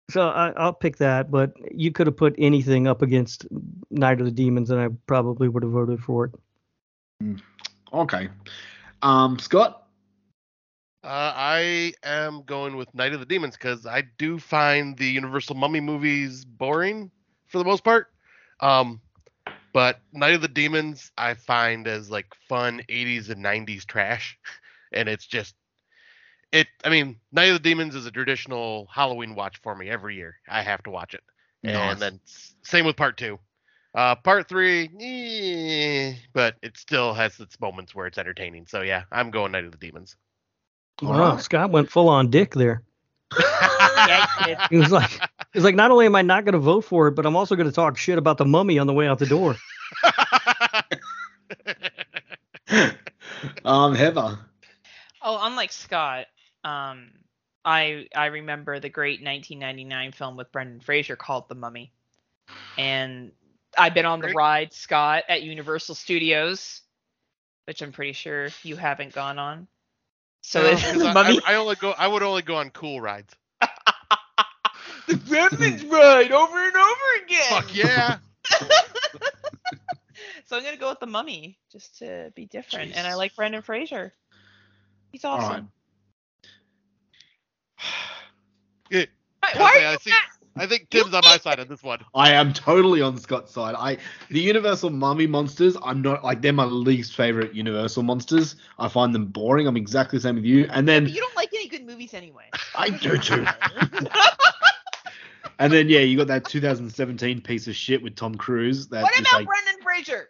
so 0.09 0.27
I, 0.27 0.49
I'll 0.57 0.73
pick 0.73 0.97
that. 0.97 1.31
But 1.31 1.53
you 1.73 1.91
could 1.91 2.07
have 2.07 2.17
put 2.17 2.35
anything 2.37 2.87
up 2.87 3.01
against 3.01 3.45
Night 3.89 4.19
of 4.19 4.25
the 4.25 4.31
Demons, 4.31 4.69
and 4.71 4.79
I 4.79 4.89
probably 5.07 5.47
would 5.47 5.63
have 5.63 5.71
voted 5.71 6.01
for 6.01 6.25
it. 6.25 7.35
Okay. 7.93 8.29
Um, 9.01 9.39
Scott. 9.39 9.87
Uh, 11.03 11.33
I 11.35 11.93
am 12.03 12.43
going 12.43 12.75
with 12.75 12.93
Night 12.93 13.13
of 13.13 13.19
the 13.19 13.25
Demons 13.25 13.55
because 13.55 13.87
I 13.87 14.03
do 14.19 14.37
find 14.37 14.95
the 14.97 15.07
Universal 15.07 15.55
Mummy 15.55 15.79
movies 15.79 16.45
boring 16.45 17.09
for 17.47 17.57
the 17.57 17.63
most 17.63 17.83
part. 17.83 18.07
Um, 18.59 19.01
but 19.73 19.99
Night 20.13 20.35
of 20.35 20.41
the 20.41 20.47
Demons 20.47 21.11
I 21.17 21.33
find 21.33 21.87
as 21.87 22.11
like 22.11 22.27
fun 22.47 22.83
80s 22.87 23.29
and 23.29 23.43
90s 23.43 23.85
trash, 23.85 24.37
and 24.93 25.09
it's 25.09 25.25
just 25.25 25.55
it. 26.51 26.67
I 26.83 26.89
mean, 26.89 27.19
Night 27.31 27.49
of 27.49 27.53
the 27.53 27.69
Demons 27.69 27.95
is 27.95 28.05
a 28.05 28.11
traditional 28.11 28.87
Halloween 28.93 29.33
watch 29.33 29.57
for 29.63 29.75
me 29.75 29.89
every 29.89 30.15
year. 30.15 30.35
I 30.47 30.61
have 30.61 30.83
to 30.83 30.91
watch 30.91 31.15
it, 31.15 31.23
Nice. 31.63 31.93
and 31.93 32.01
then 32.01 32.19
same 32.61 32.85
with 32.85 32.95
part 32.95 33.17
two. 33.17 33.39
Uh, 33.93 34.15
part 34.15 34.47
three, 34.47 34.89
eh, 35.01 36.15
but 36.33 36.55
it 36.61 36.77
still 36.77 37.13
has 37.13 37.37
its 37.41 37.59
moments 37.59 37.93
where 37.93 38.07
it's 38.07 38.17
entertaining. 38.17 38.65
So 38.65 38.81
yeah, 38.81 39.03
I'm 39.11 39.31
going 39.31 39.51
Night 39.51 39.65
of 39.65 39.71
the 39.71 39.77
Demons. 39.77 40.15
All 41.01 41.09
Wow, 41.11 41.31
right. 41.33 41.41
Scott 41.41 41.71
went 41.71 41.91
full 41.91 42.07
on 42.07 42.29
dick 42.29 42.53
there. 42.53 42.83
yeah. 43.37 44.65
He 44.69 44.77
was 44.77 44.91
like, 44.91 45.09
he 45.11 45.19
was 45.55 45.65
like, 45.65 45.75
not 45.75 45.91
only 45.91 46.05
am 46.05 46.15
I 46.15 46.21
not 46.21 46.45
going 46.45 46.53
to 46.53 46.59
vote 46.59 46.85
for 46.85 47.09
it, 47.09 47.15
but 47.15 47.25
I'm 47.25 47.35
also 47.35 47.55
going 47.55 47.67
to 47.67 47.73
talk 47.73 47.97
shit 47.97 48.17
about 48.17 48.37
the 48.37 48.45
Mummy 48.45 48.79
on 48.79 48.87
the 48.87 48.93
way 48.93 49.07
out 49.07 49.19
the 49.19 49.25
door. 49.25 49.57
um, 53.65 53.95
Heather. 53.95 54.37
Oh, 55.21 55.39
unlike 55.41 55.71
Scott, 55.71 56.27
um, 56.63 57.11
I 57.65 58.07
I 58.15 58.27
remember 58.27 58.79
the 58.79 58.89
great 58.89 59.21
1999 59.23 60.11
film 60.13 60.37
with 60.37 60.51
Brendan 60.51 60.79
Fraser 60.79 61.15
called 61.15 61.49
The 61.49 61.55
Mummy, 61.55 61.91
and 62.77 63.31
I've 63.77 63.93
been 63.93 64.05
on 64.05 64.21
the 64.21 64.29
ride, 64.29 64.73
Scott, 64.73 65.23
at 65.29 65.43
Universal 65.43 65.95
Studios, 65.95 66.81
which 67.65 67.81
I'm 67.81 67.91
pretty 67.91 68.13
sure 68.13 68.49
you 68.63 68.75
haven't 68.75 69.13
gone 69.13 69.39
on. 69.39 69.67
So 70.41 70.61
No, 70.61 71.07
I, 71.07 71.13
Mummy. 71.13 71.39
I, 71.45 71.53
I 71.53 71.55
only 71.55 71.75
go. 71.75 71.91
I 71.91 72.07
would 72.07 72.23
only 72.23 72.41
go 72.41 72.55
on 72.55 72.69
cool 72.71 72.99
rides. 73.01 73.33
The 75.07 75.13
Gremlins 75.15 75.91
ride 75.91 76.31
over 76.31 76.63
and 76.63 76.75
over 76.75 77.25
again. 77.25 77.41
Fuck 77.49 77.75
yeah! 77.75 78.17
so 80.45 80.55
I'm 80.55 80.63
gonna 80.63 80.77
go 80.77 80.89
with 80.89 80.99
The 80.99 81.07
Mummy 81.07 81.57
just 81.71 81.99
to 81.99 82.31
be 82.35 82.45
different, 82.45 82.95
and 82.95 83.05
I 83.05 83.15
like 83.15 83.35
Brendan 83.35 83.61
Fraser. 83.61 84.13
He's 85.11 85.25
awesome. 85.25 85.71
Yeah, 88.89 89.05
Why, 89.39 89.53
why 89.55 89.79
are 89.83 89.87
I 89.87 89.91
you 89.93 89.97
see. 89.99 90.11
I 90.55 90.65
think 90.65 90.89
Tim's 90.89 91.13
on 91.13 91.21
my 91.23 91.37
side 91.37 91.59
on 91.59 91.67
this 91.67 91.81
one. 91.81 91.99
I 92.13 92.31
am 92.33 92.51
totally 92.53 93.01
on 93.01 93.17
Scott's 93.17 93.53
side. 93.53 93.75
I 93.77 93.97
the 94.29 94.41
Universal 94.41 94.89
Mummy 94.89 95.25
monsters. 95.27 95.77
I'm 95.81 96.01
not 96.01 96.23
like 96.23 96.41
they're 96.41 96.51
my 96.53 96.65
least 96.65 97.15
favorite 97.15 97.53
Universal 97.53 98.03
monsters. 98.03 98.57
I 98.77 98.89
find 98.89 99.15
them 99.15 99.27
boring. 99.27 99.67
I'm 99.67 99.77
exactly 99.77 100.17
the 100.17 100.23
same 100.23 100.35
with 100.35 100.45
you. 100.45 100.67
And 100.71 100.87
then 100.87 101.05
But 101.05 101.13
you 101.13 101.21
don't 101.21 101.35
like 101.35 101.49
any 101.53 101.67
good 101.69 101.85
movies 101.85 102.13
anyway. 102.13 102.49
I 102.75 102.89
do 102.89 103.17
too. 103.17 103.45
and 105.59 105.71
then 105.71 105.87
yeah, 105.87 105.99
you 105.99 106.17
got 106.17 106.27
that 106.27 106.45
2017 106.45 107.41
piece 107.41 107.67
of 107.67 107.75
shit 107.75 108.03
with 108.03 108.15
Tom 108.15 108.35
Cruise. 108.35 108.87
That 108.89 109.03
what 109.03 109.13
just, 109.13 109.21
about 109.21 109.39
like, 109.39 109.47
Brendan 109.47 109.81
Fraser? 109.83 110.27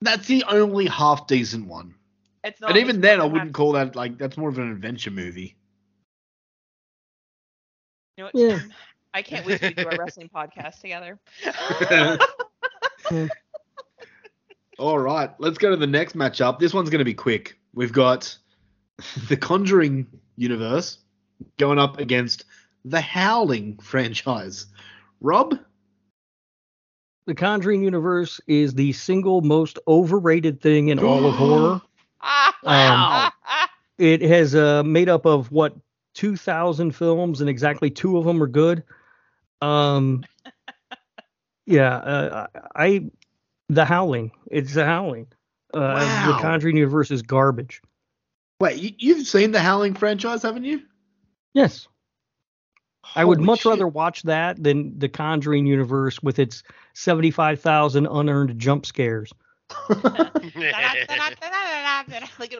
that's 0.00 0.26
the 0.26 0.42
only 0.48 0.86
half 0.86 1.28
decent 1.28 1.68
one. 1.68 1.94
It's 2.42 2.60
not 2.60 2.70
and 2.70 2.78
even 2.78 2.96
just 2.96 3.02
then, 3.02 3.14
I 3.14 3.16
Brendan 3.20 3.32
wouldn't 3.32 3.54
call 3.54 3.72
that 3.72 3.94
like 3.94 4.18
that's 4.18 4.36
more 4.36 4.48
of 4.48 4.58
an 4.58 4.72
adventure 4.72 5.12
movie. 5.12 5.56
You 8.16 8.24
know 8.24 8.30
what, 8.32 8.34
Yeah. 8.34 8.58
Tim? 8.58 8.72
I 9.14 9.22
can't 9.22 9.44
wait 9.46 9.60
to 9.60 9.70
do 9.72 9.88
a 9.88 9.96
wrestling 9.96 10.30
podcast 10.34 10.80
together. 10.80 11.18
All 14.78 14.98
right, 14.98 15.30
let's 15.38 15.58
go 15.58 15.70
to 15.70 15.76
the 15.76 15.86
next 15.86 16.16
matchup. 16.16 16.58
This 16.58 16.72
one's 16.72 16.90
going 16.90 17.00
to 17.00 17.04
be 17.04 17.14
quick. 17.14 17.58
We've 17.74 17.92
got 17.92 18.36
the 19.28 19.36
Conjuring 19.36 20.06
universe 20.36 20.98
going 21.58 21.78
up 21.78 21.98
against 21.98 22.44
the 22.84 23.00
Howling 23.00 23.78
franchise. 23.78 24.66
Rob, 25.20 25.58
The 27.26 27.34
Conjuring 27.34 27.82
universe 27.84 28.40
is 28.46 28.74
the 28.74 28.92
single 28.92 29.42
most 29.42 29.78
overrated 29.86 30.60
thing 30.60 30.88
in 30.88 30.98
all 30.98 31.26
of 31.26 31.34
horror. 31.34 31.82
wow. 32.64 33.30
It 33.98 34.22
has 34.22 34.54
uh, 34.54 34.82
made 34.82 35.08
up 35.08 35.26
of 35.26 35.52
what 35.52 35.76
2,000 36.14 36.92
films, 36.92 37.40
and 37.40 37.48
exactly 37.48 37.90
two 37.90 38.18
of 38.18 38.24
them 38.24 38.42
are 38.42 38.48
good. 38.48 38.82
Um, 39.62 40.24
yeah, 41.66 41.96
uh, 41.96 42.46
I 42.74 43.08
the 43.68 43.84
Howling. 43.84 44.32
It's 44.50 44.74
the 44.74 44.84
Howling. 44.84 45.28
Uh, 45.72 45.80
Wow. 45.80 46.32
The 46.36 46.42
Conjuring 46.42 46.76
universe 46.76 47.10
is 47.10 47.22
garbage. 47.22 47.80
wait, 48.60 48.78
you, 48.78 48.90
you've 48.98 49.26
seen 49.26 49.52
the 49.52 49.60
Howling 49.60 49.94
franchise, 49.94 50.42
haven't 50.42 50.64
you? 50.64 50.82
Yes, 51.54 51.88
I 53.14 53.24
would 53.24 53.40
much 53.40 53.60
shit. 53.60 53.70
rather 53.70 53.88
watch 53.88 54.22
that 54.24 54.62
than 54.62 54.98
the 54.98 55.08
Conjuring 55.08 55.66
universe 55.66 56.22
with 56.22 56.38
its 56.38 56.62
75,000 56.94 58.06
unearned 58.06 58.58
jump 58.58 58.84
scares. 58.84 59.32
like 59.88 59.98
a, 60.00 60.30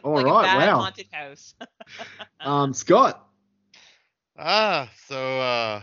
All 0.03 0.15
like 0.15 0.25
a 0.25 0.41
bad 0.41 0.67
wow. 0.67 0.79
haunted 0.79 1.07
house. 1.11 1.53
um, 2.39 2.73
Scott. 2.73 3.27
Ah, 4.37 4.89
so 5.07 5.39
uh, 5.39 5.81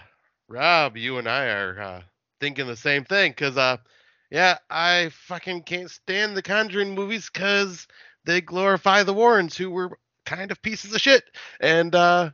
Rob, 0.50 0.96
you 0.96 1.18
and 1.18 1.28
I 1.28 1.46
are 1.46 1.80
uh, 1.80 2.02
thinking 2.40 2.66
the 2.66 2.76
same 2.76 3.04
thing, 3.04 3.32
cause 3.34 3.56
uh, 3.56 3.76
yeah, 4.32 4.58
I 4.68 5.10
fucking 5.12 5.62
can't 5.62 5.88
stand 5.88 6.36
the 6.36 6.42
Conjuring 6.42 6.92
movies, 6.92 7.28
cause 7.30 7.86
they 8.24 8.40
glorify 8.40 9.04
the 9.04 9.14
Warrens, 9.14 9.56
who 9.56 9.70
were 9.70 9.96
kind 10.26 10.50
of 10.50 10.60
pieces 10.60 10.92
of 10.92 11.00
shit, 11.00 11.22
and 11.60 11.94
uh, 11.94 12.30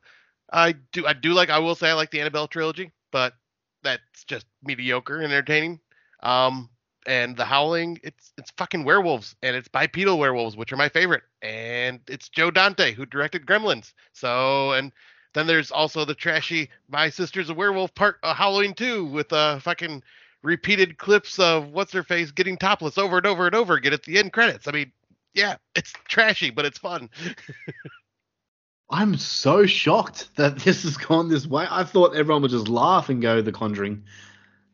I 0.51 0.73
do, 0.93 1.07
I 1.07 1.13
do 1.13 1.35
like, 1.35 1.51
I 1.51 1.59
will 1.59 1.75
say, 1.75 1.91
I 1.91 1.93
like 1.93 2.11
the 2.11 2.21
Annabelle 2.23 2.49
trilogy, 2.49 2.91
but 3.13 3.35
that's 3.83 4.25
just 4.27 4.47
mediocre 4.63 5.17
and 5.17 5.31
entertaining. 5.31 5.81
Um, 6.23 6.71
and 7.07 7.37
the 7.37 7.45
Howling, 7.45 8.01
it's 8.03 8.33
it's 8.39 8.51
fucking 8.57 8.85
werewolves, 8.85 9.37
and 9.43 9.55
it's 9.55 9.69
bipedal 9.69 10.19
werewolves, 10.19 10.57
which 10.57 10.73
are 10.73 10.77
my 10.79 10.89
favorite, 10.89 11.23
and 11.43 12.01
it's 12.09 12.31
Joe 12.31 12.51
Dante 12.51 12.93
who 12.93 13.05
directed 13.05 13.45
Gremlins, 13.45 13.93
so 14.15 14.73
and 14.73 14.91
then 15.37 15.47
there's 15.47 15.71
also 15.71 16.05
the 16.05 16.15
trashy 16.15 16.71
My 16.89 17.11
Sister's 17.11 17.51
a 17.51 17.55
Werewolf 17.55 17.95
part 17.95 18.17
uh, 18.23 18.35
Halloween 18.35 18.75
2 18.75 19.05
with 19.05 19.33
uh 19.33 19.59
fucking 19.61 20.03
repeated 20.43 20.97
clips 20.97 21.39
of 21.39 21.69
what's 21.73 21.93
her 21.93 22.03
face 22.03 22.31
getting 22.31 22.57
topless 22.57 22.99
over 22.99 23.19
and 23.19 23.27
over 23.27 23.47
and 23.47 23.55
over 23.55 23.75
again 23.75 23.93
at 23.93 24.05
the 24.05 24.19
end 24.19 24.33
credits. 24.33 24.69
I 24.69 24.73
mean, 24.73 24.93
yeah, 25.35 25.57
it's 25.75 25.93
trashy, 26.09 26.51
but 26.51 26.65
it's 26.65 26.79
fun. 26.79 27.11
I'm 28.91 29.17
so 29.17 29.67
shocked 29.67 30.31
that 30.37 30.61
this 30.61 30.85
has 30.85 30.97
gone 30.97 31.29
this 31.29 31.47
way. 31.47 31.67
I 31.69 31.83
thought 31.83 32.15
everyone 32.15 32.43
would 32.43 32.53
just 32.53 32.69
laugh 32.69 33.09
and 33.09 33.21
go 33.21 33.43
The 33.43 33.51
Conjuring. 33.51 34.05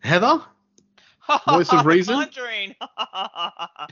Heather? 0.00 0.42
Voice 1.48 1.72
of 1.72 1.86
reason? 1.86 2.14
Conjuring. 2.14 2.74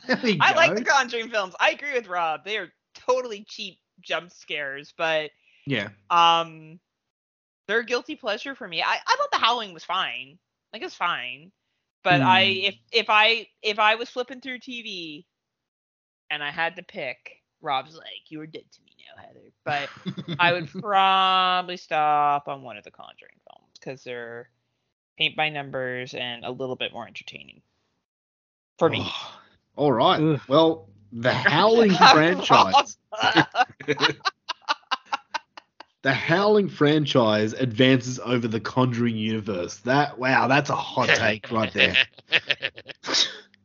There 0.07 0.21
we 0.23 0.39
I 0.41 0.55
like 0.55 0.77
the 0.77 0.85
Conjuring 0.85 1.31
films. 1.31 1.55
I 1.59 1.71
agree 1.71 1.95
with 1.95 2.07
Rob. 2.07 2.45
They 2.45 2.59
are 2.59 2.71
totally 2.95 3.45
cheap 3.49 3.79
jump 4.03 4.31
scares, 4.31 4.93
but 4.97 5.31
Yeah. 5.67 5.89
um, 6.11 6.81
they're 7.67 7.81
a 7.81 7.85
guilty 7.87 8.17
pleasure 8.17 8.55
for 8.55 8.67
me. 8.67 8.83
I, 8.83 8.95
I 9.07 9.17
thought 9.17 9.31
the 9.33 9.39
Howling 9.39 9.73
was 9.75 9.85
fine. 9.85 10.39
Like 10.73 10.83
it's 10.83 10.95
fine, 10.95 11.53
but 12.03 12.21
I 12.23 12.43
Hmm. 12.43 12.67
if 12.67 12.77
if 12.93 13.07
I 13.11 13.47
if 13.63 13.79
I 13.79 13.97
was 13.97 14.09
flipping 14.11 14.41
through 14.41 14.59
TV 14.61 15.27
and 16.31 16.43
I 16.43 16.51
had 16.51 16.77
to 16.77 16.83
pick, 16.83 17.43
Rob's 17.61 17.97
like, 17.97 18.31
"You 18.31 18.39
were 18.39 18.47
dead 18.47 18.65
to 18.73 18.83
me 18.83 18.93
now, 18.99 19.23
Heather." 19.23 19.53
But 19.65 19.91
I 20.39 20.53
would 20.53 20.69
probably 20.81 21.77
stop 21.77 22.49
on 22.49 22.63
one 22.63 22.77
of 22.77 22.85
the 22.85 22.91
Conjuring 22.91 23.39
films 23.49 23.73
because 23.79 24.05
they're 24.05 24.49
paint 25.19 25.37
by 25.37 25.49
numbers 25.51 26.15
and 26.15 26.45
a 26.45 26.51
little 26.51 26.77
bit 26.77 26.93
more 26.93 27.07
entertaining 27.07 27.63
for 28.79 28.89
me. 28.89 29.11
All 29.77 29.93
right. 29.93 30.21
Ugh. 30.21 30.41
Well, 30.49 30.89
the 31.13 31.33
Howling 31.35 31.95
franchise. 31.95 32.99
The 36.03 36.13
Howling 36.13 36.69
franchise 36.69 37.53
advances 37.53 38.19
over 38.19 38.49
the 38.49 38.61
Conjuring 38.61 39.17
universe. 39.17 39.77
That 39.79 40.19
wow, 40.19 40.49
that's 40.49 40.71
a 40.71 40.77
hot 40.77 41.09
take 41.15 41.51
right 41.51 41.73
there. 41.73 41.95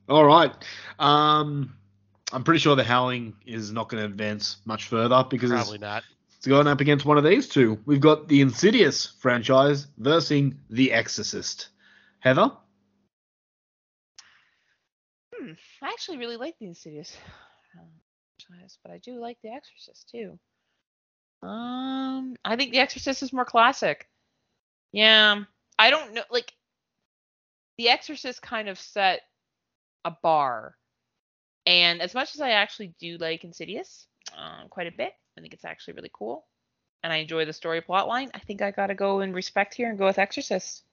All 0.10 0.26
right. 0.26 0.52
Um, 1.00 1.76
I'm 2.34 2.44
pretty 2.44 2.60
sure 2.60 2.76
the 2.76 2.84
Howling 2.84 3.36
is 3.46 3.72
not 3.72 3.90
going 3.90 4.02
to 4.02 4.06
advance 4.06 4.58
much 4.66 4.86
further 4.86 5.26
because 5.30 5.52
it's, 5.52 5.62
Probably 5.62 5.78
not. 5.78 6.04
it's 6.38 6.48
going 6.48 6.68
up 6.68 6.82
against 6.82 7.06
one 7.06 7.18
of 7.18 7.24
these 7.24 7.48
two. 7.48 7.80
We've 7.86 8.02
got 8.02 8.28
the 8.28 8.42
Insidious 8.42 9.14
franchise 9.20 9.88
versus 9.98 10.54
The 10.70 10.92
Exorcist. 10.92 11.70
Heather? 12.20 12.52
Hmm, 15.34 15.52
I 15.82 15.88
actually 15.90 16.18
really 16.18 16.38
like 16.38 16.56
the 16.60 16.66
Insidious 16.66 17.16
um, 17.80 17.88
franchise, 18.48 18.80
but 18.84 18.92
I 18.92 18.98
do 18.98 19.20
like 19.22 19.38
The 19.44 19.50
Exorcist 19.52 20.10
too. 20.10 20.40
Um, 21.46 22.36
I 22.44 22.56
think 22.56 22.72
The 22.72 22.80
Exorcist 22.80 23.22
is 23.24 23.34
more 23.34 23.46
classic. 23.46 24.08
Yeah, 24.92 25.44
I 25.78 25.90
don't 25.90 26.14
know. 26.14 26.24
Like, 26.32 26.54
The 27.78 27.90
Exorcist 27.90 28.42
kind 28.42 28.68
of 28.70 28.80
set 28.80 29.22
a 30.04 30.12
bar, 30.12 30.76
and 31.66 32.02
as 32.02 32.14
much 32.14 32.36
as 32.36 32.42
I 32.42 32.52
actually 32.52 32.94
do 33.00 33.18
like 33.18 33.44
Insidious 33.44 34.08
uh, 34.38 34.68
quite 34.70 34.88
a 34.88 34.92
bit, 34.96 35.14
I 35.38 35.42
think 35.42 35.54
it's 35.54 35.66
actually 35.66 35.96
really 35.96 36.12
cool, 36.14 36.46
and 37.04 37.12
I 37.14 37.18
enjoy 37.18 37.46
the 37.46 37.54
story 37.54 37.82
plot 37.82 38.08
line. 38.08 38.32
I 38.34 38.40
think 38.40 38.62
I 38.62 38.72
gotta 38.72 38.96
go 38.96 39.22
in 39.22 39.34
respect 39.34 39.74
here 39.74 39.90
and 39.90 39.98
go 39.98 40.06
with 40.06 40.20
Exorcist. 40.20 40.84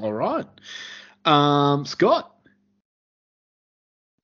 All 0.00 0.12
right. 0.12 0.46
Um, 1.24 1.84
Scott? 1.84 2.33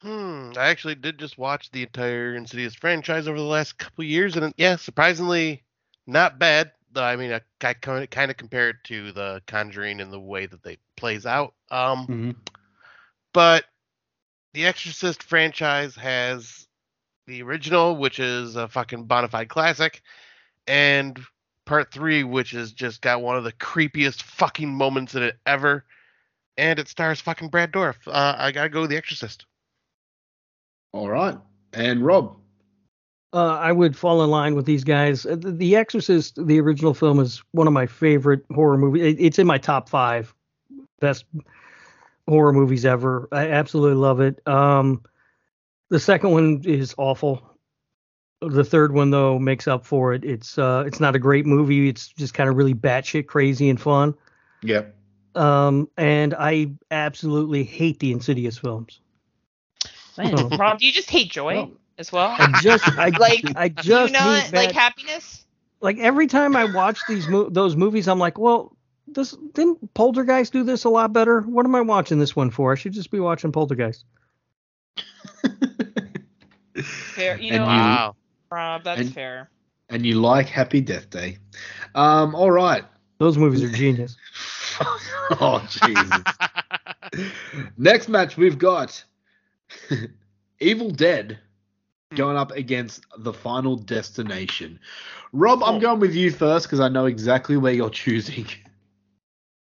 Hmm. 0.03 0.53
I 0.57 0.69
actually 0.69 0.95
did 0.95 1.19
just 1.19 1.37
watch 1.37 1.71
the 1.71 1.83
entire 1.83 2.35
Insidious 2.35 2.75
franchise 2.75 3.29
over 3.29 3.37
the 3.37 3.45
last 3.45 3.79
couple 3.79 4.05
years, 4.05 4.37
and 4.37 4.55
yeah, 4.57 4.77
surprisingly, 4.77 5.63
not 6.07 6.39
bad. 6.39 6.73
Though 6.93 7.05
I 7.05 7.17
mean, 7.17 7.33
I, 7.33 7.41
I 7.63 7.75
kind 7.75 8.31
of 8.31 8.37
compare 8.37 8.71
it 8.71 8.77
to 8.85 9.13
the 9.13 9.43
Conjuring 9.47 10.01
in 10.01 10.11
the 10.11 10.19
way 10.21 10.47
that 10.47 10.63
they 10.63 10.79
plays 10.97 11.27
out. 11.27 11.55
Um, 11.71 12.07
Mhm. 12.07 12.37
but 13.33 13.67
the 14.55 14.67
Exorcist 14.67 15.23
franchise 15.23 15.95
has 15.97 16.67
the 17.27 17.43
original, 17.43 17.97
which 17.97 18.19
is 18.19 18.57
a 18.57 18.67
fucking 18.69 19.05
bona 19.05 19.29
fide 19.29 19.49
classic, 19.49 20.03
and 20.67 21.21
part 21.67 21.93
three, 21.93 22.25
which 22.25 22.51
has 22.53 22.73
just 22.73 23.03
got 23.03 23.23
one 23.23 23.37
of 23.37 23.45
the 23.45 23.53
creepiest 23.53 24.23
fucking 24.23 24.69
moments 24.75 25.15
in 25.15 25.23
it 25.23 25.39
ever, 25.47 25.85
and 26.57 26.79
it 26.79 26.89
stars 26.89 27.21
fucking 27.21 27.51
Brad 27.51 27.71
Dourif. 27.71 28.09
Uh, 28.09 28.35
I 28.37 28.51
gotta 28.51 28.71
go 28.71 28.81
with 28.81 28.91
the 28.91 28.97
Exorcist. 28.97 29.47
All 30.93 31.09
right. 31.09 31.37
And 31.73 32.05
Rob? 32.05 32.37
Uh, 33.33 33.57
I 33.59 33.71
would 33.71 33.97
fall 33.97 34.25
in 34.25 34.31
line 34.31 34.57
with 34.57 34.67
these 34.67 34.83
guys. 34.83 35.25
Uh, 35.25 35.37
The, 35.37 35.53
the 35.53 35.77
Exorcist, 35.77 36.45
the 36.45 36.61
original 36.61 36.95
film, 36.95 37.21
is 37.21 37.43
one 37.53 37.69
of 37.69 37.73
my 37.73 37.87
favorite 37.87 38.45
horror 38.53 38.77
movies. 38.77 39.15
It, 39.15 39.21
it's 39.21 39.39
in 39.39 39.47
my 39.47 39.59
top 39.59 39.89
five 39.89 40.35
best 41.01 41.25
horror 42.27 42.53
movies 42.53 42.85
ever. 42.85 43.29
I 43.31 43.49
absolutely 43.51 43.99
love 43.99 44.21
it. 44.21 44.41
Um, 44.49 45.03
the 45.91 46.01
second 46.01 46.33
one 46.33 46.63
is 46.65 46.95
awful. 46.99 47.47
The 48.41 48.65
third 48.65 48.95
one, 48.95 49.11
though, 49.11 49.39
makes 49.39 49.69
up 49.69 49.85
for 49.85 50.13
it. 50.13 50.25
It's 50.25 50.59
uh, 50.59 50.83
it's 50.87 50.99
not 50.99 51.15
a 51.15 51.19
great 51.19 51.47
movie. 51.47 51.89
It's 51.89 52.09
just 52.09 52.35
kind 52.35 52.49
of 52.49 52.57
really 52.57 52.75
batshit 52.75 53.27
crazy 53.27 53.69
and 53.69 53.81
fun. 53.81 54.15
Yeah. 54.63 54.87
Um, 55.35 55.89
and 55.97 56.35
I 56.35 56.73
absolutely 56.91 57.63
hate 57.63 58.01
the 58.01 58.11
Insidious 58.11 58.59
films. 58.59 59.01
Man. 60.25 60.49
Rob, 60.59 60.79
do 60.79 60.87
you 60.87 60.93
just 60.93 61.11
hate 61.11 61.31
joy 61.31 61.55
No. 61.55 61.73
as 61.99 62.13
well? 62.13 62.35
I 62.39 62.61
just, 62.63 62.87
I 62.89 63.09
Like, 63.19 63.45
I 63.57 63.69
Do 63.69 63.83
just 63.83 64.13
you 64.13 64.19
not 64.19 64.41
hate 64.43 64.53
like 64.55 64.73
happiness? 64.73 65.45
like 65.81 65.99
every 65.99 66.27
time 66.27 66.55
I 66.57 66.65
watch 66.73 66.99
these 67.09 67.27
mo- 67.29 67.49
those 67.49 67.77
movies, 67.77 68.07
I'm 68.09 68.19
like, 68.19 68.39
well, 68.39 68.77
this 69.09 69.37
didn't 69.55 69.93
Poltergeist 69.95 70.53
do 70.53 70.63
this 70.63 70.85
a 70.85 70.89
lot 70.89 71.13
better? 71.13 71.41
What 71.43 71.65
am 71.67 71.75
I 71.75 71.81
watching 71.81 72.19
this 72.19 72.37
one 72.37 72.51
for? 72.51 72.73
I 72.73 72.75
should 72.75 72.93
just 72.93 73.11
be 73.11 73.19
watching 73.21 73.51
Poltergeist. 73.53 74.05
Fair, 76.85 77.39
you 77.39 77.51
know, 77.53 77.57
you- 77.65 77.67
Wow. 77.67 78.17
Rob, 78.53 78.85
that's 78.85 79.01
and- 79.01 79.15
fair. 79.15 79.49
and 79.91 80.05
you 80.05 80.21
like 80.21 80.47
Happy 80.47 80.81
Death 80.81 81.09
Day. 81.11 81.39
Um, 81.95 82.35
all 82.35 82.51
right. 82.51 82.85
Those 83.19 83.37
movies 83.39 83.63
are 83.63 83.69
genius. 83.71 84.17
oh, 85.41 85.65
Jesus. 85.69 86.23
Next 87.77 88.09
match 88.09 88.37
we've 88.37 88.59
got 88.59 89.05
Evil 90.61 90.91
Dead 90.91 91.39
going 92.15 92.37
up 92.37 92.51
against 92.53 93.05
the 93.19 93.33
Final 93.33 93.77
Destination. 93.77 94.79
Rob, 95.33 95.63
I'm 95.63 95.77
Oh. 95.77 95.81
going 95.81 96.01
with 96.01 96.15
you 96.15 96.31
first 96.31 96.67
because 96.67 96.81
I 96.81 96.89
know 96.89 97.07
exactly 97.07 97.57
where 97.57 97.73
you're 97.73 97.91
choosing. 97.91 98.47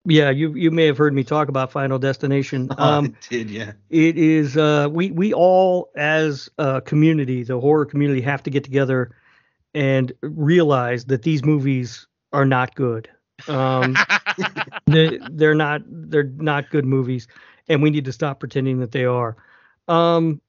Yeah, 0.06 0.30
you 0.30 0.54
you 0.54 0.72
may 0.72 0.86
have 0.86 0.98
heard 0.98 1.14
me 1.14 1.24
talk 1.24 1.50
about 1.50 1.72
Final 1.72 2.00
Destination. 2.00 2.70
Um, 2.78 3.06
I 3.06 3.28
did, 3.30 3.50
yeah. 3.50 3.74
it 3.90 4.18
is 4.18 4.56
uh, 4.58 4.88
we 4.90 5.12
we 5.12 5.34
all 5.34 5.92
as 5.96 6.50
a 6.58 6.82
community, 6.82 7.44
the 7.44 7.60
horror 7.60 7.86
community, 7.86 8.22
have 8.22 8.42
to 8.44 8.50
get 8.50 8.64
together 8.64 9.12
and 9.74 10.12
realize 10.22 11.06
that 11.06 11.24
these 11.24 11.44
movies 11.44 12.08
are 12.32 12.46
not 12.46 12.74
good. 12.76 13.10
Um, 13.48 13.96
they, 14.88 15.20
they're 15.32 15.54
not 15.54 15.82
they're 15.86 16.24
not 16.24 16.70
good 16.70 16.86
movies 16.86 17.28
and 17.70 17.82
we 17.82 17.90
need 17.90 18.06
to 18.06 18.12
stop 18.12 18.40
pretending 18.40 18.80
that 18.80 18.92
they 18.92 19.06
are 19.06 19.38
um 19.90 20.40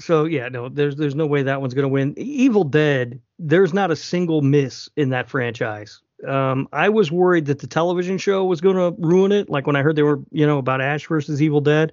so 0.00 0.24
yeah 0.24 0.48
no 0.48 0.68
there's 0.68 0.96
there's 0.96 1.14
no 1.14 1.26
way 1.26 1.42
that 1.42 1.60
one's 1.60 1.74
to 1.84 1.88
win. 1.88 2.14
Evil 2.16 2.64
dead 2.64 3.20
there's 3.38 3.74
not 3.74 3.90
a 3.90 3.96
single 3.96 4.42
miss 4.42 4.88
in 4.96 5.10
that 5.10 5.28
franchise. 5.28 6.00
Um 6.26 6.68
i 6.72 6.88
was 6.88 7.10
worried 7.10 7.46
that 7.46 7.58
the 7.58 7.66
television 7.66 8.18
show 8.18 8.44
was 8.44 8.60
to 8.76 8.94
ruin 8.98 9.32
it 9.32 9.50
like 9.50 9.66
when 9.66 9.76
i 9.76 9.82
heard 9.82 9.96
they 9.96 10.02
were 10.02 10.20
you 10.30 10.46
know 10.46 10.58
about 10.58 10.80
ash 10.80 11.06
versus 11.08 11.42
evil 11.42 11.60
dead. 11.60 11.92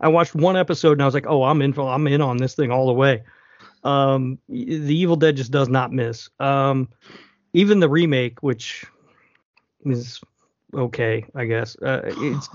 I 0.00 0.08
watched 0.08 0.34
one 0.34 0.56
episode 0.56 0.92
and 0.92 1.02
i 1.02 1.04
was 1.06 1.14
like 1.14 1.26
oh 1.26 1.42
i'm 1.42 1.60
in 1.60 1.72
for 1.72 1.82
i'm 1.92 2.06
in 2.06 2.20
on 2.20 2.38
this 2.38 2.54
thing 2.54 2.70
all 2.70 2.86
the 2.86 2.92
way. 2.92 3.22
Um 3.82 4.38
the 4.48 4.96
evil 4.96 5.16
dead 5.16 5.36
just 5.36 5.50
does 5.50 5.68
not 5.68 5.92
miss. 5.92 6.30
Um 6.40 6.88
even 7.52 7.80
the 7.80 7.88
remake 7.88 8.42
which 8.42 8.84
is 9.84 10.20
okay, 10.74 11.24
I 11.34 11.44
guess. 11.44 11.76
Uh, 11.76 12.00
it's 12.04 12.48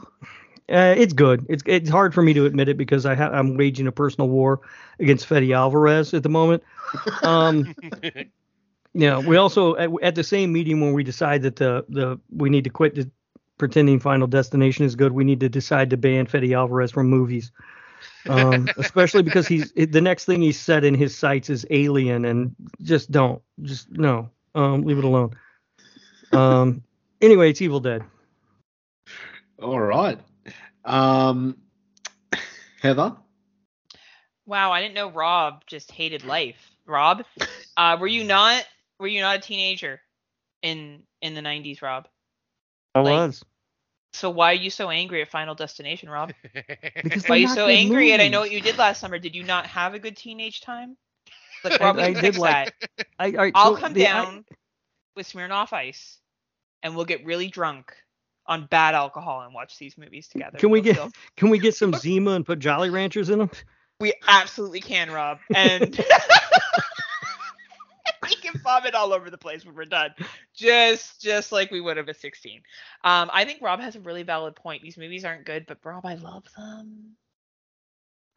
uh, 0.70 0.96
it's 0.98 1.14
good. 1.14 1.46
It's 1.50 1.64
it's 1.66 1.90
hard 1.90 2.14
for 2.14 2.22
me 2.22 2.34
to 2.34 2.46
admit 2.46 2.70
it 2.70 2.78
because 2.78 3.06
I 3.06 3.16
ha- 3.16 3.32
I'm 3.32 3.58
waging 3.58 3.88
a 3.88 3.92
personal 3.92 4.30
war 4.30 4.62
against 5.00 5.26
Fede 5.26 5.52
Alvarez 5.52 6.14
at 6.14 6.24
the 6.24 6.30
moment. 6.30 6.64
Um, 7.24 7.74
yeah, 8.94 9.20
we 9.20 9.38
also 9.38 9.76
at, 9.76 9.90
at 10.02 10.16
the 10.16 10.24
same 10.24 10.54
meeting 10.54 10.82
when 10.82 10.94
we 10.94 11.04
decide 11.04 11.42
that 11.44 11.56
the 11.56 11.86
the 11.90 12.20
we 12.32 12.50
need 12.50 12.66
to 12.66 12.70
quit 12.70 12.96
the, 12.96 13.10
pretending 13.60 14.00
Final 14.00 14.26
Destination 14.26 14.86
is 14.86 14.96
good, 14.96 15.12
we 15.12 15.24
need 15.24 15.40
to 15.42 15.50
decide 15.50 15.92
to 15.92 15.98
ban 15.98 16.26
Fede 16.26 16.52
Alvarez 16.54 16.92
from 16.92 17.08
movies. 17.08 17.52
Um, 18.28 18.68
especially 18.78 19.22
because 19.22 19.48
he's 19.48 19.72
the 19.74 20.02
next 20.02 20.26
thing 20.26 20.42
he 20.42 20.52
said 20.52 20.84
in 20.84 20.96
his 20.96 21.16
sights 21.16 21.52
is 21.52 21.66
Alien, 21.70 22.26
and 22.26 22.56
just 22.82 23.12
don't, 23.12 23.42
just 23.62 23.92
no, 23.92 24.30
um, 24.56 24.82
leave 24.84 24.98
it 24.98 25.04
alone. 25.04 25.36
Um, 26.32 26.84
anyway, 27.22 27.52
it's 27.52 27.62
Evil 27.62 27.80
Dead. 27.80 28.04
All 29.62 29.80
right. 29.80 30.20
Um, 30.86 31.58
Heather? 32.82 33.16
Wow, 34.46 34.72
I 34.72 34.82
didn't 34.82 34.96
know 34.96 35.10
Rob 35.12 35.64
just 35.68 35.92
hated 35.92 36.24
life. 36.26 36.72
Rob, 36.86 37.24
uh, 37.78 37.98
were 38.00 38.08
you 38.08 38.24
not 38.24 38.66
were 39.00 39.08
you 39.08 39.22
not 39.22 39.38
a 39.38 39.40
teenager 39.40 40.02
in 40.64 41.04
in 41.22 41.36
the 41.36 41.42
90s, 41.42 41.82
Rob? 41.82 42.08
I 42.96 43.02
Like- 43.02 43.12
was. 43.14 43.44
So 44.14 44.32
why 44.32 44.50
are 44.52 44.56
you 44.56 44.72
so 44.72 44.90
angry 44.90 45.22
at 45.22 45.30
Final 45.30 45.54
Destination, 45.54 46.10
Rob? 46.10 46.34
Because 47.04 47.30
Why 47.30 47.36
are 47.36 47.38
you 47.38 47.48
so 47.48 47.54
not 47.62 47.68
good 47.68 47.76
angry? 47.78 48.12
And 48.12 48.22
I 48.24 48.28
know 48.28 48.40
what 48.40 48.50
you 48.50 48.60
did 48.60 48.76
last 48.80 49.00
summer. 49.00 49.20
Did 49.20 49.36
you 49.36 49.44
not 49.44 49.68
have 49.68 49.94
a 49.94 50.00
good 50.00 50.18
teenage 50.18 50.62
time? 50.62 50.98
Like 51.64 51.80
I- 51.80 51.84
Rob, 51.86 51.98
we 51.98 52.02
I 52.04 52.14
did 52.14 52.20
fix 52.22 52.38
like- 52.40 52.74
that. 52.98 53.08
I, 53.20 53.26
all 53.28 53.32
right, 53.38 53.54
I'll 53.56 53.76
so 53.76 53.82
come 53.82 53.94
the- 53.94 54.08
I- 54.08 54.12
down 54.24 54.46
with 55.16 55.32
Smirnoff 55.32 55.74
Ice, 55.74 56.18
and 56.82 56.96
we'll 56.96 57.06
get 57.06 57.24
really 57.24 57.50
drunk 57.50 57.94
on 58.50 58.66
bad 58.66 58.96
alcohol 58.96 59.42
and 59.42 59.54
watch 59.54 59.78
these 59.78 59.98
movies 59.98 60.28
together. 60.28 60.58
Can 60.58 60.72
we 60.72 60.82
get- 60.82 60.96
feel- 60.98 61.12
can 61.38 61.50
we 61.50 61.60
get 61.60 61.76
some 61.76 61.94
Zima 61.94 62.32
and 62.32 62.46
put 62.46 62.60
Jolly 62.60 62.90
Ranchers 62.90 63.30
in 63.30 63.40
them? 63.40 63.50
We 64.02 64.14
absolutely 64.28 64.80
can, 64.82 65.12
Rob, 65.12 65.40
and 65.54 66.04
we 68.24 68.36
can 68.36 68.60
vomit 68.62 68.96
all 68.96 69.14
over 69.14 69.30
the 69.30 69.38
place 69.38 69.66
when 69.66 69.76
we're 69.76 69.86
done, 69.86 70.14
just 70.56 71.22
just 71.22 71.52
like 71.52 71.70
we 71.70 71.82
would 71.82 71.98
have 71.98 72.08
at 72.10 72.16
16. 72.16 72.62
Um, 73.04 73.30
I 73.34 73.44
think 73.46 73.62
Rob 73.62 73.80
has 73.82 73.96
a 73.96 74.00
really 74.00 74.24
valid 74.24 74.56
point. 74.56 74.82
These 74.84 74.98
movies 74.98 75.26
aren't 75.26 75.46
good, 75.46 75.66
but 75.68 75.78
Rob, 75.84 76.06
I 76.06 76.16
love 76.16 76.46
them. 76.58 77.12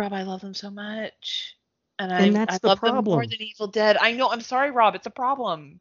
Rob, 0.01 0.13
I 0.13 0.25
love 0.25 0.41
them 0.41 0.55
so 0.55 0.69
much, 0.69 1.55
and 2.01 2.13
I, 2.13 2.29
that's 2.31 2.57
I 2.57 2.59
the 2.59 2.67
love 2.67 2.81
them 2.81 3.05
more 3.05 3.25
than 3.25 3.41
Evil 3.41 3.69
Dead. 3.69 3.97
I 4.01 4.13
know. 4.13 4.31
I'm 4.31 4.41
sorry, 4.41 4.73
Rob. 4.73 4.97
It's 4.97 5.07
a 5.07 5.11
problem. 5.11 5.79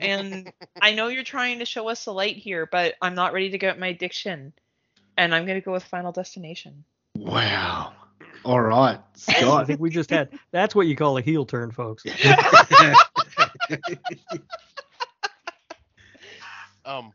And 0.00 0.52
I 0.80 0.94
know 0.94 1.08
you're 1.08 1.24
trying 1.24 1.58
to 1.60 1.64
show 1.64 1.88
us 1.88 2.04
the 2.04 2.12
light 2.12 2.36
here, 2.36 2.66
but 2.70 2.94
I'm 3.02 3.14
not 3.14 3.32
ready 3.32 3.50
to 3.50 3.58
get 3.58 3.78
my 3.78 3.88
addiction, 3.88 4.52
and 5.16 5.34
I'm 5.34 5.46
gonna 5.46 5.60
go 5.60 5.72
with 5.72 5.84
Final 5.84 6.12
Destination. 6.12 6.84
Wow. 7.16 7.92
All 8.44 8.60
right. 8.60 9.00
Scott. 9.14 9.62
I 9.62 9.64
think 9.64 9.80
we 9.80 9.90
just 9.90 10.10
had. 10.10 10.30
That's 10.52 10.74
what 10.74 10.86
you 10.86 10.96
call 10.96 11.18
a 11.18 11.22
heel 11.22 11.44
turn, 11.44 11.70
folks. 11.70 12.04
Um, 16.84 17.12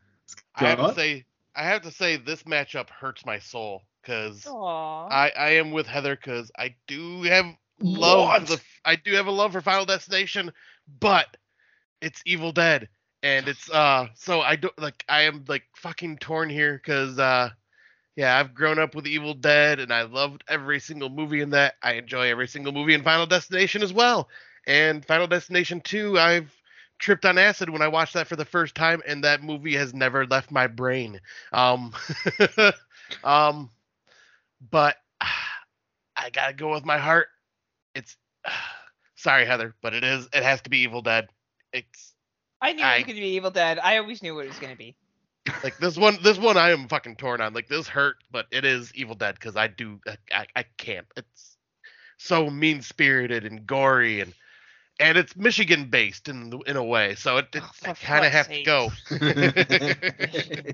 I 0.54 0.66
have 0.68 0.78
to 0.78 0.94
say, 0.94 1.24
I 1.56 1.64
have 1.64 1.82
to 1.82 1.90
say, 1.90 2.16
this 2.16 2.44
matchup 2.44 2.88
hurts 2.90 3.26
my 3.26 3.40
soul 3.40 3.82
because 4.00 4.46
I 4.46 5.32
I 5.36 5.50
am 5.54 5.72
with 5.72 5.86
Heather 5.88 6.14
because 6.14 6.52
I 6.56 6.76
do 6.86 7.22
have 7.24 7.46
love 7.80 8.28
What? 8.28 8.48
for 8.48 8.56
the 8.56 8.62
I 8.84 8.94
do 8.94 9.14
have 9.14 9.26
a 9.26 9.32
love 9.32 9.52
for 9.52 9.60
Final 9.60 9.84
Destination, 9.84 10.52
but 11.00 11.36
it's 12.04 12.22
Evil 12.26 12.52
Dead, 12.52 12.88
and 13.22 13.48
it's 13.48 13.70
uh 13.70 14.08
so 14.14 14.42
I 14.42 14.56
don't 14.56 14.78
like 14.78 15.04
I 15.08 15.22
am 15.22 15.44
like 15.48 15.64
fucking 15.74 16.18
torn 16.18 16.50
here 16.50 16.74
because 16.74 17.18
uh 17.18 17.48
yeah 18.14 18.38
I've 18.38 18.54
grown 18.54 18.78
up 18.78 18.94
with 18.94 19.06
Evil 19.06 19.32
Dead 19.32 19.80
and 19.80 19.92
I 19.92 20.02
loved 20.02 20.44
every 20.46 20.80
single 20.80 21.08
movie 21.08 21.40
in 21.40 21.50
that. 21.50 21.74
I 21.82 21.94
enjoy 21.94 22.28
every 22.28 22.46
single 22.46 22.72
movie 22.72 22.94
in 22.94 23.02
Final 23.02 23.26
Destination 23.26 23.82
as 23.82 23.92
well, 23.92 24.28
and 24.66 25.04
Final 25.04 25.26
Destination 25.26 25.80
Two 25.80 26.18
I've 26.18 26.52
tripped 26.98 27.24
on 27.24 27.38
acid 27.38 27.70
when 27.70 27.82
I 27.82 27.88
watched 27.88 28.14
that 28.14 28.28
for 28.28 28.36
the 28.36 28.44
first 28.44 28.74
time, 28.74 29.02
and 29.06 29.24
that 29.24 29.42
movie 29.42 29.74
has 29.76 29.94
never 29.94 30.26
left 30.26 30.50
my 30.50 30.66
brain. 30.66 31.20
Um, 31.52 31.92
um, 33.24 33.70
but 34.70 34.96
I 36.16 36.30
gotta 36.30 36.52
go 36.52 36.70
with 36.70 36.84
my 36.84 36.98
heart. 36.98 37.28
It's 37.94 38.14
sorry, 39.16 39.46
Heather, 39.46 39.74
but 39.82 39.94
it 39.94 40.04
is. 40.04 40.28
It 40.34 40.42
has 40.42 40.60
to 40.62 40.70
be 40.70 40.80
Evil 40.80 41.00
Dead. 41.00 41.28
It's 41.74 42.14
I 42.62 42.72
knew 42.72 42.82
it 42.82 42.86
I- 42.86 42.96
was 42.98 43.04
gonna 43.06 43.18
be 43.20 43.26
Evil 43.36 43.50
Dead. 43.50 43.78
I 43.78 43.98
always 43.98 44.22
knew 44.22 44.34
what 44.34 44.46
it 44.46 44.48
was 44.48 44.58
gonna 44.58 44.76
be. 44.76 44.96
like 45.62 45.76
this 45.76 45.98
one. 45.98 46.16
This 46.22 46.38
one 46.38 46.56
I 46.56 46.70
am 46.70 46.88
fucking 46.88 47.16
torn 47.16 47.42
on. 47.42 47.52
Like 47.52 47.68
this 47.68 47.86
hurt, 47.88 48.16
but 48.30 48.46
it 48.50 48.64
is 48.64 48.94
Evil 48.94 49.14
Dead 49.14 49.34
because 49.34 49.56
I 49.56 49.66
do. 49.66 50.00
I, 50.32 50.46
I 50.56 50.64
can't. 50.78 51.06
It's 51.16 51.56
so 52.16 52.48
mean 52.48 52.80
spirited 52.80 53.44
and 53.44 53.66
gory 53.66 54.20
and. 54.22 54.32
And 55.00 55.18
it's 55.18 55.34
Michigan 55.34 55.86
based 55.90 56.28
in 56.28 56.52
in 56.68 56.76
a 56.76 56.84
way, 56.84 57.16
so 57.16 57.38
it, 57.38 57.48
it's, 57.52 57.66
for 57.80 57.90
I 57.90 57.92
kind 57.94 58.24
of 58.24 58.32
fuck's 58.32 58.46
have 58.46 58.48
to 58.48 58.62
go. 58.62 58.90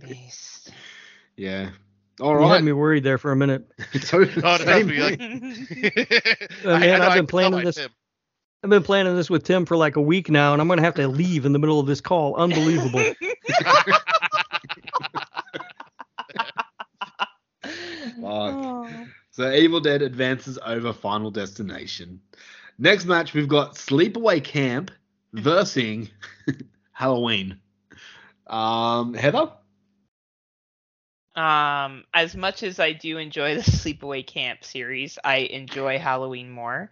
Beast. 0.06 0.70
yeah. 1.36 1.70
All 2.20 2.34
You 2.34 2.40
had 2.46 2.52
right. 2.52 2.62
me 2.64 2.72
worried 2.72 3.02
there 3.02 3.16
for 3.16 3.32
a 3.32 3.36
minute. 3.36 3.66
So, 4.02 4.18
Oh, 4.18 4.22
it 4.56 4.60
same 4.60 4.88
to 4.88 5.02
like- 5.02 5.20
Uh, 5.22 5.24
man, 6.78 6.98
know, 7.00 7.06
I've 7.06 7.14
been 7.14 7.18
can 7.20 7.26
planning 7.28 7.64
this- 7.64 7.76
Tim. 7.76 7.90
I've 8.62 8.68
been 8.70 8.82
planning 8.82 9.16
this 9.16 9.30
with 9.30 9.44
Tim 9.44 9.64
for 9.64 9.76
like 9.76 9.96
a 9.96 10.02
week 10.02 10.28
now, 10.28 10.52
and 10.52 10.60
I'm 10.60 10.68
gonna 10.68 10.82
have 10.82 10.94
to 10.96 11.08
leave 11.08 11.46
in 11.46 11.52
the 11.52 11.58
middle 11.58 11.80
of 11.80 11.86
this 11.86 12.00
call. 12.00 12.36
Unbelievable. 12.36 13.00
Fuck. 18.20 18.54
Oh. 18.54 19.06
So 19.30 19.50
Evil 19.50 19.80
Dead 19.80 20.02
advances 20.02 20.58
over 20.64 20.92
Final 20.92 21.30
Destination. 21.30 22.20
Next 22.78 23.06
match, 23.06 23.32
we've 23.32 23.48
got 23.48 23.76
Sleepaway 23.76 24.44
Camp 24.44 24.90
versus 25.32 26.08
Halloween. 26.92 27.58
Um, 28.46 29.14
Heather? 29.14 29.52
Um, 31.36 32.04
as 32.12 32.36
much 32.36 32.62
as 32.62 32.80
I 32.80 32.92
do 32.92 33.18
enjoy 33.18 33.54
the 33.56 33.60
Sleepaway 33.62 34.26
Camp 34.26 34.64
series, 34.64 35.18
I 35.24 35.36
enjoy 35.38 35.98
Halloween 35.98 36.50
more. 36.50 36.90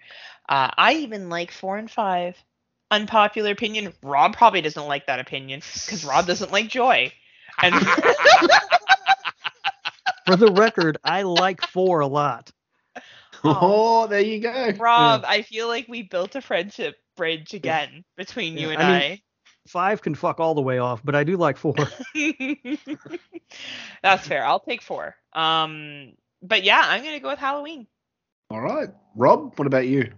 Uh, 0.48 0.70
I 0.76 0.94
even 0.94 1.28
like 1.28 1.50
four 1.50 1.76
and 1.76 1.90
five. 1.90 2.36
Unpopular 2.90 3.50
opinion. 3.50 3.92
Rob 4.02 4.36
probably 4.36 4.62
doesn't 4.62 4.86
like 4.86 5.06
that 5.06 5.20
opinion 5.20 5.60
because 5.60 6.04
Rob 6.04 6.26
doesn't 6.26 6.52
like 6.52 6.68
joy. 6.68 7.12
And 7.62 7.74
For 10.26 10.36
the 10.36 10.52
record, 10.52 10.98
I 11.04 11.22
like 11.22 11.62
four 11.62 12.00
a 12.00 12.06
lot. 12.06 12.50
Oh, 13.44 14.06
there 14.06 14.20
you 14.20 14.40
go. 14.40 14.72
Rob, 14.78 15.24
I 15.26 15.42
feel 15.42 15.68
like 15.68 15.86
we 15.88 16.02
built 16.02 16.34
a 16.34 16.40
friendship 16.40 16.96
bridge 17.16 17.54
again 17.54 18.04
between 18.16 18.58
you 18.58 18.68
Yeah, 18.68 18.70
and 18.70 18.82
I 18.82 18.82
I. 18.82 19.22
mean- 19.66 19.70
Five 19.72 20.02
can 20.02 20.14
fuck 20.14 20.40
all 20.40 20.54
the 20.54 20.62
way 20.62 20.78
off, 20.78 21.02
but 21.04 21.14
I 21.14 21.24
do 21.24 21.36
like 21.36 21.56
four. 21.56 21.74
That's 24.02 24.26
fair. 24.26 24.44
I'll 24.44 24.60
take 24.60 24.82
four. 24.82 25.14
Um, 25.32 26.12
but 26.42 26.62
yeah, 26.64 26.82
I'm 26.84 27.04
gonna 27.04 27.20
go 27.20 27.28
with 27.30 27.38
Halloween. 27.38 27.86
All 28.50 28.60
right. 28.60 28.88
Rob, 29.14 29.58
what 29.58 29.66
about 29.66 29.86
you? 29.86 30.10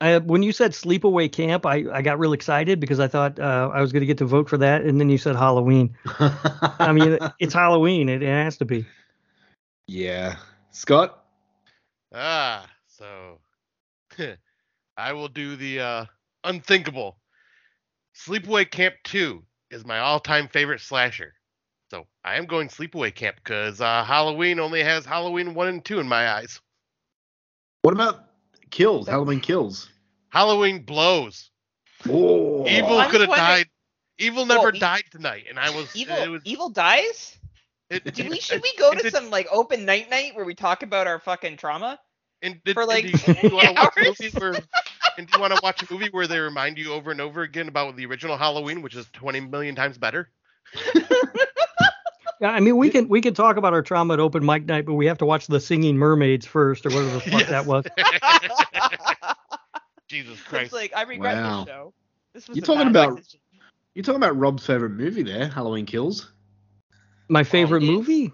I, 0.00 0.18
when 0.18 0.42
you 0.42 0.52
said 0.52 0.72
sleepaway 0.72 1.30
camp, 1.32 1.64
I, 1.64 1.84
I 1.90 2.02
got 2.02 2.18
real 2.18 2.32
excited 2.34 2.80
because 2.80 3.00
I 3.00 3.08
thought 3.08 3.38
uh, 3.38 3.70
I 3.72 3.80
was 3.80 3.92
going 3.92 4.00
to 4.02 4.06
get 4.06 4.18
to 4.18 4.26
vote 4.26 4.46
for 4.46 4.58
that, 4.58 4.82
and 4.82 5.00
then 5.00 5.08
you 5.08 5.16
said 5.16 5.36
Halloween. 5.36 5.96
I 6.18 6.92
mean, 6.92 7.18
it's 7.40 7.54
Halloween; 7.54 8.08
it, 8.10 8.22
it 8.22 8.26
has 8.28 8.58
to 8.58 8.64
be. 8.66 8.84
yeah. 9.86 10.36
Scott? 10.72 11.24
Ah, 12.14 12.68
so 12.86 13.38
I 14.98 15.12
will 15.14 15.28
do 15.28 15.56
the 15.56 15.80
uh, 15.80 16.04
unthinkable. 16.44 17.16
Sleepaway 18.16 18.70
Camp 18.70 18.94
2 19.04 19.42
is 19.70 19.84
my 19.84 19.98
all-time 19.98 20.48
favorite 20.48 20.80
slasher. 20.80 21.34
So 21.90 22.06
I 22.24 22.36
am 22.36 22.46
going 22.46 22.68
Sleepaway 22.68 23.14
Camp 23.14 23.36
because 23.36 23.80
uh, 23.80 24.04
Halloween 24.04 24.58
only 24.58 24.82
has 24.82 25.04
Halloween 25.04 25.54
1 25.54 25.68
and 25.68 25.84
2 25.84 26.00
in 26.00 26.08
my 26.08 26.30
eyes. 26.32 26.60
What 27.82 27.94
about 27.94 28.24
Kills? 28.70 29.06
Halloween 29.06 29.40
Kills. 29.40 29.88
Halloween 30.30 30.82
blows. 30.82 31.50
Oh. 32.08 32.66
Evil 32.66 33.02
could 33.04 33.20
have 33.20 33.30
died. 33.30 33.66
Evil 34.18 34.46
never 34.46 34.70
Well, 34.70 34.80
died 34.80 35.04
tonight, 35.10 35.44
and 35.48 35.58
I 35.58 35.70
was. 35.70 35.94
Evil, 35.94 36.16
it 36.16 36.28
was 36.28 36.42
evil 36.44 36.70
dies. 36.70 37.38
it, 37.90 38.14
Do 38.14 38.28
we 38.30 38.40
should 38.40 38.62
we 38.62 38.74
go 38.78 38.90
it 38.92 38.96
to 38.96 39.02
did- 39.04 39.12
some 39.12 39.30
like 39.30 39.46
open 39.52 39.84
night 39.84 40.08
night 40.10 40.34
where 40.34 40.44
we 40.44 40.54
talk 40.54 40.82
about 40.82 41.06
our 41.06 41.18
fucking 41.20 41.58
trauma? 41.58 41.98
and 42.42 42.60
did, 42.64 42.74
for, 42.74 42.84
like, 42.84 43.04
do 43.04 43.10
you, 43.10 43.54
want 43.54 43.66
to 43.66 43.72
watch 43.74 43.96
a 43.96 44.40
hours? 44.40 44.60
Movie 45.18 45.22
where? 45.22 45.22
And 45.22 45.26
do 45.28 45.36
you 45.36 45.40
want 45.40 45.54
to 45.54 45.60
watch 45.62 45.82
a 45.82 45.92
movie 45.92 46.08
where 46.10 46.26
they 46.26 46.38
remind 46.38 46.78
you 46.78 46.92
over 46.92 47.10
and 47.10 47.20
over 47.20 47.42
again 47.42 47.68
about 47.68 47.96
the 47.96 48.06
original 48.06 48.36
Halloween, 48.36 48.82
which 48.82 48.94
is 48.96 49.06
20 49.12 49.40
million 49.40 49.74
times 49.74 49.98
better? 49.98 50.28
Yeah, 52.38 52.50
I 52.50 52.60
mean, 52.60 52.76
we 52.76 52.90
can 52.90 53.08
we 53.08 53.22
can 53.22 53.32
talk 53.32 53.56
about 53.56 53.72
our 53.72 53.80
trauma 53.80 54.12
at 54.12 54.20
open 54.20 54.44
mic 54.44 54.66
night, 54.66 54.84
but 54.84 54.92
we 54.92 55.06
have 55.06 55.16
to 55.18 55.24
watch 55.24 55.46
the 55.46 55.58
Singing 55.58 55.96
Mermaids 55.96 56.44
first, 56.44 56.84
or 56.84 56.90
whatever 56.90 57.12
the 57.12 57.20
fuck 57.20 57.32
Yes. 57.40 57.48
that 57.48 57.64
was. 57.64 57.84
Jesus 60.08 60.34
it's 60.34 60.42
Christ. 60.42 60.72
like 60.74 60.92
I 60.94 61.02
regret 61.04 61.36
Wow. 61.36 61.64
this 61.64 61.72
show. 61.74 61.94
This 62.34 62.48
was 62.48 62.56
You're 62.58 62.66
talking 62.66 62.88
about- 62.88 63.16
decision. 63.16 63.40
You're 63.94 64.02
talking 64.02 64.16
about 64.22 64.36
Rob's 64.36 64.66
favorite 64.66 64.90
movie 64.90 65.22
there, 65.22 65.48
Halloween 65.48 65.86
Kills. 65.86 66.30
My 67.30 67.42
favorite 67.42 67.82
it 67.82 67.86
is. 67.86 67.90
movie? 67.92 68.32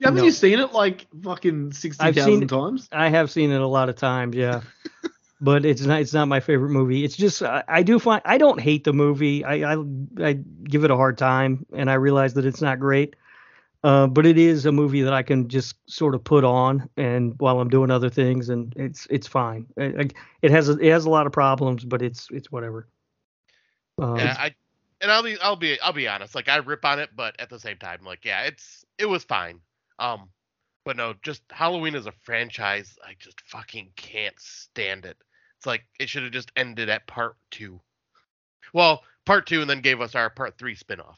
Haven't 0.00 0.18
No. 0.18 0.24
you 0.26 0.30
seen 0.30 0.60
it 0.60 0.72
like 0.72 1.08
fucking 1.24 1.72
sixty 1.72 2.04
I've 2.04 2.14
seen 2.14 2.24
thousand 2.24 2.42
it. 2.44 2.48
times? 2.48 2.88
I 2.92 3.08
have 3.08 3.32
seen 3.32 3.50
it 3.50 3.60
a 3.60 3.66
lot 3.66 3.88
of 3.88 3.96
times, 3.96 4.36
yeah. 4.36 4.60
but 5.40 5.64
it's 5.64 5.82
not 5.82 6.00
it's 6.00 6.12
not 6.12 6.28
my 6.28 6.40
favorite 6.40 6.70
movie. 6.70 7.04
It's 7.04 7.16
just 7.16 7.42
I, 7.42 7.64
I 7.66 7.82
do 7.82 7.98
find 7.98 8.22
I 8.24 8.38
don't 8.38 8.60
hate 8.60 8.84
the 8.84 8.92
movie. 8.92 9.44
I, 9.44 9.74
I 9.74 9.84
I 10.22 10.32
give 10.64 10.84
it 10.84 10.90
a 10.90 10.96
hard 10.96 11.18
time, 11.18 11.64
and 11.74 11.90
I 11.90 11.94
realize 11.94 12.34
that 12.34 12.44
it's 12.44 12.60
not 12.60 12.78
great. 12.78 13.16
Uh, 13.82 14.06
but 14.06 14.26
it 14.26 14.36
is 14.36 14.66
a 14.66 14.72
movie 14.72 15.00
that 15.00 15.14
I 15.14 15.22
can 15.22 15.48
just 15.48 15.74
sort 15.86 16.14
of 16.14 16.22
put 16.22 16.44
on 16.44 16.90
and 16.98 17.34
while 17.38 17.60
I'm 17.60 17.70
doing 17.70 17.90
other 17.90 18.10
things, 18.10 18.50
and 18.50 18.74
it's 18.76 19.06
it's 19.08 19.26
fine. 19.26 19.66
It, 19.78 20.12
it 20.42 20.50
has 20.50 20.68
a, 20.68 20.72
it 20.72 20.90
has 20.90 21.06
a 21.06 21.10
lot 21.10 21.26
of 21.26 21.32
problems, 21.32 21.84
but 21.84 22.02
it's 22.02 22.28
it's 22.30 22.52
whatever. 22.52 22.88
Um, 23.98 24.18
yeah, 24.18 24.36
I 24.38 24.54
and 25.00 25.10
I'll 25.10 25.22
be 25.22 25.40
I'll 25.40 25.56
be 25.56 25.80
I'll 25.80 25.94
be 25.94 26.08
honest. 26.08 26.34
Like 26.34 26.50
I 26.50 26.56
rip 26.56 26.84
on 26.84 26.98
it, 26.98 27.10
but 27.16 27.40
at 27.40 27.48
the 27.48 27.58
same 27.58 27.78
time, 27.78 28.00
like 28.04 28.26
yeah, 28.26 28.42
it's 28.42 28.84
it 28.98 29.06
was 29.06 29.24
fine. 29.24 29.60
Um, 29.98 30.28
but 30.84 30.98
no, 30.98 31.14
just 31.22 31.42
Halloween 31.50 31.94
as 31.94 32.06
a 32.06 32.12
franchise, 32.12 32.98
I 33.02 33.14
just 33.18 33.40
fucking 33.42 33.92
can't 33.96 34.38
stand 34.38 35.06
it. 35.06 35.16
It's 35.60 35.66
like 35.66 35.84
it 35.98 36.08
should 36.08 36.22
have 36.22 36.32
just 36.32 36.50
ended 36.56 36.88
at 36.88 37.06
part 37.06 37.36
two. 37.50 37.80
Well, 38.72 39.02
part 39.26 39.46
two, 39.46 39.60
and 39.60 39.68
then 39.68 39.82
gave 39.82 40.00
us 40.00 40.14
our 40.14 40.30
part 40.30 40.56
three 40.56 40.74
spinoff. 40.74 41.16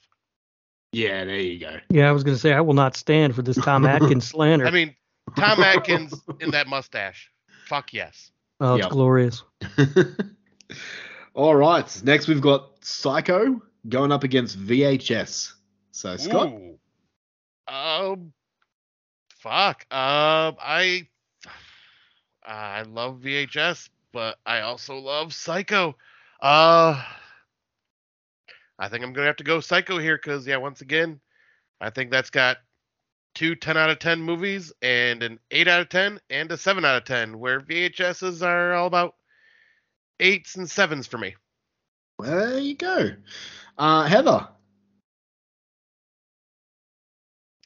Yeah, 0.91 1.25
there 1.25 1.39
you 1.39 1.61
go. 1.61 1.79
yeah, 1.91 2.09
I 2.09 2.13
was 2.13 2.25
gonna 2.25 2.37
say 2.37 2.53
I 2.53 2.61
will 2.61 2.75
not 2.75 2.97
stand 2.97 3.37
for 3.37 3.43
this 3.43 3.57
Tom 3.57 3.87
Atkins 3.87 4.27
slander. 4.27 4.67
I 4.67 4.73
mean, 4.73 4.97
Tom 5.39 5.63
Atkins 5.63 6.21
in 6.41 6.51
that 6.51 6.67
mustache. 6.67 7.31
Fuck 7.69 7.93
yes. 7.93 8.33
oh, 8.61 8.75
it's 8.75 8.83
Yep. 8.87 8.91
glorious. 8.91 9.45
All 11.35 11.55
right. 11.55 12.03
Next, 12.05 12.27
we've 12.27 12.41
got 12.43 12.85
Psycho 12.85 13.63
going 13.89 14.11
up 14.13 14.25
against 14.25 14.59
VHS. 14.59 15.53
So 15.93 16.17
Scott, 16.17 16.49
Ooh. 16.49 16.79
Um. 17.73 18.33
Fuck. 19.39 19.87
Um. 19.91 20.57
I. 20.61 21.07
I 22.45 22.83
love 22.83 23.21
VHS, 23.21 23.89
but 24.13 24.39
I 24.47 24.61
also 24.61 24.97
love 24.99 25.33
Psycho. 25.33 25.97
Uh. 26.41 27.03
I 28.79 28.89
think 28.89 29.05
I'm 29.05 29.13
gonna 29.13 29.29
have 29.29 29.37
to 29.37 29.45
go 29.45 29.61
Psycho 29.61 29.99
here 29.99 30.17
because 30.17 30.47
yeah, 30.47 30.57
once 30.57 30.81
again, 30.81 31.21
I 31.81 31.91
think 31.91 32.11
that's 32.11 32.31
got 32.31 32.59
two 33.35 33.55
10 33.55 33.77
out 33.77 33.91
of 33.91 33.99
10 33.99 34.21
movies 34.21 34.73
and 34.83 35.23
an 35.23 35.39
8 35.51 35.69
out 35.69 35.81
of 35.83 35.89
10 35.89 36.21
and 36.31 36.51
a 36.53 36.57
7 36.57 36.85
out 36.85 36.97
of 36.97 37.05
10 37.05 37.39
where 37.39 37.61
VHSs 37.61 38.45
are 38.45 38.75
all 38.75 38.87
about 38.87 39.15
8s 40.21 40.57
and 40.57 40.67
7s 40.67 41.09
for 41.09 41.19
me. 41.19 41.35
well, 42.19 42.51
there 42.51 42.59
you 42.59 42.75
go. 42.75 43.11
Uh, 43.79 44.05
Heather. 44.05 44.49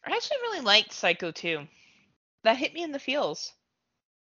I 0.05 0.11
actually 0.11 0.39
really 0.43 0.61
liked 0.61 0.93
Psycho 0.93 1.33
2. 1.33 1.67
That 2.45 2.57
hit 2.57 2.75
me 2.75 2.83
in 2.85 2.93
the 2.93 2.99
feels. 2.99 3.53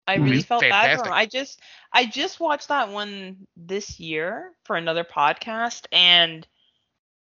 I 0.06 0.18
Movie's 0.18 0.30
really 0.30 0.42
felt 0.42 0.62
bad 0.62 0.98
for 0.98 1.06
him. 1.06 1.12
I 1.12 1.26
just 1.26 1.60
I 1.92 2.06
just 2.06 2.40
watched 2.40 2.68
that 2.68 2.90
one 2.90 3.46
this 3.56 4.00
year 4.00 4.52
for 4.64 4.76
another 4.76 5.04
podcast 5.04 5.86
and 5.92 6.46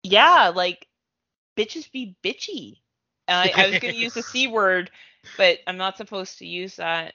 yeah, 0.03 0.53
like 0.55 0.87
bitches 1.57 1.91
be 1.91 2.17
bitchy. 2.23 2.79
I, 3.27 3.53
I 3.55 3.69
was 3.69 3.79
going 3.79 3.95
to 3.95 4.01
use 4.01 4.15
the 4.15 4.23
c 4.33 4.47
word, 4.47 4.91
but 5.37 5.59
I'm 5.67 5.77
not 5.77 5.97
supposed 5.97 6.39
to 6.39 6.47
use 6.47 6.77
that 6.77 7.15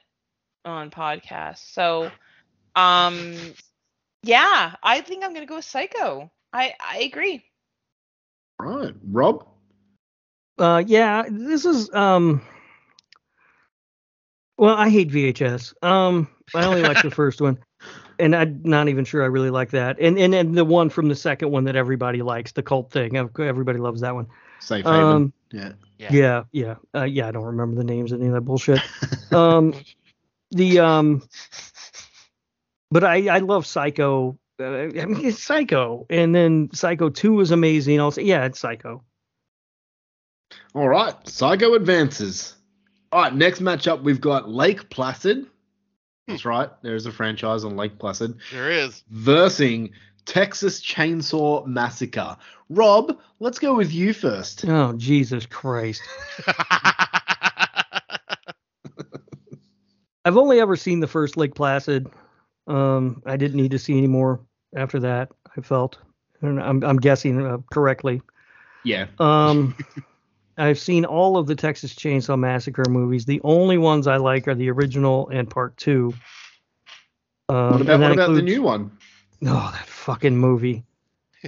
on 0.64 0.90
podcasts. 0.90 1.72
So, 1.72 2.10
um, 2.76 3.36
yeah, 4.22 4.74
I 4.82 5.00
think 5.00 5.24
I'm 5.24 5.30
going 5.34 5.46
to 5.46 5.48
go 5.48 5.56
with 5.56 5.64
Psycho. 5.64 6.30
I 6.52 6.74
I 6.80 6.98
agree. 7.00 7.44
Right, 8.60 8.94
Rob. 9.10 9.46
Uh, 10.58 10.82
yeah, 10.86 11.24
this 11.28 11.64
is 11.64 11.92
um. 11.94 12.42
Well, 14.56 14.74
I 14.74 14.88
hate 14.88 15.10
VHS. 15.10 15.74
Um, 15.82 16.28
I 16.54 16.64
only 16.64 16.82
like 16.82 17.02
the 17.02 17.10
first 17.12 17.40
one, 17.40 17.58
and 18.18 18.36
I'm 18.36 18.60
not 18.64 18.88
even 18.88 19.04
sure 19.04 19.22
I 19.22 19.26
really 19.26 19.50
like 19.50 19.70
that. 19.70 19.98
And 20.00 20.18
and 20.18 20.34
and 20.34 20.56
the 20.56 20.64
one 20.64 20.90
from 20.90 21.08
the 21.08 21.16
second 21.16 21.50
one 21.50 21.64
that 21.64 21.76
everybody 21.76 22.22
likes, 22.22 22.52
the 22.52 22.62
cult 22.62 22.90
thing. 22.90 23.16
Everybody 23.16 23.78
loves 23.78 24.00
that 24.02 24.14
one. 24.14 24.26
Safe 24.60 24.84
haven. 24.84 25.00
Um, 25.00 25.32
yeah. 25.50 25.72
Yeah. 25.96 26.08
yeah, 26.10 26.42
yeah, 26.50 26.74
uh, 26.94 27.04
yeah. 27.04 27.28
I 27.28 27.30
don't 27.30 27.44
remember 27.44 27.76
the 27.76 27.84
names 27.84 28.10
of 28.10 28.20
any 28.20 28.28
of 28.28 28.34
that 28.34 28.40
bullshit. 28.40 28.80
um, 29.32 29.74
the 30.50 30.80
um, 30.80 31.22
but 32.90 33.04
I 33.04 33.28
I 33.28 33.38
love 33.38 33.64
Psycho. 33.64 34.38
Uh, 34.58 34.64
I 34.64 35.06
mean, 35.06 35.24
it's 35.24 35.42
Psycho, 35.42 36.06
and 36.10 36.34
then 36.34 36.70
Psycho 36.72 37.10
Two 37.10 37.40
is 37.40 37.52
amazing. 37.52 38.00
Also, 38.00 38.20
yeah, 38.20 38.44
it's 38.44 38.58
Psycho. 38.58 39.04
All 40.74 40.88
right, 40.88 41.14
Psycho 41.28 41.74
advances. 41.74 42.54
All 43.14 43.22
right, 43.22 43.32
next 43.32 43.60
matchup 43.60 44.02
we've 44.02 44.20
got 44.20 44.50
Lake 44.50 44.90
Placid. 44.90 45.46
That's 46.26 46.44
right, 46.44 46.68
there 46.82 46.96
is 46.96 47.06
a 47.06 47.12
franchise 47.12 47.64
on 47.64 47.76
Lake 47.76 47.96
Placid 47.96 48.34
There 48.50 48.72
is. 48.72 49.04
versing 49.08 49.92
Texas 50.26 50.82
Chainsaw 50.82 51.64
Massacre. 51.64 52.36
Rob, 52.70 53.16
let's 53.38 53.60
go 53.60 53.76
with 53.76 53.92
you 53.92 54.14
first. 54.14 54.64
Oh 54.66 54.94
Jesus 54.94 55.46
Christ! 55.46 56.02
I've 60.24 60.36
only 60.36 60.58
ever 60.58 60.74
seen 60.74 60.98
the 60.98 61.06
first 61.06 61.36
Lake 61.36 61.54
Placid. 61.54 62.08
Um, 62.66 63.22
I 63.24 63.36
didn't 63.36 63.58
need 63.58 63.70
to 63.70 63.78
see 63.78 63.96
any 63.96 64.08
more 64.08 64.40
after 64.74 64.98
that. 64.98 65.30
I 65.56 65.60
felt, 65.60 65.98
and 66.40 66.60
I'm 66.60 66.82
I'm 66.82 66.96
guessing 66.96 67.46
uh, 67.46 67.58
correctly. 67.72 68.22
Yeah. 68.82 69.06
Um, 69.20 69.76
I've 70.56 70.78
seen 70.78 71.04
all 71.04 71.36
of 71.36 71.46
the 71.46 71.54
Texas 71.54 71.94
Chainsaw 71.94 72.38
Massacre 72.38 72.84
movies. 72.88 73.24
The 73.24 73.40
only 73.44 73.78
ones 73.78 74.06
I 74.06 74.16
like 74.18 74.46
are 74.48 74.54
the 74.54 74.70
original 74.70 75.28
and 75.28 75.48
part 75.50 75.76
two. 75.76 76.14
Um, 77.48 77.72
What 77.72 77.80
about, 77.80 77.94
and 77.94 78.02
that 78.02 78.08
what 78.10 78.12
about 78.12 78.32
the 78.34 78.42
new 78.42 78.62
one? 78.62 78.90
Oh, 79.46 79.70
that 79.72 79.86
fucking 79.86 80.36
movie. 80.36 80.84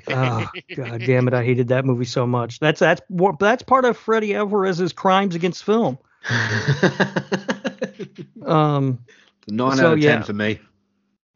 Oh, 0.09 0.47
God 0.77 1.01
damn 1.07 1.27
it! 1.29 1.35
I 1.35 1.43
hated 1.45 1.69
that 1.69 1.85
movie 1.87 2.05
so 2.05 2.27
much. 2.27 2.59
That's 2.61 2.81
that's 2.81 3.01
that's 3.39 3.63
part 3.63 3.85
of 3.87 3.97
Fede 3.97 4.35
Alvarez's 4.35 4.93
crimes 4.93 5.35
against 5.35 5.65
film. 5.65 5.99
Um, 8.45 9.01
Nine 9.49 9.77
So, 9.77 9.87
out 9.89 9.93
of 9.95 10.01
ten 10.01 10.19
yeah. 10.19 10.23
for 10.23 10.33
me. 10.33 10.61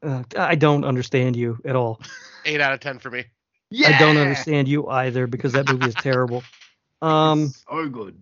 uh, 0.02 0.22
I 0.36 0.55
don't 0.55 0.84
understand 0.84 1.36
you 1.36 1.59
at 1.64 1.74
all. 1.74 2.01
Eight 2.44 2.60
out 2.60 2.72
of 2.72 2.80
ten 2.80 2.98
for 2.98 3.10
me. 3.10 3.24
Yeah! 3.70 3.97
I 3.97 3.98
don't 3.98 4.16
understand 4.16 4.68
you 4.68 4.88
either 4.88 5.26
because 5.26 5.52
that 5.52 5.68
movie 5.68 5.86
is 5.88 5.94
terrible. 5.94 6.42
Um, 7.02 7.48
so 7.48 7.89
good. 7.89 8.20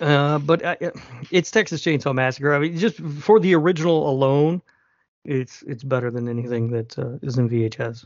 uh, 0.00 0.38
but 0.40 0.62
uh, 0.64 0.76
it's 1.30 1.50
Texas 1.50 1.82
Chainsaw 1.82 2.14
Massacre. 2.14 2.54
I 2.54 2.58
mean, 2.58 2.76
just 2.76 2.98
for 2.98 3.38
the 3.40 3.54
original 3.54 4.08
alone, 4.08 4.62
it's 5.24 5.62
it's 5.62 5.82
better 5.84 6.10
than 6.10 6.28
anything 6.28 6.70
that 6.72 6.98
uh, 6.98 7.18
is 7.22 7.38
in 7.38 7.48
VHS 7.48 8.04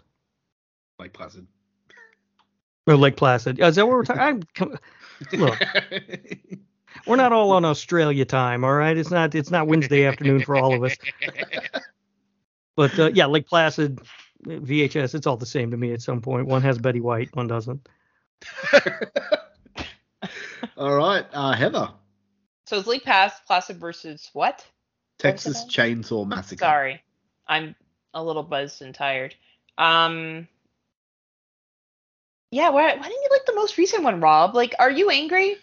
Lake 0.98 1.12
Placid. 1.12 1.46
or 2.86 2.96
Lake 2.96 3.16
Placid. 3.16 3.58
Is 3.60 3.76
that 3.76 3.86
what 3.86 3.94
we're 3.96 4.04
talking? 4.04 4.44
Look, 5.32 5.58
we're 7.06 7.16
not 7.16 7.32
all 7.32 7.52
on 7.52 7.64
Australia 7.64 8.24
time, 8.24 8.64
all 8.64 8.74
right? 8.74 8.96
It's 8.96 9.10
not 9.10 9.34
it's 9.34 9.50
not 9.50 9.66
Wednesday 9.66 10.04
afternoon 10.04 10.42
for 10.42 10.56
all 10.56 10.74
of 10.74 10.84
us. 10.84 10.96
But 12.76 12.96
uh, 12.96 13.10
yeah, 13.12 13.26
Lake 13.26 13.48
Placid, 13.48 13.98
VHS, 14.46 15.16
it's 15.16 15.26
all 15.26 15.36
the 15.36 15.44
same 15.44 15.72
to 15.72 15.76
me 15.76 15.92
at 15.92 16.00
some 16.00 16.20
point. 16.20 16.46
One 16.46 16.62
has 16.62 16.78
Betty 16.78 17.00
White, 17.00 17.34
one 17.34 17.48
doesn't. 17.48 17.88
All 20.76 20.94
right, 20.94 21.24
uh, 21.32 21.52
Heather. 21.52 21.90
So 22.66 22.78
it's 22.78 22.86
Lake 22.86 23.04
Pass 23.04 23.40
Placid 23.46 23.78
versus 23.78 24.30
what? 24.32 24.64
Texas? 25.18 25.64
Chainsaw 25.64 26.26
Massacre. 26.26 26.64
Sorry, 26.64 27.02
I'm 27.46 27.74
a 28.14 28.22
little 28.22 28.42
buzzed 28.42 28.82
and 28.82 28.94
tired. 28.94 29.34
Um, 29.76 30.48
yeah, 32.50 32.70
why, 32.70 32.94
why 32.94 33.02
didn't 33.02 33.22
you 33.22 33.28
like 33.30 33.46
the 33.46 33.54
most 33.54 33.78
recent 33.78 34.04
one, 34.04 34.20
Rob? 34.20 34.54
Like, 34.54 34.74
are 34.78 34.90
you 34.90 35.10
angry? 35.10 35.56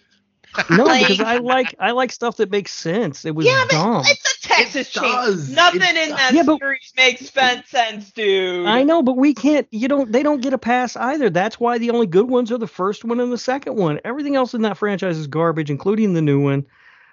No, 0.70 0.84
Like- 0.84 1.02
because 1.08 1.20
I 1.20 1.36
like 1.38 1.74
I 1.78 1.90
like 1.90 2.10
stuff 2.12 2.38
that 2.38 2.50
makes 2.50 2.72
sense. 2.72 3.24
It 3.24 3.34
was 3.34 3.44
yeah, 3.46 3.64
but 3.68 3.72
dumb. 3.72 4.02
it's 4.06 4.34
a 4.44 4.48
Texas 4.48 4.88
It 4.96 5.00
chain. 5.00 5.54
Nothing 5.54 5.82
It 5.82 5.96
in 5.96 6.08
does. 6.10 6.18
that 6.18 6.32
Yeah, 6.34 6.42
but- 6.44 6.58
series 6.60 6.92
makes 6.96 7.28
fence 7.28 7.68
sense, 7.68 8.10
dude. 8.12 8.66
I 8.66 8.82
know, 8.82 9.02
but 9.02 9.16
we 9.16 9.34
can't. 9.34 9.66
You 9.70 9.88
don't. 9.88 10.10
They 10.10 10.22
don't 10.22 10.40
get 10.40 10.54
a 10.54 10.58
pass 10.58 10.96
either. 10.96 11.28
That's 11.28 11.60
why 11.60 11.78
the 11.78 11.90
only 11.90 12.06
good 12.06 12.28
ones 12.28 12.50
are 12.52 12.58
the 12.58 12.66
first 12.66 13.04
one 13.04 13.20
and 13.20 13.30
the 13.32 13.36
second 13.38 13.76
one. 13.76 14.00
Everything 14.04 14.34
else 14.36 14.54
in 14.54 14.62
that 14.62 14.78
franchise 14.78 15.18
is 15.18 15.26
garbage, 15.26 15.70
including 15.70 16.14
the 16.14 16.22
new 16.22 16.40
one, 16.40 16.64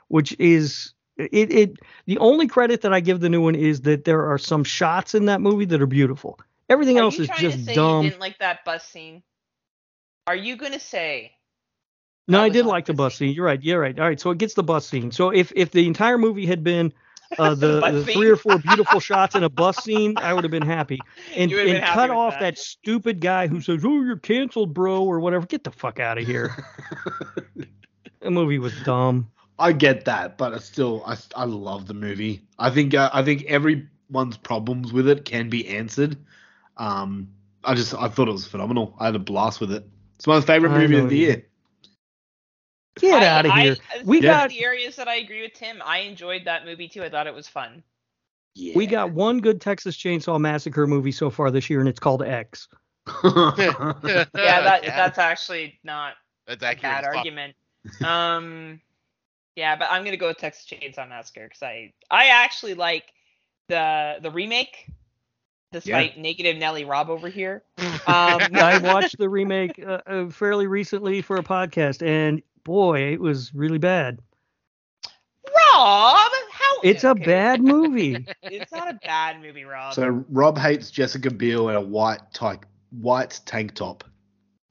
which 0.08 0.34
is 0.40 0.94
it. 1.18 1.52
It 1.52 1.78
the 2.06 2.20
only 2.20 2.48
credit 2.48 2.82
that 2.82 2.94
I 2.94 3.02
give 3.02 3.20
the 3.20 3.30
new 3.30 3.42
one 3.42 3.56
is 3.56 3.82
that 3.82 4.06
there 4.06 4.32
are 4.32 4.38
some 4.38 4.64
shots 4.64 5.16
in 5.16 5.26
that 5.26 5.42
movie 5.42 5.66
that 5.66 5.82
are 5.82 5.86
beautiful. 5.88 6.40
Everything 6.70 6.98
Are 6.98 7.04
else 7.04 7.18
you 7.18 7.24
is 7.24 7.28
trying 7.28 7.42
just 7.42 7.58
to 7.58 7.64
say 7.66 7.76
dumb. 7.76 8.04
you 8.06 8.10
didn't 8.12 8.22
like 8.22 8.38
that 8.40 8.64
bus 8.64 8.88
scene? 8.88 9.22
Are 10.28 10.36
you 10.36 10.56
gonna 10.56 10.80
say? 10.80 11.34
No, 12.28 12.42
I 12.42 12.50
did 12.50 12.66
like 12.66 12.86
the 12.86 12.94
bus 12.94 13.16
scene. 13.16 13.34
You're 13.34 13.46
right. 13.46 13.62
You're 13.62 13.80
right. 13.80 14.00
All 14.00 14.06
right. 14.06 14.20
So 14.20 14.32
it 14.32 14.38
gets 14.38 14.54
the 14.54 14.64
bus 14.64 14.88
scene. 14.88 15.12
So 15.12 15.30
if 15.30 15.52
if 15.56 15.72
the 15.72 15.88
entire 15.88 16.18
movie 16.18 16.46
had 16.46 16.64
been 16.64 16.94
uh, 17.40 17.56
the, 17.56 17.82
the 17.82 18.06
three 18.06 18.30
or 18.30 18.36
four 18.36 18.58
beautiful 18.60 19.00
shots 19.02 19.36
in 19.36 19.44
a 19.44 19.50
bus 19.50 19.78
scene, 19.78 20.16
I 20.18 20.34
would 20.34 20.44
have 20.44 20.52
been 20.52 20.62
happy. 20.66 21.00
And, 21.36 21.52
You 21.52 21.58
been 21.58 21.76
and 21.76 21.84
happy 21.84 21.96
cut 21.96 22.10
off 22.12 22.34
that. 22.34 22.56
that. 22.56 22.58
stupid 22.58 23.20
guy 23.20 23.48
who 23.48 23.60
says, 23.60 23.84
"Oh, 23.84 24.02
you're 24.02 24.18
canceled, 24.18 24.74
bro," 24.74 25.04
or 25.04 25.20
whatever. 25.20 25.46
Get 25.46 25.64
the 25.64 25.72
fuck 25.72 26.00
out 26.00 26.18
of 26.18 26.26
here. 26.26 26.56
the 28.22 28.32
movie 28.32 28.60
was 28.60 28.74
dumb. 28.84 29.30
I 29.60 29.72
get 29.72 30.06
that, 30.06 30.38
but 30.38 30.54
it's 30.54 30.66
still, 30.66 31.04
I, 31.06 31.16
I 31.36 31.46
love 31.46 31.86
the 31.86 31.94
movie. 31.94 32.42
I 32.58 32.72
think, 32.72 32.96
uh, 32.96 33.10
I 33.14 33.24
think 33.24 33.44
everyone's 33.44 34.36
problems 34.38 34.92
with 34.92 35.08
it 35.08 35.26
can 35.26 35.50
be 35.50 35.68
answered. 35.68 36.18
Um, 36.78 37.30
I 37.64 37.76
just, 37.76 37.94
I 37.94 38.08
thought 38.08 38.28
it 38.28 38.32
was 38.32 38.48
phenomenal. 38.48 38.96
I 39.00 39.06
had 39.06 39.16
a 39.16 39.20
blast 39.20 39.62
with 39.62 39.72
it. 39.72 39.88
It's 40.16 40.26
my 40.26 40.42
favorite 40.42 40.72
I 40.72 40.80
movie 40.80 40.98
know 40.98 41.04
of 41.04 41.10
the 41.10 41.18
you 41.18 41.28
year. 41.28 41.46
Get 43.00 43.24
I- 43.24 43.28
out 43.28 43.46
of 43.46 43.52
I- 43.52 43.62
here. 43.64 43.76
this 43.76 44.04
We 44.06 44.18
is 44.20 44.24
got 44.24 44.50
the 44.50 44.64
areas 44.64 44.96
that 44.98 45.08
I 45.08 45.16
agree 45.16 45.42
with 45.42 45.54
Tim. 45.54 45.82
I 45.86 46.00
enjoyed 46.00 46.46
that 46.46 46.66
movie 46.66 46.88
too. 46.88 47.04
I 47.04 47.10
thought 47.10 47.28
it 47.28 47.34
was 47.34 47.48
fun. 47.48 47.84
Yeah. 48.56 48.74
we 48.78 48.86
got 48.86 49.12
one 49.12 49.40
good 49.40 49.60
Texas 49.60 49.98
Chainsaw 49.98 50.40
Massacre 50.40 50.86
movie 50.86 51.12
so 51.12 51.32
far 51.32 51.50
this 51.50 51.72
year, 51.72 51.80
and 51.80 51.90
it's 51.90 52.00
called 52.00 52.22
X. 52.22 52.68
yeah, 53.24 53.34
Yeah, 54.04 54.26
that 54.34 54.82
that's 54.86 55.18
actually 55.18 55.80
not 55.84 56.14
that's 56.48 56.62
a 56.64 56.76
bad 56.76 57.04
argument. 57.04 57.56
Um, 58.06 58.80
yeah, 59.56 59.76
but 59.76 59.88
I'm 59.92 60.04
gonna 60.04 60.18
go 60.18 60.28
with 60.28 60.38
Texas 60.38 60.66
Chainsaw 60.68 61.10
Massacre 61.10 61.46
because 61.48 61.64
I 61.64 61.94
I 62.12 62.28
actually 62.28 62.76
like 62.76 63.06
the 63.70 64.18
the 64.22 64.30
remake, 64.30 64.88
despite 65.72 66.18
negative 66.20 66.58
Nelly 66.58 66.86
Rob 66.86 67.10
over 67.10 67.30
here. 67.30 67.64
Um, 68.06 68.42
I 68.56 68.80
watched 68.84 69.18
the 69.18 69.30
remake 69.30 69.82
uh, 69.86 70.02
uh, 70.06 70.30
fairly 70.30 70.68
recently 70.68 71.22
for 71.22 71.38
a 71.38 71.44
podcast, 71.44 72.06
and 72.06 72.42
boy, 72.64 73.12
it 73.14 73.20
was 73.20 73.54
really 73.54 73.78
bad. 73.78 74.20
Rob, 75.46 76.32
how? 76.52 76.80
It's 76.84 77.04
a 77.04 77.16
bad 77.16 77.62
movie. 77.62 78.26
It's 78.44 78.72
not 78.72 78.90
a 78.90 79.00
bad 79.04 79.42
movie, 79.42 79.64
Rob. 79.64 79.94
so 79.94 80.24
Rob 80.30 80.58
hates 80.58 80.92
Jessica 80.92 81.32
Biel 81.32 81.70
in 81.70 81.76
a 81.76 81.82
white 81.82 82.22
type, 82.34 82.66
white 82.92 83.40
tank 83.46 83.74
top. 83.74 84.04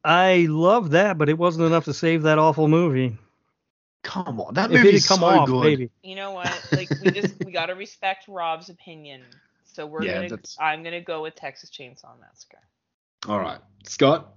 I 0.05 0.47
love 0.48 0.90
that, 0.90 1.19
but 1.19 1.28
it 1.28 1.39
wasn't 1.39 1.66
enough 1.66 1.85
to 1.86 1.94
save 1.94 2.23
that 2.23 2.39
awful 2.39 2.69
movie. 2.69 3.16
Come 4.02 4.40
on, 4.40 4.55
that 4.55 4.70
If 4.70 4.81
it 4.81 4.85
movie's 4.85 5.09
had 5.09 5.14
come 5.14 5.20
so 5.20 5.27
off, 5.27 5.48
good. 5.48 5.64
maybe. 5.64 5.90
you 6.02 6.16
know 6.16 6.32
what? 6.32 6.69
Like 6.73 6.90
we 7.02 7.10
just 7.10 7.35
we 7.44 7.52
gotta 7.52 7.74
respect 7.74 8.27
Rob's 8.28 8.69
opinion. 8.69 9.23
So 9.64 9.86
we're 9.86 10.02
Yeah, 10.05 10.14
gonna. 10.14 10.28
that's- 10.31 10.56
I'm 10.60 10.82
gonna 10.82 11.01
go 11.01 11.23
with 11.23 11.35
Texas 11.35 11.70
Chainsaw 11.70 12.19
Massacre. 12.20 12.59
All 13.28 13.39
right, 13.39 13.60
Scott. 13.85 14.32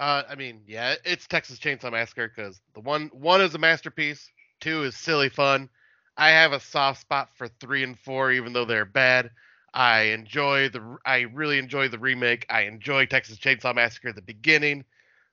Uh, 0.00 0.22
I 0.28 0.34
mean, 0.34 0.62
yeah, 0.66 0.94
it's 1.04 1.26
Texas 1.26 1.58
Chainsaw 1.58 1.92
Massacre 1.92 2.32
because 2.34 2.60
the 2.74 2.80
one 2.80 3.10
one 3.12 3.40
is 3.40 3.54
a 3.54 3.58
masterpiece, 3.58 4.28
two 4.60 4.82
is 4.82 4.96
silly 4.96 5.28
fun. 5.28 5.68
I 6.16 6.30
have 6.30 6.52
a 6.52 6.60
soft 6.60 7.00
spot 7.00 7.30
for 7.36 7.48
three 7.48 7.82
and 7.82 7.98
four, 7.98 8.32
even 8.32 8.52
though 8.52 8.64
they're 8.64 8.84
bad. 8.84 9.30
I 9.72 10.02
enjoy 10.02 10.68
the, 10.68 10.98
I 11.04 11.22
really 11.22 11.58
enjoy 11.58 11.88
the 11.88 11.98
remake. 11.98 12.46
I 12.48 12.62
enjoy 12.62 13.06
Texas 13.06 13.38
Chainsaw 13.38 13.74
Massacre 13.74 14.08
at 14.08 14.14
the 14.14 14.22
beginning. 14.22 14.84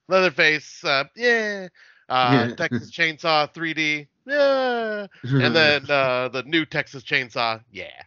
Leatherface, 0.07 0.83
uh, 0.83 1.03
yeah. 1.15 1.67
Uh, 2.09 2.47
Yeah. 2.47 2.55
Texas 2.57 2.91
Chainsaw 2.91 3.53
3D, 3.53 4.07
yeah. 4.25 5.07
And 5.21 5.55
then 5.55 5.89
uh, 5.89 6.29
the 6.29 6.43
new 6.43 6.65
Texas 6.65 7.03
Chainsaw, 7.03 7.61
yeah. 7.71 8.01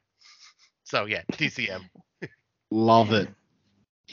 So 0.82 1.06
yeah, 1.06 1.22
TCM. 1.32 1.88
love 2.70 3.12
it. 3.12 3.28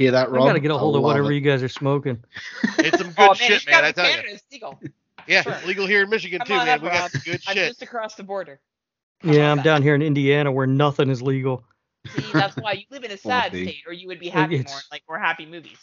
Hear 0.02 0.12
that, 0.12 0.28
I 0.30 0.32
Rob? 0.32 0.48
gotta 0.48 0.60
get 0.60 0.72
a 0.72 0.78
hold 0.78 0.96
I 0.96 0.98
of 1.00 1.04
whatever 1.04 1.32
it. 1.32 1.36
you 1.36 1.42
guys 1.42 1.62
are 1.64 1.70
smoking. 1.70 2.24
It's 2.80 2.98
some 2.98 3.08
oh, 3.10 3.14
good 3.16 3.18
oh 3.18 3.28
man, 3.28 3.36
shit, 3.36 3.66
man. 3.68 3.74
got 3.76 3.84
I 3.84 3.88
in 3.90 3.94
tell 3.94 4.06
you. 4.06 4.12
Canada, 4.16 4.34
it's 4.34 4.44
legal. 4.52 4.80
Yeah, 5.28 5.42
Sure. 5.44 5.56
legal 5.68 5.86
here 5.88 6.02
in 6.04 6.10
Michigan 6.10 6.40
Come 6.40 6.48
too, 6.48 6.54
man. 6.56 6.70
up, 6.70 6.82
we 6.82 6.90
got 6.90 7.12
some 7.12 7.22
good 7.24 7.42
I'm 7.48 7.54
shit. 7.56 7.68
just 7.70 7.82
across 7.84 8.16
the 8.16 8.24
border. 8.24 8.60
Yeah, 9.24 9.52
I'm 9.52 9.58
that? 9.58 9.64
down 9.64 9.84
here 9.84 9.94
in 9.94 10.02
Indiana 10.02 10.52
where 10.52 10.66
nothing 10.66 11.10
is 11.12 11.22
legal. 11.22 11.64
See, 12.16 12.24
that's 12.34 12.56
why 12.58 12.72
you 12.74 12.86
live 12.90 13.04
in 13.04 13.12
a 13.12 13.18
sad 13.30 13.52
state, 13.52 13.84
or 13.86 13.94
you 13.94 14.08
would 14.08 14.20
be 14.20 14.30
happy 14.30 14.56
It's- 14.56 14.74
more, 14.74 14.82
like 14.92 15.04
more 15.08 15.20
happy 15.20 15.46
movies. 15.46 15.78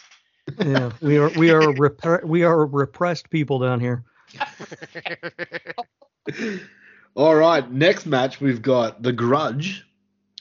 Yeah, 0.65 0.91
we 1.01 1.19
are 1.19 1.29
we 1.37 1.51
are 1.51 1.61
repre- 1.75 2.25
we 2.25 2.43
are 2.43 2.67
repressed 2.67 3.31
people 3.31 3.59
down 3.61 3.79
here. 3.81 4.03
All 7.15 7.35
right, 7.35 7.71
next 7.71 8.07
match 8.07 8.41
we've 8.41 8.63
got 8.63 9.03
The 9.03 9.13
Grudge, 9.13 9.85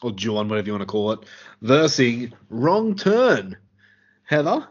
or 0.02 0.12
Ju-on, 0.12 0.48
whatever 0.48 0.66
you 0.68 0.74
want 0.74 0.82
to 0.84 0.86
call 0.88 1.12
it, 1.12 1.20
versus 1.62 2.30
Wrong 2.49 2.95
Turn. 2.95 3.58
Heather? 4.28 4.68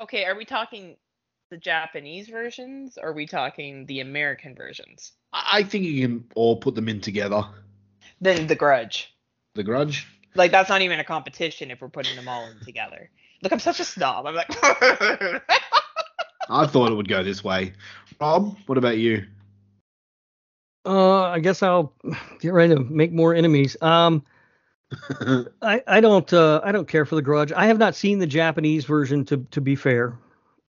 Okay, 0.00 0.24
are 0.24 0.34
we 0.34 0.46
talking 0.46 0.96
the 1.50 1.58
Japanese 1.58 2.28
versions, 2.28 2.98
or 3.00 3.10
are 3.10 3.12
we 3.12 3.26
talking 3.26 3.84
the 3.84 4.00
American 4.00 4.54
versions? 4.54 5.12
I 5.32 5.58
I 5.58 5.62
think 5.62 5.84
you 5.84 6.00
can 6.06 6.24
all 6.34 6.56
put 6.56 6.74
them 6.74 6.88
in 6.88 7.00
together. 7.02 7.44
Then 8.20 8.46
The 8.46 8.54
Grudge. 8.54 9.14
The 9.54 9.62
Grudge? 9.62 10.08
Like 10.34 10.50
that's 10.50 10.70
not 10.70 10.80
even 10.80 10.98
a 11.00 11.04
competition 11.04 11.70
if 11.70 11.82
we're 11.82 11.90
putting 11.90 12.16
them 12.16 12.28
all 12.28 12.46
in 12.46 12.58
together. 12.64 13.10
Look, 13.42 13.52
I'm 13.52 13.60
such 13.60 13.78
a 13.78 13.84
snob. 13.84 14.26
I'm 14.26 14.34
like, 14.34 14.48
I 16.48 16.66
thought 16.66 16.90
it 16.90 16.94
would 16.94 17.08
go 17.08 17.22
this 17.22 17.44
way. 17.44 17.74
Rob, 18.18 18.56
what 18.64 18.78
about 18.78 18.96
you? 18.96 19.26
Uh, 20.86 21.24
I 21.24 21.40
guess 21.40 21.62
I'll 21.62 21.92
get 22.40 22.54
ready 22.54 22.74
to 22.74 22.80
make 22.80 23.12
more 23.12 23.34
enemies. 23.34 23.76
Um, 23.82 24.24
I 25.62 25.82
I 25.86 26.00
don't 26.00 26.32
uh 26.32 26.60
I 26.64 26.72
don't 26.72 26.88
care 26.88 27.04
for 27.04 27.14
the 27.14 27.22
Grudge. 27.22 27.52
I 27.52 27.66
have 27.66 27.78
not 27.78 27.94
seen 27.94 28.18
the 28.18 28.26
Japanese 28.26 28.84
version 28.84 29.24
to 29.26 29.38
to 29.50 29.60
be 29.60 29.76
fair. 29.76 30.18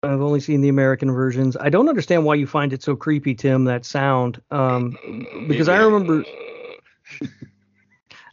I've 0.05 0.20
only 0.20 0.40
seen 0.40 0.62
the 0.62 0.68
American 0.68 1.12
versions. 1.12 1.56
I 1.56 1.68
don't 1.68 1.89
understand 1.89 2.24
why 2.24 2.34
you 2.34 2.47
find 2.47 2.72
it 2.72 2.82
so 2.82 2.97
creepy, 2.97 3.34
Tim. 3.34 3.64
That 3.64 3.84
sound. 3.84 4.43
Um, 4.51 4.97
because 5.47 5.68
I 5.68 5.76
remember. 5.76 6.24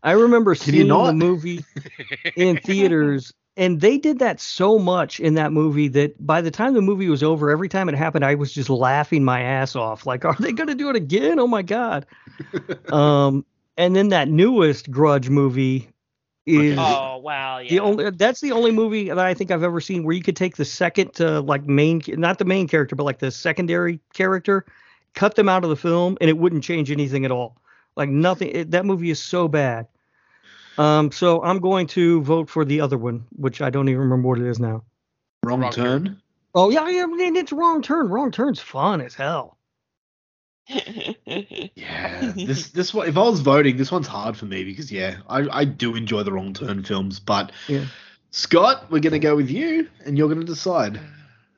I 0.01 0.11
remember 0.11 0.56
Can 0.56 0.72
seeing 0.72 0.88
the 0.88 1.14
movie 1.14 1.64
in 2.35 2.57
theaters, 2.57 3.34
and 3.57 3.81
they 3.81 3.97
did 3.97 4.19
that 4.19 4.39
so 4.39 4.80
much 4.80 5.19
in 5.19 5.34
that 5.34 5.51
movie 5.51 5.89
that 5.89 6.26
by 6.26 6.39
the 6.39 6.49
time 6.51 6.73
the 6.73 6.81
movie 6.81 7.10
was 7.10 7.22
over, 7.22 7.49
every 7.49 7.68
time 7.68 7.89
it 7.89 7.95
happened, 7.95 8.23
I 8.23 8.35
was 8.35 8.53
just 8.53 8.69
laughing 8.69 9.26
my 9.26 9.41
ass 9.41 9.76
off. 9.76 10.06
Like, 10.06 10.23
are 10.23 10.38
they 10.39 10.53
going 10.53 10.69
to 10.69 10.76
do 10.76 10.89
it 10.89 10.95
again? 10.95 11.38
Oh 11.38 11.47
my 11.47 11.61
god! 11.61 12.06
um, 12.93 13.45
and 13.80 13.95
then 13.95 14.10
that 14.10 14.27
newest 14.27 14.91
Grudge 14.91 15.30
movie 15.30 15.89
is 16.45 16.77
oh 16.77 17.18
wow, 17.18 17.60
yeah. 17.60 17.69
the 17.69 17.80
only. 17.80 18.10
That's 18.11 18.41
the 18.41 18.51
only 18.51 18.72
movie 18.72 19.07
that 19.07 19.18
I 19.18 19.34
think 19.34 19.51
I've 19.51 19.64
ever 19.64 19.80
seen 19.80 20.03
where 20.03 20.14
you 20.14 20.22
could 20.22 20.35
take 20.35 20.57
the 20.57 20.65
second, 20.65 21.19
uh, 21.22 21.41
like 21.41 21.65
main, 21.65 22.01
not 22.10 22.39
the 22.39 22.45
main 22.45 22.68
character, 22.68 22.97
but 22.97 23.06
like 23.06 23.19
the 23.19 23.31
secondary 23.31 24.01
character, 24.14 24.65
cut 25.14 25.35
them 25.35 25.47
out 25.47 25.64
of 25.64 25.69
the 25.69 25.77
film, 25.77 26.18
and 26.19 26.30
it 26.30 26.38
wouldn't 26.38 26.64
change 26.64 26.91
anything 26.91 27.23
at 27.23 27.31
all. 27.31 27.57
Like 27.95 28.10
nothing. 28.10 28.49
It, 28.49 28.72
that 28.72 28.85
movie 28.85 29.11
is 29.11 29.22
so 29.22 29.47
bad. 29.47 29.88
Um, 30.77 31.10
so 31.11 31.41
I'm 31.41 31.60
going 31.60 31.88
to 31.88 32.22
vote 32.22 32.49
for 32.49 32.65
the 32.65 32.81
other 32.81 32.97
one, 32.97 33.26
which 33.38 33.61
I 33.61 33.69
don't 33.69 33.88
even 33.88 34.01
remember 34.01 34.27
what 34.27 34.39
it 34.39 34.45
is 34.45 34.60
now. 34.60 34.84
Wrong, 35.43 35.61
Wrong 35.61 35.72
turn. 35.72 36.06
Turn. 36.06 36.22
Oh 36.53 36.69
yeah, 36.69 36.89
yeah, 36.89 37.06
man, 37.06 37.38
it's 37.38 37.53
wrong 37.53 37.81
turn. 37.81 38.10
Wrong 38.10 38.31
turn's 38.31 38.60
fun 38.60 38.99
as 38.99 39.14
hell. 39.14 39.57
Yeah, 41.76 42.34
this 42.36 42.70
this 42.70 42.94
one. 42.94 43.08
If 43.08 43.18
I 43.18 43.22
was 43.22 43.40
voting, 43.40 43.78
this 43.78 43.91
one's 43.91 44.08
hard 44.08 44.38
for 44.38 44.46
me 44.46 44.64
because 44.64 44.91
yeah, 44.91 45.18
I 45.28 45.48
I 45.52 45.66
do 45.66 45.96
enjoy 45.96 46.24
the 46.24 46.32
Wrong 46.32 46.54
Turn 46.54 46.84
films, 46.84 47.20
but 47.20 47.52
Yeah. 47.68 47.86
Scott, 48.32 48.91
we're 48.91 49.00
gonna 49.00 49.20
go 49.20 49.36
with 49.36 49.50
you, 49.50 49.88
and 50.06 50.18
you're 50.18 50.30
gonna 50.30 50.44
decide. 50.46 51.00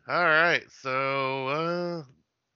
All 0.07 0.23
right, 0.23 0.63
so 0.81 1.47
uh, 1.47 2.03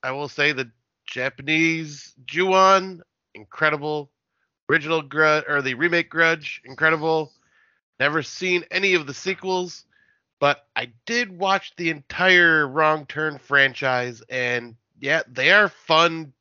I 0.03 0.11
will 0.11 0.29
say 0.29 0.51
the 0.51 0.71
Japanese 1.05 2.13
Ju-on, 2.25 3.01
incredible. 3.33 4.11
Original 4.69 5.01
Grudge 5.01 5.43
or 5.47 5.61
the 5.61 5.75
remake 5.75 6.09
Grudge, 6.09 6.61
incredible. 6.65 7.31
Never 7.99 8.23
seen 8.23 8.65
any 8.71 8.93
of 8.93 9.07
the 9.07 9.13
sequels, 9.13 9.85
but 10.39 10.65
I 10.75 10.91
did 11.05 11.37
watch 11.37 11.73
the 11.77 11.89
entire 11.89 12.67
Wrong 12.67 13.05
Turn 13.05 13.37
franchise, 13.37 14.21
and 14.29 14.75
yeah, 14.99 15.21
they 15.31 15.51
are 15.51 15.69
fun. 15.69 16.33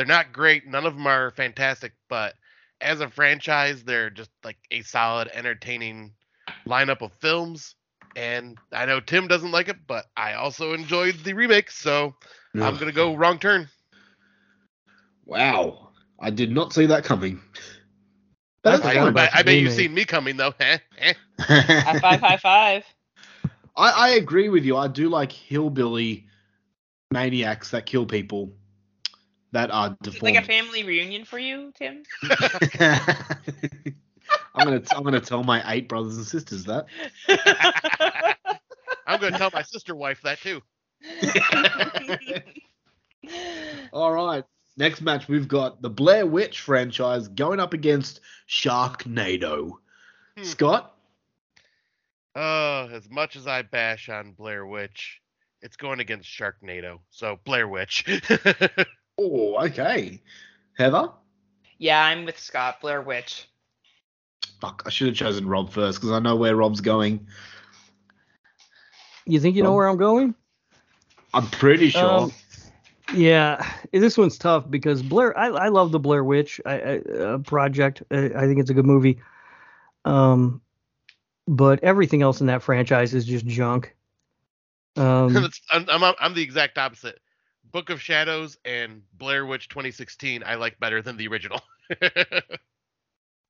They're 0.00 0.06
not 0.06 0.32
great. 0.32 0.66
None 0.66 0.86
of 0.86 0.94
them 0.94 1.06
are 1.06 1.30
fantastic, 1.32 1.92
but 2.08 2.34
as 2.80 3.02
a 3.02 3.10
franchise, 3.10 3.84
they're 3.84 4.08
just 4.08 4.30
like 4.42 4.56
a 4.70 4.80
solid, 4.80 5.28
entertaining 5.30 6.12
lineup 6.66 7.02
of 7.02 7.12
films. 7.20 7.74
And 8.16 8.56
I 8.72 8.86
know 8.86 9.00
Tim 9.00 9.28
doesn't 9.28 9.50
like 9.50 9.68
it, 9.68 9.76
but 9.86 10.06
I 10.16 10.32
also 10.32 10.72
enjoyed 10.72 11.16
the 11.16 11.34
remake, 11.34 11.70
so 11.70 12.14
I'm 12.54 12.78
gonna 12.78 12.92
go 12.92 13.14
Wrong 13.14 13.38
Turn. 13.38 13.68
Wow, 15.26 15.90
I 16.18 16.30
did 16.30 16.50
not 16.50 16.72
see 16.72 16.86
that 16.86 17.04
coming. 17.04 17.38
But 18.62 18.80
That's 18.80 18.82
that's 18.84 18.96
I, 18.96 19.00
fine. 19.02 19.12
fine. 19.12 19.28
I, 19.34 19.38
I 19.40 19.42
bet 19.42 19.58
you've 19.58 19.72
seen 19.72 19.92
me 19.92 20.06
coming 20.06 20.38
though. 20.38 20.54
High 20.58 21.98
five, 22.00 22.20
high 22.20 22.38
five. 22.38 22.84
I, 23.76 23.90
I 23.90 24.08
agree 24.12 24.48
with 24.48 24.64
you. 24.64 24.78
I 24.78 24.88
do 24.88 25.10
like 25.10 25.30
hillbilly 25.30 26.26
maniacs 27.10 27.72
that 27.72 27.84
kill 27.84 28.06
people 28.06 28.54
that 29.52 29.70
are 29.70 29.96
It's 30.02 30.12
deformed. 30.14 30.34
like 30.34 30.44
a 30.44 30.46
family 30.46 30.84
reunion 30.84 31.24
for 31.24 31.38
you, 31.38 31.72
Tim. 31.74 32.02
I'm 34.54 34.64
gonna 34.64 34.82
I'm 34.94 35.02
gonna 35.02 35.20
tell 35.20 35.42
my 35.42 35.62
eight 35.72 35.88
brothers 35.88 36.16
and 36.16 36.26
sisters 36.26 36.64
that. 36.64 36.86
I'm 39.06 39.20
gonna 39.20 39.38
tell 39.38 39.50
my 39.52 39.62
sister 39.62 39.94
wife 39.94 40.20
that 40.22 40.38
too. 40.40 40.60
All 43.92 44.12
right. 44.12 44.44
Next 44.76 45.00
match 45.02 45.28
we've 45.28 45.48
got 45.48 45.82
the 45.82 45.90
Blair 45.90 46.26
Witch 46.26 46.60
franchise 46.60 47.28
going 47.28 47.60
up 47.60 47.74
against 47.74 48.20
Sharknado. 48.48 49.72
Hmm. 50.36 50.42
Scott, 50.44 50.94
Oh, 52.36 52.88
as 52.92 53.10
much 53.10 53.34
as 53.34 53.48
I 53.48 53.62
bash 53.62 54.08
on 54.08 54.32
Blair 54.32 54.64
Witch, 54.64 55.20
it's 55.62 55.76
going 55.76 55.98
against 55.98 56.28
Sharknado. 56.28 57.00
So 57.10 57.40
Blair 57.44 57.66
Witch. 57.66 58.04
Oh 59.20 59.66
okay. 59.66 60.22
Heather, 60.76 61.10
yeah, 61.78 62.02
I'm 62.04 62.24
with 62.24 62.38
Scott. 62.38 62.80
Blair 62.80 63.02
Witch. 63.02 63.46
fuck, 64.60 64.82
I 64.86 64.90
should 64.90 65.08
have 65.08 65.16
chosen 65.16 65.46
Rob 65.46 65.70
first 65.70 65.98
because 65.98 66.12
I 66.12 66.18
know 66.18 66.36
where 66.36 66.56
Rob's 66.56 66.80
going. 66.80 67.26
You 69.26 69.40
think 69.40 69.56
you 69.56 69.62
know 69.62 69.70
Um, 69.70 69.76
where 69.76 69.88
I'm 69.88 69.96
going? 69.98 70.34
I'm 71.34 71.46
pretty 71.48 71.90
sure. 71.90 72.04
Um, 72.04 72.32
Yeah, 73.14 73.68
this 73.92 74.16
one's 74.16 74.38
tough 74.38 74.70
because 74.70 75.02
Blair. 75.02 75.36
I, 75.36 75.48
I 75.48 75.68
love 75.68 75.90
the 75.92 75.98
Blair 75.98 76.22
Witch 76.24 76.60
I, 76.64 76.80
I, 76.80 76.98
uh, 76.98 77.38
project. 77.38 78.02
I, 78.10 78.26
I 78.36 78.46
think 78.46 78.58
it's 78.60 78.70
a 78.70 78.74
good 78.74 78.86
movie. 78.86 79.20
Um, 80.04 80.60
but 81.46 81.82
everything 81.82 82.22
else 82.22 82.40
in 82.40 82.46
that 82.46 82.62
franchise 82.62 83.12
is 83.12 83.24
just 83.24 83.46
junk. 83.46 83.94
Um, 84.96 85.36
I'm, 85.70 85.84
I'm 85.88 86.14
I'm 86.20 86.34
the 86.34 86.42
exact 86.42 86.78
opposite. 86.78 87.18
Book 87.72 87.90
of 87.90 88.00
Shadows 88.00 88.56
and 88.64 89.02
Blair 89.14 89.46
Witch 89.46 89.68
2016 89.68 90.42
I 90.44 90.54
like 90.56 90.78
better 90.80 91.02
than 91.02 91.16
the 91.16 91.28
original. 91.28 91.60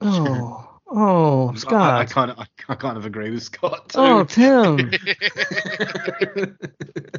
oh, 0.01 0.69
oh, 0.91 1.49
I, 1.49 1.53
I 1.53 1.55
Scott. 1.57 2.11
kind 2.11 2.31
of 2.31 2.39
I, 2.39 2.47
I 2.69 2.75
kind 2.75 2.97
of 2.97 3.07
agree 3.07 3.31
with 3.31 3.43
Scott. 3.43 3.89
Too. 3.91 3.99
Oh, 3.99 4.25
Tim, 4.25 4.91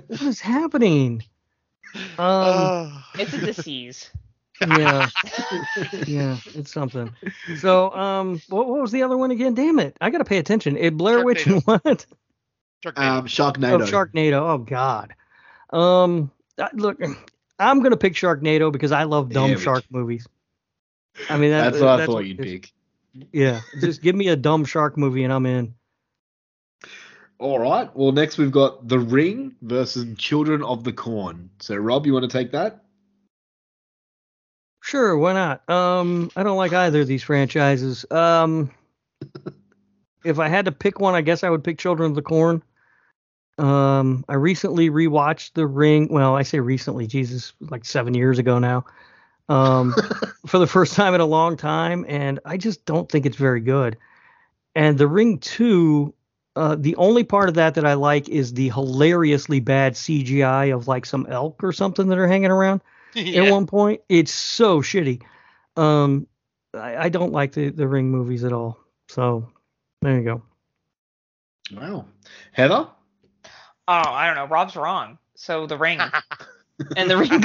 what 0.07 0.21
is 0.21 0.39
happening? 0.39 1.23
Um, 1.95 2.07
Oh. 2.19 3.03
It's 3.19 3.33
a 3.33 3.37
disease. 3.39 4.09
yeah, 4.61 5.09
yeah, 6.05 6.37
it's 6.53 6.71
something. 6.71 7.11
So, 7.57 7.91
um, 7.95 8.39
what, 8.49 8.67
what 8.67 8.79
was 8.81 8.91
the 8.91 9.01
other 9.01 9.17
one 9.17 9.31
again? 9.31 9.55
Damn 9.55 9.79
it, 9.79 9.97
I 9.99 10.11
gotta 10.11 10.23
pay 10.23 10.37
attention. 10.37 10.77
It 10.77 10.95
Blair 10.97 11.25
Witch 11.25 11.47
and 11.47 11.63
what? 11.63 12.05
Sharknado. 12.85 12.97
um, 12.97 13.17
Oh, 13.17 13.27
Sharknado. 13.27 13.87
Sharknado. 13.87 14.41
Oh 14.53 14.57
God. 14.59 15.15
Um, 15.71 16.31
I- 16.39 16.40
look, 16.73 16.99
I'm 17.59 17.81
gonna 17.81 17.97
pick 17.97 18.13
Sharknado 18.13 18.71
because 18.71 18.91
I 18.91 19.03
love 19.03 19.29
dumb 19.29 19.57
shark 19.57 19.83
movies. 19.89 20.27
I 21.29 21.37
mean, 21.37 21.51
that, 21.51 21.71
That's 21.71 21.81
what 21.81 21.89
I 21.89 21.97
that's 21.97 22.11
thought 22.11 22.25
you'd 22.25 22.39
pick. 22.39 22.71
Yeah, 23.31 23.61
just 23.79 24.01
give 24.01 24.15
me 24.15 24.29
a 24.29 24.35
dumb 24.35 24.65
shark 24.65 24.97
movie 24.97 25.23
and 25.23 25.33
I'm 25.33 25.45
in. 25.45 25.75
All 27.39 27.59
right. 27.59 27.89
Well, 27.95 28.11
next 28.11 28.37
we've 28.37 28.51
got 28.51 28.87
The 28.87 28.99
Ring 28.99 29.55
versus 29.63 30.05
Children 30.17 30.63
of 30.63 30.83
the 30.83 30.93
Corn. 30.93 31.49
So, 31.59 31.75
Rob, 31.75 32.05
you 32.05 32.13
want 32.13 32.29
to 32.29 32.37
take 32.37 32.51
that? 32.51 32.83
Sure, 34.83 35.17
why 35.17 35.33
not? 35.33 35.67
Um, 35.69 36.29
I 36.35 36.43
don't 36.43 36.57
like 36.57 36.73
either 36.73 37.01
of 37.01 37.07
these 37.07 37.23
franchises. 37.23 38.05
Um, 38.11 38.71
if 40.23 40.39
I 40.39 40.47
had 40.47 40.65
to 40.65 40.71
pick 40.71 40.99
one, 40.99 41.15
I 41.15 41.21
guess 41.21 41.43
I 41.43 41.49
would 41.49 41.63
pick 41.63 41.77
Children 41.77 42.11
of 42.11 42.15
the 42.15 42.21
Corn. 42.21 42.61
Um, 43.57 44.25
I 44.27 44.35
recently 44.35 44.89
rewatched 44.89 45.53
The 45.53 45.67
Ring. 45.67 46.07
Well, 46.11 46.35
I 46.35 46.43
say 46.43 46.59
recently, 46.59 47.07
Jesus, 47.07 47.53
like 47.59 47.85
seven 47.85 48.13
years 48.13 48.39
ago 48.39 48.59
now. 48.59 48.85
Um, 49.49 49.93
for 50.47 50.59
the 50.59 50.67
first 50.67 50.95
time 50.95 51.13
in 51.13 51.21
a 51.21 51.25
long 51.25 51.57
time, 51.57 52.05
and 52.07 52.39
I 52.45 52.57
just 52.57 52.85
don't 52.85 53.11
think 53.11 53.25
it's 53.25 53.37
very 53.37 53.61
good. 53.61 53.97
And 54.75 54.97
The 54.97 55.07
Ring 55.07 55.39
Two 55.39 56.13
Uh, 56.55 56.75
the 56.77 56.95
only 56.97 57.23
part 57.23 57.47
of 57.49 57.55
that 57.55 57.75
that 57.75 57.85
I 57.85 57.93
like 57.93 58.27
is 58.27 58.53
the 58.53 58.69
hilariously 58.69 59.61
bad 59.61 59.93
CGI 59.93 60.73
of 60.75 60.87
like 60.87 61.05
some 61.05 61.25
elk 61.29 61.63
or 61.63 61.71
something 61.71 62.07
that 62.09 62.17
are 62.17 62.27
hanging 62.27 62.51
around 62.51 62.81
Yeah. 63.15 63.43
at 63.43 63.51
one 63.51 63.67
point. 63.67 64.01
It's 64.09 64.33
so 64.33 64.81
shitty. 64.81 65.21
Um, 65.77 66.27
I, 66.73 67.05
I 67.05 67.09
don't 67.09 67.31
like 67.31 67.53
the, 67.53 67.69
the 67.69 67.87
Ring 67.87 68.11
movies 68.11 68.43
at 68.43 68.51
all. 68.51 68.77
So 69.07 69.49
there 70.01 70.17
you 70.17 70.23
go. 70.23 70.41
Wow. 71.73 72.05
Heather? 72.51 72.87
Oh, 73.91 74.09
I 74.09 74.25
don't 74.25 74.35
know. 74.37 74.45
Rob's 74.45 74.77
wrong. 74.77 75.17
So 75.35 75.67
the 75.67 75.77
ring 75.77 75.99
and 76.95 77.09
the 77.09 77.17
ring. 77.17 77.29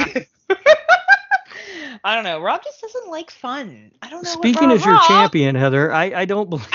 I 2.05 2.15
don't 2.15 2.23
know. 2.23 2.39
Rob 2.39 2.63
just 2.63 2.79
doesn't 2.79 3.09
like 3.11 3.29
fun. 3.31 3.91
I 4.01 4.09
don't 4.09 4.23
know. 4.23 4.29
Speaking 4.31 4.71
as 4.71 4.85
your 4.85 4.93
Rob- 4.93 5.07
champion, 5.09 5.55
Heather, 5.55 5.91
I, 5.91 6.21
I 6.21 6.25
don't 6.25 6.49
believe. 6.49 6.65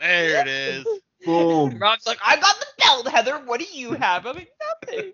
there 0.00 0.42
it 0.42 0.46
is. 0.48 0.86
Boom. 1.26 1.76
Rob's 1.80 2.06
like, 2.06 2.18
I 2.24 2.36
got 2.36 2.54
the 2.60 2.66
belt, 2.84 3.08
Heather. 3.08 3.38
What 3.44 3.58
do 3.58 3.66
you 3.72 3.94
have? 3.94 4.26
I 4.26 4.32
mean, 4.34 4.46
nothing. 4.86 5.12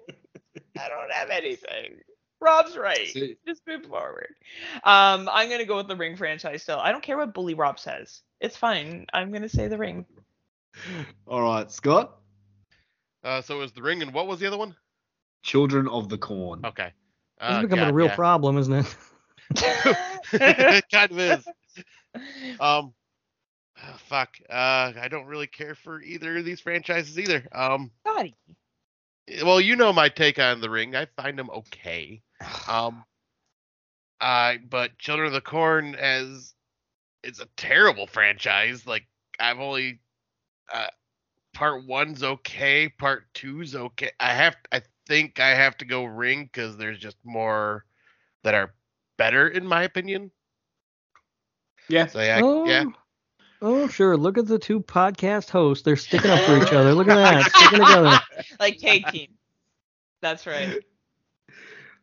I 0.79 0.89
don't 0.91 1.11
have 1.13 1.31
anything. 1.31 2.01
Rob's 2.41 2.77
right. 2.77 3.09
See- 3.09 3.37
Just 3.47 3.63
move 3.67 3.87
forward. 3.87 4.35
Um, 4.85 5.27
I'm 5.33 5.49
gonna 5.49 5.65
go 5.65 5.77
with 5.77 5.89
the 5.89 5.97
Ring 5.97 6.17
franchise 6.17 6.63
still. 6.65 6.81
I 6.81 6.93
don't 6.93 7.03
care 7.03 7.17
what 7.17 7.33
Bully 7.33 7.55
Rob 7.55 7.79
says. 7.79 8.21
It's 8.41 8.57
fine. 8.59 9.07
I'm 9.15 9.33
gonna 9.33 9.49
say 9.49 9.69
the 9.69 9.79
Ring. 9.79 10.05
All 11.27 11.43
right, 11.43 11.70
Scott. 11.70 12.16
Uh, 13.24 13.40
so 13.43 13.57
it 13.57 13.61
was 13.61 13.73
the 13.73 13.82
ring, 13.82 14.03
and 14.03 14.12
what 14.15 14.27
was 14.27 14.39
the 14.40 14.47
other 14.47 14.59
one? 14.59 14.74
Children 15.43 15.89
of 15.89 16.09
the 16.09 16.19
Corn. 16.19 16.65
Okay. 16.65 16.86
It's 16.86 16.95
Uh, 17.40 17.62
becoming 17.62 17.86
a 17.89 17.93
real 17.93 18.07
yeah. 18.07 18.15
problem, 18.15 18.59
isn't 18.59 18.73
it? 18.74 18.97
it 20.32 20.85
kind 20.93 21.11
of 21.12 21.19
is. 21.19 21.47
Um, 22.61 22.93
oh, 23.82 23.97
fuck. 24.09 24.31
Uh, 24.49 24.93
I 25.01 25.09
don't 25.11 25.27
really 25.27 25.47
care 25.47 25.74
for 25.74 26.01
either 26.03 26.39
of 26.39 26.45
these 26.45 26.61
franchises 26.61 27.19
either. 27.19 27.47
Um, 27.53 27.90
Scotty. 28.07 28.35
well, 29.45 29.61
you 29.61 29.77
know 29.77 29.93
my 29.93 30.09
take 30.09 30.39
on 30.39 30.61
the 30.61 30.70
ring. 30.70 30.95
I 30.97 31.07
find 31.16 31.39
them 31.39 31.51
okay. 31.51 32.23
Um, 32.69 33.05
I 34.20 34.59
but 34.69 34.99
Children 34.99 35.28
of 35.28 35.32
the 35.32 35.40
Corn 35.40 35.95
as 35.95 36.55
it's 37.23 37.40
a 37.40 37.47
terrible 37.57 38.07
franchise. 38.07 38.86
Like 38.86 39.07
I've 39.40 39.61
only 39.61 40.01
uh, 40.73 40.86
part 41.55 41.86
one's 41.86 42.23
okay, 42.23 42.89
part 42.89 43.24
two's 43.35 43.74
okay. 43.74 44.11
I 44.20 44.32
have 44.32 44.57
I 44.73 44.82
think 45.07 45.40
I 45.40 45.51
have 45.51 45.77
to 45.78 45.85
go 45.85 46.05
ring 46.05 46.45
because 46.45 46.77
there's 46.77 46.99
just 46.99 47.16
more 47.24 47.85
that 48.45 48.55
are 48.55 48.74
better 49.16 49.49
in 49.49 49.66
my 49.66 49.82
opinion. 49.82 50.31
Yeah. 51.89 52.07
So 52.07 52.20
yeah, 52.20 52.40
oh, 52.43 52.66
yeah. 52.66 52.85
Oh, 53.61 53.89
sure. 53.89 54.16
Look 54.16 54.39
at 54.39 54.47
the 54.47 54.59
two 54.59 54.81
podcast 54.81 55.51
hosts. 55.51 55.82
They're 55.82 55.97
sticking 55.97 56.31
up 56.31 56.40
for 56.40 56.62
each 56.62 56.73
other. 56.73 56.95
Look 56.95 57.09
at 57.09 57.16
that. 57.43 57.51
Sticking 57.51 57.81
together. 57.81 58.20
like 58.61 58.78
tag 58.78 59.07
team. 59.09 59.35
That's 60.20 60.47
right. 60.47 60.78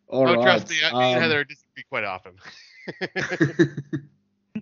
All 0.08 0.22
oh, 0.22 0.36
right. 0.36 0.42
trust 0.42 0.70
me, 0.70 0.76
I, 0.84 0.92
me 0.92 1.06
and 1.06 1.16
um, 1.16 1.22
Heather 1.22 1.44
disagree 1.44 1.84
quite 1.90 2.04
often. 2.04 2.34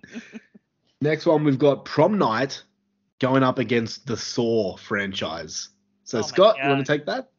Next 1.00 1.26
one, 1.26 1.44
we've 1.44 1.58
got 1.58 1.84
Prom 1.84 2.16
Night 2.16 2.62
going 3.24 3.42
up 3.42 3.58
against 3.58 4.06
the 4.06 4.18
Saw 4.18 4.76
franchise. 4.76 5.70
So, 6.02 6.18
Oh 6.18 6.22
Scott, 6.22 6.56
you 6.62 6.68
want 6.68 6.84
to 6.84 6.92
take 6.92 7.06
that? 7.06 7.30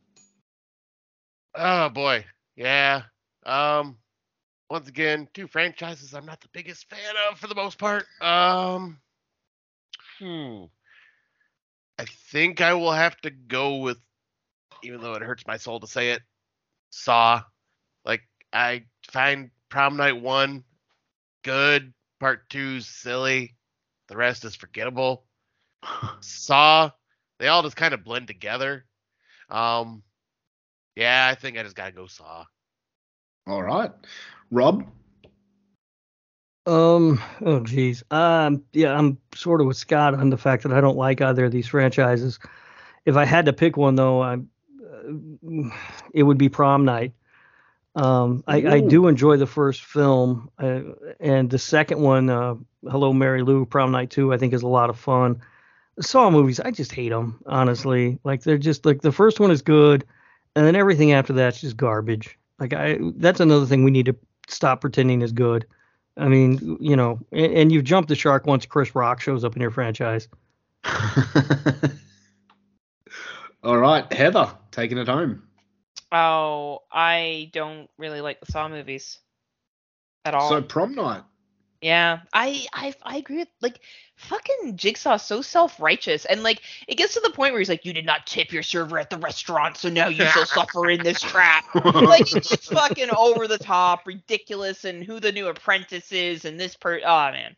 Oh 1.53 1.89
boy, 1.89 2.25
yeah. 2.55 3.03
Um, 3.45 3.97
once 4.67 4.87
again, 4.89 5.27
two 5.35 5.47
franchises 5.47 6.15
I'm 6.15 6.25
not 6.25 6.41
the 6.41 6.49
biggest 6.53 6.89
fan 6.89 7.13
of 7.29 7.37
for 7.37 7.45
the 7.45 7.53
most 7.53 7.77
part. 7.77 8.05
Um, 8.19 8.97
hmm. 10.17 10.63
I 11.99 12.05
think 12.31 12.61
I 12.61 12.73
will 12.73 12.91
have 12.91 13.15
to 13.21 13.29
go 13.29 13.75
with, 13.77 13.99
even 14.83 15.01
though 15.01 15.13
it 15.13 15.21
hurts 15.21 15.45
my 15.45 15.57
soul 15.57 15.79
to 15.81 15.87
say 15.87 16.09
it, 16.09 16.23
Saw. 16.89 17.43
Like 18.03 18.23
I 18.51 18.85
find 19.11 19.51
Prom 19.69 19.97
Night 19.97 20.19
one 20.19 20.63
good, 21.43 21.93
part 22.19 22.49
two's 22.49 22.87
silly, 22.87 23.55
the 24.07 24.17
rest 24.17 24.45
is 24.45 24.55
forgettable. 24.55 25.25
Saw, 26.19 26.91
they 27.39 27.47
all 27.47 27.63
just 27.63 27.75
kind 27.75 27.93
of 27.93 28.03
blend 28.03 28.27
together. 28.27 28.85
Um, 29.49 30.03
yeah, 30.95 31.27
I 31.29 31.35
think 31.35 31.57
I 31.57 31.63
just 31.63 31.75
gotta 31.75 31.91
go 31.91 32.07
Saw. 32.07 32.45
All 33.47 33.61
right. 33.61 33.91
Rob? 34.49 34.87
Um. 36.65 37.21
Oh, 37.41 37.59
geez. 37.59 38.03
Um. 38.09 38.63
Yeah, 38.73 38.97
I'm 38.97 39.19
sort 39.35 39.61
of 39.61 39.67
with 39.67 39.77
Scott 39.77 40.15
on 40.15 40.29
the 40.29 40.37
fact 40.37 40.63
that 40.63 40.73
I 40.73 40.81
don't 40.81 40.97
like 40.97 41.21
either 41.21 41.45
of 41.45 41.51
these 41.51 41.67
franchises. 41.67 42.39
If 43.05 43.15
I 43.17 43.25
had 43.25 43.45
to 43.45 43.53
pick 43.53 43.77
one, 43.77 43.95
though, 43.95 44.21
I, 44.21 44.33
uh, 44.33 45.69
it 46.13 46.23
would 46.23 46.39
be 46.39 46.49
Prom 46.49 46.85
Night. 46.85 47.13
Um. 47.93 48.43
I, 48.47 48.57
I 48.67 48.79
do 48.79 49.07
enjoy 49.07 49.37
the 49.37 49.45
first 49.45 49.83
film, 49.83 50.49
uh, 50.57 50.81
and 51.19 51.49
the 51.49 51.59
second 51.59 52.01
one, 52.01 52.29
uh, 52.29 52.55
Hello 52.89 53.13
Mary 53.13 53.43
Lou, 53.43 53.65
Prom 53.65 53.91
Night 53.91 54.09
Two, 54.09 54.33
I 54.33 54.37
think 54.37 54.53
is 54.53 54.63
a 54.63 54.67
lot 54.67 54.89
of 54.89 54.97
fun. 54.97 55.41
The 55.97 56.03
Saw 56.03 56.29
movies, 56.29 56.59
I 56.59 56.71
just 56.71 56.91
hate 56.91 57.09
them, 57.09 57.39
honestly. 57.45 58.19
Like 58.23 58.43
they're 58.43 58.57
just 58.57 58.85
like 58.85 59.01
the 59.01 59.11
first 59.11 59.39
one 59.39 59.51
is 59.51 59.61
good, 59.61 60.05
and 60.55 60.65
then 60.65 60.75
everything 60.75 61.13
after 61.13 61.33
that's 61.33 61.61
just 61.61 61.77
garbage. 61.77 62.37
Like 62.59 62.73
I, 62.73 62.99
that's 63.15 63.39
another 63.39 63.65
thing 63.65 63.83
we 63.83 63.91
need 63.91 64.07
to 64.07 64.15
stop 64.47 64.81
pretending 64.81 65.21
is 65.21 65.31
good. 65.31 65.65
I 66.17 66.27
mean, 66.27 66.77
you 66.79 66.95
know, 66.95 67.19
and, 67.31 67.53
and 67.53 67.71
you've 67.71 67.83
jumped 67.83 68.09
the 68.09 68.15
shark 68.15 68.45
once 68.45 68.65
Chris 68.65 68.95
Rock 68.95 69.21
shows 69.21 69.43
up 69.43 69.55
in 69.55 69.61
your 69.61 69.71
franchise. 69.71 70.27
All 73.63 73.77
right. 73.77 74.11
Heather, 74.13 74.51
taking 74.71 74.97
it 74.97 75.07
home. 75.07 75.43
Oh, 76.11 76.83
I 76.91 77.49
don't 77.51 77.89
really 77.97 78.21
like 78.21 78.39
the 78.39 78.51
Saw 78.51 78.69
movies 78.69 79.19
at 80.23 80.35
all. 80.35 80.49
So, 80.49 80.61
Prom 80.61 80.95
Night. 80.95 81.23
Yeah, 81.85 82.21
I 82.33 82.65
I 82.73 82.95
I 83.03 83.17
agree 83.17 83.37
with 83.37 83.47
like 83.61 83.79
fucking 84.15 84.75
Jigsaw 84.75 85.17
so 85.17 85.43
self 85.43 85.79
righteous 85.79 86.25
and 86.25 86.41
like 86.41 86.63
it 86.87 86.95
gets 86.95 87.13
to 87.13 87.19
the 87.19 87.29
point 87.29 87.53
where 87.53 87.59
he's 87.59 87.69
like, 87.69 87.85
you 87.85 87.93
did 87.93 88.07
not 88.07 88.25
tip 88.25 88.51
your 88.51 88.63
server 88.63 88.97
at 88.97 89.11
the 89.11 89.19
restaurant, 89.19 89.77
so 89.77 89.89
now 89.89 90.07
you 90.07 90.25
shall 90.25 90.47
suffer 90.47 90.89
in 90.89 91.03
this 91.03 91.21
trap. 91.21 91.63
like 91.85 92.21
it 92.35 92.43
gets 92.43 92.69
fucking 92.69 93.11
over 93.15 93.47
the 93.47 93.59
top, 93.59 94.07
ridiculous, 94.07 94.83
and 94.83 95.03
who 95.03 95.19
the 95.19 95.31
new 95.31 95.45
apprentice 95.45 96.11
is, 96.11 96.45
and 96.45 96.59
this 96.59 96.75
per. 96.75 97.01
Oh 97.05 97.31
man, 97.31 97.55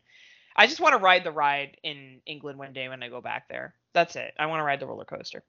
I 0.54 0.66
just 0.66 0.80
want 0.80 0.92
to 0.92 0.98
ride 0.98 1.24
the 1.24 1.32
ride 1.32 1.78
in 1.82 2.20
England 2.26 2.58
one 2.58 2.74
day 2.74 2.86
when 2.90 3.02
I 3.02 3.08
go 3.08 3.22
back 3.22 3.48
there. 3.48 3.72
That's 3.94 4.14
it. 4.14 4.34
I 4.38 4.44
want 4.44 4.60
to 4.60 4.64
ride 4.64 4.80
the 4.80 4.86
roller 4.86 5.06
coaster. 5.06 5.42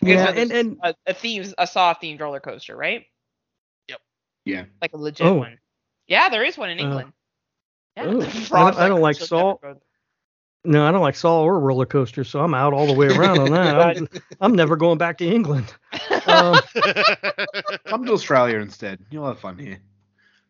Yeah, 0.00 0.24
know 0.24 0.30
and 0.30 0.50
and 0.50 0.78
a, 0.82 0.94
a 1.08 1.12
theme, 1.12 1.44
a 1.58 1.66
Saw 1.66 1.92
themed 1.92 2.22
roller 2.22 2.40
coaster, 2.40 2.74
right? 2.74 3.04
Yep. 3.88 4.00
Yeah. 4.46 4.64
Like 4.80 4.94
a 4.94 4.96
legit 4.96 5.26
Oh. 5.26 5.34
one. 5.34 5.58
Yeah, 6.06 6.30
there 6.30 6.42
is 6.42 6.56
one 6.56 6.70
in 6.70 6.80
Uh, 6.80 6.84
England. 6.84 7.12
Yeah, 7.96 8.02
I 8.04 8.06
don't- 8.06 8.76
I 8.78 8.88
don't 8.88 9.00
like 9.00 9.16
"She'll 9.16 9.26
Saw. 9.26 9.58
never 9.62 9.74
go 9.74 9.80
no, 10.64 10.86
I 10.86 10.92
don't 10.92 11.00
like 11.00 11.16
salt 11.16 11.44
or 11.44 11.58
roller 11.58 11.86
coasters, 11.86 12.28
so 12.30 12.38
I'm 12.38 12.54
out 12.54 12.72
all 12.72 12.86
the 12.86 12.92
way 12.92 13.06
around 13.16 13.40
on 13.40 13.50
that. 13.50 13.96
I'm, 13.96 14.08
I'm 14.40 14.52
never 14.54 14.76
going 14.76 14.96
back 14.96 15.18
to 15.18 15.26
England. 15.26 15.74
Um, 16.26 16.60
Come 17.86 18.04
to 18.06 18.12
Australia 18.12 18.58
instead. 18.58 19.00
You'll 19.10 19.26
have 19.26 19.40
fun 19.40 19.58
here. 19.58 19.78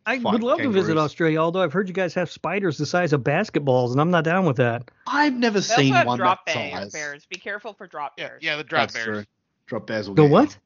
I 0.04 0.18
Fight 0.18 0.32
would 0.34 0.42
love 0.42 0.58
to 0.58 0.68
visit. 0.68 0.98
Australia, 0.98 1.38
although 1.38 1.62
I've 1.62 1.72
heard 1.72 1.88
you 1.88 1.94
guys 1.94 2.12
have 2.12 2.30
spiders 2.30 2.76
the 2.76 2.84
size 2.84 3.14
of 3.14 3.22
basketballs, 3.22 3.92
and 3.92 4.02
I'm 4.02 4.10
not 4.10 4.24
down 4.24 4.44
with 4.44 4.56
that. 4.56 4.90
I've 5.06 5.32
never 5.34 5.60
They 5.60 5.64
also 5.72 5.80
seen 5.80 5.94
have 5.94 6.06
one 6.06 6.18
drop 6.18 6.44
that 6.44 6.54
bear- 6.56 6.70
size. 6.72 6.92
bears. 6.92 7.24
Be 7.26 7.36
careful 7.38 7.72
for 7.72 7.86
drop 7.86 8.12
yeah, 8.18 8.28
bears. 8.28 8.42
yeah, 8.42 8.56
the 8.56 8.64
drop 8.64 8.90
That's 8.90 8.94
bears. 9.04 9.06
true. 9.06 9.24
Drop 9.66 9.86
bears 9.86 10.08
will 10.08 10.14
The 10.16 10.22
get 10.24 10.28
you. 10.28 10.32
what? 10.34 10.58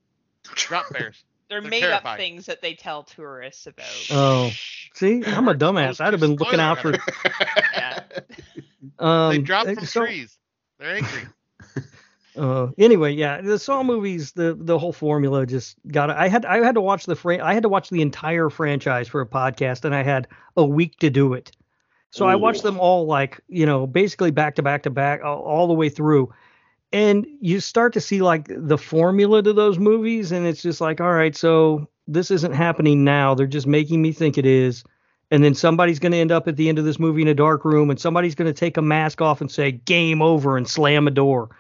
Drop 0.56 0.90
bears. 0.90 1.22
They're, 1.48 1.60
They're 1.60 1.70
made 1.70 1.80
terrifying. 1.82 2.06
up 2.14 2.18
things 2.18 2.46
that 2.46 2.62
they 2.62 2.74
tell 2.74 3.04
tourists 3.04 3.68
about. 3.68 4.06
Oh, 4.10 4.50
see, 4.97 5.23
I'm 5.24 5.47
a 5.48 5.55
dumbass. 5.62 6.01
I'd 6.01 6.12
have 6.12 6.20
been 6.20 6.36
looking 6.36 6.60
out 6.60 6.81
for. 6.81 6.94
Yeah. 7.73 8.02
Um, 8.98 9.31
they 9.31 9.39
dropped 9.39 9.68
uh, 9.68 9.74
from 9.74 9.86
so- 9.86 10.05
trees. 10.06 10.39
They're 10.78 10.97
angry. 10.97 11.23
Uh, 12.36 12.70
anyway, 12.77 13.10
yeah, 13.12 13.40
the 13.40 13.59
Saw 13.59 13.82
movies, 13.82 14.32
the 14.32 14.55
the 14.60 14.78
whole 14.78 14.93
formula 14.93 15.47
just 15.47 15.77
got. 15.89 16.10
I 16.10 16.28
had 16.28 16.44
I 16.44 16.59
had 16.59 16.74
to 16.74 16.82
watch 16.82 17.06
the 17.06 17.16
fran- 17.16 17.40
I 17.40 17.55
had 17.55 17.62
to 17.62 17.70
watch 17.70 17.89
the 17.89 18.02
entire 18.02 18.51
franchise 18.51 19.09
for 19.09 19.23
a 19.23 19.27
podcast, 19.27 19.86
and 19.86 19.94
I 19.94 20.02
had 20.02 20.28
a 20.55 20.62
week 20.62 20.98
to 20.98 21.09
do 21.09 21.32
it. 21.32 21.51
So 22.10 22.27
I 22.27 22.35
watched 22.35 22.62
them 22.62 22.78
all 22.78 23.06
like 23.06 23.40
you 23.48 23.64
know 23.64 23.86
basically 23.86 24.32
back 24.32 24.56
to 24.56 24.62
back 24.62 24.82
to 24.82 24.90
back 24.90 25.23
all, 25.24 25.40
all 25.44 25.66
the 25.66 25.73
way 25.73 25.89
through, 25.89 26.31
and 26.92 27.26
you 27.40 27.60
start 27.60 27.92
to 27.94 28.00
see 28.00 28.22
like 28.22 28.48
the 28.48 28.78
formula 28.78 29.42
to 29.42 29.52
those 29.52 29.78
movies, 29.78 30.32
and 30.32 30.46
it's 30.46 30.62
just 30.62 30.80
like 30.80 31.00
all 31.00 31.12
right, 31.12 31.36
so 31.36 31.88
this 32.06 32.30
isn't 32.30 32.52
happening 32.52 33.04
now. 33.04 33.34
They're 33.34 33.46
just 33.46 33.66
making 33.66 34.00
me 34.02 34.12
think 34.12 34.38
it 34.38 34.46
is. 34.46 34.84
And 35.32 35.42
then 35.42 35.56
somebody's 35.56 35.98
going 35.98 36.12
to 36.12 36.18
end 36.18 36.30
up 36.30 36.46
at 36.46 36.56
the 36.56 36.68
end 36.68 36.78
of 36.78 36.84
this 36.84 37.00
movie 37.00 37.20
in 37.20 37.26
a 37.26 37.34
dark 37.34 37.64
room, 37.64 37.90
and 37.90 37.98
somebody's 37.98 38.36
going 38.36 38.46
to 38.46 38.52
take 38.52 38.76
a 38.76 38.82
mask 38.82 39.20
off 39.20 39.40
and 39.40 39.50
say 39.50 39.72
"Game 39.72 40.22
over" 40.22 40.56
and 40.56 40.68
slam 40.68 41.08
a 41.08 41.10
door. 41.10 41.50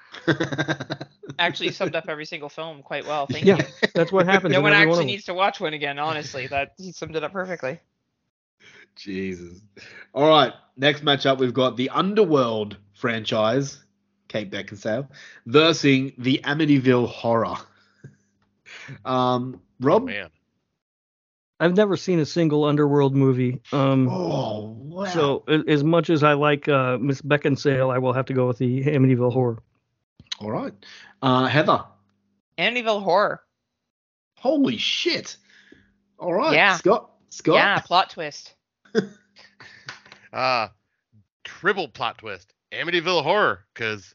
Actually, 1.40 1.72
summed 1.72 1.96
up 1.96 2.04
every 2.08 2.26
single 2.26 2.48
film 2.48 2.82
quite 2.82 3.04
well. 3.06 3.26
Thank 3.26 3.44
Yeah, 3.44 3.56
you. 3.56 3.64
That's 3.92 4.12
what 4.12 4.26
happens. 4.26 4.52
No 4.54 4.60
one 4.60 4.72
actually 4.72 4.98
one 4.98 5.06
needs 5.06 5.24
to 5.24 5.34
watch 5.34 5.58
one 5.60 5.74
again. 5.74 5.98
Honestly, 5.98 6.46
that 6.46 6.74
he 6.78 6.92
summed 6.92 7.16
it 7.16 7.24
up 7.24 7.32
perfectly. 7.32 7.80
Jesus. 8.94 9.60
All 10.14 10.28
right. 10.28 10.52
Next 10.76 11.04
matchup, 11.04 11.38
we've 11.38 11.52
got 11.54 11.76
the 11.76 11.90
Underworld 11.90 12.76
franchise, 12.94 13.82
Kate 14.36 14.50
Beckinsale, 14.50 15.08
versus 15.46 16.12
the 16.18 16.40
Amityville 16.44 17.08
Horror. 17.08 17.56
Um, 19.04 19.60
Rob. 19.80 20.04
Man. 20.04 20.28
I've 21.58 21.74
never 21.74 21.96
seen 21.96 22.18
a 22.20 22.26
single 22.26 22.64
Underworld 22.64 23.16
movie. 23.16 23.62
Um, 23.72 24.08
Oh, 24.10 24.76
wow. 24.78 25.04
So 25.06 25.44
as 25.66 25.82
much 25.82 26.10
as 26.10 26.22
I 26.22 26.34
like 26.34 26.68
uh, 26.68 26.98
Miss 27.00 27.22
Beckinsale, 27.22 27.90
I 27.94 27.96
will 27.96 28.12
have 28.12 28.26
to 28.26 28.34
go 28.34 28.46
with 28.46 28.58
the 28.58 28.84
Amityville 28.84 29.32
Horror. 29.32 29.62
all 30.40 30.50
right. 30.50 30.74
Uh, 31.22 31.46
Heather. 31.46 31.82
Amityville 32.58 33.02
Horror. 33.02 33.40
Holy 34.38 34.76
shit. 34.76 35.38
All 36.18 36.34
right. 36.34 36.52
Yeah. 36.52 36.76
Scott. 36.76 37.10
Scott. 37.30 37.54
Yeah, 37.54 37.78
plot 37.80 38.10
twist. 38.10 38.54
Uh, 40.30 40.68
triple 41.44 41.88
plot 41.88 42.18
twist. 42.18 42.52
Amityville 42.72 43.22
Horror, 43.22 43.64
because 43.72 44.14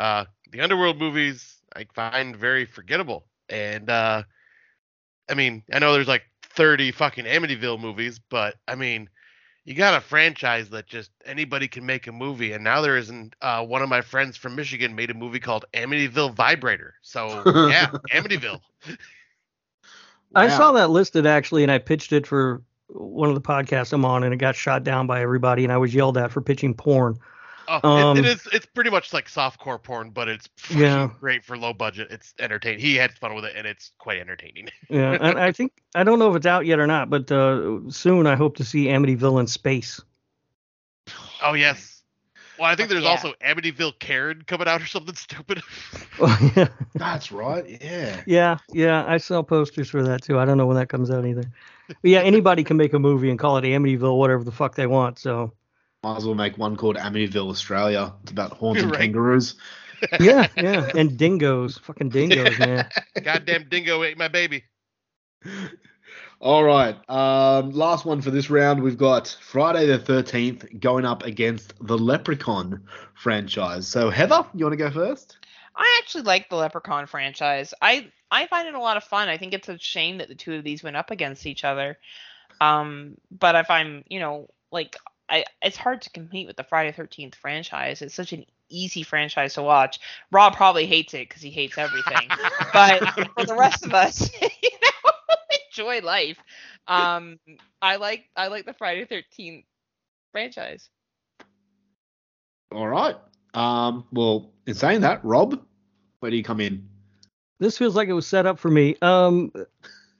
uh, 0.00 0.24
the 0.50 0.62
Underworld 0.62 0.98
movies 0.98 1.58
I 1.76 1.86
find 1.94 2.34
very 2.34 2.64
forgettable. 2.64 3.26
And 3.48 3.90
uh, 3.90 4.22
I 5.28 5.34
mean, 5.34 5.62
I 5.72 5.78
know 5.78 5.92
there's 5.92 6.08
like 6.08 6.24
30 6.42 6.92
fucking 6.92 7.26
Amityville 7.26 7.78
movies, 7.78 8.18
but 8.18 8.56
I 8.66 8.74
mean, 8.74 9.08
you 9.64 9.74
got 9.74 9.94
a 9.94 10.00
franchise 10.00 10.70
that 10.70 10.86
just 10.86 11.10
anybody 11.26 11.68
can 11.68 11.84
make 11.84 12.06
a 12.06 12.12
movie. 12.12 12.52
And 12.52 12.64
now 12.64 12.80
there 12.80 12.96
isn't. 12.96 13.36
Uh, 13.42 13.64
one 13.64 13.82
of 13.82 13.88
my 13.88 14.00
friends 14.00 14.36
from 14.36 14.56
Michigan 14.56 14.94
made 14.94 15.10
a 15.10 15.14
movie 15.14 15.38
called 15.38 15.66
Amityville 15.74 16.34
Vibrator. 16.34 16.94
So 17.02 17.42
yeah, 17.68 17.90
Amityville. 18.12 18.60
I 20.34 20.48
saw 20.48 20.72
that 20.72 20.90
listed 20.90 21.26
actually, 21.26 21.62
and 21.62 21.70
I 21.70 21.78
pitched 21.78 22.12
it 22.12 22.26
for 22.26 22.62
one 22.86 23.28
of 23.28 23.34
the 23.34 23.40
podcasts 23.40 23.92
I'm 23.92 24.04
on, 24.04 24.24
and 24.24 24.32
it 24.32 24.38
got 24.38 24.56
shot 24.56 24.82
down 24.82 25.06
by 25.06 25.20
everybody, 25.20 25.64
and 25.64 25.72
I 25.72 25.76
was 25.76 25.94
yelled 25.94 26.16
at 26.16 26.30
for 26.30 26.40
pitching 26.40 26.72
porn. 26.72 27.18
Oh, 27.82 27.88
Um, 27.88 28.16
it, 28.18 28.24
it 28.24 28.28
is. 28.28 28.48
It's 28.52 28.66
pretty 28.66 28.90
much 28.90 29.12
like 29.12 29.28
softcore 29.28 29.80
porn, 29.82 30.10
but 30.10 30.28
it's 30.28 30.48
Yeah. 30.74 31.08
great 31.20 31.44
for 31.44 31.56
low 31.56 31.72
budget. 31.72 32.08
It's 32.10 32.34
entertaining. 32.40 32.80
He 32.80 32.96
had 32.96 33.12
fun 33.12 33.34
with 33.34 33.44
it, 33.44 33.54
and 33.56 33.66
it's 33.66 33.92
quite 33.98 34.18
entertaining. 34.18 34.68
Yeah, 34.90 35.16
and 35.20 35.38
I 35.38 35.52
think 35.52 35.72
I 35.94 36.02
don't 36.02 36.18
know 36.18 36.30
if 36.30 36.36
it's 36.36 36.46
out 36.46 36.66
yet 36.66 36.80
or 36.80 36.86
not, 36.88 37.10
but 37.10 37.30
uh, 37.30 37.78
soon 37.90 38.26
I 38.26 38.34
hope 38.34 38.56
to 38.56 38.64
see 38.64 38.86
Amityville 38.86 39.38
in 39.40 39.46
space. 39.46 40.00
Oh 41.42 41.52
yes. 41.54 42.02
Well, 42.58 42.68
I 42.68 42.74
think 42.74 42.88
there's 42.90 43.04
Yeah. 43.04 43.10
also 43.10 43.32
Amityville 43.42 43.98
Karen 44.00 44.42
coming 44.42 44.66
out 44.68 44.82
or 44.82 44.86
something 44.86 45.14
stupid. 45.26 45.62
yeah, 46.56 46.68
That's 46.94 47.30
right. 47.32 47.64
Yeah. 47.80 48.20
yeah, 48.26 48.58
yeah. 48.72 49.04
I 49.06 49.16
sell 49.18 49.42
posters 49.44 49.88
for 49.88 50.02
that 50.02 50.22
too. 50.22 50.38
I 50.38 50.44
don't 50.44 50.58
know 50.58 50.66
when 50.66 50.76
that 50.76 50.88
comes 50.88 51.10
out 51.10 51.24
either. 51.24 51.44
But 51.88 51.96
yeah, 52.02 52.20
anybody 52.20 52.62
can 52.64 52.76
make 52.76 52.92
a 52.92 52.98
movie 52.98 53.30
and 53.30 53.38
call 53.38 53.56
it 53.56 53.62
Amityville, 53.64 54.18
whatever 54.18 54.44
the 54.44 54.52
fuck 54.52 54.74
they 54.74 54.86
want. 54.86 55.18
So 55.18 55.52
Might 56.02 56.16
as 56.16 56.24
well 56.24 56.34
make 56.34 56.56
one 56.56 56.76
called 56.76 56.96
Amityville 56.96 57.50
Australia. 57.50 58.14
It's 58.22 58.32
about 58.32 58.52
haunted 58.52 58.86
Right. 58.86 59.00
kangaroos. 59.00 59.56
yeah, 60.20 60.48
yeah, 60.56 60.90
and 60.94 61.18
dingoes, 61.18 61.76
fucking 61.78 62.08
dingoes, 62.08 62.58
man. 62.58 62.88
Goddamn 63.22 63.68
dingo 63.68 64.02
ate 64.02 64.16
my 64.16 64.28
baby. 64.28 64.64
All 66.40 66.64
right. 66.64 66.96
Um, 67.10 67.70
last 67.72 68.06
one 68.06 68.22
for 68.22 68.30
this 68.30 68.48
round. 68.48 68.82
We've 68.82 68.96
got 68.96 69.36
Friday 69.42 69.84
the 69.84 69.98
13th 69.98 70.80
going 70.80 71.04
up 71.04 71.22
against 71.24 71.74
the 71.82 71.98
Leprechaun 71.98 72.82
franchise. 73.14 73.86
So, 73.86 74.08
Heather, 74.08 74.46
you 74.54 74.64
want 74.64 74.72
to 74.72 74.78
go 74.78 74.90
first? 74.90 75.36
I 75.76 75.98
actually 76.02 76.22
like 76.24 76.48
the 76.48 76.56
Leprechaun 76.56 77.06
franchise. 77.06 77.74
I 77.82 78.10
I 78.30 78.46
find 78.46 78.66
it 78.68 78.74
a 78.74 78.80
lot 78.80 78.96
of 78.96 79.04
fun. 79.04 79.28
I 79.28 79.36
think 79.36 79.52
it's 79.52 79.68
a 79.68 79.78
shame 79.78 80.18
that 80.18 80.28
the 80.28 80.34
two 80.34 80.54
of 80.54 80.64
these 80.64 80.82
went 80.82 80.96
up 80.96 81.10
against 81.10 81.44
each 81.44 81.62
other. 81.64 81.98
Um, 82.60 83.16
but 83.30 83.54
if 83.54 83.70
I'm, 83.70 84.04
you 84.08 84.20
know, 84.20 84.48
like 84.72 84.96
I, 85.30 85.44
it's 85.62 85.76
hard 85.76 86.02
to 86.02 86.10
compete 86.10 86.46
with 86.46 86.56
the 86.56 86.64
Friday 86.64 86.92
Thirteenth 86.92 87.36
franchise. 87.36 88.02
It's 88.02 88.14
such 88.14 88.32
an 88.32 88.44
easy 88.68 89.02
franchise 89.02 89.54
to 89.54 89.62
watch. 89.62 90.00
Rob 90.32 90.56
probably 90.56 90.86
hates 90.86 91.14
it 91.14 91.28
because 91.28 91.42
he 91.42 91.50
hates 91.50 91.78
everything. 91.78 92.28
but 92.72 92.98
for 93.34 93.44
the 93.44 93.56
rest 93.56 93.86
of 93.86 93.94
us, 93.94 94.30
you 94.42 94.70
know, 94.82 95.12
enjoy 95.70 96.00
life. 96.00 96.38
Um, 96.88 97.38
I 97.80 97.96
like 97.96 98.24
I 98.36 98.48
like 98.48 98.66
the 98.66 98.74
Friday 98.74 99.04
Thirteenth 99.04 99.64
franchise. 100.32 100.88
All 102.72 102.88
right. 102.88 103.16
Um, 103.54 104.04
well, 104.12 104.52
in 104.66 104.74
saying 104.74 105.00
that, 105.02 105.24
Rob, 105.24 105.60
where 106.20 106.30
do 106.30 106.36
you 106.36 106.44
come 106.44 106.60
in? 106.60 106.88
This 107.58 107.76
feels 107.78 107.94
like 107.94 108.08
it 108.08 108.14
was 108.14 108.26
set 108.26 108.46
up 108.46 108.58
for 108.58 108.70
me. 108.70 108.96
Um, 109.02 109.52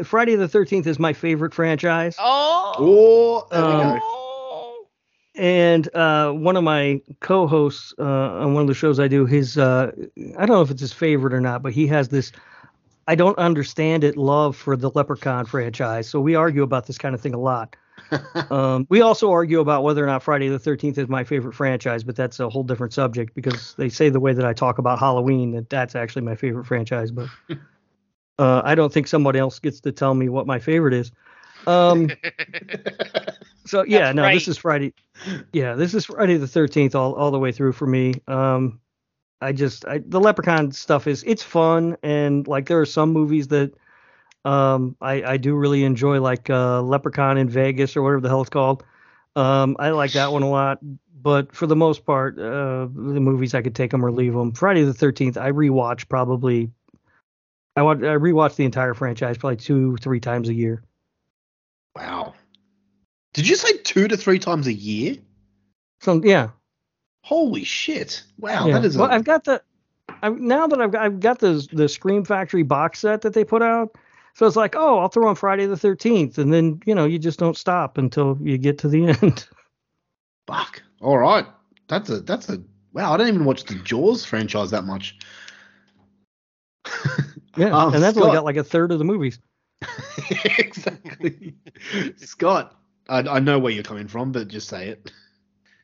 Friday 0.05 0.37
the 0.37 0.49
Thirteenth 0.49 0.87
is 0.87 0.99
my 0.99 1.13
favorite 1.13 1.55
franchise. 1.55 2.17
Oh. 2.19 2.75
Oh, 2.79 3.47
there 3.51 3.67
we 3.67 3.73
Um, 3.73 3.99
go. 3.99 4.01
Oh. 4.03 4.20
And 5.35 5.95
uh, 5.95 6.33
one 6.33 6.57
of 6.57 6.65
my 6.65 7.01
co-hosts 7.21 7.95
uh, 7.99 8.03
on 8.03 8.55
one 8.55 8.63
of 8.63 8.69
the 8.69 8.75
shows 8.75 8.99
I 8.99 9.09
do, 9.09 9.27
his 9.27 9.57
uh, 9.57 9.93
I 10.39 10.47
don't 10.47 10.57
know 10.57 10.63
if 10.63 10.71
it's 10.71 10.81
his 10.81 10.93
favorite 10.93 11.33
or 11.33 11.41
not, 11.41 11.63
but 11.63 11.73
he 11.73 11.87
has 11.89 12.09
this 12.09 12.33
I 13.07 13.15
don't 13.17 13.39
understand 13.39 14.05
it 14.05 14.17
love 14.17 14.57
for 14.57 14.77
the 14.77 14.91
Leprechaun 14.95 15.45
franchise. 15.47 16.09
So 16.09 16.21
we 16.21 16.37
argue 16.37 16.63
about 16.63 16.87
this 16.87 16.99
kind 16.99 17.15
of 17.15 17.21
thing 17.21 17.35
a 17.35 17.41
lot. 17.41 17.77
Um, 18.51 18.87
we 18.89 19.01
also 19.01 19.31
argue 19.31 19.61
about 19.61 19.85
whether 19.85 20.03
or 20.03 20.07
not 20.09 20.25
Friday 20.25 20.49
the 20.49 20.59
13th 20.59 20.99
is 20.99 21.09
my 21.09 21.23
favorite 21.23 21.55
franchise, 21.55 22.03
but 22.03 22.17
that's 22.17 22.41
a 22.41 22.49
whole 22.49 22.65
different 22.65 22.93
subject 22.93 23.33
because 23.37 23.75
they 23.75 23.89
say 23.89 24.09
the 24.09 24.19
way 24.19 24.33
that 24.33 24.45
I 24.45 24.53
talk 24.53 24.79
about 24.79 24.99
Halloween 24.99 25.53
that 25.53 25.71
that's 25.71 25.95
actually 25.95 26.23
my 26.23 26.35
favorite 26.35 26.65
franchise, 26.67 27.13
but 27.13 27.29
uh, 28.41 28.63
I 28.65 28.75
don't 28.75 28.93
think 28.93 29.07
somebody 29.07 29.39
else 29.39 29.61
gets 29.61 29.81
to 29.83 29.93
tell 29.93 30.15
me 30.15 30.29
what 30.29 30.49
my 30.49 30.59
favorite 30.59 30.95
is. 30.95 31.13
Um, 31.69 32.11
so 33.71 33.85
yeah, 33.85 34.01
That's 34.01 34.17
no, 34.17 34.23
right. 34.23 34.35
this 34.35 34.49
is 34.49 34.59
Friday. 34.59 34.93
Yeah, 35.53 35.75
this 35.75 35.95
is 35.95 36.07
Friday 36.07 36.37
the 36.37 36.49
thirteenth 36.49 36.95
all, 36.95 37.15
all 37.15 37.31
the 37.31 37.39
way 37.39 37.53
through 37.53 37.73
for 37.73 37.87
me. 37.87 38.15
Um, 38.27 38.81
I 39.41 39.53
just 39.53 39.87
I, 39.87 39.99
the 39.99 40.21
Leprechaun 40.21 40.73
stuff 40.73 41.07
is 41.07 41.23
it's 41.23 41.43
fun 41.43 41.97
and 42.03 42.47
like 42.49 42.67
there 42.67 42.81
are 42.81 42.87
some 42.87 43.13
movies 43.13 43.49
that 43.49 43.73
um 44.45 44.97
I 45.01 45.23
I 45.23 45.37
do 45.37 45.55
really 45.55 45.85
enjoy 45.85 46.21
like 46.21 46.51
uh, 46.51 46.83
Leprechaun 46.83 47.39
in 47.39 47.49
Vegas 47.49 47.97
or 47.97 48.03
whatever 48.03 48.21
the 48.21 48.29
hell 48.29 48.41
it's 48.41 48.51
called. 48.51 48.83
Um, 49.37 49.77
I 49.79 49.91
like 49.91 50.13
that 50.13 50.33
one 50.33 50.43
a 50.43 50.49
lot. 50.51 50.79
But 51.23 51.55
for 51.55 51.67
the 51.67 51.77
most 51.77 52.07
part, 52.07 52.39
uh, 52.39 52.89
the 52.93 53.21
movies 53.21 53.55
I 53.55 53.61
could 53.61 53.75
take 53.75 53.91
them 53.91 54.05
or 54.05 54.11
leave 54.11 54.33
them. 54.33 54.53
Friday 54.53 54.85
the 54.85 54.95
Thirteenth, 54.95 55.37
I 55.37 55.53
rewatch 55.53 56.09
probably. 56.09 56.71
I 57.77 57.83
want 57.83 58.03
I 58.03 58.17
rewatch 58.17 58.57
the 58.57 58.65
entire 58.65 58.95
franchise 58.95 59.39
probably 59.39 59.57
two 59.57 59.97
three 59.99 60.19
times 60.21 60.49
a 60.49 60.55
year. 60.55 60.83
wow. 61.95 62.35
Did 63.33 63.49
you 63.49 63.57
say 63.57 63.77
two 63.79 64.09
to 64.09 64.17
three 64.17 64.39
times 64.39 64.67
a 64.67 64.73
year? 64.73 65.17
So 66.01 66.21
yeah, 66.25 66.51
Holy 67.23 67.65
shit. 67.65 68.23
Wow, 68.39 68.67
Yeah. 68.67 68.75
that 68.75 68.85
is 68.87 68.97
well, 68.97 69.11
I've 69.11 69.25
got 69.25 69.45
the 69.45 69.63
I 70.23 70.31
now 70.31 70.67
that 70.67 70.81
I've 70.81 70.91
got, 70.93 71.03
I've 71.03 71.21
got 71.21 71.39
the 71.39 71.67
the 71.73 71.89
Scream 71.89 72.25
Factory 72.25 72.63
box 72.63 73.01
set 73.01 73.21
that 73.23 73.35
they 73.35 73.45
put 73.45 73.63
out. 73.63 73.95
So 74.35 74.47
it's 74.47 74.57
like, 74.57 74.75
oh, 74.77 74.99
I'll 74.99 75.09
throw 75.09 75.29
on 75.29 75.35
Friday 75.35 75.67
the 75.67 75.75
13th 75.75 76.39
and 76.39 76.53
then, 76.53 76.81
you 76.87 76.95
know, 76.95 77.05
you 77.05 77.19
just 77.19 77.39
don't 77.41 77.57
stop 77.57 77.99
until 77.99 78.39
you 78.41 78.57
get 78.59 78.79
to 78.79 78.89
the 78.89 79.07
end. 79.23 79.47
fuck. 80.47 80.83
All 81.01 81.19
right. 81.19 81.47
That's 81.89 82.09
a 82.11 82.21
that's 82.21 82.49
a 82.49 82.63
wow, 82.93 83.13
I 83.13 83.17
don't 83.17 83.29
even 83.29 83.45
watch 83.45 83.65
the 83.65 83.75
Jaws 83.77 84.25
franchise 84.25 84.71
that 84.71 84.85
much. 84.85 85.19
yeah. 87.57 87.71
Um, 87.77 87.95
and 87.95 88.03
that's 88.03 88.17
only 88.17 88.29
Scott. 88.29 88.35
got 88.35 88.45
like 88.45 88.57
a 88.57 88.65
third 88.65 88.93
of 88.93 88.99
the 88.99 89.05
movies. 89.05 89.39
exactly. 90.59 91.55
Scott, 92.17 92.80
I, 93.11 93.19
I 93.37 93.39
know 93.41 93.59
where 93.59 93.73
you're 93.73 93.83
coming 93.83 94.09
from, 94.09 94.33
but 94.33 94.49
just 94.49 94.69
say 94.69 94.89
it. 94.89 95.11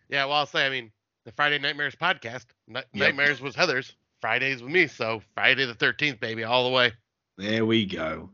yeah, 0.09 0.24
well, 0.24 0.35
I'll 0.36 0.47
say, 0.47 0.65
I 0.66 0.70
mean, 0.70 0.90
the 1.24 1.32
Friday 1.32 1.59
Nightmares 1.59 1.94
podcast, 1.97 2.47
Yep. 2.69 2.86
Nightmares 2.94 3.40
was 3.40 3.55
Heather's, 3.55 3.94
Fridays 4.20 4.62
with 4.62 4.73
me, 4.73 4.86
so 4.86 5.20
Friday 5.35 5.66
the 5.66 5.74
13th, 5.74 6.20
baby, 6.20 6.44
all 6.44 6.65
the 6.65 6.70
way. 6.74 6.93
There 7.36 7.66
we 7.66 7.85
go. 7.85 8.31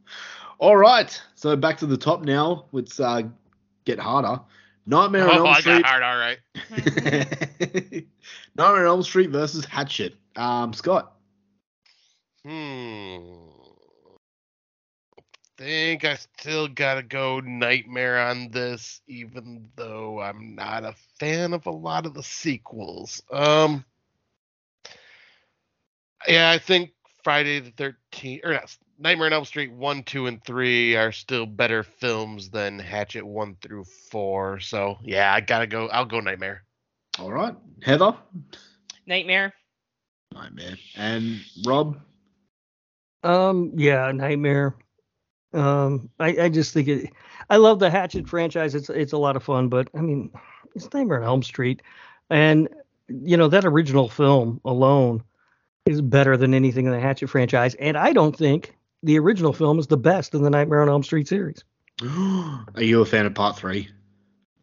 All 0.58 0.76
right. 0.76 1.20
So 1.34 1.56
back 1.56 1.78
to 1.78 1.86
the 1.86 1.96
top 1.96 2.22
now. 2.24 2.66
Let's 2.70 3.00
uh, 3.00 3.22
get 3.84 3.98
harder. 3.98 4.40
Nightmare 4.86 5.28
on 5.28 5.38
Oh, 5.38 5.38
Elm 5.38 5.46
I 5.48 5.60
Street. 5.60 5.82
got 5.82 5.86
hard, 5.86 6.02
all 6.02 6.18
right. 6.18 6.38
Nightmare 8.56 8.82
on 8.82 8.86
Elm 8.86 9.02
Street 9.02 9.30
versus 9.30 9.64
Hatchet. 9.64 10.14
Um, 10.36 10.72
Scott. 10.72 11.14
Hmm. 12.44 13.41
I 15.62 15.64
think 15.64 16.04
I 16.04 16.16
still 16.16 16.66
gotta 16.66 17.04
go 17.04 17.38
Nightmare 17.38 18.18
on 18.18 18.50
this, 18.50 19.00
even 19.06 19.68
though 19.76 20.20
I'm 20.20 20.56
not 20.56 20.82
a 20.82 20.92
fan 21.20 21.52
of 21.52 21.66
a 21.66 21.70
lot 21.70 22.04
of 22.04 22.14
the 22.14 22.22
sequels. 22.22 23.22
Um. 23.30 23.84
Yeah, 26.26 26.50
I 26.50 26.58
think 26.58 26.90
Friday 27.22 27.60
the 27.60 27.70
Thirteenth, 27.70 28.40
or 28.44 28.54
not, 28.54 28.76
Nightmare 28.98 29.26
on 29.26 29.32
Elm 29.34 29.44
Street 29.44 29.72
one, 29.72 30.02
two, 30.02 30.26
and 30.26 30.42
three 30.44 30.96
are 30.96 31.12
still 31.12 31.46
better 31.46 31.84
films 31.84 32.50
than 32.50 32.80
Hatchet 32.80 33.24
one 33.24 33.56
through 33.62 33.84
four. 33.84 34.58
So 34.58 34.98
yeah, 35.04 35.32
I 35.32 35.40
gotta 35.40 35.68
go. 35.68 35.86
I'll 35.90 36.06
go 36.06 36.18
Nightmare. 36.18 36.64
All 37.20 37.30
right. 37.30 37.54
Heather. 37.82 38.16
Nightmare. 39.06 39.54
Nightmare. 40.34 40.76
And 40.96 41.40
Rob. 41.64 42.00
Um, 43.22 43.70
yeah, 43.76 44.10
Nightmare. 44.10 44.74
Um, 45.52 46.10
I, 46.18 46.28
I 46.42 46.48
just 46.48 46.72
think 46.72 46.88
it. 46.88 47.12
I 47.50 47.56
love 47.56 47.78
the 47.78 47.90
Hatchet 47.90 48.28
franchise. 48.28 48.74
It's 48.74 48.88
it's 48.90 49.12
a 49.12 49.18
lot 49.18 49.36
of 49.36 49.42
fun, 49.42 49.68
but 49.68 49.88
I 49.94 50.00
mean, 50.00 50.30
it's 50.74 50.92
Nightmare 50.92 51.18
on 51.18 51.24
Elm 51.24 51.42
Street, 51.42 51.82
and 52.30 52.68
you 53.08 53.36
know 53.36 53.48
that 53.48 53.64
original 53.64 54.08
film 54.08 54.60
alone 54.64 55.22
is 55.86 56.00
better 56.00 56.36
than 56.36 56.54
anything 56.54 56.86
in 56.86 56.92
the 56.92 57.00
Hatchet 57.00 57.28
franchise. 57.28 57.74
And 57.74 57.96
I 57.96 58.12
don't 58.12 58.36
think 58.36 58.76
the 59.02 59.18
original 59.18 59.52
film 59.52 59.78
is 59.78 59.88
the 59.88 59.96
best 59.96 60.34
in 60.34 60.42
the 60.42 60.50
Nightmare 60.50 60.82
on 60.82 60.88
Elm 60.88 61.02
Street 61.02 61.28
series. 61.28 61.64
Are 62.02 62.64
you 62.82 63.02
a 63.02 63.06
fan 63.06 63.26
of 63.26 63.34
part 63.34 63.56
three? 63.56 63.88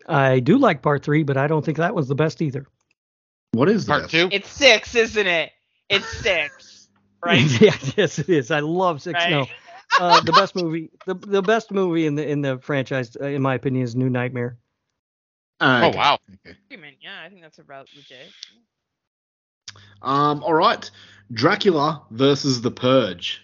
I 0.07 0.39
do 0.39 0.57
like 0.57 0.81
part 0.81 1.03
three, 1.03 1.23
but 1.23 1.37
I 1.37 1.47
don't 1.47 1.63
think 1.63 1.77
that 1.77 1.93
was 1.93 2.07
the 2.07 2.15
best 2.15 2.41
either. 2.41 2.65
What 3.51 3.69
is 3.69 3.85
Part 3.85 4.03
this? 4.03 4.11
two. 4.11 4.29
It's 4.31 4.49
six, 4.49 4.95
isn't 4.95 5.27
it? 5.27 5.51
It's 5.89 6.07
six, 6.07 6.89
right? 7.25 7.61
yeah, 7.61 7.75
yes, 7.97 8.19
it 8.19 8.29
is. 8.29 8.51
I 8.51 8.59
love 8.59 9.01
Six. 9.01 9.15
Right. 9.15 9.31
No, 9.31 9.47
uh, 9.99 10.19
the 10.21 10.31
best 10.31 10.55
movie, 10.55 10.89
the 11.05 11.13
the 11.13 11.41
best 11.41 11.71
movie 11.71 12.05
in 12.05 12.15
the 12.15 12.27
in 12.27 12.41
the 12.41 12.57
franchise, 12.59 13.15
uh, 13.19 13.25
in 13.25 13.41
my 13.41 13.55
opinion, 13.55 13.83
is 13.83 13.95
New 13.95 14.09
Nightmare. 14.09 14.57
Ah, 15.61 15.83
Oh 15.83 15.89
wow. 15.95 16.17
Okay. 16.45 16.57
Yeah, 17.01 17.21
I 17.23 17.29
think 17.29 17.41
that's 17.41 17.59
about 17.59 17.87
legit. 17.95 18.31
Um. 20.01 20.43
All 20.43 20.53
right. 20.53 20.89
Dracula 21.31 22.03
versus 22.11 22.61
the 22.61 22.71
Purge. 22.71 23.41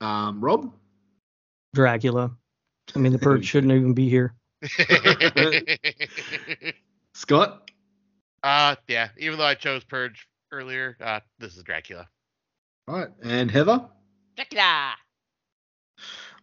Um. 0.00 0.40
Rob. 0.40 0.72
Dracula. 1.74 2.30
I 2.94 2.98
mean, 2.98 3.12
the 3.12 3.18
Purge 3.18 3.44
shouldn't 3.50 3.72
even 3.72 3.92
be 3.94 4.08
here. 4.08 4.34
Scott. 7.14 7.70
uh 8.42 8.76
yeah. 8.86 9.08
Even 9.18 9.38
though 9.38 9.44
I 9.44 9.54
chose 9.54 9.84
Purge 9.84 10.28
earlier, 10.52 10.96
uh 11.00 11.20
this 11.38 11.56
is 11.56 11.62
Dracula. 11.64 12.08
All 12.86 12.96
right. 12.96 13.08
And 13.22 13.50
Heather. 13.50 13.84
Dracula. 14.36 14.94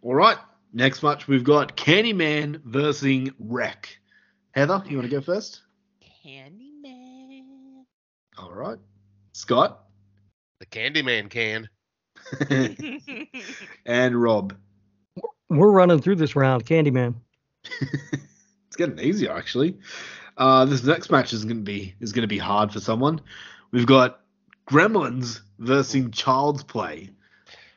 All 0.05 0.13
right. 0.13 0.37
Next 0.71 1.01
match 1.01 1.27
we've 1.27 1.43
got 1.43 1.75
Candyman 1.75 2.61
versus 2.63 3.31
Rec. 3.39 3.97
Heather, 4.51 4.83
you 4.87 4.97
want 4.97 5.09
to 5.09 5.15
go 5.15 5.19
first? 5.19 5.63
Candyman. 6.23 7.85
All 8.37 8.53
right. 8.53 8.77
Scott 9.33 9.79
The 10.59 10.67
Candyman 10.67 11.31
can. 11.31 11.67
and 13.87 14.21
Rob. 14.21 14.53
We're 15.49 15.71
running 15.71 15.99
through 15.99 16.17
this 16.17 16.35
round, 16.35 16.67
Candyman. 16.67 17.15
it's 17.81 18.75
getting 18.77 18.99
easier 18.99 19.35
actually. 19.35 19.75
Uh, 20.37 20.65
this 20.65 20.83
next 20.83 21.09
match 21.09 21.33
is 21.33 21.45
going 21.45 21.57
to 21.57 21.63
be 21.63 21.95
is 21.99 22.13
going 22.13 22.21
to 22.21 22.27
be 22.27 22.37
hard 22.37 22.71
for 22.71 22.79
someone. 22.79 23.19
We've 23.71 23.87
got 23.87 24.19
Gremlins 24.69 25.41
versus 25.57 26.09
Child's 26.11 26.63
Play. 26.63 27.09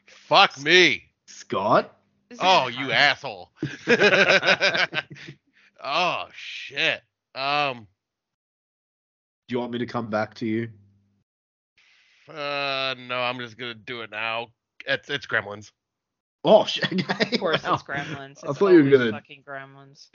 Fuck 0.07 0.61
me. 0.61 1.05
Scott. 1.25 1.95
This 2.31 2.39
Oh, 2.43 2.69
you 2.69 2.93
asshole. 2.93 3.51
oh 5.83 6.27
shit. 6.35 7.01
Um 7.35 7.87
Do 9.49 9.55
you 9.55 9.59
want 9.61 9.73
me 9.73 9.79
to 9.79 9.87
come 9.87 10.09
back 10.11 10.35
to 10.35 10.47
you? 10.47 10.69
uh 12.29 12.95
no, 12.99 13.19
I'm 13.21 13.39
just 13.39 13.57
gonna 13.57 13.75
do 13.75 14.03
it 14.03 14.11
now. 14.11 14.49
It's 14.87 15.09
it's 15.09 15.27
Gremlins. 15.27 15.71
Oh 16.45 16.65
shit! 16.67 16.85
Okay. 16.93 17.35
Of 17.35 17.41
course, 17.41 17.63
wow. 17.65 17.75
it's 17.75 17.83
Gremlins. 17.83 18.39
I 18.49 18.53
thought 18.53 18.69
you 18.73 18.85
were 18.85 18.91
gonna- 18.91 19.11
fucking 19.13 19.43
Gremlins. 19.49 20.09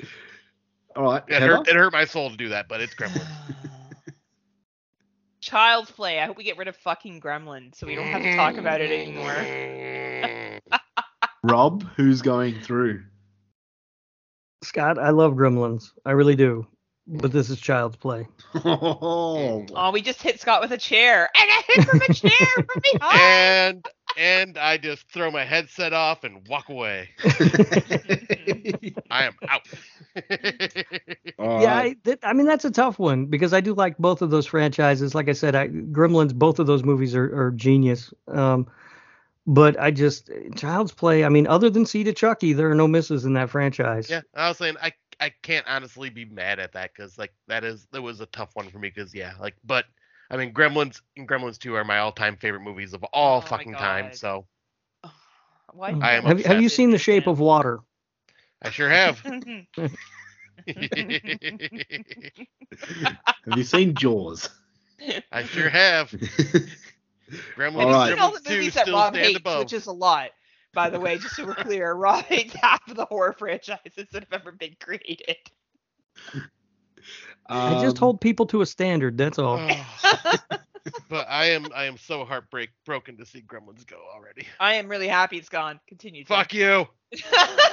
All 0.95 1.03
right. 1.06 1.23
It 1.27 1.41
hurt, 1.41 1.68
it 1.68 1.76
hurt 1.76 1.91
my 1.91 2.06
soul 2.06 2.30
to 2.30 2.38
do 2.38 2.49
that, 2.49 2.68
but 2.68 2.80
it's 2.80 2.94
Gremlins. 2.94 3.27
Child's 5.41 5.90
Play. 5.91 6.19
I 6.19 6.27
hope 6.27 6.38
we 6.38 6.44
get 6.44 6.57
rid 6.57 6.68
of 6.68 6.76
fucking 6.77 7.19
Gremlins 7.19 7.76
so 7.76 7.88
we 7.88 7.95
don't 7.95 8.07
have 8.07 8.22
to 8.22 8.35
talk 8.35 8.56
about 8.57 8.80
it 8.80 8.91
anymore. 8.91 9.34
Rob, 11.44 11.84
who's 11.98 12.22
going 12.22 12.60
through? 12.61 13.03
Scott, 14.64 14.98
I 14.98 15.10
love 15.10 15.34
Gremlins. 15.34 15.91
I 16.06 16.11
really 16.11 16.36
do. 16.36 16.65
But 17.06 17.34
this 17.34 17.49
is 17.49 17.60
Child's 17.60 17.98
Play. 17.98 18.28
Oh, 18.56 19.65
Oh, 19.76 19.91
we 19.91 20.02
just 20.02 20.22
hit 20.22 20.40
Scott 20.40 20.61
with 20.61 20.72
a 20.72 20.78
chair. 20.78 21.30
and 21.36 21.49
I 21.52 21.61
hit 21.68 21.86
from 21.86 22.02
a 22.02 22.14
chair 22.14 22.48
from 22.56 22.82
behind. 22.94 23.22
and 23.22 23.88
and 24.15 24.57
I 24.57 24.78
just 24.78 25.10
throw 25.11 25.30
my 25.32 25.44
headset 25.44 25.91
off 25.91 26.24
and 26.24 26.48
walk 26.48 26.70
away. 26.70 27.10
I 29.11 29.26
am 29.26 29.34
out. 29.49 29.68
Yeah. 31.40 31.76
I, 31.76 31.95
that, 32.03 32.20
I 32.24 32.32
mean 32.34 32.45
that's 32.45 32.64
a 32.64 32.72
tough 32.72 32.99
one 32.99 33.26
because 33.26 33.53
I 33.53 33.60
do 33.60 33.74
like 33.74 33.98
both 33.98 34.22
of 34.22 34.30
those 34.30 34.45
franchises. 34.45 35.14
Like 35.14 35.28
I 35.28 35.34
said, 35.34 35.56
I, 35.56 35.68
Gremlins, 35.68 36.34
both 36.34 36.60
of 36.60 36.68
those 36.68 36.84
movies 36.84 37.15
are, 37.15 37.48
are 37.48 37.52
genius. 37.52 38.14
Um, 38.30 38.68
but 39.45 39.80
I 39.80 39.91
just 39.91 40.30
eh, 40.30 40.49
Child's 40.56 40.91
Play. 40.91 41.24
I 41.26 41.30
mean, 41.30 41.48
other 41.48 41.70
than 41.70 41.86
Seed 41.86 42.07
of 42.07 42.15
Chucky, 42.15 42.53
there 42.53 42.70
are 42.70 42.76
no 42.76 42.88
misses 42.88 43.26
in 43.26 43.34
that 43.34 43.49
franchise. 43.49 44.10
yeah, 44.10 44.22
I 44.36 44.49
was 44.49 44.57
saying 44.57 44.76
I 44.82 44.94
I 45.20 45.32
can't 45.41 45.65
honestly 45.68 46.10
be 46.10 46.26
mad 46.26 46.60
at 46.60 46.74
that 46.74 46.91
because 46.95 47.18
like 47.18 47.34
that 47.48 47.64
is 47.64 47.88
that 47.91 48.02
was 48.02 48.22
a 48.22 48.26
tough 48.28 48.56
one 48.56 48.70
for 48.70 48.80
me 48.80 48.91
because 48.94 49.14
yeah 49.14 49.34
like 49.40 49.56
but 49.64 49.86
I 50.30 50.38
mean 50.38 50.53
Gremlins 50.53 51.02
and 51.18 51.28
Gremlins 51.28 51.57
2 51.57 51.76
are 51.76 51.84
my 51.84 51.99
all 51.99 52.11
time 52.11 52.38
favorite 52.38 52.61
movies 52.61 52.94
of 52.94 53.03
all 53.06 53.38
Oh 53.38 53.41
fucking 53.41 53.74
time 53.74 54.14
so 54.14 54.45
Why 55.72 55.91
mm. 55.91 56.03
I 56.03 56.14
am 56.14 56.24
have, 56.24 56.44
have 56.45 56.61
you 56.61 56.70
seen 56.70 56.91
The 56.91 56.98
Shape 56.98 57.28
of 57.28 57.40
Water? 57.40 57.80
I 58.61 58.70
sure 58.70 58.90
have. 58.90 59.22
Have 63.45 63.57
you 63.57 63.64
seen 63.64 63.95
Jaws? 63.95 64.49
I 65.32 65.44
sure 65.44 65.70
have. 65.70 66.14
Gremlins, 67.56 67.86
All 67.86 67.91
right. 67.91 68.10
Seen 68.10 68.20
all 68.20 68.32
the 68.32 68.50
movies 68.50 68.74
that 68.74 68.84
still 68.84 68.95
Rob 68.95 69.16
hates, 69.16 69.40
above. 69.40 69.60
which 69.60 69.74
is 69.74 69.88
a 69.88 69.91
lot. 69.91 70.32
By 70.74 70.90
the 70.90 71.00
way, 71.00 71.18
just 71.20 71.36
so 71.36 71.45
we're 71.45 71.56
clear, 71.56 71.94
Rob 71.94 72.26
hates 72.26 72.54
half 72.62 72.82
of 72.90 72.95
the 72.95 73.06
horror 73.06 73.36
franchises 73.38 74.08
that 74.12 74.24
have 74.24 74.34
ever 74.34 74.52
been 74.52 74.76
created. 74.80 75.36
I 77.48 77.74
just 77.82 77.98
Um, 77.98 78.00
hold 78.00 78.22
people 78.22 78.45
to 78.48 78.62
a 78.62 78.66
standard. 78.66 79.18
That's 79.18 79.38
all. 79.40 79.60
But 81.10 81.28
I 81.30 81.45
am 81.45 81.68
I 81.74 81.86
am 81.86 81.98
so 81.98 82.26
heartbreak 82.26 82.70
broken 82.86 83.16
to 83.18 83.26
see 83.26 83.41
Gremlins 83.41 83.88
go 83.88 83.98
already. 84.14 84.45
I 84.60 84.74
am 84.74 84.90
really 84.90 85.08
happy 85.08 85.38
it's 85.38 85.48
gone. 85.48 85.80
Continue. 85.88 86.26
Tim. 86.26 86.36
Fuck 86.36 86.54
you. 86.54 86.86
I 87.32 87.70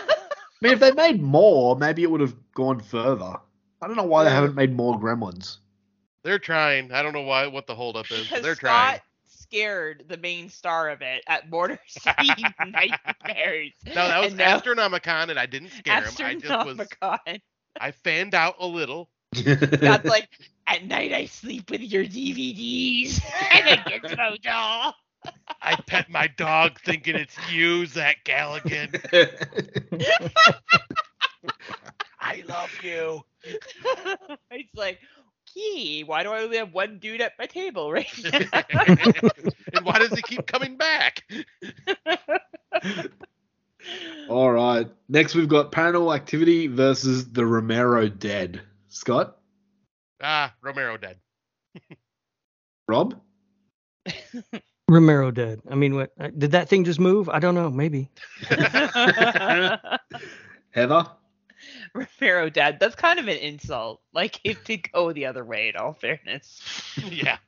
mean, 0.62 0.72
if 0.74 0.78
they 0.78 0.92
made 0.92 1.20
more, 1.20 1.74
maybe 1.74 2.02
it 2.04 2.10
would 2.10 2.20
have 2.20 2.36
gone 2.54 2.78
further. 2.80 3.32
I 3.82 3.86
don't 3.88 3.96
know 3.96 4.04
why 4.04 4.22
they 4.24 4.30
haven't 4.30 4.54
made 4.54 4.76
more 4.76 5.00
Gremlins. 5.00 5.56
They're 6.22 6.38
trying. 6.38 6.92
I 6.92 7.02
don't 7.02 7.12
know 7.12 7.22
why 7.22 7.46
what 7.48 7.66
the 7.66 7.74
holdup 7.74 8.10
is. 8.12 8.28
but 8.30 8.42
They're 8.42 8.54
Scott 8.54 8.60
trying. 8.70 9.00
Scared 9.50 10.04
the 10.08 10.16
main 10.16 10.48
star 10.48 10.88
of 10.90 11.02
it 11.02 11.22
at 11.26 11.50
Border 11.50 11.78
City 11.88 12.28
Nightmares. 12.66 13.72
No, 13.86 13.94
that 13.94 14.18
was 14.20 14.28
And 14.28 14.38
now- 14.38 14.58
Astronomicon, 14.58 15.30
and 15.30 15.38
I 15.38 15.46
didn't 15.46 15.70
scare 15.70 16.02
him. 16.02 16.12
I 16.20 16.34
just 16.34 16.66
was. 16.66 16.76
Astronomicon. 16.78 17.40
I 17.80 17.90
fanned 17.90 18.34
out 18.34 18.56
a 18.60 18.66
little. 18.66 19.10
God's 19.44 20.04
like, 20.04 20.28
at 20.66 20.84
night 20.84 21.12
I 21.12 21.26
sleep 21.26 21.70
with 21.70 21.80
your 21.82 22.04
DVDs 22.04 23.20
and 23.52 23.68
a 23.68 23.76
Gizmo 23.78 24.40
doll. 24.42 24.94
I 25.62 25.76
pet 25.86 26.08
my 26.10 26.26
dog 26.28 26.80
thinking 26.80 27.14
it's 27.14 27.36
you, 27.50 27.86
Zach 27.86 28.18
Galligan. 28.24 28.96
I 32.20 32.42
love 32.48 32.70
you. 32.82 33.22
He's 34.50 34.66
like, 34.74 34.98
gee, 35.54 36.02
why 36.04 36.22
do 36.22 36.30
I 36.30 36.42
only 36.42 36.56
have 36.58 36.72
one 36.72 36.98
dude 36.98 37.20
at 37.20 37.32
my 37.38 37.46
table 37.46 37.92
right 37.92 38.06
now? 38.32 38.62
and 39.74 39.84
why 39.84 39.98
does 39.98 40.12
he 40.12 40.22
keep 40.22 40.46
coming 40.46 40.76
back? 40.76 41.22
All 44.28 44.50
right. 44.52 44.86
Next, 45.08 45.34
we've 45.34 45.48
got 45.48 45.72
Paranormal 45.72 46.14
Activity 46.14 46.66
versus 46.66 47.30
the 47.32 47.44
Romero 47.46 48.08
Dead. 48.08 48.60
Scott, 48.88 49.36
Ah, 50.22 50.52
Romero 50.60 50.96
dead. 50.98 51.16
Rob, 52.88 53.18
Romero 54.88 55.30
dead. 55.30 55.60
I 55.70 55.76
mean, 55.76 55.94
what 55.94 56.10
uh, 56.20 56.28
did 56.36 56.50
that 56.52 56.68
thing 56.68 56.84
just 56.84 57.00
move? 57.00 57.28
I 57.30 57.38
don't 57.38 57.54
know. 57.54 57.70
Maybe. 57.70 58.10
Heather. 60.72 61.06
Romero 62.20 62.50
dad. 62.50 62.78
That's 62.80 62.94
kind 62.94 63.18
of 63.18 63.28
an 63.28 63.36
insult. 63.36 64.00
Like 64.12 64.40
if 64.44 64.64
to 64.64 64.76
go 64.76 65.12
the 65.12 65.26
other 65.26 65.44
way, 65.44 65.68
in 65.68 65.76
all 65.76 65.92
fairness. 65.92 66.60
yeah. 67.10 67.38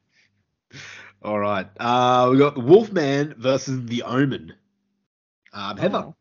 All 1.23 1.39
right. 1.39 1.69
Uh, 1.79 2.29
we 2.31 2.39
got 2.39 2.55
the 2.55 2.61
Wolfman 2.61 3.35
versus 3.39 3.85
the 3.87 4.03
Omen. 4.03 4.55
Um, 5.53 5.77
Heather. 5.77 5.99
Oh. 5.99 6.15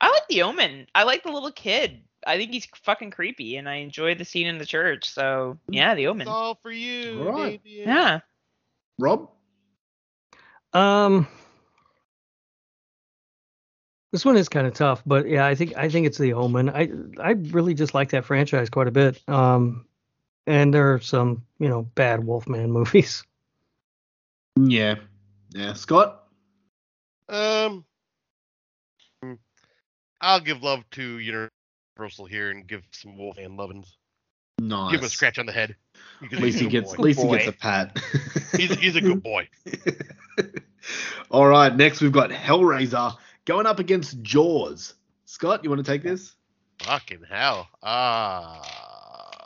I 0.00 0.10
like 0.10 0.26
the 0.28 0.42
Omen. 0.42 0.86
I 0.94 1.04
like 1.04 1.22
the 1.22 1.30
little 1.30 1.52
kid. 1.52 2.02
I 2.26 2.36
think 2.36 2.52
he's 2.52 2.66
fucking 2.82 3.10
creepy, 3.10 3.56
and 3.56 3.68
I 3.68 3.76
enjoy 3.76 4.14
the 4.14 4.24
scene 4.24 4.46
in 4.46 4.58
the 4.58 4.66
church. 4.66 5.08
So 5.08 5.58
yeah, 5.68 5.94
the 5.94 6.08
Omen. 6.08 6.22
It's 6.22 6.30
all 6.30 6.58
for 6.62 6.72
you, 6.72 7.22
All 7.26 7.32
right. 7.32 7.62
Damien. 7.62 7.88
Yeah. 7.88 8.20
Rob. 8.98 9.30
Um, 10.72 11.26
this 14.14 14.24
one 14.24 14.36
is 14.36 14.48
kind 14.48 14.64
of 14.64 14.74
tough, 14.74 15.02
but 15.04 15.28
yeah, 15.28 15.44
I 15.44 15.56
think 15.56 15.76
I 15.76 15.88
think 15.88 16.06
it's 16.06 16.18
the 16.18 16.34
Omen. 16.34 16.70
I 16.70 16.88
I 17.20 17.30
really 17.30 17.74
just 17.74 17.94
like 17.94 18.10
that 18.10 18.24
franchise 18.24 18.70
quite 18.70 18.86
a 18.86 18.92
bit. 18.92 19.20
Um, 19.28 19.86
and 20.46 20.72
there 20.72 20.94
are 20.94 21.00
some 21.00 21.42
you 21.58 21.68
know 21.68 21.82
bad 21.82 22.24
Wolfman 22.24 22.70
movies. 22.70 23.24
Yeah. 24.56 24.94
Yeah. 25.52 25.72
Scott. 25.72 26.28
Um, 27.28 27.84
hmm, 29.20 29.32
I'll 30.20 30.38
give 30.38 30.62
love 30.62 30.88
to 30.92 31.18
Universal 31.18 31.50
Russell 31.98 32.26
here 32.26 32.50
and 32.52 32.64
give 32.68 32.84
some 32.92 33.18
Wolfman 33.18 33.56
lovins. 33.56 33.96
Nice. 34.60 34.92
Give 34.92 35.00
him 35.00 35.06
a 35.06 35.08
scratch 35.08 35.40
on 35.40 35.46
the 35.46 35.52
head. 35.52 35.74
At 36.22 36.38
least 36.38 36.60
he 36.60 36.66
a 36.66 36.70
good 36.70 36.82
gets. 36.82 36.92
At 36.92 37.00
least 37.00 37.18
he 37.18 37.26
boy. 37.26 37.38
gets 37.38 37.48
a 37.48 37.52
pat. 37.52 37.98
He's, 38.56 38.72
he's 38.76 38.94
a 38.94 39.00
good 39.00 39.22
boy. 39.24 39.48
All 41.32 41.48
right. 41.48 41.74
Next, 41.74 42.00
we've 42.00 42.12
got 42.12 42.30
Hellraiser 42.30 43.16
going 43.44 43.66
up 43.66 43.78
against 43.78 44.22
Jaws. 44.22 44.94
Scott, 45.26 45.64
you 45.64 45.70
want 45.70 45.84
to 45.84 45.90
take 45.90 46.02
this? 46.02 46.34
Fucking 46.82 47.22
hell. 47.28 47.68
Ah. 47.82 48.60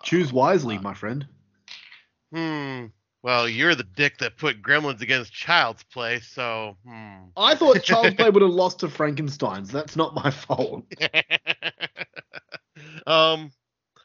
Choose 0.02 0.32
wisely, 0.32 0.78
my 0.78 0.94
friend. 0.94 1.26
Hmm. 2.32 2.86
Well, 3.22 3.48
you're 3.48 3.74
the 3.74 3.84
dick 3.84 4.18
that 4.18 4.36
put 4.36 4.62
Gremlins 4.62 5.00
against 5.00 5.32
Child's 5.32 5.82
Play, 5.82 6.20
so 6.20 6.76
hmm. 6.86 7.24
I 7.36 7.54
thought 7.54 7.82
Child's 7.82 8.14
Play 8.14 8.30
would 8.30 8.42
have 8.42 8.50
lost 8.50 8.80
to 8.80 8.88
Frankenstein's. 8.88 9.70
That's 9.70 9.96
not 9.96 10.14
my 10.14 10.30
fault. 10.30 10.84
um, 13.06 13.50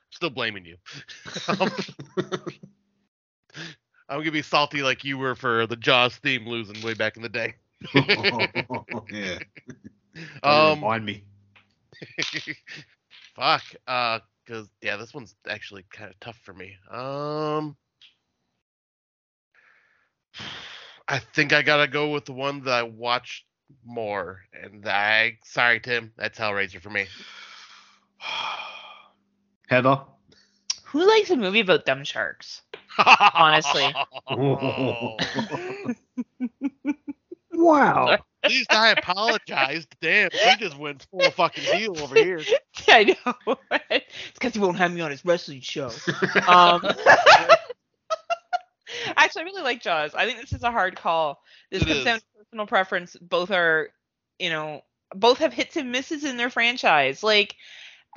still 0.10 0.32
blaming 0.32 0.66
you. 0.66 0.78
um, 1.60 1.72
I'm 4.10 4.20
gonna 4.20 4.32
be 4.32 4.42
salty 4.42 4.82
like 4.82 5.04
you 5.04 5.18
were 5.18 5.36
for 5.36 5.68
the 5.68 5.76
Jaws 5.76 6.16
theme 6.18 6.48
losing 6.48 6.82
way 6.82 6.94
back 6.94 7.16
in 7.16 7.24
the 7.24 7.30
day. 7.30 7.56
yeah. 9.12 9.40
Um, 10.44 10.80
remind 10.80 11.06
me. 11.06 11.24
fuck. 13.36 13.64
Uh, 13.88 14.20
cause 14.48 14.70
yeah, 14.80 14.96
this 14.96 15.12
one's 15.12 15.34
actually 15.50 15.86
kind 15.92 16.12
of 16.12 16.20
tough 16.20 16.38
for 16.44 16.54
me. 16.54 16.78
Um, 16.92 17.76
I 21.08 21.18
think 21.18 21.52
I 21.52 21.64
gotta 21.64 21.88
go 21.88 22.12
with 22.12 22.26
the 22.26 22.34
one 22.34 22.62
that 22.66 22.74
I 22.74 22.84
watched 22.84 23.46
more, 23.84 24.42
and 24.54 24.88
I 24.88 25.40
sorry 25.46 25.80
Tim, 25.80 26.12
that's 26.16 26.38
Hellraiser 26.38 26.80
for 26.80 26.92
me. 26.92 27.08
Heather. 29.68 30.00
Who 30.86 31.08
likes 31.08 31.32
a 31.32 31.36
movie 31.36 31.62
about 31.62 31.86
dumb 31.86 32.04
sharks? 32.04 32.62
Honestly. 33.34 33.92
Wow. 37.54 38.18
At 38.44 38.52
least 38.52 38.74
I 38.74 38.92
apologized. 38.92 39.96
Damn, 40.02 40.30
he 40.32 40.56
just 40.58 40.78
went 40.78 41.08
full 41.10 41.32
fucking 41.32 41.64
heel 41.64 41.98
over 42.02 42.16
here. 42.16 42.42
I 42.90 43.16
know. 43.26 43.56
it's 43.90 44.34
because 44.34 44.54
he 44.54 44.60
won't 44.60 44.78
have 44.78 44.94
me 44.94 45.02
on 45.02 45.12
his 45.12 45.24
wrestling 45.24 45.62
show. 45.62 45.90
Um, 46.48 46.84
actually, 49.16 49.42
I 49.42 49.46
really 49.46 49.64
like 49.64 49.82
Jaws. 49.82 50.14
I 50.14 50.26
think 50.26 50.42
this 50.42 50.54
is 50.54 50.64
a 50.64 50.72
hard 50.72 50.96
call. 50.96 51.42
This 51.72 51.84
It 51.84 51.88
comes 51.88 52.00
is. 52.00 52.06
down 52.06 52.20
to 52.20 52.26
personal 52.38 52.68
preference. 52.68 53.16
Both 53.22 53.52
are, 53.52 53.90
you 54.40 54.50
know, 54.50 54.82
both 55.16 55.38
have 55.38 55.54
hits 55.54 55.78
and 55.78 55.92
misses 55.92 56.24
in 56.26 56.38
their 56.38 56.50
franchise. 56.50 57.24
Like, 57.24 57.56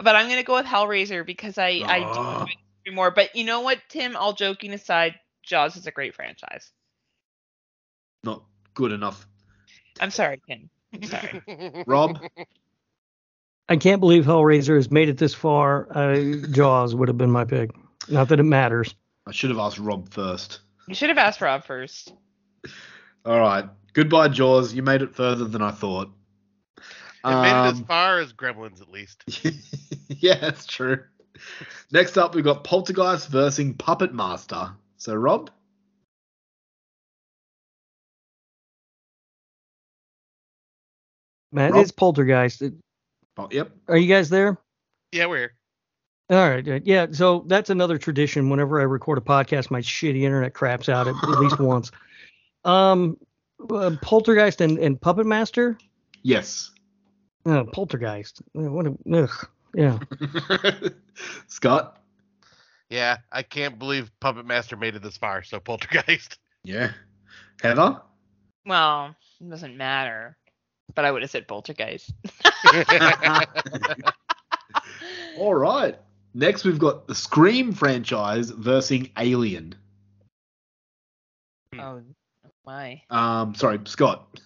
but 0.03 0.17
I'm 0.17 0.29
gonna 0.29 0.43
go 0.43 0.55
with 0.55 0.67
Hellraiser 0.67 1.25
because 1.25 1.59
I 1.59 1.83
I 1.87 2.01
do 2.01 2.09
enjoy 2.09 2.53
it 2.87 2.95
more. 2.95 3.11
But 3.11 3.37
you 3.37 3.45
know 3.45 3.61
what, 3.61 3.79
Tim? 3.89 4.17
All 4.17 4.33
joking 4.33 4.73
aside, 4.73 5.15
Jaws 5.43 5.77
is 5.77 5.87
a 5.87 5.91
great 5.93 6.15
franchise. 6.15 6.73
Not 8.77 8.89
good 8.89 8.93
enough. 8.93 9.27
I'm 10.01 10.11
sorry, 10.11 10.41
Tim. 10.49 10.69
I'm 10.93 11.03
sorry. 11.05 11.43
Rob. 11.87 12.19
I 13.69 13.77
can't 13.77 14.01
believe 14.01 14.25
Hellraiser 14.25 14.77
has 14.77 14.91
made 14.91 15.09
it 15.09 15.19
this 15.19 15.35
far. 15.35 15.89
Uh, 15.91 16.47
Jaws 16.51 16.95
would 16.95 17.09
have 17.09 17.19
been 17.19 17.31
my 17.31 17.45
pick. 17.45 17.71
Not 18.09 18.29
that 18.29 18.39
it 18.39 18.45
matters. 18.45 18.95
I 19.27 19.33
should 19.33 19.51
have 19.51 19.59
asked 19.59 19.79
Rob 19.79 20.09
first. 20.13 20.61
You 20.87 20.95
should 20.95 21.09
have 21.09 21.19
asked 21.19 21.41
Rob 21.41 21.65
first. 21.65 22.13
All 23.25 23.41
right. 23.41 23.65
Goodbye, 23.95 24.29
Jaws. 24.29 24.73
You 24.75 24.83
made 24.83 25.03
it 25.03 25.15
further 25.15 25.47
than 25.47 25.63
I 25.63 25.71
thought. 25.73 26.11
It 26.79 26.83
made 27.25 27.49
it 27.51 27.73
as 27.73 27.79
Um, 27.79 27.85
far 27.87 28.21
as 28.21 28.33
Gremlins, 28.33 28.81
at 28.81 28.89
least. 28.91 29.25
yeah, 30.09 30.39
that's 30.39 30.65
true. 30.67 31.03
Next 31.91 32.17
up, 32.17 32.35
we've 32.37 32.45
got 32.45 32.63
Poltergeist 32.63 33.29
versus 33.31 33.73
Puppet 33.79 34.15
Master. 34.15 34.71
So, 34.99 35.15
Rob, 35.15 35.51
Man, 41.57 41.73
Rob? 41.73 41.83
it's 41.83 41.91
Poltergeist. 41.91 42.61
It- 42.61 42.75
oh, 43.39 43.49
yep. 43.51 43.71
Are 43.89 43.97
you 43.97 44.09
guys 44.09 44.29
there? 44.29 44.59
Yeah, 45.11 45.27
we're 45.27 45.39
here. 45.39 45.53
All 46.29 46.51
right. 46.51 46.83
Yeah. 46.85 47.07
So 47.13 47.45
that's 47.47 47.71
another 47.71 47.97
tradition. 47.97 48.51
Whenever 48.51 48.79
I 48.79 48.83
record 48.85 49.17
a 49.17 49.23
podcast, 49.23 49.71
my 49.71 49.81
shitty 49.81 50.23
internet 50.23 50.53
craps 50.53 50.89
out 50.91 51.09
at, 51.09 51.15
at 51.15 51.41
least 51.41 51.59
once. 51.61 51.91
Um, 52.65 53.17
uh, 53.71 53.93
Poltergeist 54.03 54.61
and, 54.61 54.79
and 54.79 55.01
Puppet 55.01 55.25
Master. 55.25 55.79
Yes. 56.23 56.73
Uh, 57.47 57.65
Poltergeist. 57.73 58.43
What 58.53 58.87
a, 58.87 58.97
ugh. 59.15 59.49
Yeah. 59.75 59.99
Scott. 61.47 62.03
Yeah, 62.91 63.19
I 63.33 63.43
can't 63.43 63.79
believe 63.79 64.11
Puppet 64.21 64.45
Master 64.47 64.77
made 64.77 64.95
it 64.95 65.03
this 65.03 65.17
far. 65.17 65.43
So 65.43 65.59
Poltergeist. 65.61 66.39
Yeah. 66.65 66.91
Heather. 67.63 68.03
Well, 68.67 69.15
it 69.41 69.49
doesn't 69.49 69.77
matter. 69.77 70.37
But 70.97 71.05
I 71.05 71.13
would 71.13 71.23
have 71.23 71.31
said 71.31 71.47
Poltergeist. 71.47 72.13
All 75.39 75.55
right. 75.55 75.97
Next, 76.35 76.65
we've 76.65 76.79
got 76.79 77.07
the 77.07 77.15
Scream 77.15 77.73
franchise 77.73 78.51
versus 78.51 79.07
Alien. 79.19 79.75
oh 81.79 82.01
my. 82.67 83.03
Um, 83.11 83.55
sorry, 83.55 83.79
Scott. 83.85 84.41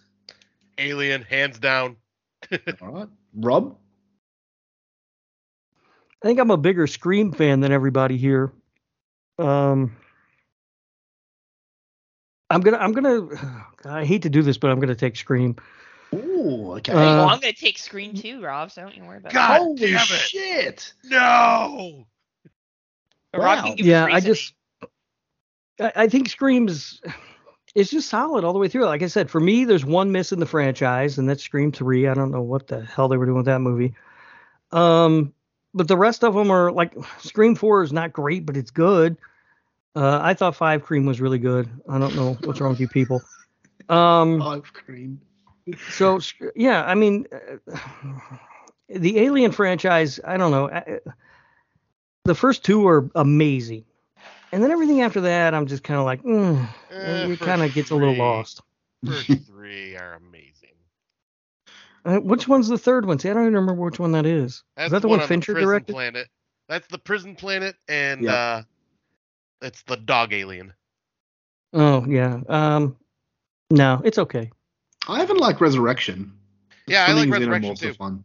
Alien, 0.77 1.23
hands 1.23 1.59
down. 1.59 1.97
All 2.83 2.89
right. 2.89 3.09
Rob. 3.35 3.77
I 6.23 6.27
think 6.27 6.41
I'm 6.41 6.51
a 6.51 6.57
bigger 6.57 6.87
Scream 6.87 7.33
fan 7.33 7.61
than 7.61 7.73
everybody 7.73 8.17
here. 8.17 8.53
Um, 9.39 9.97
I'm 12.51 12.61
gonna, 12.61 12.77
I'm 12.77 12.93
gonna. 12.93 13.67
I 13.85 14.05
hate 14.05 14.23
to 14.23 14.31
do 14.31 14.43
this, 14.43 14.59
but 14.59 14.71
I'm 14.71 14.81
gonna 14.81 14.95
take 14.95 15.17
Scream. 15.17 15.57
Ooh, 16.89 16.93
okay. 16.93 17.13
Uh, 17.13 17.17
well, 17.17 17.29
I'm 17.29 17.41
gonna 17.41 17.53
take 17.53 17.79
Scream 17.79 18.15
too, 18.15 18.43
Rob. 18.43 18.71
So 18.71 18.83
don't 18.83 18.97
you 18.97 19.05
worry 19.05 19.19
about 19.19 19.33
God 19.33 19.59
Holy 19.59 19.93
damn 19.93 20.03
it. 20.03 20.07
shit. 20.07 20.93
No. 21.05 22.01
it. 22.01 22.07
But 23.33 23.41
Rob 23.41 23.65
can 23.65 23.77
give 23.77 23.87
Yeah, 23.87 24.07
I 24.07 24.21
just, 24.21 24.55
I, 25.81 25.93
I 25.95 26.09
think 26.09 26.29
Scream's, 26.29 27.01
it's 27.75 27.91
just 27.91 28.09
solid 28.09 28.45
all 28.45 28.53
the 28.53 28.59
way 28.59 28.69
through. 28.69 28.87
Like 28.87 29.03
I 29.03 29.07
said, 29.07 29.31
for 29.31 29.41
me, 29.41 29.65
there's 29.65 29.85
one 29.85 30.11
miss 30.11 30.33
in 30.33 30.41
the 30.41 30.47
franchise, 30.47 31.19
and 31.19 31.29
that's 31.29 31.43
Scream 31.43 31.73
Three. 31.73 32.09
I 32.09 32.15
don't 32.15 32.31
know 32.31 32.43
what 32.43 32.67
the 32.67 32.85
hell 32.85 33.09
they 33.09 33.17
were 33.17 33.27
doing 33.27 33.39
with 33.39 33.47
that 33.47 33.61
movie. 33.61 33.95
Um, 34.73 35.33
but 35.75 35.89
the 35.89 35.97
rest 35.97 36.25
of 36.25 36.35
them 36.35 36.51
are 36.51 36.73
like 36.73 36.95
Scream 37.21 37.55
Four 37.55 37.83
is 37.83 37.93
not 37.93 38.13
great, 38.13 38.47
but 38.47 38.57
it's 38.57 38.71
good. 38.71 39.17
Uh, 39.95 40.21
I 40.23 40.35
thought 40.35 40.57
Five 40.57 40.83
Cream 40.83 41.07
was 41.07 41.21
really 41.21 41.39
good. 41.39 41.69
I 41.89 41.99
don't 41.99 42.15
know 42.15 42.37
what's 42.45 42.61
wrong 42.61 42.71
with 42.71 42.81
you 42.81 42.89
people. 42.89 43.23
Um, 43.89 44.39
Five 44.39 44.73
cream. 44.73 45.21
So 45.91 46.21
yeah, 46.55 46.83
I 46.85 46.95
mean, 46.95 47.27
uh, 47.33 47.75
the 48.89 49.19
Alien 49.19 49.53
franchise. 49.53 50.21
I 50.25 50.37
don't 50.37 50.51
know. 50.51 50.69
uh, 50.69 50.99
The 52.25 52.35
first 52.35 52.65
two 52.65 52.87
are 52.87 53.09
amazing, 53.15 53.85
and 54.53 54.63
then 54.63 54.71
everything 54.71 55.01
after 55.03 55.23
that, 55.23 55.55
I'm 55.55 55.67
just 55.67 55.83
kind 55.83 55.99
of 55.99 56.07
like, 56.07 56.23
mm, 56.23 56.69
Eh, 56.91 57.33
it 57.33 57.41
kind 57.41 57.63
of 57.63 57.73
gets 57.73 57.91
a 57.91 57.95
little 57.97 58.17
lost. 58.17 58.63
First 59.07 59.31
three 59.47 59.97
are 59.97 60.15
amazing. 60.15 60.75
Uh, 62.05 62.19
which 62.19 62.49
one's 62.49 62.69
the 62.69 62.79
third 62.79 63.05
one? 63.07 63.19
See, 63.19 63.29
I 63.29 63.35
don't 63.35 63.43
even 63.43 63.55
remember 63.55 63.83
which 63.83 63.99
one 63.99 64.13
that 64.13 64.27
is. 64.27 64.63
That's 64.77 64.87
is 64.89 64.93
that 64.93 65.03
the 65.03 65.09
one 65.09 65.21
on 65.21 65.29
Fincher 65.29 65.53
prison 65.53 65.69
directed? 65.69 65.93
Planet. 65.93 66.29
That's 66.69 66.87
the 66.89 66.99
prison 66.99 67.37
planet, 67.37 67.77
and 67.89 68.23
Yep. 68.23 68.35
uh, 68.35 68.63
it's 69.63 69.83
the 69.83 69.97
dog 69.97 70.33
alien. 70.33 70.73
Oh 71.73 72.05
yeah. 72.07 72.41
Um, 72.49 72.97
no, 73.71 74.01
it's 74.05 74.19
okay. 74.19 74.51
I 75.11 75.23
even 75.23 75.37
like 75.39 75.61
Resurrection. 75.61 76.33
Yeah, 76.87 77.07
I 77.09 77.13
like 77.13 77.29
Swimming 77.29 77.49
Resurrection 77.51 77.75
Xenomorphs 77.75 77.83
are 77.83 77.93
too. 77.93 77.95
Fun. 77.95 78.25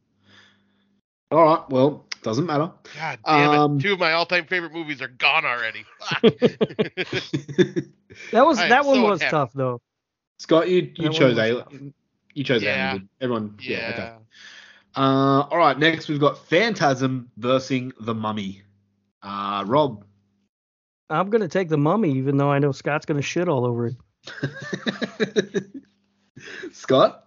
All 1.31 1.43
right. 1.43 1.69
Well, 1.69 2.05
doesn't 2.23 2.45
matter. 2.45 2.71
God 2.99 3.19
damn 3.25 3.49
Um, 3.49 3.77
it! 3.77 3.81
Two 3.81 3.93
of 3.93 3.99
my 3.99 4.13
all-time 4.13 4.45
favorite 4.45 4.73
movies 4.73 5.01
are 5.01 5.07
gone 5.07 5.45
already. 5.45 5.83
That 8.31 8.45
was 8.45 8.57
I 8.59 8.69
that 8.69 8.85
one 8.85 8.95
so 8.95 9.03
was 9.03 9.19
unhappy. 9.19 9.31
tough 9.31 9.51
though. 9.53 9.81
Scott, 10.39 10.69
you 10.69 10.89
you 10.95 11.09
That 11.09 11.13
chose 11.13 11.35
was 11.35 11.39
Alien. 11.39 11.93
You 12.33 12.43
chose 12.45 12.63
Yeah. 12.63 12.91
Alien. 12.91 13.09
Everyone. 13.19 13.57
Yeah. 13.61 13.77
yeah. 13.77 13.89
okay. 13.93 14.13
Uh, 14.95 15.41
all 15.51 15.57
right. 15.57 15.77
Next, 15.77 16.07
we've 16.07 16.19
got 16.19 16.37
Phantasm 16.47 17.29
versus 17.35 17.91
the 17.99 18.13
Mummy. 18.15 18.61
Uh, 19.21 19.63
Rob. 19.67 20.05
I'm 21.09 21.29
gonna 21.29 21.49
take 21.49 21.67
the 21.67 21.77
Mummy, 21.77 22.11
even 22.13 22.37
though 22.37 22.49
I 22.51 22.59
know 22.59 22.71
Scott's 22.71 23.05
gonna 23.05 23.21
shit 23.21 23.49
all 23.49 23.65
over 23.65 23.87
it. 23.87 23.95
Scott. 26.71 27.25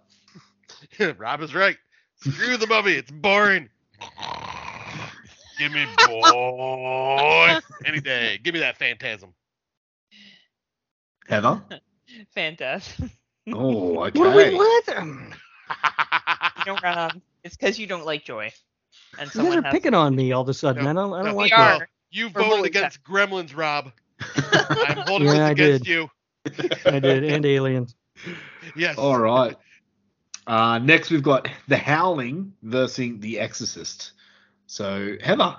Rob 1.17 1.41
is 1.41 1.53
right. 1.55 1.77
Screw 2.15 2.57
the 2.57 2.67
mummy. 2.67 2.93
It's 2.93 3.11
boring. 3.11 3.69
Give 5.57 5.71
me 5.73 5.85
boy 6.05 7.59
any 7.85 7.99
day. 7.99 8.39
Give 8.43 8.53
me 8.53 8.59
that 8.61 8.77
phantasm. 8.77 9.33
Heather. 11.27 11.61
Phantasm. 12.33 13.11
Oh, 13.53 13.99
okay. 14.05 14.19
What? 14.19 14.33
do 14.33 14.35
we- 14.35 14.55
what? 14.55 14.97
Um, 14.97 15.33
You 16.57 16.65
don't, 16.65 16.81
Rob. 16.83 17.21
It's 17.43 17.55
because 17.55 17.77
you 17.77 17.87
don't 17.87 18.05
like 18.05 18.25
Joy. 18.25 18.51
and 19.19 19.33
you 19.35 19.43
guys 19.43 19.55
are 19.55 19.61
has 19.63 19.71
picking 19.73 19.93
on 19.93 20.15
me 20.15 20.31
all 20.31 20.41
of 20.41 20.49
a 20.49 20.53
sudden. 20.53 20.83
No, 20.83 20.89
I 20.89 20.93
don't. 20.93 21.13
I 21.13 21.17
don't 21.23 21.31
no, 21.31 21.35
like 21.35 21.51
that. 21.51 21.87
You 22.11 22.27
We're 22.27 22.41
voted 22.41 22.51
really 22.51 22.67
against 22.69 23.03
Gremlins, 23.03 23.55
Rob. 23.55 23.91
I'm 24.35 24.97
holding 25.07 25.27
Yeah, 25.27 25.33
this 25.33 25.39
I 25.41 25.51
against 25.51 25.83
did. 25.83 25.87
you. 25.91 26.09
I 26.85 26.99
did, 26.99 27.23
and 27.23 27.45
aliens. 27.45 27.95
Yes. 28.75 28.97
All 28.97 29.19
right. 29.19 29.55
Uh, 30.47 30.79
next, 30.79 31.11
we've 31.11 31.23
got 31.23 31.47
The 31.67 31.77
Howling 31.77 32.53
versus 32.63 33.19
The 33.19 33.39
Exorcist. 33.39 34.13
So, 34.67 35.15
Heather. 35.21 35.57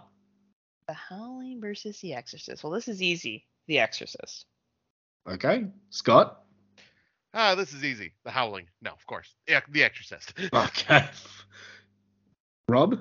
The 0.89 0.95
Howling 0.95 1.61
versus 1.61 2.01
The 2.01 2.15
Exorcist. 2.15 2.65
Well, 2.65 2.73
this 2.73 2.89
is 2.89 3.03
easy. 3.03 3.47
The 3.67 3.79
Exorcist. 3.79 4.47
Okay. 5.29 5.67
Scott. 5.91 6.43
Ah, 7.33 7.55
this 7.55 7.73
is 7.73 7.85
easy. 7.85 8.13
The 8.25 8.31
Howling. 8.31 8.67
No, 8.83 8.91
of 8.91 9.07
course. 9.07 9.33
Yeah, 9.47 9.61
The 9.71 9.85
Exorcist. 9.85 10.33
Okay. 10.53 11.09
Rob. 12.69 13.01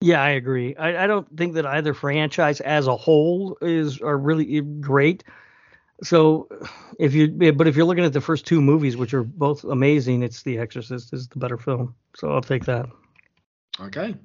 Yeah, 0.00 0.22
I 0.22 0.30
agree. 0.30 0.74
I, 0.76 1.04
I 1.04 1.06
don't 1.06 1.28
think 1.36 1.54
that 1.54 1.64
either 1.64 1.94
franchise 1.94 2.60
as 2.60 2.86
a 2.86 2.96
whole 2.96 3.56
is 3.60 4.00
are 4.00 4.18
really 4.18 4.60
great. 4.60 5.24
So, 6.02 6.48
if 6.98 7.14
you 7.14 7.28
but 7.28 7.68
if 7.68 7.76
you're 7.76 7.86
looking 7.86 8.04
at 8.04 8.12
the 8.12 8.20
first 8.20 8.46
two 8.46 8.60
movies, 8.60 8.96
which 8.96 9.14
are 9.14 9.22
both 9.22 9.64
amazing, 9.64 10.22
it's 10.22 10.42
The 10.42 10.58
Exorcist 10.58 11.12
is 11.12 11.28
the 11.28 11.38
better 11.38 11.56
film. 11.56 11.94
So 12.16 12.32
I'll 12.32 12.42
take 12.42 12.64
that. 12.64 12.86
Okay. 13.80 14.16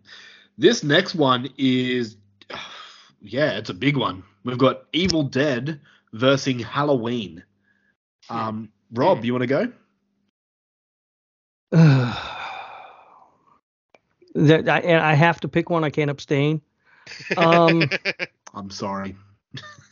This 0.58 0.84
next 0.84 1.16
one 1.16 1.50
is, 1.58 2.18
yeah, 3.22 3.58
it's 3.58 3.70
a 3.70 3.74
big 3.74 3.96
one. 3.96 4.24
We've 4.44 4.58
got 4.58 4.86
Evil 4.94 5.24
Dead 5.24 5.80
versus 6.14 6.64
Halloween. 6.64 7.44
Um, 8.30 8.70
Rob, 8.92 9.24
you 9.24 9.34
want 9.34 9.44
to 9.44 9.48
go? 9.48 9.72
that 14.36 14.70
I, 14.70 14.80
and 14.80 15.04
I 15.04 15.14
have 15.14 15.40
to 15.42 15.48
pick 15.48 15.70
one. 15.70 15.84
I 15.84 15.90
can't 15.90 16.10
abstain. 16.10 16.62
Um, 17.38 17.90
I'm 18.54 18.70
sorry. 18.70 19.16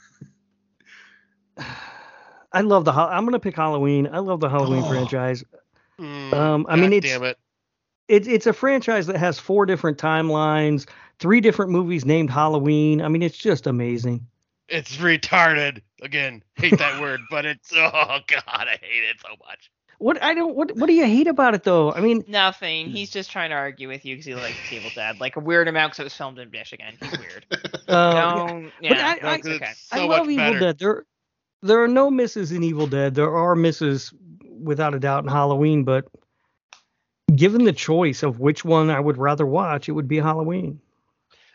I 2.52 2.61
love 2.61 2.86
the. 2.86 2.91
Hol- 2.91 3.07
I'm 3.10 3.26
gonna 3.26 3.40
pick 3.40 3.56
Halloween. 3.56 4.07
I 4.11 4.19
love 4.19 4.40
the 4.40 4.49
Halloween 4.49 4.84
Oh. 4.84 4.90
franchise. 4.90 5.44
Hmm, 5.98 6.34
Um, 6.34 6.65
I 6.69 6.76
mean, 6.76 6.94
it's- 6.94 7.11
damn 7.14 7.23
it. 7.23 7.38
It, 8.07 8.27
it's 8.27 8.45
a 8.45 8.53
franchise 8.53 9.07
that 9.07 9.18
has 9.18 9.40
four 9.40 9.65
different 9.65 9.98
timelines, 9.98 10.88
three 11.18 11.41
different 11.41 11.72
movies 11.72 12.06
named 12.06 12.30
Halloween. 12.30 13.02
I 13.02 13.07
mean, 13.07 13.23
it's 13.23 13.38
just 13.38 13.65
amazing. 13.65 14.27
It's 14.69 14.98
retarded. 14.98 15.82
Again, 16.03 16.44
hate 16.53 16.77
that 16.77 17.02
word, 17.02 17.22
but 17.32 17.45
it's 17.45 17.72
oh 17.76 18.19
god, 18.27 18.44
I 18.48 18.77
hate 18.82 19.03
it 19.10 19.15
so 19.22 19.30
much. 19.48 19.72
What 19.98 20.22
I 20.22 20.34
don't. 20.36 20.56
What 20.56 20.76
What 20.76 20.86
do 20.88 20.94
you 20.94 21.06
hate 21.06 21.27
about 21.27 21.56
it 21.56 21.64
though? 21.64 21.94
I 21.94 22.02
mean, 22.02 22.23
Nothing. 22.27 22.90
He's 22.90 23.10
just 23.10 23.32
trying 23.32 23.49
to 23.49 23.56
argue 23.56 23.88
with 23.88 24.06
you 24.06 24.15
because 24.15 24.26
he 24.26 24.36
likes 24.36 24.56
Evil 24.72 24.91
Dead, 24.94 25.19
like 25.19 25.36
a 25.36 25.40
weird 25.40 25.68
amount 25.68 25.94
because 25.94 25.99
it 26.02 26.03
was 26.03 26.14
filmed 26.14 26.38
in 26.38 26.52
Michigan. 26.52 26.95
He's 27.02 27.18
weird. 27.18 27.45
uh, 27.88 28.14
no, 28.14 28.69
yeah, 28.82 29.15
I- 29.23 29.27
I- 29.27 29.36
okay. 29.38 29.72
So 29.77 29.98
I 29.99 30.06
love 30.06 30.30
Evil 30.30 30.36
better. 30.45 30.60
Dead. 30.60 30.77
There, 30.80 31.06
there 31.66 31.84
are 31.84 31.88
no 31.88 32.10
misses 32.12 32.52
in 32.52 32.64
Evil 32.64 32.88
Dead. 32.88 33.16
There 33.16 33.36
are 33.36 33.56
misses, 33.56 34.14
without 34.62 34.94
a 34.94 35.00
doubt, 35.00 35.24
in 35.24 35.30
Halloween. 35.30 35.84
But 35.84 36.08
given 37.36 37.64
the 37.66 37.74
choice 37.74 38.24
of 38.24 38.40
which 38.40 38.64
one 38.64 38.90
I 38.90 39.00
would 39.00 39.18
rather 39.18 39.46
watch, 39.46 39.90
it 39.90 39.94
would 39.94 40.08
be 40.08 40.18
Halloween. 40.18 40.80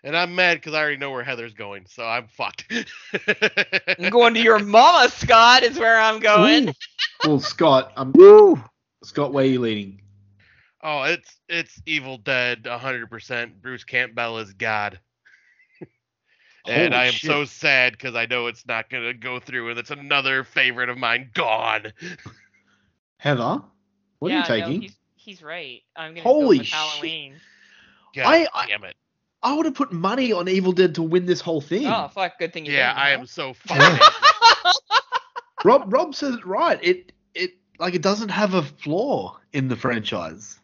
And 0.02 0.16
I'm 0.16 0.34
mad 0.34 0.56
because 0.56 0.72
I 0.72 0.80
already 0.80 0.96
know 0.96 1.10
where 1.10 1.22
Heather's 1.22 1.52
going, 1.52 1.84
so 1.86 2.04
I'm 2.04 2.26
fucked. 2.28 2.64
I'm 3.98 4.08
going 4.08 4.32
to 4.34 4.40
your 4.40 4.58
mama, 4.58 5.10
Scott, 5.10 5.62
is 5.62 5.78
where 5.78 5.98
I'm 5.98 6.20
going. 6.20 6.70
Ooh, 6.70 6.72
Well, 7.26 7.40
Scott, 7.40 7.92
um, 7.96 8.12
woo. 8.14 8.62
Scott, 9.04 9.32
where 9.32 9.44
are 9.44 9.48
you 9.48 9.60
leading? 9.60 10.00
oh, 10.82 11.02
it's 11.02 11.36
it's 11.48 11.82
Evil 11.86 12.16
Dead 12.16 12.64
100%. 12.64 13.60
Bruce 13.60 13.84
Campbell 13.84 14.38
is 14.38 14.52
God. 14.54 14.98
And 16.66 16.92
Holy 16.94 17.02
I 17.02 17.06
am 17.06 17.12
shit. 17.12 17.28
so 17.30 17.44
sad 17.44 17.92
because 17.92 18.14
I 18.14 18.26
know 18.26 18.46
it's 18.46 18.66
not 18.66 18.90
going 18.90 19.04
to 19.04 19.14
go 19.14 19.40
through, 19.40 19.70
and 19.70 19.78
it's 19.78 19.90
another 19.90 20.44
favorite 20.44 20.88
of 20.88 20.98
mine 20.98 21.30
gone. 21.34 21.92
Heather, 23.18 23.62
what 24.18 24.30
yeah, 24.32 24.36
are 24.48 24.56
you 24.56 24.60
no, 24.60 24.66
taking? 24.66 24.82
he's, 24.82 24.96
he's 25.16 25.42
right. 25.42 25.82
I'm 25.96 26.12
gonna 26.12 26.22
Holy 26.22 26.56
go 26.56 26.60
with 26.60 26.66
shit. 26.66 26.74
Halloween. 26.74 27.34
God 28.14 28.24
I- 28.26 28.48
I- 28.54 28.66
damn 28.66 28.84
it. 28.84 28.96
I 29.42 29.54
would 29.54 29.64
have 29.64 29.74
put 29.74 29.90
money 29.90 30.32
on 30.34 30.48
Evil 30.50 30.72
Dead 30.72 30.94
to 30.96 31.02
win 31.02 31.24
this 31.24 31.40
whole 31.40 31.62
thing. 31.62 31.86
Oh 31.86 32.08
fuck! 32.08 32.38
Good 32.38 32.52
thing 32.52 32.66
you 32.66 32.72
Yeah, 32.72 32.88
didn't, 32.90 32.98
I 32.98 33.10
huh? 33.12 33.18
am 33.20 33.26
so 33.26 33.54
fucking. 33.66 34.06
Rob 35.64 35.90
Rob 35.92 36.14
says 36.14 36.34
it 36.34 36.44
right. 36.44 36.78
It 36.82 37.12
it 37.34 37.52
like 37.78 37.94
it 37.94 38.02
doesn't 38.02 38.28
have 38.28 38.52
a 38.52 38.62
flaw 38.62 39.38
in 39.54 39.68
the 39.68 39.76
franchise. 39.76 40.58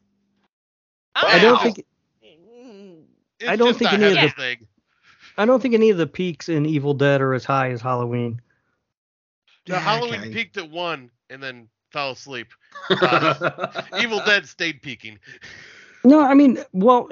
I 1.14 1.38
don't 1.38 1.54
Wow. 1.54 1.62
think. 1.62 1.86
It's 3.40 3.48
I 3.50 3.56
don't 3.56 3.68
just 3.68 3.78
think 3.78 3.92
a 3.92 3.94
any 3.94 4.04
of 4.04 4.14
the- 4.14 4.28
thing. 4.30 4.66
I 5.38 5.44
don't 5.46 5.60
think 5.60 5.74
any 5.74 5.90
of 5.90 5.98
the 5.98 6.06
peaks 6.06 6.48
in 6.48 6.66
Evil 6.66 6.94
Dead 6.94 7.20
are 7.20 7.34
as 7.34 7.44
high 7.44 7.70
as 7.70 7.80
Halloween. 7.80 8.40
The 9.66 9.74
Yeah, 9.74 9.80
Halloween 9.80 10.22
okay. 10.22 10.30
peaked 10.30 10.56
at 10.56 10.70
one 10.70 11.10
and 11.30 11.42
then 11.42 11.68
fell 11.92 12.12
asleep. 12.12 12.48
Uh, 13.00 13.34
Evil 14.00 14.20
Dead 14.20 14.46
stayed 14.46 14.82
peaking. 14.82 15.18
No, 16.04 16.20
I 16.20 16.34
mean, 16.34 16.58
well, 16.72 17.08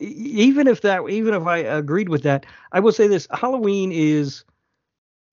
e- 0.00 0.06
even 0.06 0.66
if 0.66 0.82
that, 0.82 1.08
even 1.08 1.34
if 1.34 1.46
I 1.46 1.58
agreed 1.58 2.08
with 2.08 2.22
that, 2.24 2.46
I 2.72 2.80
will 2.80 2.92
say 2.92 3.06
this: 3.08 3.28
Halloween 3.32 3.92
is 3.92 4.44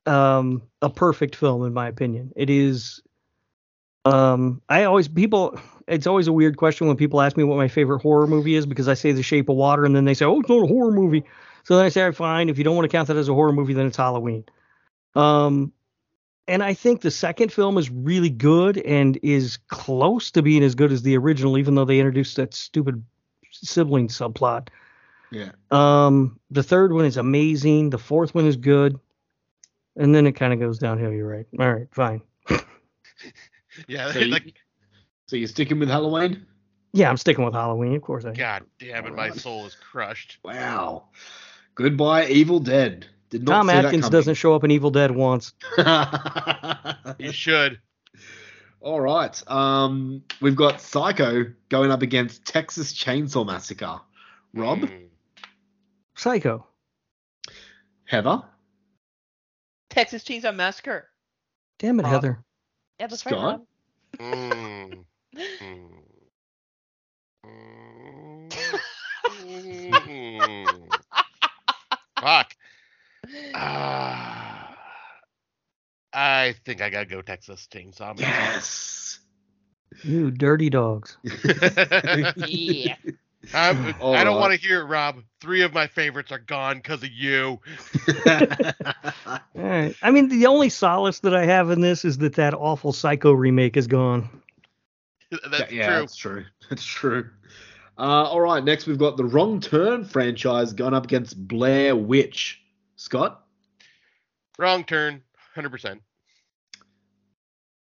um, 0.05 0.61
a 0.81 0.89
perfect 0.89 1.35
film 1.35 1.65
in 1.65 1.73
my 1.73 1.87
opinion. 1.87 2.31
It 2.35 2.49
is. 2.49 3.01
Um, 4.05 4.61
I 4.69 4.83
always 4.83 5.07
people. 5.07 5.59
It's 5.87 6.07
always 6.07 6.27
a 6.27 6.33
weird 6.33 6.57
question 6.57 6.87
when 6.87 6.95
people 6.97 7.21
ask 7.21 7.37
me 7.37 7.43
what 7.43 7.57
my 7.57 7.67
favorite 7.67 8.01
horror 8.01 8.27
movie 8.27 8.55
is 8.55 8.65
because 8.65 8.87
I 8.87 8.93
say 8.95 9.11
The 9.11 9.23
Shape 9.23 9.49
of 9.49 9.55
Water 9.55 9.85
and 9.85 9.95
then 9.95 10.05
they 10.05 10.13
say, 10.13 10.25
"Oh, 10.25 10.39
it's 10.39 10.49
not 10.49 10.63
a 10.63 10.67
horror 10.67 10.91
movie." 10.91 11.23
So 11.65 11.75
then 11.75 11.85
I 11.85 11.89
say, 11.89 12.09
"Fine, 12.11 12.49
if 12.49 12.57
you 12.57 12.63
don't 12.63 12.75
want 12.75 12.85
to 12.85 12.95
count 12.95 13.07
that 13.09 13.17
as 13.17 13.27
a 13.27 13.33
horror 13.33 13.51
movie, 13.51 13.73
then 13.73 13.87
it's 13.87 13.97
Halloween." 13.97 14.45
Um, 15.15 15.73
and 16.47 16.63
I 16.63 16.73
think 16.73 17.01
the 17.01 17.11
second 17.11 17.51
film 17.51 17.77
is 17.77 17.89
really 17.89 18.29
good 18.29 18.77
and 18.77 19.17
is 19.23 19.57
close 19.67 20.31
to 20.31 20.41
being 20.41 20.63
as 20.63 20.75
good 20.75 20.91
as 20.91 21.01
the 21.01 21.17
original, 21.17 21.57
even 21.57 21.75
though 21.75 21.85
they 21.85 21.99
introduced 21.99 22.35
that 22.35 22.53
stupid 22.53 23.03
sibling 23.51 24.07
subplot. 24.09 24.67
yeah. 25.31 25.51
Um, 25.71 26.39
the 26.51 26.63
third 26.63 26.93
one 26.93 27.05
is 27.05 27.17
amazing. 27.17 27.89
The 27.89 27.97
fourth 27.97 28.35
one 28.35 28.45
is 28.45 28.57
good, 28.57 28.99
and 29.95 30.13
then 30.13 30.27
it 30.27 30.33
kind 30.33 30.53
of 30.53 30.59
goes 30.59 30.77
downhill. 30.77 31.11
You're 31.11 31.27
right. 31.27 31.47
All 31.59 31.73
right, 31.73 31.87
fine. 31.91 32.21
Yeah, 33.87 34.11
So, 34.13 34.19
you, 34.19 34.37
so 35.27 35.35
you're 35.35 35.47
sticking 35.49 35.79
with 35.79 35.89
Halloween? 35.89 36.45
Yeah, 36.93 37.09
I'm 37.09 37.17
sticking 37.17 37.43
with 37.43 37.53
Halloween, 37.53 37.95
of 37.95 38.01
course. 38.01 38.23
I. 38.23 38.31
God 38.31 38.63
damn 38.79 39.05
it, 39.05 39.15
my 39.15 39.31
soul 39.31 39.65
is 39.65 39.75
crushed. 39.75 40.37
Wow. 40.43 41.09
Goodbye, 41.75 42.27
Evil 42.27 42.59
Dead. 42.59 43.05
Did 43.29 43.43
not 43.43 43.57
Tom 43.57 43.69
Atkins 43.69 44.09
doesn't 44.09 44.35
show 44.35 44.55
up 44.55 44.63
in 44.63 44.71
Evil 44.71 44.91
Dead 44.91 45.11
once. 45.11 45.53
You 47.19 47.31
should. 47.31 47.79
All 48.81 48.99
right. 49.01 49.51
Um, 49.51 50.23
we've 50.41 50.55
got 50.55 50.81
Psycho 50.81 51.45
going 51.69 51.91
up 51.91 52.01
against 52.01 52.45
Texas 52.45 52.93
Chainsaw 52.93 53.45
Massacre. 53.45 53.99
Rob, 54.53 54.79
Mm. 54.79 55.07
Psycho. 56.15 56.65
Heather, 58.05 58.43
Texas 59.89 60.23
Chainsaw 60.23 60.55
Massacre. 60.55 61.09
Damn 61.79 61.99
it, 61.99 62.03
Rob. 62.03 62.11
Heather. 62.13 62.43
Yeah, 62.99 63.07
that's 63.07 63.21
Scott? 63.21 63.61
right. 64.19 64.29
Mm. 64.31 65.05
Mm. 69.95 70.74
Fuck. 72.25 72.55
Ah. 73.53 74.75
I 76.11 76.55
think 76.65 76.81
I 76.81 76.89
gotta 76.89 77.05
go 77.05 77.21
Texas 77.21 77.67
Chainsaw. 77.71 78.17
Man. 78.19 78.27
yes. 78.27 79.19
You 80.03 80.31
dirty 80.31 80.71
dogs. 80.71 81.17
yeah. 81.23 82.95
I'm, 83.53 83.93
All 84.01 84.15
I 84.15 84.23
don't 84.23 84.39
want 84.39 84.53
to 84.53 84.59
hear 84.59 84.81
it, 84.81 84.85
Rob. 84.85 85.21
Three 85.39 85.61
of 85.61 85.71
my 85.71 85.85
favorites 85.85 86.31
are 86.31 86.39
gone 86.39 86.77
because 86.77 87.03
of 87.03 87.11
you. 87.11 87.59
All 88.27 89.39
right. 89.53 89.95
I 90.01 90.09
mean, 90.09 90.29
the 90.29 90.47
only 90.47 90.69
solace 90.69 91.19
that 91.19 91.35
I 91.35 91.45
have 91.45 91.69
in 91.69 91.81
this 91.81 92.03
is 92.03 92.17
that 92.17 92.33
that 92.35 92.55
awful 92.55 92.91
Psycho 92.91 93.33
remake 93.33 93.77
is 93.77 93.85
gone. 93.85 94.41
That's 95.51 95.71
yeah, 95.71 95.89
true. 95.89 95.99
that's 95.99 96.15
true. 96.15 96.45
That's 96.69 96.83
true. 96.83 97.29
Uh, 97.97 98.01
all 98.23 98.41
right, 98.41 98.63
next 98.63 98.87
we've 98.87 98.97
got 98.97 99.15
the 99.15 99.23
Wrong 99.23 99.59
Turn 99.59 100.03
franchise 100.03 100.73
going 100.73 100.93
up 100.93 101.05
against 101.05 101.47
Blair 101.47 101.95
Witch. 101.95 102.61
Scott, 102.97 103.45
Wrong 104.57 104.83
turn, 104.83 105.21
hundred 105.53 105.69
percent. 105.69 106.01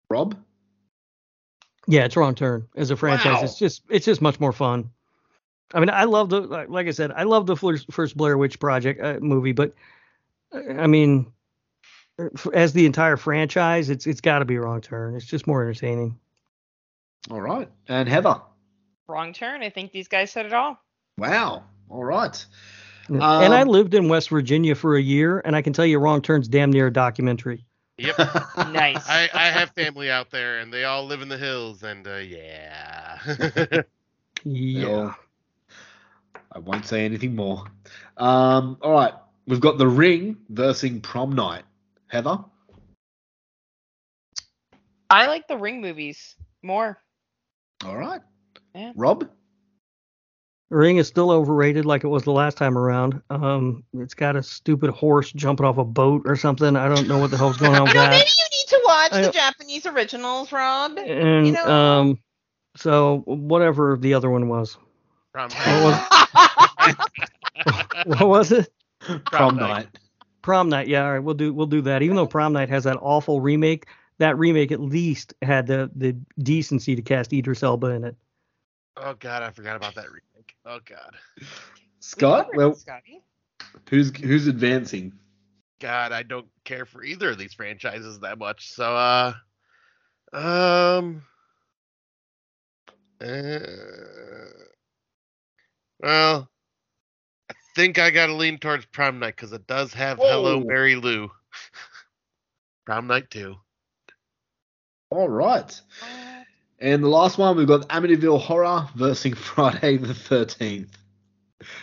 Rob, 0.09 0.37
Yeah, 1.89 2.05
it's 2.05 2.17
wrong 2.17 2.35
turn 2.35 2.69
as 2.77 2.91
a 2.91 2.97
franchise. 2.97 3.35
Wow. 3.35 3.43
It's 3.43 3.59
just 3.59 3.83
it's 3.89 4.07
just 4.07 4.23
much 4.23 4.39
more 4.39 4.53
fun. 4.53 4.91
I 5.75 5.81
mean, 5.81 5.91
I 5.91 6.05
love 6.05 6.31
the 6.31 6.41
like 6.41 6.69
like 6.69 6.87
I 6.87 6.93
said, 6.93 7.11
I 7.13 7.25
love 7.25 7.47
the 7.47 7.57
first, 7.57 7.93
first 7.93 8.17
Blair 8.17 8.39
Witch 8.39 8.61
Project 8.61 9.01
uh, 9.03 9.19
movie, 9.21 9.53
but 9.53 9.75
uh, 10.55 10.75
I 10.75 10.87
mean, 10.87 11.33
as 12.53 12.73
the 12.73 12.87
entire 12.87 13.17
franchise, 13.17 13.91
it's 13.91 14.07
it's 14.07 14.21
got 14.21 14.39
to 14.41 14.45
be 14.45 14.59
wrong 14.59 14.81
turn. 14.81 15.17
It's 15.17 15.27
just 15.27 15.47
more 15.47 15.63
entertaining. 15.63 16.19
all 17.31 17.41
right, 17.41 17.69
and 17.89 18.09
Heather. 18.09 18.41
Wrong 19.09 19.33
turn. 19.33 19.63
I 19.63 19.71
think 19.71 19.93
these 19.93 20.09
guys 20.09 20.31
said 20.31 20.47
it 20.47 20.53
all. 20.53 20.79
Wow. 21.19 21.65
All 21.89 22.05
right. 22.05 22.45
and 23.09 23.23
I 23.23 23.63
Um, 23.63 23.69
lived 23.69 23.95
in 23.95 24.09
West 24.09 24.31
Virginia 24.31 24.75
for 24.75 24.97
a 24.97 25.01
year, 25.03 25.41
and 25.45 25.55
I 25.55 25.63
can 25.63 25.73
tell 25.73 25.87
you, 25.87 25.99
Wrong 25.99 26.21
Turn's 26.21 26.49
damn 26.49 26.73
near 26.73 26.89
a 26.89 26.93
documentary. 26.93 27.65
Yep. 27.99 28.17
Nice. 28.73 29.09
I, 29.09 29.29
I 29.33 29.47
have 29.47 29.71
family 29.71 30.11
out 30.11 30.31
there, 30.31 30.59
and 30.59 30.73
they 30.73 30.85
all 30.85 31.07
live 31.07 31.23
in 31.23 31.29
the 31.29 31.39
hills, 31.39 31.83
and 31.83 32.07
uh, 32.07 32.17
yeah. 32.17 33.19
Yeah. 34.45 34.87
Well, 34.87 35.17
I 36.53 36.59
won't 36.61 36.87
say 36.87 37.05
anything 37.05 37.35
more. 37.35 37.65
Um, 38.17 38.79
all 38.81 38.93
right. 38.93 39.15
We've 39.47 39.61
got 39.61 39.79
The 39.79 39.89
Ring 39.89 40.37
versus 40.49 40.91
Prom 41.03 41.33
Night. 41.33 41.65
Heather? 42.09 42.39
I 45.11 45.27
like 45.27 45.49
the 45.49 45.57
Ring 45.57 45.81
movies 45.81 46.37
more. 46.63 46.99
All 47.85 47.97
right. 47.97 48.21
Yeah. 48.77 48.93
Rob? 48.95 49.29
Ring 50.69 50.97
is 50.97 51.07
still 51.07 51.31
overrated, 51.31 51.85
like 51.87 52.03
it 52.03 52.09
was 52.09 52.25
the 52.25 52.33
last 52.33 52.57
time 52.57 52.77
around. 52.77 53.23
Um, 53.31 53.85
it's 53.95 54.15
got 54.15 54.35
a 54.35 54.43
stupid 54.43 54.91
horse 54.91 55.31
jumping 55.33 55.65
off 55.65 55.79
a 55.79 55.85
boat 55.85 56.23
or 56.27 56.35
something. 56.35 56.75
I 56.77 56.89
don't 56.93 57.07
know 57.07 57.19
what 57.19 57.31
the 57.31 57.37
hell's 57.37 57.57
going 57.57 57.77
on 57.77 57.83
with 57.85 57.95
No, 57.95 58.09
maybe 58.09 58.17
you 58.17 58.21
need 58.51 58.69
to 58.69 58.83
watch 58.85 59.13
I 59.13 59.21
the 59.23 59.31
Japanese 59.31 59.87
originals, 59.87 60.51
Rob. 60.51 60.99
And 60.99 61.47
you 61.47 61.53
know- 61.53 61.67
um, 61.67 62.19
so 62.77 63.23
whatever 63.27 63.97
the 63.97 64.15
other 64.15 64.29
one 64.29 64.49
was, 64.49 64.77
Prom 65.33 65.51
What 65.51 66.09
what 68.07 68.29
was 68.29 68.53
it? 68.53 68.69
Prom, 69.27 69.57
Night. 69.57 69.69
Night. 69.69 69.99
Prom 70.43 70.69
Night. 70.69 70.89
Yeah, 70.89 71.05
all 71.05 71.13
right, 71.13 71.19
we'll 71.21 71.35
do 71.37 71.55
we'll 71.55 71.67
do 71.67 71.81
that. 71.83 72.03
Even 72.03 72.17
though 72.17 72.27
Prom 72.27 72.53
Night 72.53 72.69
has 72.71 72.85
that 72.85 72.99
awful 73.01 73.41
remake, 73.41 73.87
that 74.19 74.37
remake 74.37 74.73
at 74.73 74.81
least 74.81 75.33
had 75.43 75.67
the 75.69 75.91
the 75.95 76.17
decency 76.43 76.97
to 76.97 77.03
cast 77.03 77.33
Idris 77.33 77.63
Elba 77.63 77.87
in 77.89 78.05
it. 78.05 78.17
Oh 78.97 79.15
God, 79.19 79.43
I 79.43 79.51
forgot 79.51 79.77
about 79.77 79.95
that 79.97 80.07
remake. 80.07 80.57
Oh 80.65 80.81
God, 80.85 81.17
Scott? 82.01 82.49
We 82.51 82.57
Well, 82.59 82.75
Scotty. 82.75 83.23
who's 83.89 84.17
who's 84.17 84.47
advancing? 84.47 85.13
God, 85.81 86.13
I 86.13 86.23
don't 86.23 86.47
care 86.65 86.87
for 86.87 87.03
either 87.05 87.31
of 87.31 87.39
these 87.39 87.55
franchises 87.55 88.21
that 88.21 88.39
much. 88.39 88.71
So, 88.71 88.97
uh, 88.97 89.35
um, 90.33 91.23
uh, 93.21 93.27
well, 96.01 96.49
I 97.51 97.55
think 97.75 97.99
I 97.99 98.11
gotta 98.11 98.35
lean 98.35 98.59
towards 98.59 98.87
Prom 98.87 99.19
Night 99.19 99.37
because 99.37 99.53
it 99.53 99.67
does 99.67 99.93
have 99.95 100.19
Hello 100.19 100.59
Whoa. 100.59 100.65
Mary 100.67 100.97
Lou. 100.97 101.31
Prom 102.87 103.07
Night 103.07 103.31
too. 103.31 103.57
All 105.11 105.29
right. 105.29 105.81
And 106.79 107.03
the 107.03 107.09
last 107.09 107.39
one, 107.39 107.57
we've 107.57 107.67
got 107.67 107.89
Amityville 107.89 108.41
Horror 108.41 108.89
versus 108.95 109.35
Friday 109.39 109.97
the 109.97 110.13
13th. 110.13 110.91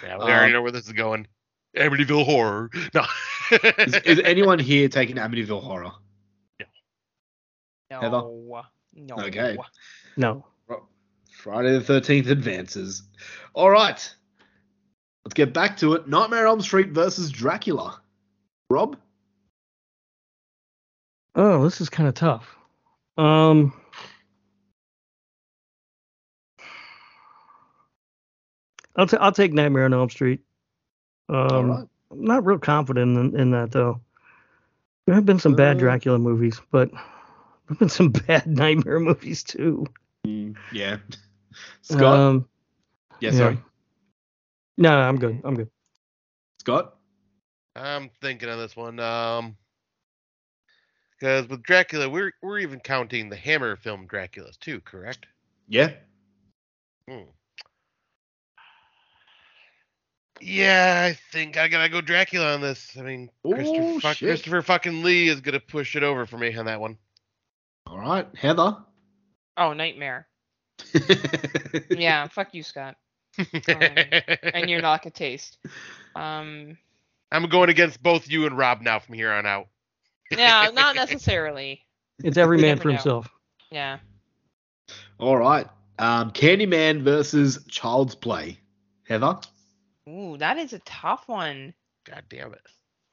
Yeah, 0.04 0.18
we 0.18 0.24
already 0.26 0.46
Um, 0.48 0.52
know 0.54 0.62
where 0.62 0.72
this 0.72 0.86
is 0.86 0.94
going. 0.94 1.28
Amityville 1.76 2.26
Horror. 2.26 2.70
No. 2.94 3.06
Is, 3.52 3.96
is 4.06 4.20
anyone 4.24 4.58
here 4.60 4.88
taking 4.88 5.16
Amityville 5.18 5.62
Horror? 5.64 5.92
No. 7.92 8.00
Heather? 8.00 8.22
No. 8.96 9.16
Okay. 9.26 9.58
No. 10.18 10.46
Friday 11.32 11.78
the 11.78 11.84
13th 11.94 12.30
advances. 12.30 13.04
All 13.54 13.70
right. 13.70 14.16
Let's 15.26 15.34
get 15.34 15.54
back 15.54 15.78
to 15.78 15.94
it. 15.94 16.08
Nightmare 16.08 16.48
on 16.48 16.54
Elm 16.54 16.62
Street 16.62 16.90
versus 16.92 17.30
Dracula. 17.32 18.00
Rob? 18.70 18.98
Oh, 21.36 21.64
this 21.64 21.82
is 21.82 21.90
kind 21.90 22.08
of 22.08 22.16
tough. 22.16 22.56
Um, 23.18 23.74
I'll 28.96 29.08
t- 29.08 29.18
I'll 29.18 29.32
take 29.32 29.54
Nightmare 29.54 29.86
on 29.86 29.94
Elm 29.94 30.10
Street. 30.10 30.42
Um, 31.30 31.38
All 31.38 31.64
right. 31.64 31.88
I'm 32.12 32.26
not 32.26 32.46
real 32.46 32.60
confident 32.60 33.18
in, 33.18 33.40
in 33.40 33.52
that 33.52 33.72
though. 33.72 34.02
There 35.06 35.16
have 35.16 35.26
been 35.26 35.40
some 35.40 35.56
bad 35.56 35.78
Uh, 35.78 35.80
Dracula 35.80 36.20
movies, 36.20 36.62
but 36.72 36.92
there've 37.68 37.80
been 37.80 37.90
some 37.90 38.10
bad 38.28 38.48
Nightmare 38.48 39.00
movies 39.00 39.44
too. 39.44 39.86
Yeah. 40.72 40.98
Scott? 41.82 42.18
Um, 42.18 42.48
yeah, 43.20 43.32
yeah. 43.32 43.38
sorry. 43.38 43.60
no, 44.78 44.90
no, 44.90 45.02
I'm 45.02 45.18
good. 45.18 45.42
I'm 45.44 45.56
good. 45.56 45.70
Scott? 46.60 46.96
I'm 47.76 48.10
thinking 48.22 48.50
on 48.50 48.60
this 48.60 48.76
one. 48.76 49.00
Um, 49.00 49.58
because 51.12 51.48
with 51.48 51.64
Dracula, 51.64 52.10
we're 52.10 52.34
we're 52.42 52.60
even 52.60 52.80
counting 52.80 53.30
the 53.30 53.36
Hammer 53.36 53.76
film 53.76 54.08
Draculas 54.08 54.60
too, 54.60 54.82
correct? 54.82 55.26
Yeah. 55.68 55.92
Hmm. 57.10 57.24
Yeah, 60.46 61.10
I 61.10 61.18
think 61.32 61.58
I 61.58 61.68
gotta 61.68 61.90
go 61.90 62.02
Dracula 62.02 62.54
on 62.54 62.62
this. 62.62 62.96
I 62.98 63.02
mean, 63.02 63.30
Christopher, 63.46 63.82
Oh, 63.82 64.00
fuck. 64.00 64.18
Christopher 64.18 64.62
fucking 64.62 65.02
Lee 65.04 65.30
is 65.30 65.42
gonna 65.42 65.60
push 65.60 65.96
it 65.96 66.04
over 66.04 66.26
for 66.26 66.38
me 66.38 66.56
on 66.56 66.66
that 66.66 66.82
one. 66.82 66.98
All 67.88 67.98
right. 68.00 68.28
Heather? 68.36 68.78
Oh, 69.58 69.74
Nightmare. 69.74 70.28
Yeah, 71.90 72.28
fuck 72.28 72.54
you, 72.54 72.64
Scott. 72.64 72.96
And 73.68 74.70
your 74.70 74.82
knock 74.82 75.06
of 75.06 75.14
taste. 75.14 75.58
Um, 76.16 76.78
I'm 77.32 77.48
going 77.50 77.70
against 77.70 78.02
both 78.04 78.30
you 78.30 78.46
and 78.46 78.58
Rob 78.58 78.82
now 78.82 79.00
from 79.00 79.16
here 79.16 79.32
on 79.32 79.46
out. 79.46 79.68
yeah, 80.32 80.70
not 80.74 80.96
necessarily. 80.96 81.82
It's 82.24 82.38
every 82.38 82.58
man 82.58 82.70
never 82.72 82.82
for 82.82 82.88
know. 82.90 82.94
himself. 82.96 83.30
Yeah. 83.72 83.98
All 85.20 85.38
right. 85.38 85.68
Um, 86.00 86.32
Candyman 86.32 87.02
versus 87.04 87.64
Child's 87.70 88.16
Play. 88.16 88.60
Heather? 89.08 89.40
Ooh, 90.10 90.38
that 90.38 90.58
is 90.58 90.74
a 90.74 90.80
tough 90.80 91.28
one. 91.28 91.74
God 92.06 92.24
damn 92.30 92.54
it. 92.54 92.62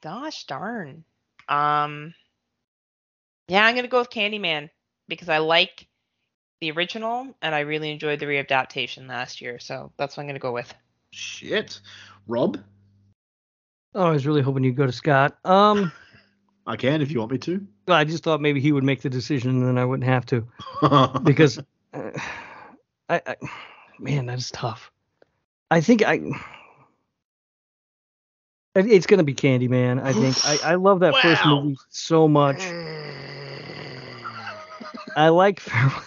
Gosh 0.02 0.46
darn. 0.46 1.04
Um, 1.48 2.14
yeah, 3.48 3.64
I'm 3.64 3.74
gonna 3.74 3.88
go 3.88 4.00
with 4.00 4.10
Candyman 4.10 4.70
because 5.08 5.28
I 5.28 5.38
like 5.38 5.86
the 6.60 6.70
original 6.72 7.34
and 7.42 7.54
I 7.54 7.60
really 7.60 7.90
enjoyed 7.90 8.20
the 8.20 8.26
readaptation 8.26 9.08
last 9.08 9.40
year. 9.40 9.58
So 9.58 9.92
that's 9.96 10.16
what 10.16 10.22
I'm 10.22 10.28
gonna 10.28 10.38
go 10.38 10.52
with. 10.52 10.72
Shit. 11.12 11.80
Rob? 12.26 12.58
Oh, 13.94 14.06
I 14.06 14.10
was 14.10 14.26
really 14.26 14.42
hoping 14.42 14.64
you'd 14.64 14.76
go 14.76 14.86
to 14.86 14.92
Scott. 14.92 15.36
Um, 15.44 15.92
I 16.66 16.76
can 16.76 17.02
if 17.02 17.10
you 17.10 17.18
want 17.18 17.32
me 17.32 17.38
to. 17.38 17.66
I 17.88 18.04
just 18.04 18.22
thought 18.22 18.40
maybe 18.40 18.60
he 18.60 18.72
would 18.72 18.84
make 18.84 19.00
the 19.02 19.10
decision 19.10 19.50
and 19.50 19.66
then 19.66 19.78
I 19.78 19.84
wouldn't 19.84 20.08
have 20.08 20.26
to. 20.26 20.46
because 21.24 21.58
uh, 21.92 22.10
I, 23.08 23.22
I 23.26 23.36
man 23.98 24.26
that 24.26 24.38
is 24.38 24.50
tough 24.50 24.90
i 25.70 25.80
think 25.80 26.02
i 26.02 26.14
it- 26.14 26.32
it's 28.74 29.06
gonna 29.06 29.24
be 29.24 29.34
candyman 29.34 30.02
i 30.02 30.12
think 30.12 30.36
i, 30.46 30.72
I 30.72 30.74
love 30.76 31.00
that 31.00 31.14
first 31.22 31.44
movie 31.44 31.78
so 31.88 32.28
much 32.28 32.62
i 35.16 35.28
like 35.28 35.60
Farewell- 35.60 36.02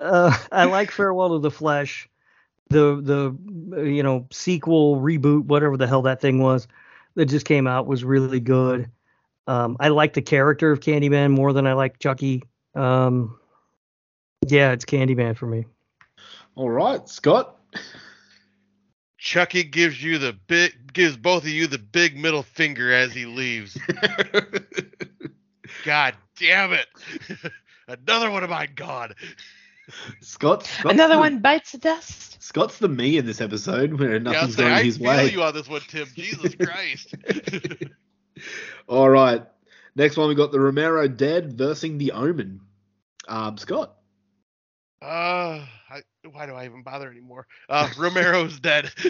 uh, 0.00 0.36
i 0.52 0.64
like 0.64 0.90
farewell 0.90 1.30
to 1.30 1.38
the 1.38 1.50
flesh 1.50 2.08
the 2.70 3.00
the 3.00 3.84
you 3.90 4.02
know 4.02 4.26
sequel 4.30 4.96
reboot 4.96 5.44
whatever 5.44 5.76
the 5.76 5.86
hell 5.86 6.02
that 6.02 6.20
thing 6.20 6.40
was 6.40 6.66
that 7.14 7.26
just 7.26 7.46
came 7.46 7.66
out 7.66 7.86
was 7.86 8.04
really 8.04 8.40
good 8.40 8.90
um, 9.46 9.76
i 9.80 9.88
like 9.88 10.14
the 10.14 10.22
character 10.22 10.72
of 10.72 10.80
candyman 10.80 11.30
more 11.30 11.52
than 11.52 11.66
i 11.66 11.72
like 11.74 11.98
chucky 11.98 12.42
um, 12.74 13.38
yeah, 14.46 14.72
it's 14.72 14.84
Candyman 14.84 15.36
for 15.36 15.46
me. 15.46 15.66
All 16.54 16.70
right. 16.70 17.08
Scott? 17.08 17.56
Chucky 19.26 19.64
gives 19.64 20.00
you 20.00 20.18
the 20.18 20.32
big 20.32 20.92
gives 20.92 21.16
both 21.16 21.42
of 21.42 21.48
you 21.48 21.66
the 21.66 21.78
big 21.80 22.16
middle 22.16 22.44
finger 22.44 22.92
as 22.92 23.12
he 23.12 23.26
leaves. 23.26 23.76
God 25.84 26.14
damn 26.38 26.72
it. 26.72 26.86
Another 27.88 28.30
one 28.30 28.44
of 28.44 28.50
mine 28.50 28.68
gone. 28.76 29.14
Scott? 30.20 30.64
Scott's 30.64 30.94
Another 30.94 31.14
the- 31.14 31.20
one 31.20 31.40
bites 31.40 31.72
the 31.72 31.78
dust. 31.78 32.40
Scott's 32.40 32.78
the 32.78 32.88
me 32.88 33.18
in 33.18 33.26
this 33.26 33.40
episode 33.40 33.98
where 33.98 34.10
Yeah, 34.12 34.16
I, 34.16 34.18
nothing's 34.20 34.46
was 34.46 34.56
saying, 34.56 34.68
going 34.68 34.78
I 34.78 34.82
his 34.84 34.98
feel 34.98 35.06
way. 35.08 35.30
you 35.32 35.42
on 35.42 35.54
this 35.54 35.68
one, 35.68 35.80
Tim. 35.88 36.06
Jesus 36.14 36.54
Christ. 36.60 37.12
All 38.86 39.08
right. 39.08 39.42
Next 39.96 40.16
one, 40.16 40.28
we 40.28 40.36
got 40.36 40.52
the 40.52 40.60
Romero 40.60 41.08
Dead 41.08 41.58
versus 41.58 41.98
the 41.98 42.12
Omen. 42.12 42.60
Um, 43.26 43.58
Scott. 43.58 43.92
Uh, 45.02 45.04
I, 45.90 46.02
why 46.30 46.46
do 46.46 46.54
I 46.54 46.64
even 46.64 46.82
bother 46.82 47.10
anymore? 47.10 47.46
Uh, 47.68 47.88
Romero's 47.98 48.58
dead. 48.60 48.90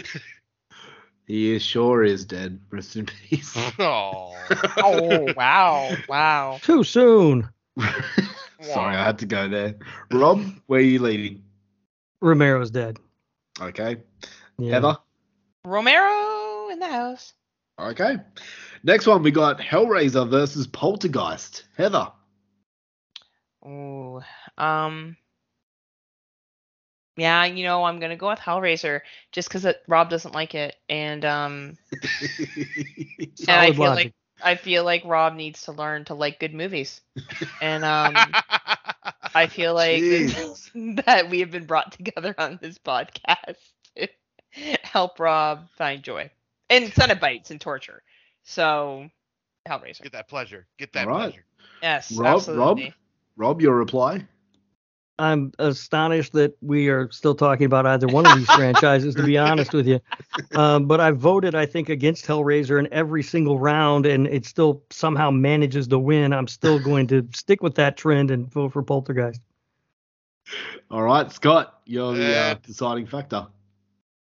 He 1.27 1.53
is, 1.53 1.61
sure 1.61 2.05
is 2.05 2.23
dead. 2.23 2.57
Rest 2.71 2.95
in 2.95 3.05
peace. 3.05 3.53
oh, 3.79 4.33
Oh 4.77 5.33
wow, 5.35 5.97
wow. 6.07 6.57
Too 6.63 6.85
soon. 6.85 7.49
Sorry, 8.61 8.95
I 8.95 9.03
had 9.03 9.19
to 9.19 9.25
go 9.25 9.49
there. 9.49 9.75
Rob, 10.09 10.41
where 10.67 10.79
are 10.79 10.83
you 10.83 10.99
leading? 10.99 11.43
Romero's 12.21 12.71
dead. 12.71 12.97
Okay. 13.59 13.97
Yeah. 14.57 14.75
Heather. 14.75 14.97
Romero 15.65 16.69
in 16.69 16.79
the 16.79 16.87
house. 16.87 17.33
Okay. 17.77 18.17
Next 18.83 19.05
one, 19.05 19.21
we 19.21 19.31
got 19.31 19.59
Hellraiser 19.59 20.29
versus 20.29 20.65
Poltergeist. 20.65 21.65
Heather. 21.75 22.09
Oh, 23.65 24.21
Um. 24.57 25.17
Yeah, 27.17 27.45
you 27.45 27.63
know, 27.65 27.83
I'm 27.85 27.99
gonna 27.99 28.17
go 28.17 28.29
with 28.29 28.39
Hellraiser 28.39 29.01
just 29.31 29.49
because 29.49 29.67
Rob 29.87 30.09
doesn't 30.09 30.35
like 30.35 30.55
it, 30.55 30.75
and 30.89 31.25
um, 31.25 31.77
and 33.47 33.61
I 33.61 33.71
feel 33.71 33.91
logic. 33.91 33.93
like 33.93 34.13
I 34.41 34.55
feel 34.55 34.83
like 34.85 35.03
Rob 35.05 35.35
needs 35.35 35.63
to 35.63 35.73
learn 35.73 36.05
to 36.05 36.15
like 36.15 36.39
good 36.39 36.53
movies, 36.53 37.01
and 37.59 37.83
um, 37.85 38.37
I 39.35 39.47
feel 39.47 39.73
like 39.73 40.07
that 40.75 41.29
we 41.29 41.39
have 41.41 41.51
been 41.51 41.65
brought 41.65 41.91
together 41.93 42.35
on 42.37 42.59
this 42.61 42.77
podcast 42.79 43.57
to 43.97 44.07
help 44.83 45.19
Rob 45.19 45.69
find 45.77 46.03
joy 46.03 46.31
and 46.69 46.85
Cenobites 46.93 47.51
and 47.51 47.61
torture. 47.61 48.03
So, 48.43 49.09
Hellraiser. 49.67 50.01
Get 50.03 50.13
that 50.13 50.27
pleasure. 50.27 50.67
Get 50.77 50.93
that 50.93 51.03
All 51.03 51.07
right. 51.07 51.33
pleasure. 51.33 51.45
Yes, 51.81 52.19
Rob, 52.19 52.47
Rob. 52.49 52.79
Rob, 53.37 53.61
your 53.61 53.75
reply. 53.75 54.27
I'm 55.19 55.51
astonished 55.59 56.33
that 56.33 56.55
we 56.61 56.89
are 56.89 57.09
still 57.11 57.35
talking 57.35 57.65
about 57.65 57.85
either 57.85 58.07
one 58.07 58.25
of 58.25 58.33
these 58.33 58.49
franchises, 58.55 59.15
to 59.15 59.23
be 59.23 59.37
honest 59.37 59.73
with 59.73 59.87
you. 59.87 59.99
Um, 60.53 60.85
but 60.87 60.99
I 60.99 61.11
voted, 61.11 61.55
I 61.55 61.65
think, 61.65 61.89
against 61.89 62.25
Hellraiser 62.25 62.79
in 62.79 62.87
every 62.93 63.23
single 63.23 63.59
round, 63.59 64.05
and 64.05 64.27
it 64.27 64.45
still 64.45 64.83
somehow 64.91 65.31
manages 65.31 65.87
to 65.87 65.99
win. 65.99 66.33
I'm 66.33 66.47
still 66.47 66.79
going 66.79 67.07
to 67.07 67.27
stick 67.33 67.61
with 67.63 67.75
that 67.75 67.97
trend 67.97 68.31
and 68.31 68.51
vote 68.51 68.73
for 68.73 68.83
Poltergeist. 68.83 69.41
All 70.91 71.03
right, 71.03 71.31
Scott, 71.31 71.81
you're 71.85 72.13
the 72.13 72.35
uh, 72.35 72.39
Uh, 72.51 72.55
deciding 72.65 73.05
factor. 73.07 73.47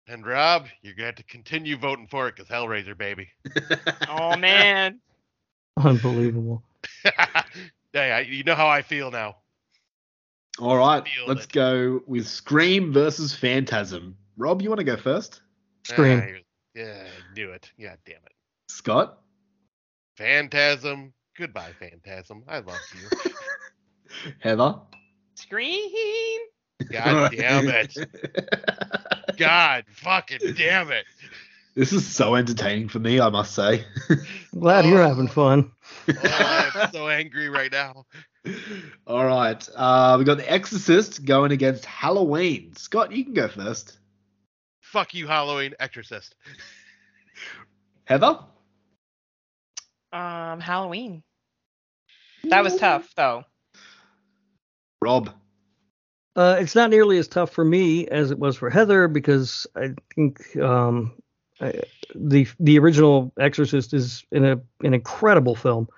And 0.08 0.24
Rob, 0.24 0.66
you're 0.82 0.94
gonna 0.94 1.06
have 1.06 1.16
to 1.16 1.24
continue 1.24 1.76
voting 1.76 2.06
for 2.06 2.28
it 2.28 2.36
because 2.36 2.48
Hellraiser, 2.48 2.96
baby. 2.96 3.28
Oh 4.08 4.36
man. 4.36 5.00
Unbelievable. 5.76 6.62
hey, 7.92 8.12
I, 8.12 8.20
you 8.20 8.44
know 8.44 8.54
how 8.54 8.68
I 8.68 8.82
feel 8.82 9.10
now. 9.10 9.36
All 10.58 10.76
right, 10.76 11.04
let's 11.26 11.44
it. 11.44 11.52
go 11.52 12.00
with 12.06 12.26
Scream 12.26 12.92
versus 12.92 13.34
Phantasm. 13.34 14.16
Rob, 14.38 14.62
you 14.62 14.70
want 14.70 14.78
to 14.78 14.84
go 14.84 14.96
first? 14.96 15.42
Scream. 15.84 16.22
Ah, 16.22 16.40
yeah, 16.74 17.04
do 17.34 17.50
it. 17.50 17.70
God 17.80 17.98
damn 18.06 18.16
it. 18.16 18.32
Scott? 18.68 19.18
Phantasm. 20.16 21.12
Goodbye, 21.36 21.72
Phantasm. 21.78 22.44
I 22.48 22.60
love 22.60 22.80
you. 22.94 23.32
Heather? 24.40 24.76
Scream. 25.34 26.40
God 26.90 27.32
damn 27.32 27.68
it. 27.68 27.94
God 29.36 29.84
fucking 29.90 30.54
damn 30.56 30.90
it. 30.90 31.04
This 31.74 31.92
is 31.92 32.06
so 32.06 32.34
entertaining 32.34 32.88
for 32.88 32.98
me, 32.98 33.20
I 33.20 33.28
must 33.28 33.54
say. 33.54 33.84
Glad 34.58 34.86
you're 34.86 35.06
having 35.06 35.28
fun. 35.28 35.70
Oh, 36.08 36.70
I'm 36.74 36.90
so 36.90 37.08
angry 37.08 37.50
right 37.50 37.70
now. 37.70 38.06
All 39.06 39.24
right, 39.24 39.68
uh, 39.74 40.16
we 40.18 40.24
got 40.24 40.39
The 40.39 40.51
Exorcist 40.51 41.24
going 41.24 41.52
against 41.52 41.85
Halloween. 41.85 42.74
Scott, 42.77 43.12
you 43.12 43.24
can 43.24 43.35
go 43.35 43.48
first. 43.48 43.98
Fuck 44.81 45.14
you, 45.14 45.27
Halloween 45.27 45.74
Exorcist. 45.81 46.35
Heather? 48.05 48.39
Um, 50.12 50.60
Halloween. 50.60 51.23
That 52.44 52.62
was 52.62 52.77
tough 52.77 53.12
though. 53.16 53.44
Rob? 55.02 55.31
Uh, 56.36 56.59
it's 56.60 56.74
not 56.74 56.90
nearly 56.90 57.18
as 57.18 57.28
tough 57.28 57.51
for 57.51 57.64
me 57.64 58.06
as 58.09 58.31
it 58.31 58.39
was 58.39 58.56
for 58.56 58.70
Heather 58.70 59.09
because 59.09 59.66
I 59.74 59.94
think 60.14 60.56
um, 60.59 61.14
I, 61.60 61.81
the 62.14 62.47
the 62.60 62.78
original 62.78 63.32
Exorcist 63.39 63.94
is 63.94 64.24
in 64.31 64.44
a 64.44 64.60
an 64.82 64.94
incredible 64.94 65.55
film, 65.55 65.89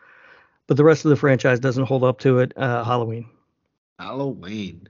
but 0.68 0.76
the 0.76 0.84
rest 0.84 1.04
of 1.04 1.08
the 1.08 1.16
franchise 1.16 1.58
doesn't 1.58 1.84
hold 1.84 2.04
up 2.04 2.20
to 2.20 2.38
it. 2.38 2.52
Uh, 2.56 2.84
Halloween. 2.84 3.26
Halloween. 3.98 4.86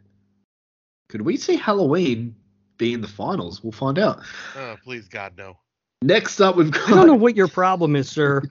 Could 1.09 1.23
we 1.23 1.39
see 1.39 1.57
Halloween 1.57 2.35
be 2.77 2.93
in 2.93 3.01
the 3.01 3.09
finals? 3.09 3.63
We'll 3.63 3.73
find 3.73 3.99
out. 3.99 4.21
Oh, 4.55 4.77
please, 4.85 5.09
God, 5.09 5.33
no. 5.39 5.57
Next 6.03 6.41
up, 6.41 6.57
we've 6.57 6.71
got. 6.71 6.89
I 6.89 6.91
don't 6.91 7.07
know 7.07 7.15
what 7.15 7.37
your 7.37 7.49
problem 7.49 7.97
is, 7.97 8.11
sir. 8.11 8.43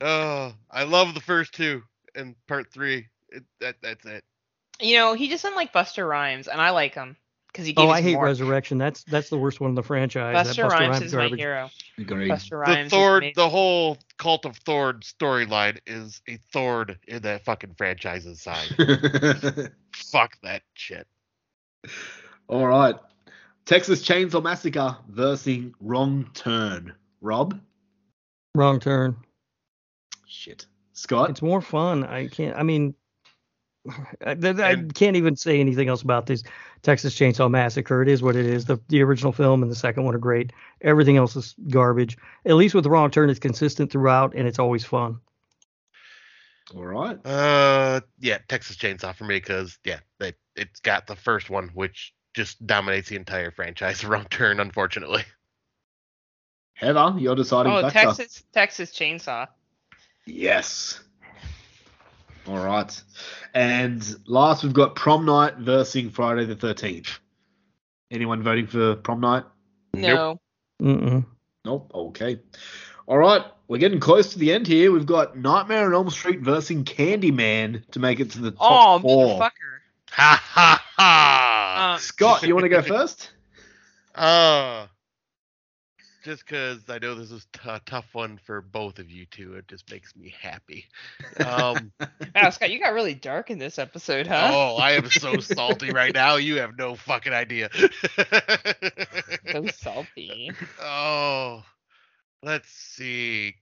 Oh, 0.00 0.54
I 0.70 0.84
love 0.84 1.14
the 1.14 1.20
first 1.20 1.52
two 1.52 1.82
and 2.14 2.34
part 2.48 2.72
three. 2.72 3.08
It, 3.28 3.44
that 3.60 3.76
that's 3.82 4.04
it. 4.06 4.24
You 4.80 4.96
know, 4.96 5.14
he 5.14 5.28
just 5.28 5.42
doesn't 5.44 5.56
like 5.56 5.72
Busta 5.72 6.08
Rhymes, 6.08 6.48
and 6.48 6.60
I 6.60 6.70
like 6.70 6.94
him 6.94 7.16
because 7.48 7.66
he 7.66 7.74
gave 7.74 7.86
Oh, 7.86 7.90
I 7.90 8.00
hate 8.00 8.14
more. 8.14 8.24
Resurrection. 8.24 8.78
That's 8.78 9.04
that's 9.04 9.28
the 9.28 9.38
worst 9.38 9.60
one 9.60 9.70
in 9.70 9.74
the 9.76 9.84
franchise. 9.84 10.34
That 10.34 10.56
Busta, 10.56 10.70
Rhymes 10.70 11.02
is 11.02 11.12
garbage. 11.12 11.32
my 11.32 11.36
hero. 11.36 11.70
Agreed. 12.00 12.30
The 12.30 12.56
Rhymes. 12.56 12.86
is 12.86 12.90
Thorn, 12.90 13.32
the 13.34 13.48
whole 13.48 13.98
cult 14.16 14.46
of 14.46 14.56
Thorn 14.56 15.00
storyline 15.00 15.78
is 15.86 16.22
a 16.28 16.38
Thord 16.52 16.98
in 17.06 17.22
that 17.22 17.44
fucking 17.44 17.74
franchise's 17.74 18.40
side. 18.40 18.68
Fuck 19.94 20.38
that 20.42 20.62
shit. 20.74 21.06
All 22.48 22.66
right. 22.66 22.94
Texas 23.66 24.02
Chainsaw 24.02 24.42
Massacre 24.42 24.96
versus 25.08 25.72
Wrong 25.80 26.28
Turn. 26.34 26.94
Rob? 27.20 27.60
Wrong 28.54 28.80
turn. 28.80 29.16
Shit. 30.26 30.66
Scott? 30.92 31.30
It's 31.30 31.42
more 31.42 31.60
fun. 31.60 32.04
I 32.04 32.26
can't. 32.28 32.56
I 32.56 32.62
mean, 32.62 32.94
I, 34.26 34.32
I 34.42 34.76
can't 34.94 35.16
even 35.16 35.36
say 35.36 35.60
anything 35.60 35.88
else 35.88 36.02
about 36.02 36.26
this 36.26 36.42
Texas 36.82 37.14
Chainsaw 37.14 37.50
Massacre. 37.50 38.02
It 38.02 38.08
is 38.08 38.22
what 38.22 38.36
it 38.36 38.46
is. 38.46 38.66
The 38.66 38.78
the 38.88 39.02
original 39.02 39.32
film 39.32 39.62
and 39.62 39.70
the 39.70 39.76
second 39.76 40.04
one 40.04 40.14
are 40.14 40.18
great. 40.18 40.52
Everything 40.82 41.16
else 41.16 41.34
is 41.36 41.54
garbage. 41.68 42.16
At 42.44 42.56
least 42.56 42.74
with 42.74 42.84
the 42.84 42.90
Wrong 42.90 43.10
Turn, 43.10 43.30
it's 43.30 43.38
consistent 43.38 43.90
throughout 43.90 44.34
and 44.34 44.46
it's 44.46 44.58
always 44.58 44.84
fun. 44.84 45.18
All 46.74 46.84
right. 46.86 47.18
Uh, 47.26 48.00
yeah, 48.18 48.38
Texas 48.48 48.76
Chainsaw 48.76 49.14
for 49.14 49.24
me 49.24 49.36
because 49.36 49.78
yeah, 49.84 50.00
it 50.20 50.36
it's 50.56 50.80
got 50.80 51.06
the 51.06 51.16
first 51.16 51.50
one 51.50 51.68
which 51.74 52.14
just 52.34 52.64
dominates 52.66 53.08
the 53.08 53.16
entire 53.16 53.50
franchise. 53.50 54.04
Wrong 54.04 54.26
turn, 54.30 54.60
unfortunately. 54.60 55.24
Heather, 56.74 57.14
your 57.18 57.34
deciding 57.34 57.72
Oh, 57.72 57.82
factor. 57.82 57.98
Texas 57.98 58.44
Texas 58.52 58.90
Chainsaw. 58.92 59.48
Yes. 60.26 61.00
All 62.46 62.64
right. 62.64 63.02
And 63.54 64.02
last, 64.26 64.62
we've 64.64 64.72
got 64.72 64.94
Prom 64.96 65.24
Night 65.24 65.56
versus 65.58 66.10
Friday 66.12 66.44
the 66.46 66.56
13th. 66.56 67.18
Anyone 68.10 68.42
voting 68.42 68.66
for 68.66 68.96
Prom 68.96 69.20
Night? 69.20 69.44
No. 69.94 70.40
Mm-mm. 70.82 71.24
Nope. 71.64 71.90
Okay. 71.94 72.40
All 73.06 73.18
right. 73.18 73.42
We're 73.68 73.78
getting 73.78 74.00
close 74.00 74.32
to 74.32 74.38
the 74.38 74.52
end 74.52 74.66
here. 74.66 74.90
We've 74.90 75.06
got 75.06 75.36
Nightmare 75.36 75.86
on 75.86 75.94
Elm 75.94 76.10
Street 76.10 76.40
versus 76.40 76.76
Candyman 76.84 77.86
to 77.92 78.00
make 78.00 78.18
it 78.18 78.30
to 78.32 78.40
the 78.40 78.50
top 78.50 78.60
Oh, 78.60 78.98
four. 79.00 79.38
motherfucker. 79.38 79.50
Ha 80.12 80.42
ha 80.44 80.84
ha. 80.96 81.92
Uh, 81.94 81.98
Scott, 81.98 82.42
you 82.42 82.54
want 82.54 82.64
to 82.64 82.68
go 82.68 82.82
first? 82.96 83.30
Uh, 84.14 84.86
just 86.22 86.46
because 86.46 86.80
I 86.88 86.98
know 86.98 87.14
this 87.14 87.30
is 87.30 87.46
t- 87.52 87.68
a 87.68 87.80
tough 87.84 88.06
one 88.12 88.38
for 88.44 88.60
both 88.60 88.98
of 88.98 89.10
you 89.10 89.26
two, 89.26 89.54
it 89.54 89.68
just 89.68 89.90
makes 89.90 90.14
me 90.14 90.34
happy. 90.40 90.86
Um, 91.38 91.92
wow, 92.34 92.50
Scott, 92.50 92.70
you 92.70 92.78
got 92.78 92.94
really 92.94 93.14
dark 93.14 93.50
in 93.50 93.58
this 93.58 93.78
episode, 93.78 94.26
huh? 94.26 94.50
oh, 94.52 94.76
I 94.76 94.92
am 94.92 95.08
so 95.10 95.38
salty 95.40 95.92
right 95.92 96.14
now. 96.14 96.36
You 96.36 96.56
have 96.56 96.76
no 96.76 96.94
fucking 96.94 97.32
idea. 97.32 97.70
So 99.50 99.66
salty. 99.66 100.52
oh, 100.82 101.62
let's 102.42 102.68
see. 102.68 103.54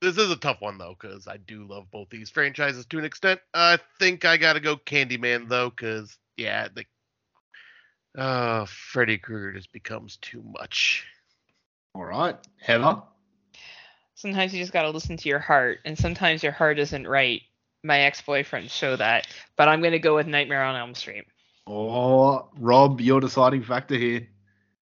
This 0.00 0.16
is 0.16 0.30
a 0.30 0.36
tough 0.36 0.60
one 0.60 0.78
though, 0.78 0.96
because 0.98 1.26
I 1.26 1.36
do 1.36 1.66
love 1.66 1.90
both 1.90 2.08
these 2.10 2.30
franchises 2.30 2.86
to 2.86 2.98
an 2.98 3.04
extent. 3.04 3.40
I 3.52 3.78
think 3.98 4.24
I 4.24 4.36
gotta 4.36 4.60
go 4.60 4.76
Candyman 4.76 5.48
though, 5.48 5.70
because 5.70 6.16
yeah, 6.36 6.68
the 6.74 6.84
uh 8.20 8.66
Freddy 8.66 9.18
Krueger 9.18 9.52
just 9.52 9.72
becomes 9.72 10.16
too 10.16 10.42
much. 10.42 11.06
All 11.98 12.04
right. 12.04 12.36
Heather? 12.60 13.02
Sometimes 14.14 14.54
you 14.54 14.60
just 14.60 14.72
gotta 14.72 14.90
listen 14.90 15.16
to 15.16 15.28
your 15.28 15.40
heart, 15.40 15.80
and 15.84 15.98
sometimes 15.98 16.44
your 16.44 16.52
heart 16.52 16.78
isn't 16.78 17.08
right. 17.08 17.42
My 17.82 18.00
ex-boyfriend 18.02 18.70
show 18.70 18.94
that, 18.94 19.26
but 19.56 19.68
I'm 19.68 19.82
gonna 19.82 19.98
go 19.98 20.14
with 20.14 20.28
Nightmare 20.28 20.62
on 20.62 20.76
Elm 20.76 20.94
Street. 20.94 21.24
Oh, 21.66 22.48
Rob, 22.56 23.00
your 23.00 23.20
deciding 23.20 23.64
factor 23.64 23.96
here. 23.96 24.28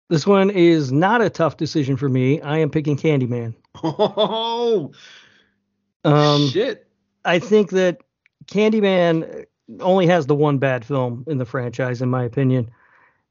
This 0.09 0.25
one 0.25 0.49
is 0.49 0.91
not 0.91 1.21
a 1.21 1.29
tough 1.29 1.57
decision 1.57 1.95
for 1.95 2.09
me. 2.09 2.41
I 2.41 2.57
am 2.57 2.71
picking 2.71 2.97
Candyman. 2.97 3.53
Oh, 3.83 4.91
Um, 6.03 6.47
shit. 6.49 6.87
I 7.23 7.37
think 7.37 7.69
that 7.71 8.01
Candyman 8.45 9.45
only 9.79 10.07
has 10.07 10.25
the 10.25 10.35
one 10.35 10.57
bad 10.57 10.83
film 10.83 11.23
in 11.27 11.37
the 11.37 11.45
franchise, 11.45 12.01
in 12.01 12.09
my 12.09 12.23
opinion. 12.23 12.71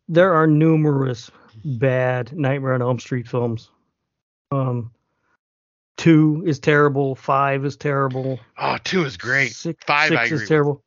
There 0.08 0.32
are 0.32 0.46
numerous 0.46 1.30
bad 1.64 2.36
Nightmare 2.36 2.74
on 2.74 2.82
Elm 2.82 2.98
Street 2.98 3.28
films. 3.28 3.70
Um, 4.50 4.90
two 5.96 6.42
is 6.46 6.58
terrible. 6.58 7.14
Five 7.14 7.64
is 7.64 7.76
terrible. 7.76 8.38
Oh, 8.58 8.78
two 8.84 9.04
is 9.04 9.16
great. 9.16 9.52
Six, 9.52 9.82
Five, 9.86 10.08
six 10.08 10.20
I 10.20 10.24
agree 10.24 10.34
is 10.36 10.40
with. 10.42 10.48
terrible. 10.48 10.84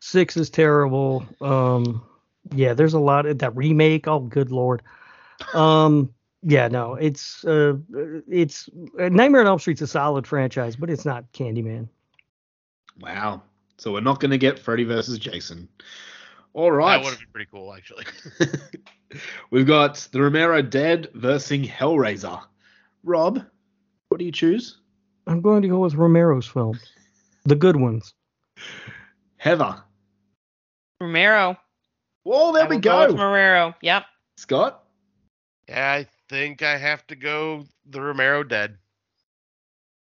Six 0.00 0.36
is 0.36 0.50
terrible. 0.50 1.24
Um, 1.40 2.02
yeah, 2.54 2.74
there's 2.74 2.94
a 2.94 2.98
lot 2.98 3.26
of 3.26 3.38
that 3.38 3.54
remake. 3.56 4.08
Oh, 4.08 4.20
good 4.20 4.50
lord. 4.50 4.82
Um, 5.54 6.12
yeah, 6.42 6.68
no, 6.68 6.94
it's 6.94 7.44
uh, 7.44 7.74
it's 8.28 8.68
uh, 8.98 9.08
Nightmare 9.08 9.42
on 9.42 9.46
Elm 9.46 9.58
Street's 9.58 9.80
a 9.80 9.86
solid 9.86 10.26
franchise, 10.26 10.74
but 10.74 10.90
it's 10.90 11.04
not 11.04 11.30
Candyman. 11.32 11.88
Wow. 13.00 13.42
So 13.78 13.92
we're 13.92 14.00
not 14.00 14.20
going 14.20 14.30
to 14.32 14.38
get 14.38 14.58
Freddy 14.58 14.84
versus 14.84 15.18
Jason. 15.18 15.68
All 16.52 16.70
right. 16.70 16.98
That 16.98 17.04
would 17.04 17.10
have 17.10 17.18
been 17.20 17.28
pretty 17.32 17.48
cool, 17.50 17.74
actually. 17.74 18.04
We've 19.50 19.66
got 19.66 19.96
the 20.12 20.20
Romero 20.20 20.62
Dead 20.62 21.08
versus 21.14 21.66
Hellraiser. 21.68 22.40
Rob, 23.04 23.42
what 24.08 24.18
do 24.18 24.24
you 24.24 24.32
choose? 24.32 24.78
I'm 25.26 25.40
going 25.40 25.62
to 25.62 25.68
go 25.68 25.78
with 25.80 25.94
Romero's 25.94 26.46
films, 26.46 26.80
the 27.44 27.54
good 27.56 27.76
ones. 27.76 28.14
Heather. 29.36 29.82
Romero. 31.00 31.56
Whoa, 32.24 32.52
there 32.52 32.64
I 32.64 32.68
we 32.68 32.76
will 32.76 32.80
go. 32.80 33.06
with 33.08 33.16
Romero. 33.20 33.74
Yep. 33.82 34.04
Scott. 34.36 34.84
yeah, 35.68 35.92
I 35.92 36.06
think 36.28 36.62
I 36.62 36.76
have 36.76 37.06
to 37.08 37.16
go 37.16 37.64
the 37.90 38.00
Romero 38.00 38.42
Dead. 38.44 38.76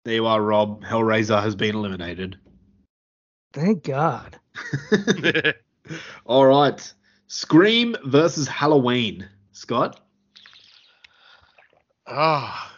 There 0.04 0.14
you 0.14 0.26
are, 0.26 0.40
Rob. 0.40 0.84
Hellraiser 0.84 1.42
has 1.42 1.56
been 1.56 1.74
eliminated. 1.74 2.38
Thank 3.52 3.82
God. 3.84 4.38
All 6.26 6.46
right. 6.46 6.92
Scream 7.28 7.96
versus 8.04 8.46
Halloween. 8.48 9.28
Scott. 9.52 10.00
oh, 12.06 12.72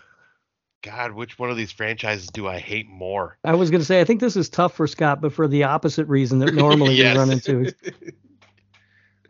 God, 0.83 1.12
which 1.12 1.39
one 1.39 1.51
of 1.51 1.57
these 1.57 1.73
franchises 1.73 2.29
do 2.29 2.47
I 2.47 2.59
hate 2.59 2.89
more? 2.89 3.37
I 3.45 3.55
was 3.55 3.70
going 3.70 3.81
to 3.81 3.85
say, 3.85 4.01
I 4.01 4.05
think 4.05 4.20
this 4.20 4.37
is 4.37 4.49
tough 4.49 4.75
for 4.75 4.87
Scott, 4.87 5.20
but 5.20 5.33
for 5.33 5.49
the 5.49 5.65
opposite 5.65 6.07
reason 6.07 6.39
that 6.39 6.55
normally 6.55 6.95
Yes. 6.99 7.15
we 7.15 7.19
run 7.19 7.31
into. 7.31 7.73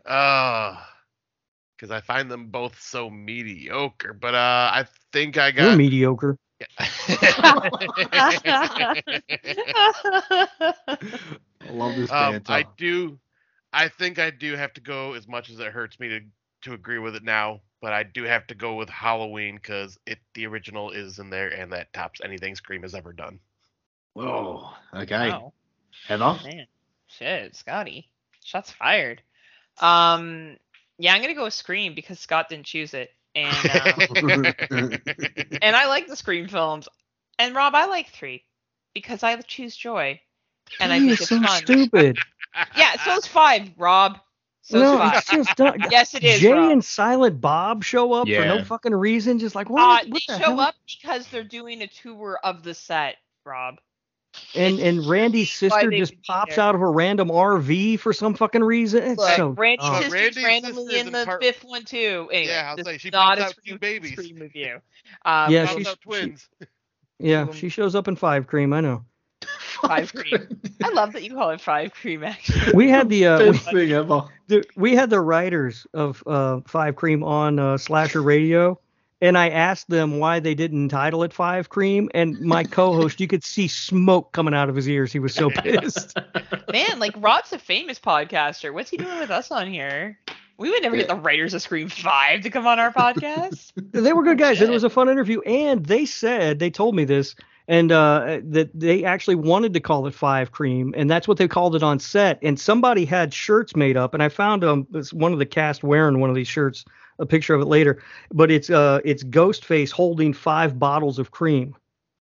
Uh, 0.05 0.75
because 1.75 1.91
I 1.91 2.01
find 2.01 2.31
them 2.31 2.47
both 2.47 2.81
so 2.81 3.11
mediocre. 3.11 4.11
But 4.13 4.33
uh, 4.33 4.71
I 4.73 4.85
think 5.13 5.37
I 5.37 5.47
You're 5.49 5.53
got. 5.67 5.77
mediocre. 5.77 6.35
I 6.79 6.91
love 11.69 11.95
this 11.95 12.11
um. 12.11 12.41
I 12.47 12.65
do. 12.75 13.19
I 13.71 13.87
think 13.87 14.19
I 14.19 14.29
do 14.31 14.55
have 14.55 14.73
to 14.73 14.81
go 14.81 15.13
as 15.13 15.27
much 15.27 15.49
as 15.49 15.59
it 15.59 15.71
hurts 15.71 15.99
me 15.99 16.09
to 16.09 16.21
to 16.61 16.73
agree 16.73 16.99
with 16.99 17.15
it 17.15 17.23
now, 17.23 17.61
but 17.81 17.93
I 17.93 18.03
do 18.03 18.23
have 18.23 18.45
to 18.47 18.55
go 18.55 18.75
with 18.75 18.89
Halloween 18.89 19.55
because 19.55 19.97
it 20.05 20.19
the 20.33 20.47
original 20.47 20.91
is 20.91 21.19
in 21.19 21.29
there 21.29 21.49
and 21.49 21.71
that 21.73 21.93
tops 21.93 22.19
anything 22.23 22.55
Scream 22.55 22.81
has 22.81 22.95
ever 22.95 23.13
done. 23.13 23.39
Whoa. 24.13 24.69
Okay. 24.93 25.29
Wow. 25.29 25.53
Heather. 26.07 26.37
Man. 26.43 26.67
Shit, 27.07 27.55
Scotty. 27.55 28.09
Shots 28.43 28.71
fired. 28.71 29.21
Um 29.79 30.57
yeah, 30.97 31.13
I'm 31.13 31.21
gonna 31.21 31.33
go 31.33 31.45
with 31.45 31.53
Scream 31.53 31.95
because 31.95 32.19
Scott 32.19 32.49
didn't 32.49 32.65
choose 32.65 32.93
it. 32.93 33.11
And 33.35 33.69
um, 33.69 34.53
and 35.61 35.75
I 35.75 35.87
like 35.87 36.07
the 36.07 36.15
Scream 36.15 36.47
films. 36.47 36.89
And 37.37 37.55
Rob, 37.55 37.73
I 37.75 37.85
like 37.85 38.09
three 38.09 38.43
because 38.93 39.23
I 39.23 39.35
choose 39.37 39.75
joy. 39.77 40.19
And 40.81 40.91
I 40.91 40.99
You're 40.99 41.09
think 41.09 41.21
it's 41.21 41.29
so 41.29 41.41
fun. 41.41 41.63
stupid. 41.63 42.17
Yeah, 42.77 42.95
so 43.03 43.15
it's 43.15 43.27
five, 43.27 43.69
Rob. 43.77 44.17
So 44.61 44.79
no, 44.79 45.03
is 45.03 45.17
it's 45.17 45.29
just 45.31 45.55
dumb. 45.57 45.75
Yes, 45.91 46.13
it 46.13 46.23
is. 46.23 46.39
Jay 46.41 46.51
Rob. 46.53 46.71
and 46.71 46.83
Silent 46.85 47.41
Bob 47.41 47.83
show 47.83 48.13
up 48.13 48.27
for 48.27 48.45
no 48.45 48.63
fucking 48.63 48.93
reason. 48.93 49.39
Just 49.39 49.55
like 49.55 49.67
Uh, 49.69 49.73
what? 49.73 50.03
they 50.05 50.09
the 50.11 50.19
show 50.27 50.37
hell? 50.37 50.59
up 50.59 50.75
because 50.85 51.27
they're 51.29 51.43
doing 51.43 51.81
a 51.81 51.87
tour 51.87 52.39
of 52.43 52.61
the 52.63 52.73
set, 52.73 53.15
Rob. 53.45 53.75
And 54.55 54.79
and 54.79 55.07
Randy's 55.07 55.51
sister 55.51 55.89
just 55.89 56.13
pops 56.21 56.55
there. 56.55 56.63
out 56.63 56.75
of 56.75 56.81
a 56.81 56.87
random 56.87 57.29
RV 57.29 57.99
for 57.99 58.13
some 58.13 58.35
fucking 58.35 58.63
reason. 58.63 59.01
It's 59.03 59.17
Look, 59.17 59.31
so 59.35 59.49
Randy's 59.49 59.87
dumb. 59.89 60.03
sister's 60.03 60.13
Randy's 60.13 60.43
randomly 60.43 60.83
sister's 60.85 61.01
in 61.01 61.07
in 61.07 61.13
the 61.13 61.25
part- 61.25 61.41
fifth 61.41 61.63
one 61.65 61.83
too. 61.83 62.29
Anyway, 62.31 62.51
Yeah, 62.51 62.69
I'll 62.69 62.75
this 62.75 62.85
say 62.85 62.95
is 62.95 63.01
she 63.01 63.09
not 63.09 63.39
pops 63.39 63.41
a 63.41 63.45
out 63.45 63.55
two 63.55 63.61
Scream, 63.61 63.77
babies. 63.79 64.11
Scream 64.13 64.35
review. 64.37 64.79
Um, 65.25 65.51
Yeah, 65.51 65.65
she's- 65.65 65.87
out 65.87 65.99
twins. 66.01 66.47
yeah, 67.17 67.41
um, 67.41 67.51
she 67.53 67.69
shows 67.69 67.95
up 67.95 68.07
in 68.07 68.15
Five 68.15 68.45
Cream. 68.45 68.71
I 68.73 68.81
know. 68.81 69.03
Five 69.81 70.13
Cream. 70.13 70.59
I 70.83 70.89
love 70.89 71.13
that 71.13 71.23
you 71.23 71.33
call 71.33 71.49
it 71.51 71.61
Five 71.61 71.93
Cream. 71.93 72.23
Actually, 72.23 72.73
We 72.73 72.89
had 72.89 73.09
the 73.09 73.27
uh, 73.27 73.39
we, 73.39 73.51
Best 73.51 73.71
thing 73.71 73.91
ever. 73.91 74.23
the, 74.47 74.63
we 74.75 74.95
had 74.95 75.09
the 75.09 75.21
writers 75.21 75.87
of 75.93 76.21
uh, 76.27 76.59
Five 76.67 76.95
Cream 76.95 77.23
on 77.23 77.59
uh, 77.59 77.77
Slasher 77.77 78.21
Radio, 78.21 78.79
and 79.21 79.37
I 79.37 79.49
asked 79.49 79.89
them 79.89 80.19
why 80.19 80.39
they 80.39 80.53
didn't 80.55 80.81
entitle 80.83 81.23
it 81.23 81.31
Five 81.33 81.69
Cream, 81.69 82.09
and 82.13 82.39
my 82.41 82.63
co-host, 82.63 83.19
you 83.21 83.27
could 83.27 83.43
see 83.43 83.67
smoke 83.67 84.33
coming 84.33 84.53
out 84.53 84.69
of 84.69 84.75
his 84.75 84.87
ears. 84.89 85.13
He 85.13 85.19
was 85.19 85.33
so 85.33 85.49
pissed. 85.55 86.17
man, 86.71 86.99
like 86.99 87.13
Rob's 87.17 87.53
a 87.53 87.59
famous 87.59 87.99
podcaster. 87.99 88.73
What's 88.73 88.89
he 88.89 88.97
doing 88.97 89.19
with 89.19 89.31
us 89.31 89.51
on 89.51 89.67
here? 89.71 90.17
We 90.57 90.69
would 90.69 90.83
never 90.83 90.97
get 90.97 91.07
the 91.07 91.15
writers 91.15 91.53
of 91.53 91.61
Scream 91.61 91.87
Five 91.87 92.41
to 92.41 92.49
come 92.49 92.67
on 92.67 92.79
our 92.79 92.91
podcast. 92.91 93.71
they 93.93 94.11
were 94.11 94.23
good 94.23 94.37
guys. 94.37 94.61
It 94.61 94.69
was 94.69 94.83
a 94.83 94.89
fun 94.89 95.07
interview, 95.07 95.39
and 95.41 95.85
they 95.85 96.05
said 96.05 96.59
they 96.59 96.69
told 96.69 96.95
me 96.95 97.05
this, 97.05 97.33
and 97.69 97.93
uh, 97.93 98.41
that 98.45 98.71
they 98.77 99.05
actually 99.05 99.35
wanted 99.37 99.73
to 99.75 99.79
call 99.79 100.07
it 100.07 100.13
Five 100.15 100.51
Cream, 100.51 100.93
and 100.97 101.09
that's 101.09 101.29
what 101.29 101.37
they 101.37 101.47
called 101.47 101.75
it 101.77 101.83
on 101.83 101.99
set. 101.99 102.39
And 102.43 102.59
somebody 102.59 103.05
had 103.05 103.33
shirts 103.33 103.77
made 103.77 103.97
up, 103.97 104.13
and 104.15 104.23
I 104.23 104.29
found 104.29 104.65
um 104.65 104.87
one 105.13 105.33
of 105.33 105.39
the 105.39 105.45
cast 105.45 105.83
wearing 105.83 106.19
one 106.19 106.29
of 106.29 106.35
these 106.35 106.49
shirts, 106.49 106.85
a 107.19 107.25
picture 107.27 107.55
of 107.55 107.61
it 107.61 107.67
later. 107.67 108.03
But 108.33 108.51
it's 108.51 108.69
uh 108.69 108.99
it's 109.05 109.23
Ghostface 109.23 109.91
holding 109.91 110.33
five 110.33 110.79
bottles 110.79 111.19
of 111.19 111.31
cream. 111.31 111.75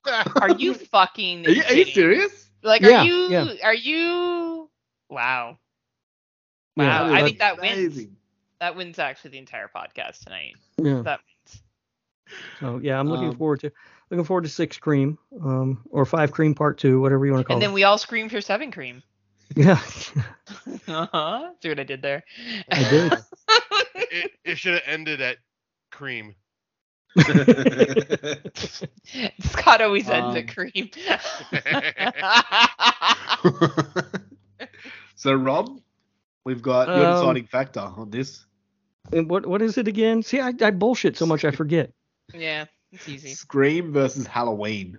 Are 0.39 0.49
you 0.49 0.75
fucking? 0.75 1.45
Are 1.47 1.51
you, 1.51 1.63
are 1.67 1.73
you 1.73 1.85
serious? 1.85 2.51
Like, 2.63 2.83
Yeah, 2.83 2.89
are 2.91 2.91
you? 2.91 3.17
yeah. 3.27 3.45
Are 3.63 3.73
you? 3.75 4.69
Wow. 5.09 5.59
Yeah, 6.75 6.99
Wow. 6.99 7.07
I 7.09 7.23
think 7.23 7.39
that 7.39 7.59
wins. 7.61 8.05
Amazing. 8.05 8.17
That 8.59 8.75
wins 8.75 8.99
actually 8.99 9.31
the 9.31 9.39
entire 9.39 9.67
podcast 9.67 10.23
tonight. 10.23 10.55
Yeah. 10.77 11.03
That 11.03 11.21
wins. 11.27 11.63
So 12.59 12.79
yeah, 12.79 12.99
I'm 12.99 13.09
looking 13.09 13.31
Um, 13.31 13.33
forward 13.33 13.59
to 13.61 13.71
looking 14.11 14.25
forward 14.25 14.43
to 14.43 14.49
six 14.49 14.77
cream, 14.77 15.17
um, 15.43 15.81
or 15.89 16.05
five 16.05 16.31
cream 16.31 16.53
part 16.53 16.77
two, 16.77 17.01
whatever 17.01 17.25
you 17.25 17.31
want 17.31 17.41
to 17.43 17.47
call 17.47 17.55
it. 17.55 17.57
And 17.57 17.63
then 17.63 17.71
it. 17.71 17.73
we 17.73 17.83
all 17.83 17.97
scream 17.97 18.29
for 18.29 18.41
seven 18.41 18.71
cream. 18.71 19.01
Yeah, 19.55 19.71
uh-huh. 20.87 21.51
See 21.61 21.69
what 21.69 21.79
I 21.79 21.83
did 21.83 22.01
there? 22.01 22.23
I 22.71 22.89
did. 22.89 23.13
it 23.95 24.31
it 24.45 24.57
should 24.57 24.73
have 24.75 24.83
ended 24.85 25.19
at 25.21 25.37
cream. 25.91 26.35
Scott 29.41 29.81
always 29.81 30.09
ends 30.09 30.29
Um, 30.29 30.37
at 30.37 30.47
cream. 30.47 30.89
so 35.15 35.33
Rob, 35.33 35.81
we've 36.45 36.61
got 36.61 36.87
your 36.87 37.05
Um, 37.07 37.13
deciding 37.15 37.47
factor 37.47 37.81
on 37.81 38.09
this. 38.11 38.45
And 39.11 39.29
what 39.29 39.45
what 39.45 39.61
is 39.61 39.77
it 39.77 39.89
again? 39.89 40.23
See, 40.23 40.39
I, 40.39 40.53
I 40.61 40.71
bullshit 40.71 41.17
so 41.17 41.25
much 41.25 41.43
I 41.43 41.51
forget. 41.51 41.91
Yeah, 42.33 42.65
it's 42.91 43.07
easy. 43.07 43.29
Scream 43.29 43.93
versus 43.93 44.27
Halloween. 44.27 44.97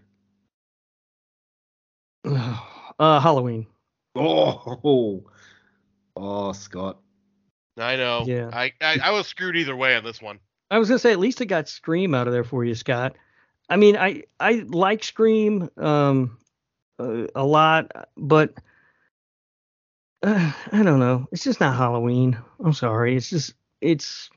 uh, 2.24 3.20
Halloween. 3.20 3.66
Oh, 4.14 5.24
oh, 6.16 6.52
Scott. 6.52 6.98
I 7.78 7.96
know. 7.96 8.24
Yeah. 8.26 8.50
I, 8.52 8.72
I 8.80 8.98
I 9.04 9.10
was 9.10 9.26
screwed 9.26 9.56
either 9.56 9.74
way 9.74 9.96
on 9.96 10.04
this 10.04 10.20
one. 10.20 10.38
I 10.70 10.78
was 10.78 10.88
gonna 10.88 10.98
say 10.98 11.12
at 11.12 11.18
least 11.18 11.40
it 11.40 11.46
got 11.46 11.68
Scream 11.68 12.14
out 12.14 12.26
of 12.26 12.32
there 12.32 12.44
for 12.44 12.64
you, 12.64 12.74
Scott. 12.74 13.16
I 13.68 13.76
mean, 13.76 13.96
I 13.96 14.24
I 14.38 14.64
like 14.68 15.04
Scream 15.04 15.70
um 15.76 16.38
uh, 16.98 17.26
a 17.34 17.44
lot, 17.44 17.90
but 18.16 18.54
uh, 20.22 20.52
I 20.72 20.82
don't 20.82 21.00
know. 21.00 21.26
It's 21.32 21.44
just 21.44 21.60
not 21.60 21.76
Halloween. 21.76 22.38
I'm 22.62 22.74
sorry. 22.74 23.16
It's 23.16 23.30
just 23.30 23.54
it's 23.80 24.30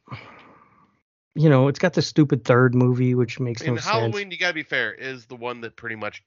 you 1.35 1.49
know 1.49 1.67
it's 1.67 1.79
got 1.79 1.93
the 1.93 2.01
stupid 2.01 2.43
third 2.43 2.73
movie, 2.73 3.13
which 3.15 3.39
makes 3.39 3.61
In 3.61 3.75
no 3.75 3.81
Halloween, 3.81 4.31
you 4.31 4.37
gotta 4.37 4.53
be 4.53 4.63
fair, 4.63 4.93
is 4.93 5.25
the 5.25 5.35
one 5.35 5.61
that 5.61 5.75
pretty 5.75 5.95
much 5.95 6.23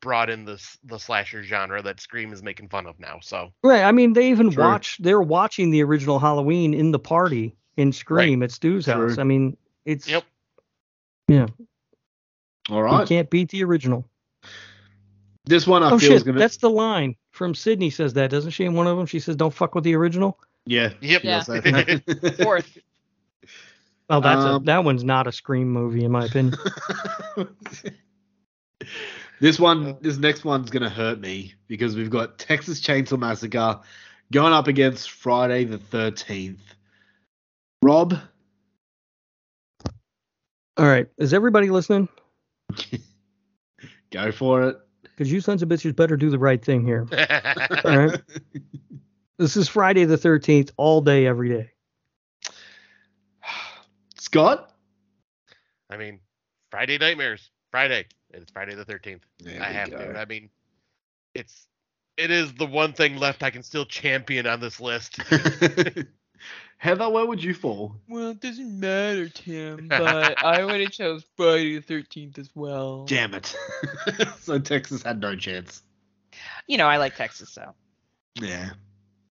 brought 0.00 0.28
in 0.28 0.44
this 0.44 0.76
the 0.84 0.98
slasher 0.98 1.42
genre 1.42 1.80
that 1.82 2.00
Scream 2.00 2.32
is 2.32 2.42
making 2.42 2.68
fun 2.68 2.86
of 2.86 2.98
now. 3.00 3.18
So. 3.22 3.52
Right. 3.62 3.82
I 3.82 3.92
mean, 3.92 4.12
they 4.12 4.28
even 4.30 4.50
True. 4.50 4.64
watch. 4.64 4.98
They're 4.98 5.22
watching 5.22 5.70
the 5.70 5.82
original 5.82 6.18
Halloween 6.18 6.74
in 6.74 6.90
the 6.90 6.98
party 6.98 7.56
in 7.76 7.92
Scream 7.92 8.42
at 8.42 8.50
Stu's 8.50 8.84
True. 8.84 9.08
house. 9.08 9.18
I 9.18 9.24
mean, 9.24 9.56
it's 9.84 10.06
Yep. 10.08 10.24
Yeah. 11.28 11.46
All 12.68 12.82
right, 12.82 13.00
You 13.00 13.06
can't 13.06 13.30
beat 13.30 13.48
the 13.50 13.64
original. 13.64 14.06
This 15.44 15.66
one 15.66 15.82
I 15.82 15.90
oh 15.90 15.98
feel 15.98 16.12
is 16.12 16.20
shit, 16.20 16.26
gonna. 16.26 16.38
that's 16.38 16.58
the 16.58 16.70
line 16.70 17.16
from 17.32 17.54
Sydney. 17.54 17.90
Says 17.90 18.12
that, 18.14 18.30
doesn't 18.30 18.52
she? 18.52 18.64
In 18.64 18.74
one 18.74 18.86
of 18.86 18.96
them, 18.96 19.06
she 19.06 19.18
says, 19.18 19.34
"Don't 19.34 19.52
fuck 19.52 19.74
with 19.74 19.82
the 19.82 19.96
original." 19.96 20.38
yeah. 20.66 20.90
Yep. 21.00 21.24
Yeah. 21.24 21.42
Yes, 21.48 22.36
Fourth. 22.42 22.78
Oh, 24.12 24.20
that's 24.20 24.44
Um, 24.44 24.62
a, 24.62 24.64
that 24.66 24.84
one's 24.84 25.04
not 25.04 25.26
a 25.26 25.32
Scream 25.32 25.70
movie, 25.70 26.04
in 26.04 26.12
my 26.12 26.26
opinion. 26.26 26.54
this 29.40 29.58
one, 29.58 29.96
this 30.02 30.18
next 30.18 30.44
one's 30.44 30.68
gonna 30.68 30.90
hurt 30.90 31.18
me 31.18 31.54
because 31.66 31.96
we've 31.96 32.10
got 32.10 32.38
Texas 32.38 32.78
Chainsaw 32.82 33.18
Massacre 33.18 33.80
going 34.30 34.52
up 34.52 34.68
against 34.68 35.12
Friday 35.12 35.64
the 35.64 35.78
Thirteenth. 35.78 36.60
Rob, 37.80 38.14
All 40.76 40.86
right, 40.86 41.08
is 41.16 41.32
everybody 41.32 41.70
listening? 41.70 42.06
go 44.12 44.30
for 44.30 44.62
it. 44.62 44.76
Because 45.04 45.32
you 45.32 45.40
sons 45.40 45.62
of 45.62 45.70
bitches 45.70 45.96
better 45.96 46.18
do 46.18 46.28
the 46.28 46.38
right 46.38 46.62
thing 46.62 46.84
here. 46.84 47.08
All 47.86 47.96
right, 47.96 48.20
this 49.38 49.56
is 49.56 49.70
Friday 49.70 50.04
the 50.04 50.18
thirteenth, 50.18 50.70
all 50.76 51.00
day, 51.00 51.26
every 51.26 51.48
day. 51.48 51.71
Scott. 54.32 54.72
I 55.90 55.98
mean, 55.98 56.18
Friday 56.70 56.96
Nightmares. 56.96 57.50
Friday. 57.70 58.06
It's 58.30 58.50
Friday 58.50 58.74
the 58.74 58.84
thirteenth. 58.84 59.24
There 59.40 59.60
I 59.62 59.66
have 59.66 59.90
go. 59.90 59.98
to. 59.98 60.18
I 60.18 60.24
mean, 60.24 60.48
it's 61.34 61.66
it 62.16 62.30
is 62.30 62.54
the 62.54 62.64
one 62.66 62.94
thing 62.94 63.16
left 63.18 63.42
I 63.42 63.50
can 63.50 63.62
still 63.62 63.84
champion 63.84 64.46
on 64.46 64.58
this 64.60 64.80
list. 64.80 65.20
Heather, 66.78 67.10
where 67.10 67.26
would 67.26 67.44
you 67.44 67.52
fall? 67.52 67.94
Well, 68.08 68.30
it 68.30 68.40
doesn't 68.40 68.80
matter, 68.80 69.28
Tim, 69.28 69.86
but 69.88 70.42
I 70.42 70.64
would 70.64 70.80
have 70.80 70.90
chose 70.90 71.24
Friday 71.36 71.78
the 71.78 71.82
13th 71.94 72.38
as 72.38 72.50
well. 72.54 73.04
Damn 73.04 73.34
it. 73.34 73.54
so 74.40 74.58
Texas 74.58 75.02
had 75.02 75.20
no 75.20 75.36
chance. 75.36 75.82
You 76.66 76.78
know, 76.78 76.86
I 76.86 76.96
like 76.96 77.14
Texas, 77.16 77.50
so 77.50 77.74
Yeah. 78.40 78.70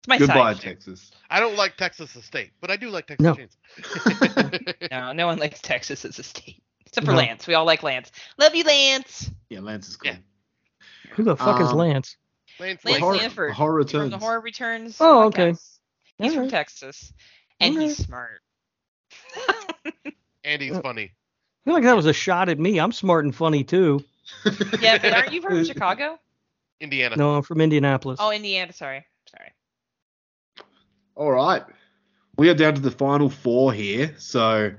It's 0.02 0.08
my 0.08 0.18
Goodbye, 0.18 0.54
side. 0.54 0.60
Texas. 0.62 1.10
I 1.30 1.38
don't 1.40 1.56
like 1.56 1.76
Texas 1.76 2.16
as 2.16 2.22
a 2.22 2.26
state, 2.26 2.50
but 2.60 2.70
I 2.70 2.76
do 2.76 2.90
like 2.90 3.06
Texas 3.06 3.24
No. 3.24 3.34
Chainsaw. 3.34 4.74
No, 4.90 5.12
no 5.12 5.26
one 5.28 5.38
likes 5.38 5.60
Texas 5.60 6.04
as 6.04 6.18
a 6.18 6.22
state. 6.22 6.62
Except 6.86 7.06
for 7.06 7.12
No. 7.12 7.18
Lance. 7.18 7.46
We 7.46 7.54
all 7.54 7.64
like 7.64 7.82
Lance. 7.82 8.10
Love 8.38 8.54
you, 8.54 8.64
Lance. 8.64 9.30
Yeah, 9.48 9.60
Lance 9.60 9.88
is 9.88 9.96
cool. 9.96 10.12
Yeah. 10.12 10.18
Who 11.12 11.22
the 11.22 11.36
fuck 11.36 11.60
is 11.60 11.68
Um, 11.68 11.76
Lance? 11.78 12.16
Lance, 12.60 12.84
Lance 12.84 12.98
horror, 12.98 13.16
Stanford 13.16 13.52
horror 13.52 13.70
From 13.72 13.78
returns. 13.78 14.10
the 14.10 14.18
Horror 14.18 14.40
Returns. 14.40 14.96
Oh, 15.00 15.24
okay. 15.26 15.52
podcast. 15.52 15.78
He's 16.18 16.34
from 16.34 16.48
Texas. 16.50 17.12
And 17.60 17.74
Alright. 17.74 17.88
he's 17.88 18.04
smart. 18.04 18.40
and 20.44 20.60
he's 20.62 20.78
funny. 20.78 21.04
I 21.04 21.64
feel 21.64 21.74
like 21.74 21.84
that 21.84 21.96
was 21.96 22.06
a 22.06 22.12
shot 22.12 22.48
at 22.48 22.58
me. 22.58 22.78
I'm 22.78 22.92
smart 22.92 23.24
and 23.24 23.34
funny 23.34 23.64
too. 23.64 24.04
yeah, 24.80 24.98
but 24.98 25.12
aren't 25.14 25.32
you 25.32 25.40
from 25.40 25.64
Chicago? 25.64 26.18
Indiana. 26.80 27.16
No, 27.16 27.34
I'm 27.36 27.42
from 27.42 27.60
Indianapolis. 27.60 28.18
Oh, 28.20 28.30
Indiana. 28.32 28.72
Sorry. 28.72 29.06
Sorry. 31.16 31.26
All 31.26 31.32
right. 31.32 31.62
We 32.36 32.48
are 32.48 32.54
down 32.54 32.74
to 32.74 32.80
the 32.80 32.90
final 32.90 33.28
four 33.28 33.72
here. 33.72 34.14
So, 34.18 34.72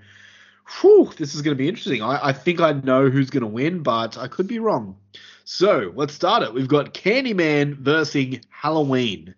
whew, 0.81 1.11
this 1.17 1.35
is 1.35 1.41
going 1.41 1.55
to 1.55 1.61
be 1.61 1.67
interesting. 1.69 2.01
I, 2.01 2.27
I 2.29 2.33
think 2.33 2.59
I 2.61 2.73
know 2.73 3.09
who's 3.09 3.29
going 3.29 3.41
to 3.41 3.47
win, 3.47 3.83
but 3.83 4.17
I 4.17 4.27
could 4.27 4.47
be 4.47 4.59
wrong. 4.59 4.97
So, 5.45 5.91
let's 5.95 6.13
start 6.13 6.43
it. 6.43 6.53
We've 6.53 6.67
got 6.67 6.93
Candyman 6.93 7.75
versus 7.75 8.39
Halloween. 8.49 9.35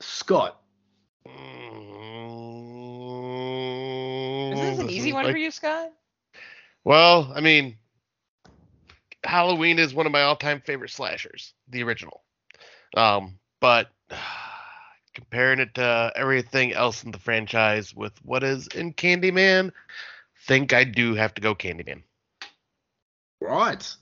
Scott. 0.00 0.60
Is 1.26 1.32
this 4.60 4.78
an 4.78 4.90
easy 4.90 5.12
one 5.12 5.24
Like- 5.24 5.32
for 5.32 5.38
you, 5.38 5.50
Scott? 5.50 5.92
Well, 6.84 7.32
I 7.34 7.40
mean, 7.40 7.78
Halloween 9.24 9.80
is 9.80 9.92
one 9.92 10.06
of 10.06 10.12
my 10.12 10.22
all-time 10.22 10.60
favorite 10.60 10.90
slashers, 10.90 11.52
the 11.68 11.82
original. 11.82 12.22
Um, 12.96 13.40
but 13.60 13.90
comparing 15.16 15.58
it 15.60 15.74
to 15.74 16.12
everything 16.14 16.74
else 16.74 17.02
in 17.02 17.10
the 17.10 17.18
franchise 17.18 17.94
with 17.94 18.12
what 18.22 18.44
is 18.44 18.66
in 18.68 18.92
Candyman, 18.92 19.72
think 20.46 20.74
I 20.74 20.84
do 20.84 21.14
have 21.14 21.32
to 21.34 21.40
go 21.40 21.54
Candyman. 21.54 22.02
Right. 23.40 23.96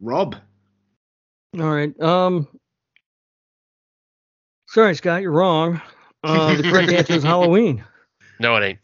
Rob. 0.00 0.36
All 1.60 1.72
right. 1.74 1.98
Um. 2.00 2.48
Sorry, 4.68 4.94
Scott, 4.96 5.20
you're 5.22 5.30
wrong. 5.30 5.80
Uh, 6.24 6.54
the 6.56 6.62
correct 6.64 6.90
answer 6.98 7.12
is 7.12 7.22
Halloween. 7.22 7.84
No, 8.40 8.56
it 8.56 8.64
ain't. 8.64 8.78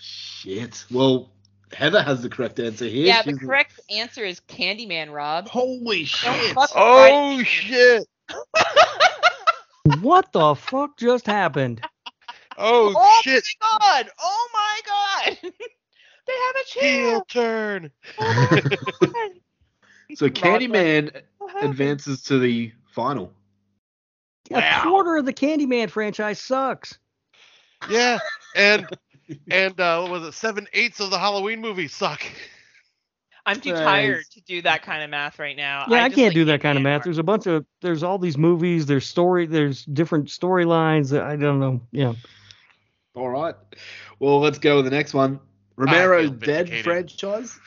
Shit. 0.00 0.84
Well, 0.90 1.32
Heather 1.72 2.02
has 2.02 2.22
the 2.22 2.30
correct 2.30 2.60
answer 2.60 2.86
here. 2.86 3.04
Yeah, 3.06 3.22
the 3.22 3.32
She's- 3.32 3.40
correct 3.44 3.80
answer 3.90 4.24
is 4.24 4.40
Candyman, 4.48 5.12
Rob. 5.12 5.48
Holy 5.48 5.98
Don't 5.98 6.06
shit. 6.06 6.54
fuck 6.54 6.70
with 6.70 6.72
Oh 6.76 7.42
shit! 7.42 8.06
What 10.00 10.32
the 10.32 10.54
fuck 10.54 10.98
just 10.98 11.26
happened? 11.26 11.80
Oh, 12.56 12.92
Oh 12.96 13.20
shit! 13.22 13.44
my 13.60 13.78
god! 13.80 14.10
Oh 14.20 14.48
my 14.52 14.80
god! 14.86 15.38
they 15.42 16.32
have 16.32 16.56
a 16.56 16.64
Heel 16.80 17.24
turn. 17.28 17.90
Oh. 18.18 18.58
So, 20.14 20.26
Rob's 20.26 20.32
like, 20.32 20.34
Candyman 20.34 21.22
advances 21.62 22.22
to 22.24 22.38
the 22.38 22.72
final. 22.94 23.32
A 24.50 24.80
quarter 24.82 25.16
of 25.16 25.26
the 25.26 25.32
Candyman 25.34 25.90
franchise 25.90 26.40
sucks. 26.40 26.98
yeah, 27.90 28.18
and 28.56 28.88
and 29.50 29.78
uh, 29.78 30.00
what 30.00 30.10
was 30.10 30.22
it? 30.24 30.32
Seven 30.32 30.66
eighths 30.72 31.00
of 31.00 31.10
the 31.10 31.18
Halloween 31.18 31.60
movies 31.60 31.94
suck. 31.94 32.22
I'm 33.48 33.60
too 33.60 33.72
tired 33.72 34.24
to 34.32 34.40
do 34.42 34.62
that 34.62 34.82
kind 34.82 35.02
of 35.02 35.10
math 35.10 35.38
right 35.38 35.56
now. 35.56 35.86
Yeah, 35.88 36.04
I, 36.04 36.08
just 36.08 36.16
can't 36.16 36.28
like 36.28 36.34
do 36.34 36.44
that 36.46 36.60
kind 36.60 36.76
of 36.76 36.82
math. 36.82 37.00
more. 37.00 37.04
There's 37.04 37.18
a 37.18 37.22
bunch 37.22 37.46
of 37.46 37.64
there's 37.80 38.02
all 38.02 38.18
these 38.18 38.36
movies. 38.36 38.86
There's 38.86 39.06
story. 39.06 39.46
There's 39.46 39.84
different 39.86 40.26
storylines. 40.26 41.18
I 41.18 41.36
don't 41.36 41.58
know. 41.58 41.80
Yeah. 41.90 42.12
All 43.14 43.30
right. 43.30 43.54
Well, 44.18 44.40
let's 44.40 44.58
go 44.58 44.76
with 44.76 44.84
the 44.84 44.90
next 44.90 45.14
one. 45.14 45.40
Romero 45.76 46.28
Dead 46.28 46.68
vindicated. 46.68 46.84
franchise. 46.84 47.58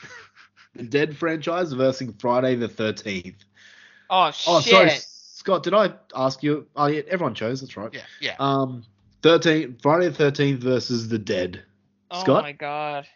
The 0.74 0.84
Dead 0.84 1.16
franchise 1.16 1.72
versus 1.72 2.12
Friday 2.18 2.54
the 2.54 2.68
13th. 2.68 3.34
Oh 4.08 4.30
shit! 4.30 4.48
Oh, 4.48 4.60
sorry, 4.60 4.90
Scott. 5.00 5.62
Did 5.62 5.74
I 5.74 5.92
ask 6.14 6.42
you? 6.42 6.66
Oh, 6.76 6.86
yeah, 6.86 7.02
everyone 7.08 7.34
chose. 7.34 7.60
That's 7.60 7.76
right. 7.76 7.92
Yeah, 7.92 8.02
yeah. 8.20 8.36
Um, 8.38 8.84
13 9.22 9.78
Friday 9.82 10.08
the 10.08 10.24
13th 10.30 10.58
versus 10.58 11.08
the 11.08 11.18
Dead. 11.18 11.62
oh 12.10 12.20
Scott? 12.22 12.44
my 12.44 12.52
god! 12.52 13.06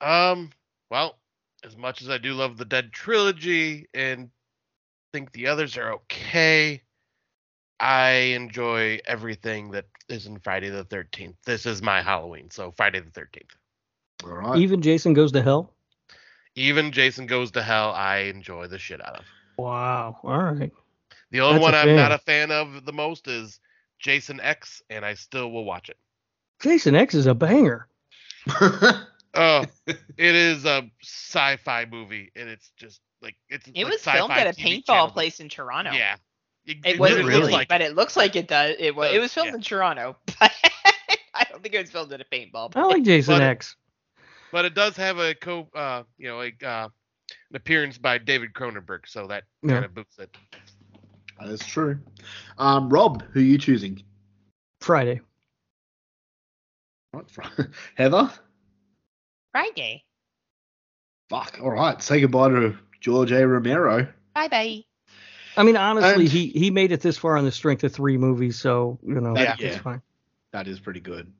Um, 0.00 0.50
well, 0.90 1.16
as 1.64 1.76
much 1.76 2.02
as 2.02 2.10
I 2.10 2.18
do 2.18 2.34
love 2.34 2.56
the 2.56 2.64
Dead 2.64 2.92
trilogy 2.92 3.88
and 3.94 4.30
think 5.12 5.32
the 5.32 5.46
others 5.46 5.76
are 5.76 5.92
okay, 5.94 6.82
I 7.80 8.10
enjoy 8.10 9.00
everything 9.06 9.70
that 9.72 9.86
is 10.08 10.26
in 10.26 10.38
Friday 10.38 10.70
the 10.70 10.84
13th. 10.84 11.36
This 11.44 11.66
is 11.66 11.82
my 11.82 12.02
Halloween, 12.02 12.50
so 12.50 12.72
Friday 12.76 13.00
the 13.00 13.10
13th. 13.10 13.50
All 14.24 14.30
right. 14.30 14.58
Even 14.58 14.82
Jason 14.82 15.14
goes 15.14 15.32
to 15.32 15.42
hell. 15.42 15.74
Even 16.56 16.92
Jason 16.92 17.26
Goes 17.26 17.50
to 17.52 17.62
Hell, 17.62 17.90
I 17.90 18.18
enjoy 18.18 18.68
the 18.68 18.78
shit 18.78 19.04
out 19.04 19.16
of. 19.16 19.24
Wow. 19.58 20.18
All 20.22 20.38
right. 20.38 20.72
The 21.32 21.40
only 21.40 21.54
That's 21.54 21.62
one 21.62 21.74
I'm 21.74 21.86
fan. 21.86 21.96
not 21.96 22.12
a 22.12 22.18
fan 22.18 22.52
of 22.52 22.84
the 22.84 22.92
most 22.92 23.26
is 23.26 23.58
Jason 23.98 24.38
X, 24.40 24.80
and 24.88 25.04
I 25.04 25.14
still 25.14 25.50
will 25.50 25.64
watch 25.64 25.88
it. 25.88 25.96
Jason 26.60 26.94
X 26.94 27.14
is 27.14 27.26
a 27.26 27.34
banger. 27.34 27.88
Oh, 29.34 29.64
it 29.86 29.98
is 30.18 30.64
a 30.64 30.88
sci-fi 31.02 31.86
movie, 31.90 32.30
and 32.36 32.48
it's 32.48 32.70
just 32.76 33.00
like 33.22 33.36
it's. 33.48 33.66
It 33.68 33.74
like 33.84 33.92
was 33.92 34.02
filmed 34.02 34.30
sci-fi 34.30 34.40
at 34.40 34.46
a 34.46 34.50
TV 34.58 34.64
paintball 34.82 34.86
channel. 34.86 35.10
place 35.10 35.40
in 35.40 35.48
Toronto. 35.48 35.92
Yeah, 35.92 36.16
it, 36.64 36.78
It 36.84 36.94
it 36.94 36.98
wasn't 37.00 37.26
really, 37.26 37.52
like 37.52 37.68
but 37.68 37.80
it 37.80 37.94
looks 37.94 38.16
like 38.16 38.36
it 38.36 38.46
does. 38.48 38.76
It 38.78 38.94
was. 38.94 39.12
It 39.12 39.18
was 39.18 39.32
filmed 39.32 39.50
Yeah. 39.50 39.56
in 39.56 39.62
Toronto, 39.62 40.16
but 40.40 40.52
I 41.34 41.44
don't 41.50 41.62
think 41.62 41.74
it 41.74 41.80
was 41.80 41.90
filmed 41.90 42.12
at 42.12 42.20
a 42.20 42.24
paintball. 42.24 42.72
I 42.76 42.82
like 42.86 43.02
Jason 43.02 43.34
But- 43.34 43.42
X. 43.42 43.76
but 44.52 44.64
it 44.64 44.74
does 44.74 44.96
have 44.96 45.18
a 45.18 45.34
co, 45.34 45.68
uh, 45.74 46.04
you 46.16 46.28
know, 46.28 46.36
like 46.36 46.62
uh, 46.62 46.88
an 47.50 47.56
appearance 47.56 47.98
by 47.98 48.18
David 48.18 48.52
Cronenberg, 48.54 49.00
so 49.06 49.26
that 49.26 49.44
Yeah. 49.62 49.72
kind 49.74 49.84
of 49.84 49.94
boosts 49.94 50.18
it. 50.18 50.36
that 51.40 51.48
is 51.48 51.60
true. 51.66 51.98
Um, 52.58 52.88
Rob, 52.88 53.22
who 53.32 53.40
are 53.40 53.42
you 53.42 53.58
choosing? 53.58 54.00
Friday. 54.80 55.20
Right, 57.12 57.24
Heather? 57.96 58.30
Friday. 59.64 60.02
Fuck. 61.30 61.60
All 61.62 61.70
right. 61.70 62.02
Say 62.02 62.20
goodbye 62.20 62.48
to 62.48 62.76
George 63.00 63.30
A. 63.30 63.46
Romero. 63.46 64.08
Bye 64.34 64.48
bye. 64.48 64.84
I 65.56 65.62
mean, 65.62 65.76
honestly, 65.76 66.24
And- 66.24 66.32
he 66.32 66.48
he 66.48 66.70
made 66.72 66.90
it 66.90 67.00
this 67.00 67.16
far 67.16 67.36
on 67.36 67.44
the 67.44 67.52
strength 67.52 67.84
of 67.84 67.92
three 67.92 68.18
movies, 68.18 68.58
so 68.58 68.98
you 69.06 69.20
know, 69.20 69.36
Yeah. 69.38 69.52
it's 69.52 69.62
Yeah. 69.62 69.78
fine. 69.78 70.02
That 70.50 70.66
is 70.66 70.80
pretty 70.80 70.98
good. 70.98 71.32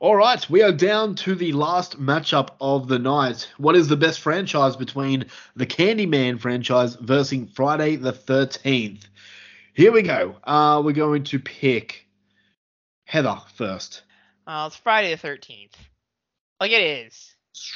All 0.00 0.16
right, 0.16 0.48
we 0.50 0.62
are 0.62 0.72
down 0.72 1.14
to 1.16 1.36
the 1.36 1.52
last 1.52 2.00
matchup 2.00 2.50
of 2.60 2.88
the 2.88 2.98
night. 2.98 3.48
What 3.56 3.76
is 3.76 3.86
the 3.86 3.96
best 3.96 4.18
franchise 4.20 4.74
between 4.76 5.26
the 5.54 5.66
Candyman 5.66 6.40
franchise 6.40 6.96
versus 6.96 7.48
Friday 7.54 7.94
the 7.96 8.12
13th? 8.12 9.04
Here 9.74 9.92
we 9.92 10.02
go. 10.02 10.36
Uh, 10.42 10.82
we're 10.84 10.92
going 10.92 11.22
to 11.24 11.38
pick 11.38 12.08
Heather 13.04 13.40
first. 13.54 14.02
Oh, 14.48 14.66
it's 14.66 14.76
Friday 14.76 15.10
the 15.12 15.16
thirteenth. 15.16 15.76
Like 16.60 16.72
it 16.72 17.06
is. 17.06 17.29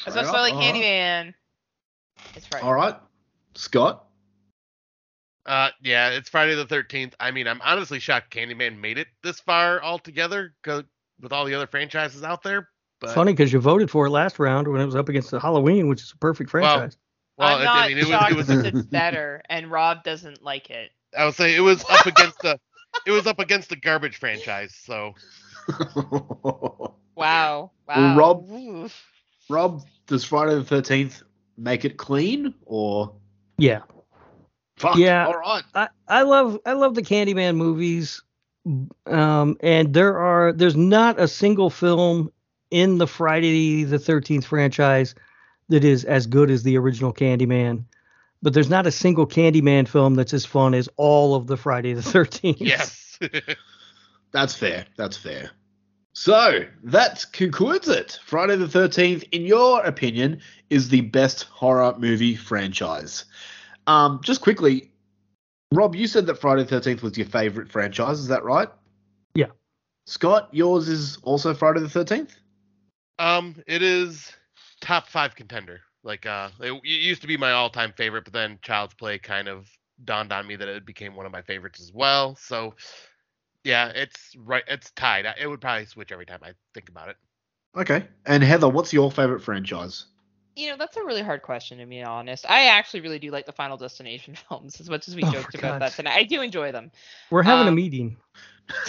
As 0.06 0.14
much 0.14 0.24
as 0.24 0.30
I 0.30 0.40
like 0.40 0.52
All 0.54 0.60
right. 0.60 0.74
Candyman. 0.74 1.34
It's 2.36 2.46
Friday. 2.46 2.64
All 2.66 2.74
right. 2.74 2.96
Scott? 3.54 4.04
Uh, 5.46 5.68
yeah, 5.82 6.10
it's 6.10 6.28
Friday 6.28 6.54
the 6.54 6.64
13th. 6.66 7.12
I 7.20 7.30
mean, 7.30 7.46
I'm 7.46 7.60
honestly 7.62 7.98
shocked 7.98 8.34
Candyman 8.34 8.78
made 8.80 8.96
it 8.98 9.08
this 9.22 9.40
far 9.40 9.82
altogether 9.82 10.54
'cause- 10.62 10.84
with 11.20 11.32
all 11.32 11.44
the 11.44 11.54
other 11.54 11.66
franchises 11.66 12.22
out 12.24 12.42
there. 12.42 12.70
But 13.00 13.14
Funny 13.14 13.32
because 13.32 13.52
you 13.52 13.60
voted 13.60 13.90
for 13.90 14.06
it 14.06 14.10
last 14.10 14.38
round 14.38 14.66
when 14.68 14.80
it 14.80 14.86
was 14.86 14.96
up 14.96 15.08
against 15.08 15.30
the 15.30 15.38
Halloween, 15.40 15.88
which 15.88 16.02
is 16.02 16.12
a 16.12 16.16
perfect 16.18 16.48
franchise. 16.50 16.96
well, 17.36 17.56
I'm 17.56 17.60
it- 17.60 17.64
not 17.64 17.76
I 17.76 17.88
mean, 17.88 17.98
it 17.98 18.00
was, 18.00 18.08
shocked 18.08 18.30
it 18.32 18.36
was 18.36 18.46
that 18.46 18.66
it's 18.66 18.82
better, 18.86 19.42
and 19.50 19.70
Rob 19.70 20.02
doesn't 20.04 20.42
like 20.42 20.70
it. 20.70 20.90
I 21.16 21.24
would 21.26 21.34
say 21.34 21.54
it 21.54 21.60
was 21.60 21.84
up 21.90 22.06
against 22.06 22.38
the 22.40 22.58
it 23.06 23.10
was 23.10 23.26
up 23.26 23.38
against 23.38 23.68
the 23.68 23.76
garbage 23.76 24.16
franchise. 24.16 24.74
So 24.74 25.14
Wow. 27.16 27.72
Wow. 27.86 28.16
Rob- 28.16 28.50
Oof. 28.50 29.04
Rob, 29.48 29.82
does 30.06 30.24
Friday 30.24 30.54
the 30.54 30.62
13th 30.62 31.22
make 31.56 31.84
it 31.84 31.96
clean 31.96 32.54
or? 32.66 33.14
yeah, 33.58 33.82
Fuck. 34.76 34.96
Yeah. 34.96 35.26
All 35.26 35.38
right. 35.38 35.62
I, 35.74 35.88
I 36.08 36.22
love 36.22 36.58
I 36.66 36.72
love 36.72 36.94
the 36.96 37.02
Candyman 37.02 37.56
movies, 37.56 38.22
um, 39.06 39.56
and 39.60 39.94
there 39.94 40.18
are 40.18 40.52
there's 40.52 40.74
not 40.76 41.20
a 41.20 41.28
single 41.28 41.70
film 41.70 42.32
in 42.70 42.98
the 42.98 43.06
Friday 43.06 43.84
the 43.84 44.00
Thirteenth 44.00 44.44
franchise 44.44 45.14
that 45.68 45.84
is 45.84 46.04
as 46.04 46.26
good 46.26 46.50
as 46.50 46.64
the 46.64 46.76
original 46.76 47.12
Candyman. 47.12 47.84
but 48.42 48.52
there's 48.52 48.68
not 48.68 48.86
a 48.86 48.90
single 48.90 49.26
Candyman 49.26 49.86
film 49.88 50.16
that's 50.16 50.34
as 50.34 50.44
fun 50.44 50.74
as 50.74 50.88
all 50.96 51.34
of 51.34 51.46
the 51.46 51.56
Friday 51.56 51.94
the 51.94 52.02
13th. 52.02 52.56
Yes. 52.58 53.18
That's 54.32 54.54
fair. 54.54 54.84
That's 54.96 55.16
fair. 55.16 55.52
So 56.14 56.64
that 56.84 57.26
concludes 57.32 57.88
it. 57.88 58.20
Friday 58.24 58.54
the 58.54 58.66
13th, 58.66 59.28
in 59.32 59.42
your 59.42 59.84
opinion, 59.84 60.40
is 60.70 60.88
the 60.88 61.00
best 61.02 61.44
horror 61.44 61.92
movie 61.98 62.36
franchise. 62.36 63.24
Um, 63.88 64.20
just 64.22 64.40
quickly, 64.40 64.92
Rob, 65.72 65.96
you 65.96 66.06
said 66.06 66.26
that 66.26 66.36
Friday 66.36 66.62
the 66.62 66.80
13th 66.80 67.02
was 67.02 67.18
your 67.18 67.26
favorite 67.26 67.68
franchise. 67.68 68.20
Is 68.20 68.28
that 68.28 68.44
right? 68.44 68.68
Yeah. 69.34 69.48
Scott, 70.06 70.48
yours 70.52 70.88
is 70.88 71.18
also 71.24 71.52
Friday 71.52 71.80
the 71.80 71.88
13th? 71.88 72.36
Um, 73.18 73.56
it 73.66 73.82
is 73.82 74.32
top 74.80 75.08
five 75.08 75.34
contender. 75.34 75.80
Like, 76.04 76.26
uh, 76.26 76.50
it, 76.60 76.72
it 76.72 76.84
used 76.84 77.22
to 77.22 77.28
be 77.28 77.36
my 77.36 77.50
all-time 77.50 77.92
favorite, 77.96 78.22
but 78.22 78.32
then 78.32 78.60
Child's 78.62 78.94
Play 78.94 79.18
kind 79.18 79.48
of 79.48 79.68
dawned 80.04 80.32
on 80.32 80.46
me 80.46 80.54
that 80.54 80.68
it 80.68 80.86
became 80.86 81.16
one 81.16 81.26
of 81.26 81.32
my 81.32 81.42
favorites 81.42 81.80
as 81.80 81.92
well. 81.92 82.36
So, 82.36 82.74
yeah, 83.64 83.88
it's 83.88 84.36
right. 84.36 84.62
It's 84.68 84.90
tied. 84.92 85.26
It 85.40 85.46
would 85.46 85.60
probably 85.60 85.86
switch 85.86 86.12
every 86.12 86.26
time 86.26 86.40
I 86.42 86.52
think 86.74 86.88
about 86.88 87.08
it. 87.08 87.16
Okay. 87.76 88.06
And 88.26 88.42
Heather, 88.42 88.68
what's 88.68 88.92
your 88.92 89.10
favorite 89.10 89.40
franchise? 89.40 90.06
You 90.56 90.70
know, 90.70 90.76
that's 90.78 90.96
a 90.96 91.02
really 91.02 91.22
hard 91.22 91.42
question 91.42 91.78
to 91.78 91.86
be 91.86 92.00
honest. 92.02 92.48
I 92.48 92.66
actually 92.66 93.00
really 93.00 93.18
do 93.18 93.32
like 93.32 93.46
the 93.46 93.52
Final 93.52 93.76
Destination 93.76 94.36
films 94.48 94.80
as 94.80 94.88
much 94.88 95.08
as 95.08 95.16
we 95.16 95.24
Oh, 95.24 95.30
joked 95.32 95.52
for 95.52 95.58
about 95.58 95.80
that 95.80 95.86
God's- 95.86 95.96
tonight. 95.96 96.16
I 96.16 96.22
do 96.22 96.42
enjoy 96.42 96.70
them. 96.70 96.92
We're 97.30 97.42
having 97.42 97.66
a 97.66 97.70
Um, 97.70 97.74
meeting. 97.74 98.16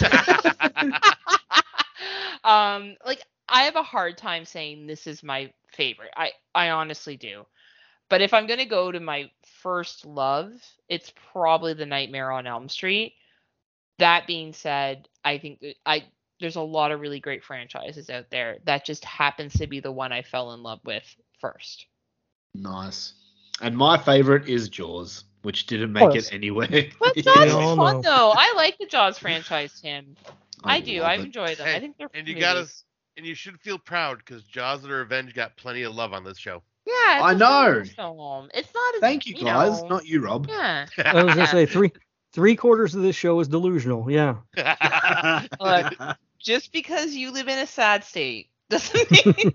um, 2.44 2.96
like 3.04 3.22
I 3.48 3.62
have 3.62 3.76
a 3.76 3.82
hard 3.82 4.16
time 4.18 4.44
saying 4.44 4.86
this 4.86 5.06
is 5.06 5.22
my 5.22 5.52
favorite. 5.72 6.10
I 6.16 6.32
I 6.54 6.70
honestly 6.70 7.16
do. 7.16 7.44
But 8.08 8.22
if 8.22 8.32
I'm 8.32 8.46
gonna 8.46 8.66
go 8.66 8.92
to 8.92 9.00
my 9.00 9.30
first 9.62 10.04
love, 10.06 10.52
it's 10.88 11.12
probably 11.32 11.74
the 11.74 11.86
Nightmare 11.86 12.30
on 12.30 12.46
Elm 12.46 12.68
Street. 12.68 13.14
That 13.98 14.26
being 14.26 14.52
said, 14.52 15.08
I 15.24 15.38
think 15.38 15.62
I 15.84 16.04
there's 16.40 16.56
a 16.56 16.60
lot 16.60 16.92
of 16.92 17.00
really 17.00 17.20
great 17.20 17.42
franchises 17.44 18.10
out 18.10 18.26
there. 18.30 18.58
That 18.64 18.84
just 18.84 19.04
happens 19.04 19.54
to 19.54 19.66
be 19.66 19.80
the 19.80 19.92
one 19.92 20.12
I 20.12 20.22
fell 20.22 20.52
in 20.52 20.62
love 20.62 20.80
with 20.84 21.04
first. 21.40 21.86
Nice. 22.54 23.14
And 23.62 23.76
my 23.76 23.96
favorite 23.96 24.48
is 24.48 24.68
Jaws, 24.68 25.24
which 25.42 25.66
didn't 25.66 25.92
make 25.92 26.14
it 26.14 26.32
anywhere. 26.32 26.68
But 27.00 27.16
Jaws 27.16 27.52
all 27.54 27.72
is 27.72 27.76
fun 27.76 27.94
know. 27.96 28.02
though. 28.02 28.32
I 28.36 28.52
like 28.56 28.76
the 28.78 28.86
Jaws 28.86 29.18
franchise, 29.18 29.80
Tim. 29.80 30.14
I, 30.62 30.80
do. 30.80 31.00
love 31.00 31.10
I 31.10 31.14
it. 31.14 31.20
enjoy 31.20 31.54
them. 31.54 31.66
I 31.66 31.80
think 31.80 31.96
they're 31.96 32.10
and 32.12 32.26
fun 32.26 32.34
you 32.34 32.40
gotta, 32.40 32.60
movies. 32.60 32.84
and 33.16 33.26
you 33.26 33.34
should 33.34 33.58
feel 33.60 33.78
proud 33.78 34.18
because 34.18 34.42
Jaws 34.44 34.82
of 34.82 34.90
the 34.90 34.94
Revenge 34.96 35.32
got 35.34 35.56
plenty 35.56 35.82
of 35.82 35.94
love 35.94 36.12
on 36.12 36.24
this 36.24 36.38
show. 36.38 36.62
Yeah, 36.86 37.16
it's 37.16 37.24
I 37.24 37.32
a 37.32 37.34
know. 37.34 37.84
film. 37.84 38.48
It's 38.54 38.72
not 38.72 38.94
as 38.96 39.00
Thank 39.00 39.26
you, 39.26 39.34
guys. 39.34 39.82
know, 39.82 39.88
Not 39.88 40.06
you, 40.06 40.20
Rob. 40.20 40.46
Yeah. 40.48 40.86
I 41.04 41.24
was 41.24 41.34
gonna 41.34 41.46
say 41.48 41.66
three 41.66 41.90
three 42.36 42.54
quarters 42.54 42.94
of 42.94 43.00
this 43.00 43.16
show 43.16 43.40
is 43.40 43.48
delusional. 43.48 44.10
Yeah. 44.10 44.36
Look, 45.60 45.94
just 46.38 46.70
because 46.70 47.14
you 47.14 47.32
live 47.32 47.48
in 47.48 47.58
a 47.58 47.66
sad 47.66 48.04
state 48.04 48.50
doesn't 48.68 49.10
mean 49.10 49.54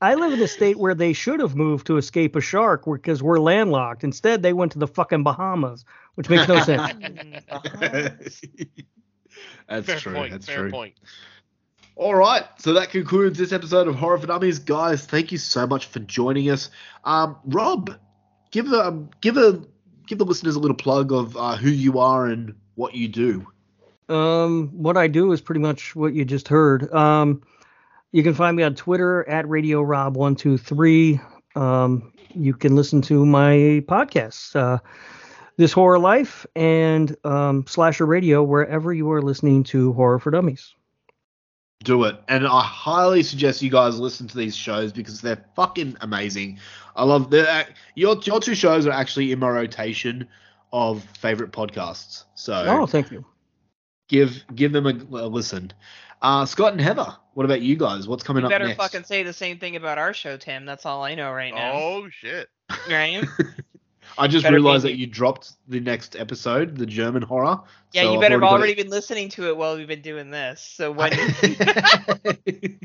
I 0.00 0.16
live 0.16 0.32
in 0.32 0.42
a 0.42 0.48
state 0.48 0.76
where 0.78 0.96
they 0.96 1.12
should 1.12 1.38
have 1.38 1.54
moved 1.54 1.86
to 1.86 1.96
escape 1.96 2.34
a 2.34 2.40
shark 2.40 2.86
because 2.92 3.22
we're 3.22 3.38
landlocked. 3.38 4.02
Instead, 4.02 4.42
they 4.42 4.52
went 4.52 4.72
to 4.72 4.80
the 4.80 4.88
fucking 4.88 5.22
Bahamas, 5.22 5.84
which 6.16 6.28
makes 6.28 6.48
no 6.48 6.58
sense. 6.58 6.92
That's 9.68 9.86
fair 9.86 10.00
true. 10.00 10.14
point. 10.14 10.32
That's 10.32 10.46
fair 10.46 10.58
true. 10.58 10.70
point. 10.72 10.94
All 11.94 12.16
right, 12.16 12.42
so 12.58 12.72
that 12.72 12.90
concludes 12.90 13.38
this 13.38 13.52
episode 13.52 13.86
of 13.86 13.94
Horror 13.94 14.18
for 14.18 14.26
Dummies, 14.26 14.58
guys. 14.58 15.04
Thank 15.04 15.30
you 15.30 15.38
so 15.38 15.68
much 15.68 15.86
for 15.86 16.00
joining 16.00 16.50
us. 16.50 16.70
Um, 17.04 17.36
Rob, 17.44 17.96
give 18.50 18.72
a 18.72 19.06
give 19.20 19.36
a 19.36 19.62
give 20.12 20.18
the 20.18 20.26
listeners 20.26 20.56
a 20.56 20.60
little 20.60 20.76
plug 20.76 21.10
of 21.10 21.34
uh, 21.38 21.56
who 21.56 21.70
you 21.70 21.98
are 21.98 22.26
and 22.26 22.54
what 22.74 22.94
you 22.94 23.08
do. 23.08 23.46
Um, 24.10 24.68
what 24.74 24.98
I 24.98 25.06
do 25.06 25.32
is 25.32 25.40
pretty 25.40 25.62
much 25.62 25.96
what 25.96 26.12
you 26.12 26.26
just 26.26 26.48
heard. 26.48 26.92
Um, 26.92 27.42
you 28.10 28.22
can 28.22 28.34
find 28.34 28.54
me 28.54 28.62
on 28.62 28.74
Twitter 28.74 29.26
at 29.26 29.48
Radio 29.48 29.80
Rob 29.80 30.14
one 30.18 30.36
two 30.36 30.58
three. 30.58 31.18
Um, 31.56 32.12
you 32.34 32.52
can 32.52 32.76
listen 32.76 33.00
to 33.02 33.24
my 33.24 33.82
podcasts, 33.88 34.54
uh, 34.54 34.80
This 35.56 35.72
Horror 35.72 35.98
Life 35.98 36.44
and 36.54 37.16
um, 37.24 37.64
Slasher 37.66 38.04
Radio, 38.04 38.42
wherever 38.42 38.92
you 38.92 39.10
are 39.12 39.22
listening 39.22 39.64
to 39.64 39.94
Horror 39.94 40.18
for 40.18 40.30
Dummies. 40.30 40.74
Do 41.82 42.04
it, 42.04 42.16
and 42.28 42.46
I 42.46 42.62
highly 42.62 43.22
suggest 43.22 43.60
you 43.62 43.70
guys 43.70 43.98
listen 43.98 44.28
to 44.28 44.36
these 44.36 44.54
shows 44.54 44.92
because 44.92 45.20
they're 45.20 45.44
fucking 45.56 45.96
amazing. 46.00 46.58
I 46.94 47.04
love 47.04 47.30
the 47.30 47.66
your 47.94 48.16
your 48.22 48.40
two 48.40 48.54
shows 48.54 48.86
are 48.86 48.92
actually 48.92 49.32
in 49.32 49.38
my 49.40 49.48
rotation 49.48 50.28
of 50.72 51.02
favorite 51.18 51.50
podcasts. 51.50 52.24
So 52.34 52.52
Oh, 52.68 52.86
thank 52.86 53.10
you. 53.10 53.24
give 54.08 54.44
give 54.54 54.72
them 54.72 54.86
a, 54.86 54.90
a 54.90 55.26
listen. 55.26 55.72
Uh, 56.20 56.46
Scott 56.46 56.70
and 56.72 56.80
Heather, 56.80 57.16
what 57.34 57.44
about 57.44 57.62
you 57.62 57.74
guys? 57.76 58.06
What's 58.06 58.22
coming 58.22 58.42
You 58.42 58.46
up 58.46 58.52
better 58.52 58.68
next? 58.68 58.76
fucking 58.80 59.02
say 59.02 59.24
the 59.24 59.32
same 59.32 59.58
thing 59.58 59.74
about 59.74 59.98
our 59.98 60.14
show, 60.14 60.36
Tim. 60.36 60.64
That's 60.64 60.86
all 60.86 61.02
I 61.02 61.16
know 61.16 61.32
right 61.32 61.52
now. 61.52 61.72
Oh 61.74 62.08
shit. 62.10 62.48
Right? 62.88 63.24
I 64.18 64.28
just 64.28 64.44
better 64.44 64.56
realized 64.56 64.84
be- 64.84 64.90
that 64.90 64.98
you 64.98 65.06
dropped 65.06 65.52
the 65.68 65.80
next 65.80 66.16
episode, 66.16 66.76
the 66.76 66.86
German 66.86 67.22
horror. 67.22 67.60
Yeah, 67.92 68.02
so 68.02 68.08
you 68.10 68.14
I've 68.16 68.20
better 68.20 68.34
have 68.34 68.42
got 68.42 68.52
already 68.52 68.74
been 68.74 68.90
listening 68.90 69.28
to 69.30 69.48
it 69.48 69.56
while 69.56 69.76
we've 69.76 69.88
been 69.88 70.02
doing 70.02 70.30
this. 70.30 70.60
So 70.60 70.92
when 70.92 71.12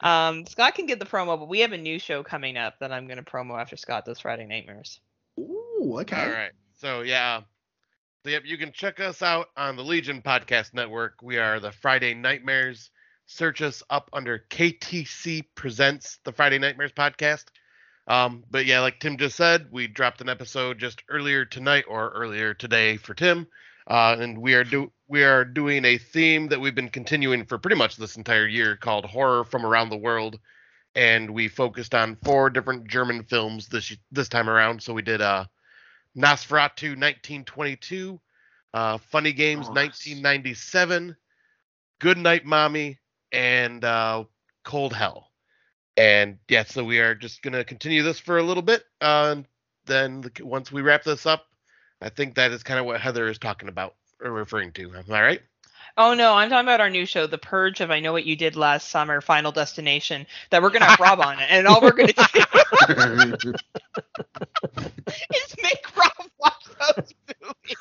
um 0.00 0.46
Scott 0.46 0.74
can 0.74 0.86
get 0.86 0.98
the 0.98 1.06
promo, 1.06 1.38
but 1.38 1.48
we 1.48 1.60
have 1.60 1.72
a 1.72 1.78
new 1.78 1.98
show 1.98 2.22
coming 2.22 2.56
up 2.56 2.78
that 2.80 2.92
I'm 2.92 3.06
gonna 3.06 3.22
promo 3.22 3.60
after 3.60 3.76
Scott 3.76 4.04
does 4.04 4.20
Friday 4.20 4.46
Nightmares. 4.46 5.00
Ooh, 5.38 5.98
okay. 6.00 6.22
All 6.22 6.30
right. 6.30 6.52
So 6.76 7.02
yeah. 7.02 7.42
So 8.24 8.30
yep, 8.30 8.42
you 8.46 8.56
can 8.56 8.72
check 8.72 9.00
us 9.00 9.20
out 9.20 9.48
on 9.56 9.76
the 9.76 9.84
Legion 9.84 10.22
Podcast 10.22 10.72
Network. 10.72 11.20
We 11.22 11.38
are 11.38 11.60
the 11.60 11.72
Friday 11.72 12.14
Nightmares. 12.14 12.90
Search 13.26 13.62
us 13.62 13.82
up 13.90 14.10
under 14.12 14.44
KTC 14.50 15.44
Presents 15.54 16.18
the 16.24 16.32
Friday 16.32 16.58
Nightmares 16.58 16.92
podcast. 16.92 17.44
Um, 18.06 18.44
but 18.50 18.66
yeah, 18.66 18.80
like 18.80 19.00
Tim 19.00 19.16
just 19.16 19.36
said, 19.36 19.68
we 19.70 19.86
dropped 19.86 20.20
an 20.20 20.28
episode 20.28 20.78
just 20.78 21.02
earlier 21.08 21.44
tonight 21.44 21.84
or 21.88 22.10
earlier 22.10 22.52
today 22.52 22.98
for 22.98 23.14
Tim, 23.14 23.46
uh, 23.86 24.16
and 24.18 24.38
we 24.38 24.54
are 24.54 24.64
do 24.64 24.92
we 25.08 25.24
are 25.24 25.44
doing 25.44 25.84
a 25.84 25.96
theme 25.96 26.48
that 26.48 26.60
we've 26.60 26.74
been 26.74 26.90
continuing 26.90 27.46
for 27.46 27.58
pretty 27.58 27.76
much 27.76 27.96
this 27.96 28.16
entire 28.16 28.46
year 28.46 28.76
called 28.76 29.06
horror 29.06 29.44
from 29.44 29.64
around 29.64 29.88
the 29.88 29.96
world, 29.96 30.38
and 30.94 31.30
we 31.30 31.48
focused 31.48 31.94
on 31.94 32.16
four 32.16 32.50
different 32.50 32.88
German 32.88 33.24
films 33.24 33.68
this 33.68 33.96
this 34.12 34.28
time 34.28 34.50
around. 34.50 34.82
So 34.82 34.92
we 34.92 35.02
did 35.02 35.22
uh, 35.22 35.46
Nosferatu 36.14 36.90
1922, 36.90 38.20
uh, 38.74 38.98
Funny 38.98 39.32
Games 39.32 39.68
Nice. 39.68 40.06
1997, 40.06 41.16
Good 42.00 42.18
Night 42.18 42.44
Mommy, 42.44 42.98
and 43.32 43.82
uh, 43.82 44.24
Cold 44.62 44.92
Hell. 44.92 45.30
And 45.96 46.38
yeah, 46.48 46.64
so 46.64 46.84
we 46.84 46.98
are 47.00 47.14
just 47.14 47.42
gonna 47.42 47.64
continue 47.64 48.02
this 48.02 48.18
for 48.18 48.38
a 48.38 48.42
little 48.42 48.62
bit. 48.62 48.84
Uh, 49.00 49.34
and 49.36 49.46
then 49.86 50.20
the, 50.22 50.44
once 50.44 50.72
we 50.72 50.82
wrap 50.82 51.04
this 51.04 51.26
up, 51.26 51.46
I 52.00 52.08
think 52.08 52.34
that 52.34 52.50
is 52.50 52.62
kind 52.62 52.80
of 52.80 52.86
what 52.86 53.00
Heather 53.00 53.28
is 53.28 53.38
talking 53.38 53.68
about 53.68 53.94
or 54.22 54.30
referring 54.30 54.72
to. 54.72 54.94
Am 54.94 55.04
I 55.10 55.22
right? 55.22 55.40
Oh 55.96 56.14
no, 56.14 56.34
I'm 56.34 56.50
talking 56.50 56.66
about 56.66 56.80
our 56.80 56.90
new 56.90 57.06
show, 57.06 57.28
The 57.28 57.38
Purge 57.38 57.80
of 57.80 57.92
I 57.92 58.00
Know 58.00 58.12
What 58.12 58.24
You 58.24 58.34
Did 58.34 58.56
Last 58.56 58.88
Summer, 58.88 59.20
Final 59.20 59.52
Destination, 59.52 60.26
that 60.50 60.60
we're 60.60 60.70
gonna 60.70 60.86
have 60.86 60.98
Rob 60.98 61.20
on 61.20 61.38
it, 61.38 61.46
and 61.50 61.68
all 61.68 61.80
we're 61.80 61.92
gonna 61.92 62.12
do 62.12 62.22
is 65.34 65.56
make 65.62 65.96
Rob 65.96 66.10
watch 66.40 66.64
those 66.96 67.14
movies. 67.40 67.76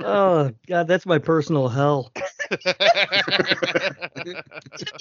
Oh 0.00 0.50
God, 0.66 0.86
that's 0.86 1.06
my 1.06 1.18
personal 1.18 1.68
hell. 1.68 2.12
Just 2.50 2.78
be 2.78 2.82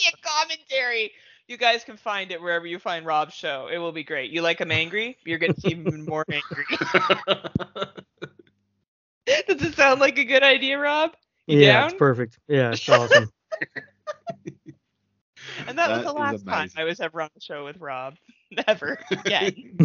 a 0.07 0.13
commentary. 0.23 1.11
You 1.53 1.59
guys 1.59 1.83
can 1.83 1.97
find 1.97 2.31
it 2.31 2.41
wherever 2.41 2.65
you 2.65 2.79
find 2.79 3.05
Rob's 3.05 3.35
show. 3.35 3.69
It 3.71 3.77
will 3.77 3.91
be 3.91 4.03
great. 4.03 4.31
You 4.31 4.41
like 4.41 4.59
him 4.59 4.71
angry? 4.71 5.19
You're 5.23 5.37
gonna 5.37 5.53
see 5.55 5.75
him 5.75 5.87
even 5.87 6.03
more 6.03 6.25
angry. 6.27 6.65
Does 9.47 9.61
it 9.61 9.75
sound 9.75 9.99
like 9.99 10.17
a 10.17 10.25
good 10.25 10.41
idea, 10.41 10.79
Rob? 10.79 11.11
You 11.45 11.59
yeah, 11.59 11.73
down? 11.73 11.89
it's 11.89 11.93
perfect. 11.99 12.39
Yeah, 12.47 12.71
it's 12.71 12.89
awesome. 12.89 13.29
And 15.67 15.77
that, 15.77 15.89
That 15.89 15.97
was 15.97 16.05
the 16.05 16.13
last 16.13 16.47
time. 16.47 16.71
I 16.75 16.85
was 16.85 16.99
ever 16.99 17.21
on 17.21 17.29
the 17.35 17.41
show 17.41 17.65
with 17.65 17.77
Rob. 17.77 18.15
Never 18.67 18.97
again. 19.11 19.75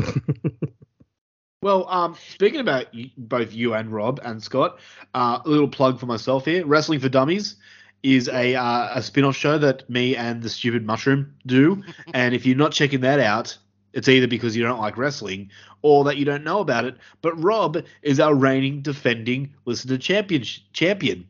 Well, 1.61 1.87
um, 1.91 2.17
speaking 2.31 2.61
about 2.61 2.95
you, 2.95 3.11
both 3.19 3.53
you 3.53 3.75
and 3.75 3.93
Rob 3.93 4.21
and 4.25 4.43
Scott, 4.43 4.79
uh, 5.13 5.41
a 5.45 5.49
little 5.49 5.69
plug 5.69 6.01
for 6.01 6.07
myself 6.07 6.47
here. 6.47 6.65
Wrestling 6.65 7.01
for 7.01 7.11
Dummies 7.11 7.57
is 8.03 8.29
a 8.29 8.55
uh, 8.55 8.91
a 8.95 9.03
spin-off 9.03 9.37
show 9.37 9.59
that 9.59 9.89
me 9.91 10.17
and 10.17 10.43
the 10.43 10.49
Stupid 10.49 10.87
Mushroom 10.87 11.35
do, 11.47 11.83
and 12.15 12.35
if 12.35 12.47
you're 12.47 12.57
not 12.57 12.73
checking 12.73 13.01
that 13.01 13.21
out, 13.21 13.57
it's 13.93 14.09
either 14.09 14.27
because 14.27 14.57
you 14.57 14.63
don't 14.63 14.81
like 14.81 14.97
wrestling 14.97 15.51
or 15.83 16.05
that 16.05 16.17
you 16.17 16.25
don't 16.25 16.45
know 16.45 16.61
about 16.61 16.85
it. 16.85 16.97
But 17.23 17.43
Rob 17.43 17.79
is 18.03 18.21
our 18.21 18.35
reigning 18.35 18.83
defending 18.83 19.55
listener 19.65 19.99
champion 19.99 20.45
champion. 20.73 21.27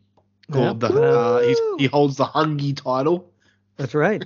Called 0.51 0.81
the 0.81 0.89
uh, 0.89 1.41
he's, 1.43 1.59
he 1.79 1.87
holds 1.87 2.17
the 2.17 2.25
Hungy 2.25 2.75
title. 2.75 3.31
That's 3.77 3.95
right. 3.95 4.25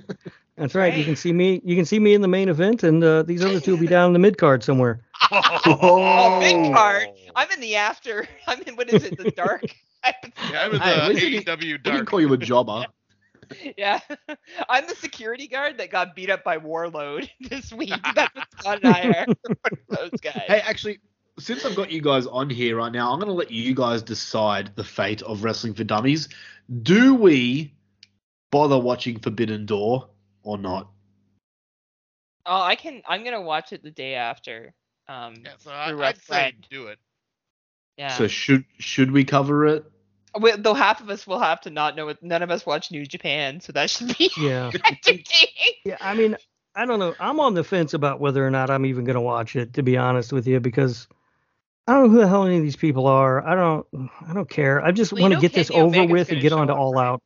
That's 0.57 0.75
right. 0.75 0.97
You 0.97 1.05
can 1.05 1.17
see 1.17 1.33
me. 1.33 1.61
You 1.65 1.75
can 1.75 1.85
see 1.85 1.99
me 1.99 2.15
in 2.15 2.21
the 2.21 2.29
main 2.29 2.49
event, 2.49 2.85
and 2.85 3.03
uh, 3.03 3.23
these 3.25 3.45
other 3.45 3.59
two 3.61 3.73
will 3.73 3.81
be 3.81 3.89
down 3.89 4.09
in 4.09 4.13
the 4.13 4.19
mid 4.21 4.39
card 4.39 4.63
somewhere. 4.63 5.01
Oh, 5.65 6.41
big 6.41 6.75
card. 6.75 7.09
I'm 7.37 7.51
in 7.53 7.61
the 7.61 7.77
after. 7.77 8.27
I'm 8.47 8.61
in 8.63 8.77
what 8.77 8.91
is 8.91 9.05
it? 9.05 9.17
The 9.17 9.31
dark. 9.31 9.63
Yeah, 10.05 10.63
I'm 10.65 10.73
in 10.73 10.79
the 10.79 11.15
didn't- 11.21 11.47
AEW 11.47 11.59
We 11.61 11.67
didn't 11.79 11.83
dark. 11.85 12.07
call 12.07 12.21
you 12.21 12.33
a 12.33 12.37
jobber. 12.37 12.87
yeah. 13.77 14.01
I'm 14.69 14.87
the 14.87 14.95
security 14.95 15.47
guard 15.49 15.79
that 15.79 15.91
got 15.91 16.15
beat 16.17 16.31
up 16.31 16.43
by 16.45 16.57
Warlord 16.59 17.31
this 17.41 17.73
week. 17.73 17.93
That's 18.15 18.35
what 18.35 18.49
Scott 18.59 18.81
and 18.83 18.95
I 18.95 19.27
are. 19.27 19.57
Those 19.89 20.21
guys. 20.21 20.43
Hey, 20.47 20.61
actually, 20.61 21.01
since 21.39 21.65
I've 21.65 21.77
got 21.77 21.91
you 21.91 22.01
guys 22.03 22.27
on 22.27 22.49
here 22.51 22.77
right 22.77 22.93
now, 22.93 23.13
I'm 23.13 23.19
going 23.19 23.29
to 23.29 23.35
let 23.35 23.51
you 23.51 23.75
guys 23.75 24.03
decide 24.03 24.75
the 24.77 24.85
fate 24.85 25.23
of 25.23 25.45
Wrestling 25.45 25.75
for 25.75 25.85
Dummies. 25.85 26.29
Do 26.83 27.15
we 27.15 27.75
bother 28.51 28.79
watching 28.79 29.19
Forbidden 29.19 29.67
Door 29.67 30.09
or 30.43 30.59
not? 30.59 30.89
Oh, 32.45 32.61
I 32.61 32.75
can. 32.75 33.03
I'm 33.07 33.23
gonna 33.23 33.41
watch 33.41 33.73
it 33.73 33.83
the 33.85 33.91
day 33.93 34.15
after. 34.15 34.75
Um, 35.09 35.35
Yeah, 35.45 35.53
so 35.59 35.71
I, 35.71 36.09
I'd 36.09 36.19
say 36.21 36.53
do 36.71 36.87
it. 36.89 36.99
Yeah. 37.97 38.09
So 38.17 38.27
should 38.27 38.65
should 38.79 39.11
we 39.13 39.25
cover 39.25 39.67
it? 39.67 39.85
We- 40.41 40.53
though 40.57 40.75
half 40.75 41.01
of 41.01 41.11
us 41.11 41.27
will 41.27 41.39
have 41.41 41.61
to 41.63 41.71
not 41.71 41.95
know 41.97 42.09
it. 42.09 42.23
None 42.23 42.43
of 42.43 42.51
us 42.51 42.65
watch 42.65 42.91
New 42.91 43.05
Japan, 43.05 43.61
so 43.61 43.73
that 43.73 43.91
should 43.91 44.17
be 44.17 44.31
Yeah. 44.39 44.71
Yeah. 45.85 45.97
I 46.01 46.15
mean, 46.15 46.37
I 46.75 46.87
don't 46.87 46.99
know. 46.99 47.15
I'm 47.21 47.39
on 47.41 47.55
the 47.55 47.65
fence 47.65 47.93
about 47.93 48.19
whether 48.21 48.47
or 48.47 48.51
not 48.51 48.71
I'm 48.71 48.87
even 48.87 49.05
going 49.05 49.15
to 49.15 49.21
watch 49.21 49.57
it, 49.57 49.75
to 49.75 49.83
be 49.83 49.97
honest 49.99 50.33
with 50.33 50.47
you, 50.47 50.59
because 50.61 51.07
I 51.87 51.93
don't 51.93 52.05
know 52.05 52.09
who 52.11 52.19
the 52.21 52.29
hell 52.29 52.45
any 52.47 52.57
of 52.57 52.63
these 52.63 52.77
people 52.77 53.07
are. 53.07 53.47
I 53.47 53.55
don't. 53.55 53.87
I 54.27 54.33
don't 54.33 54.49
care. 54.49 54.83
I 54.83 54.91
just 54.93 55.13
Well, 55.13 55.23
want 55.23 55.33
to 55.33 55.37
know 55.37 55.41
get 55.43 55.53
this 55.53 55.69
Kenny 55.69 55.83
over 55.83 55.97
Omega's 55.99 56.13
with 56.13 56.33
and 56.33 56.41
get 56.41 56.53
on 56.53 56.69
to 56.69 56.73
show 56.73 56.77
up, 56.77 56.81
All 56.81 56.93
right? 56.95 57.07
Out. 57.09 57.23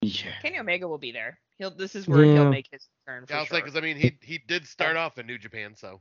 Yeah. 0.00 0.32
Kenny 0.42 0.58
Omega 0.58 0.88
will 0.88 0.98
be 0.98 1.12
there. 1.12 1.38
He'll. 1.58 1.70
This 1.70 1.94
is 1.94 2.08
where 2.08 2.24
Yeah. 2.24 2.32
he'll 2.34 2.50
make 2.50 2.66
his 2.72 2.88
turn 3.06 3.26
for 3.26 3.32
Yeah, 3.32 3.38
I'll 3.40 3.44
say 3.46 3.56
sure. 3.56 3.60
because 3.60 3.76
I 3.76 3.80
mean 3.80 3.96
he 3.96 4.18
he 4.22 4.38
did 4.38 4.66
start 4.66 4.96
off 4.96 5.18
in 5.18 5.26
New 5.26 5.38
Japan, 5.38 5.74
so 5.76 6.00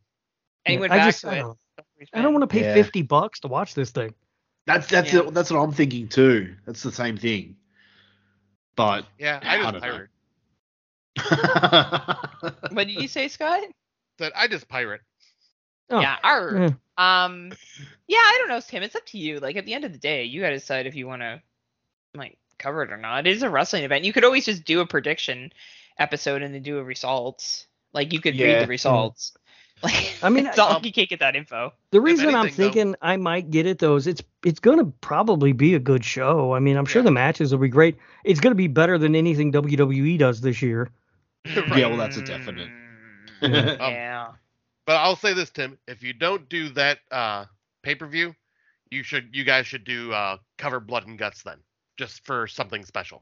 and 0.67 0.73
he 0.73 0.79
went 0.79 0.93
I 0.93 0.97
back 0.97 1.07
just- 1.07 1.21
to 1.21 1.29
I 1.29 1.35
it. 1.35 1.39
don't- 1.39 1.57
I 2.13 2.21
don't 2.21 2.33
want 2.33 2.43
to 2.43 2.47
pay 2.47 2.61
Yeah. 2.61 2.73
50 2.75 3.01
bucks 3.03 3.39
to 3.41 3.47
watch 3.47 3.73
this 3.73 3.89
thing. 3.91 4.13
That's 4.67 4.87
that's 4.87 5.11
Yeah. 5.13 5.21
it, 5.21 5.33
that's 5.33 5.49
what 5.49 5.59
I'm 5.59 5.71
thinking 5.71 6.07
too. 6.09 6.55
That's 6.65 6.83
the 6.83 6.91
same 6.91 7.17
thing. 7.17 7.55
But 8.75 9.05
yeah, 9.17 9.39
I 9.41 9.55
I 9.57 9.71
just 9.71 9.71
don't 9.73 9.81
pirate. 9.81 10.09
What 12.71 12.87
did 12.87 13.01
you 13.01 13.07
say, 13.07 13.27
Scott? 13.27 13.61
That 14.19 14.33
I 14.35 14.47
just 14.47 14.67
pirate. 14.67 15.01
Oh, 15.89 15.99
Yeah. 16.01 16.17
Arr. 16.23 16.57
yeah. 16.59 17.23
Um. 17.25 17.51
Yeah, 18.07 18.17
I 18.17 18.35
don't 18.39 18.49
know, 18.49 18.59
Tim. 18.59 18.83
It's 18.83 18.95
up 18.95 19.05
to 19.07 19.17
you. 19.17 19.39
Like 19.39 19.55
at 19.55 19.65
the 19.65 19.73
end 19.73 19.85
of 19.85 19.91
the 19.91 19.97
day, 19.99 20.23
you 20.25 20.41
gotta 20.41 20.55
decide 20.55 20.85
if 20.87 20.95
you 20.95 21.07
want 21.07 21.21
to 21.21 21.41
like 22.13 22.37
cover 22.59 22.83
it 22.83 22.91
or 22.91 22.97
not. 22.97 23.25
It 23.27 23.35
is 23.35 23.43
a 23.43 23.49
wrestling 23.49 23.83
event. 23.83 24.03
You 24.05 24.13
could 24.13 24.23
always 24.23 24.45
just 24.45 24.65
do 24.65 24.81
a 24.81 24.85
prediction 24.87 25.51
episode 25.99 26.41
and 26.41 26.53
then 26.53 26.61
do 26.63 26.77
a 26.79 26.83
results. 26.83 27.67
Like 27.93 28.13
you 28.13 28.19
could 28.21 28.35
Yeah. 28.35 28.47
read 28.47 28.63
the 28.63 28.67
results. 28.67 29.33
Like 29.83 30.15
I 30.23 30.29
mean, 30.29 30.47
it's 30.47 30.57
all, 30.57 30.73
um, 30.77 30.81
you 30.83 30.91
can't 30.91 31.07
get 31.07 31.19
that 31.19 31.35
info. 31.35 31.71
The 31.91 32.01
reason 32.01 32.29
I'm 32.29 32.35
anything, 32.47 32.49
though- 32.65 32.71
thinking 32.71 32.95
I 33.01 33.15
might 33.17 33.51
get 33.51 33.67
it 33.67 33.77
though 33.79 33.95
is 33.95 34.07
it's 34.07 34.23
it's 34.43 34.59
gonna 34.59 34.85
probably 35.01 35.51
be 35.51 35.75
a 35.75 35.79
good 35.79 36.03
show. 36.03 36.53
I 36.53 36.59
mean, 36.59 36.77
I'm 36.77 36.85
sure 36.85 37.01
Yeah. 37.01 37.05
the 37.05 37.11
matches 37.11 37.51
will 37.51 37.59
be 37.59 37.69
great. 37.69 37.95
It's 38.23 38.39
gonna 38.39 38.55
be 38.55 38.67
better 38.67 38.97
than 38.97 39.15
anything 39.15 39.51
WWE 39.51 40.17
does 40.17 40.41
this 40.41 40.61
year. 40.61 40.89
Yeah, 41.45 41.87
well, 41.87 41.97
that's 41.97 42.17
a 42.17 42.23
definite. 42.23 42.69
Mm, 43.41 43.79
Um, 43.79 43.91
yeah. 43.91 44.27
But 44.87 44.95
I'll 44.97 45.15
say 45.15 45.33
this, 45.33 45.49
Tim: 45.51 45.77
if 45.87 46.01
you 46.01 46.11
don't 46.13 46.49
do 46.49 46.69
that 46.69 46.99
uh, 47.11 47.45
pay 47.83 47.93
per 47.93 48.07
view, 48.07 48.33
you 48.89 49.03
should 49.03 49.29
you 49.33 49.43
guys 49.43 49.67
should 49.67 49.83
do 49.83 50.11
uh, 50.11 50.37
cover 50.57 50.79
blood 50.79 51.05
and 51.07 51.19
guts 51.19 51.43
then, 51.43 51.57
just 51.97 52.25
for 52.25 52.47
something 52.47 52.83
special. 52.83 53.21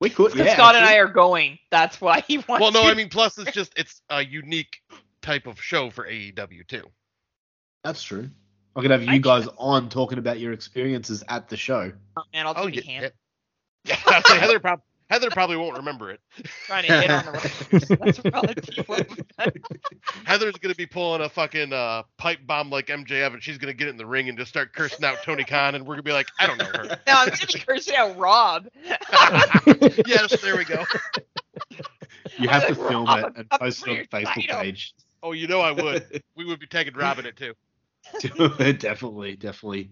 we 0.00 0.08
could. 0.10 0.34
Yeah, 0.34 0.54
Scott 0.54 0.74
and 0.76 0.84
I 0.84 0.96
are 0.96 1.08
going. 1.08 1.58
That's 1.70 2.00
why 2.00 2.20
he 2.20 2.38
wants. 2.38 2.60
Well, 2.62 2.70
no, 2.72 2.82
to- 2.82 2.88
I 2.88 2.94
mean, 2.94 3.08
plus 3.08 3.38
it's 3.38 3.52
just 3.52 3.72
it's 3.76 4.02
a 4.10 4.22
unique 4.24 4.80
type 5.22 5.46
of 5.46 5.60
show 5.60 5.90
for 5.90 6.06
AEW 6.06 6.66
too. 6.66 6.84
That's 7.84 8.02
true. 8.02 8.28
I 8.76 8.80
could 8.82 8.90
have 8.90 9.02
you 9.02 9.10
I 9.10 9.18
guys 9.18 9.46
on 9.58 9.88
talking 9.88 10.18
about 10.18 10.38
your 10.40 10.52
experiences 10.52 11.22
at 11.28 11.48
the 11.48 11.56
show. 11.56 11.92
man, 12.32 12.46
I'll 12.46 12.54
Oh, 12.56 12.66
be 12.68 12.76
yeah, 12.76 12.82
ham. 13.00 13.10
yeah. 13.84 13.96
I'll 14.06 14.22
say 14.22 14.38
Heather, 14.38 14.60
prob- 14.60 14.80
Heather 15.10 15.28
probably 15.30 15.56
won't 15.58 15.76
remember 15.76 16.10
it. 16.10 16.20
trying 16.64 16.86
to 16.86 17.00
hit 17.00 17.10
on 17.10 17.24
the 17.26 17.32
wrestlers. 17.32 17.88
That's 18.00 18.18
probably 18.20 18.54
what. 18.86 19.08
Heather's 20.24 20.54
gonna 20.56 20.74
be 20.74 20.86
pulling 20.86 21.20
a 21.20 21.28
fucking 21.28 21.72
uh, 21.74 22.04
pipe 22.16 22.38
bomb 22.46 22.70
like 22.70 22.86
MJF, 22.86 23.34
and 23.34 23.42
she's 23.42 23.58
gonna 23.58 23.74
get 23.74 23.88
in 23.88 23.98
the 23.98 24.06
ring 24.06 24.30
and 24.30 24.38
just 24.38 24.48
start 24.48 24.72
cursing 24.72 25.04
out 25.04 25.18
Tony 25.22 25.44
Khan, 25.44 25.74
and 25.74 25.84
we're 25.86 25.94
gonna 25.96 26.02
be 26.04 26.12
like, 26.12 26.28
I 26.40 26.46
don't 26.46 26.56
know 26.58 26.64
her. 26.64 26.84
No, 26.84 26.94
I'm 27.08 27.28
gonna 27.28 27.46
be 27.52 27.58
cursing 27.58 27.94
out 27.96 28.16
Rob. 28.16 28.68
yes, 30.06 30.40
there 30.40 30.56
we 30.56 30.64
go. 30.64 30.82
You 32.38 32.48
have 32.48 32.66
to 32.68 32.74
film 32.74 33.04
Rob, 33.04 33.18
it 33.18 33.32
and 33.36 33.50
post 33.50 33.86
it 33.86 33.90
on 33.90 33.96
the 33.96 34.04
Facebook 34.26 34.48
I 34.50 34.52
know. 34.54 34.60
page. 34.62 34.94
Oh, 35.22 35.32
you 35.32 35.46
know 35.46 35.60
I 35.60 35.72
would. 35.72 36.22
We 36.34 36.46
would 36.46 36.60
be 36.60 36.66
taking 36.66 36.94
Rob 36.94 37.18
in 37.18 37.26
it 37.26 37.36
too. 37.36 37.52
definitely, 38.78 39.36
definitely. 39.36 39.90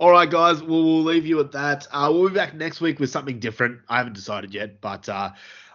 All 0.00 0.10
right, 0.10 0.28
guys, 0.28 0.60
we'll, 0.60 0.84
we'll 0.84 1.02
leave 1.04 1.24
you 1.24 1.38
at 1.40 1.52
that. 1.52 1.86
Uh, 1.92 2.10
we'll 2.12 2.28
be 2.28 2.34
back 2.34 2.54
next 2.54 2.80
week 2.80 2.98
with 2.98 3.10
something 3.10 3.38
different. 3.38 3.80
I 3.88 3.98
haven't 3.98 4.14
decided 4.14 4.52
yet, 4.52 4.80
but 4.80 5.08
uh, 5.08 5.30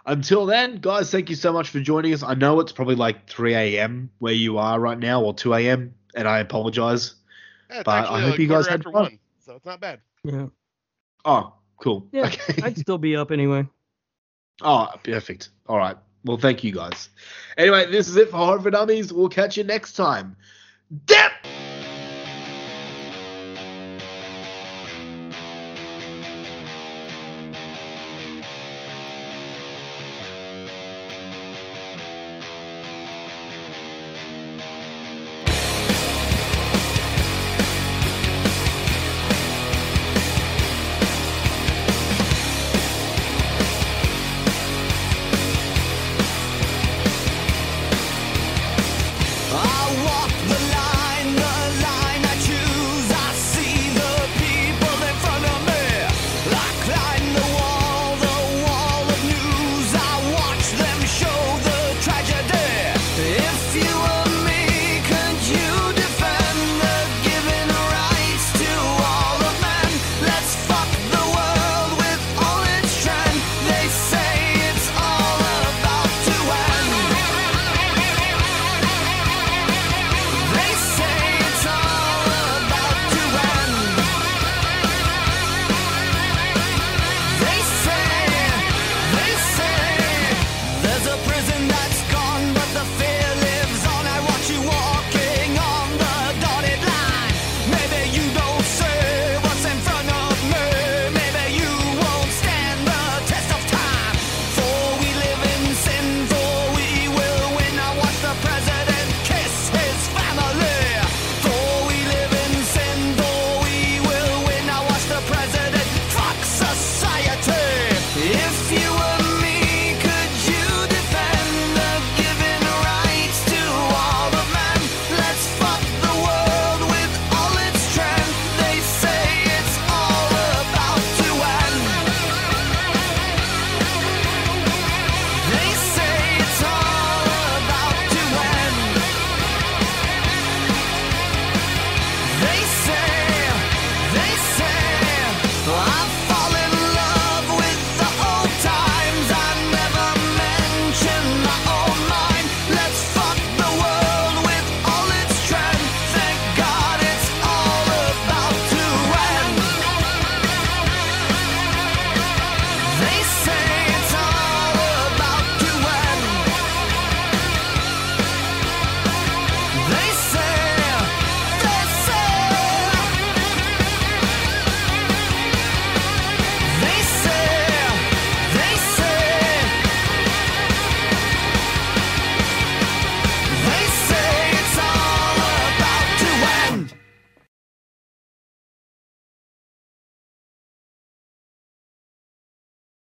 until 0.06 0.44
then, 0.46 0.76
guys, 0.76 1.10
thank 1.10 1.30
you 1.30 1.36
so 1.36 1.52
much 1.52 1.70
for 1.70 1.80
joining 1.80 2.12
us. 2.12 2.22
I 2.22 2.34
know 2.34 2.60
it's 2.60 2.72
probably 2.72 2.96
like 2.96 3.28
3 3.28 3.54
a.m. 3.54 4.10
where 4.18 4.34
you 4.34 4.58
are 4.58 4.78
right 4.78 4.98
now, 4.98 5.22
or 5.22 5.32
2 5.34 5.54
a.m., 5.54 5.94
and 6.14 6.28
I 6.28 6.38
apologize. 6.40 7.14
Yeah, 7.70 7.82
But 7.84 8.08
I 8.10 8.20
hope 8.20 8.38
you 8.38 8.46
guys 8.46 8.66
had 8.66 8.84
fun. 8.84 8.92
one, 8.92 9.18
so 9.40 9.54
it's 9.56 9.66
not 9.66 9.80
bad. 9.80 10.00
Yeah. 10.22 10.46
Oh, 11.24 11.54
cool. 11.78 12.06
Yeah. 12.12 12.26
Okay. 12.26 12.62
I'd 12.62 12.78
still 12.78 12.98
be 12.98 13.16
up 13.16 13.30
anyway. 13.30 13.66
Oh, 14.62 14.88
perfect. 15.02 15.48
All 15.66 15.76
right. 15.76 15.96
Well, 16.24 16.38
thank 16.38 16.64
you 16.64 16.72
guys. 16.72 17.10
Anyway, 17.58 17.90
this 17.90 18.08
is 18.08 18.16
it 18.16 18.30
for 18.30 18.38
Horror 18.38 18.60
for 18.60 18.70
Dummies. 18.70 19.12
We'll 19.12 19.28
catch 19.28 19.56
you 19.56 19.64
next 19.64 19.92
time. 19.92 20.36
Dip! 21.06 21.32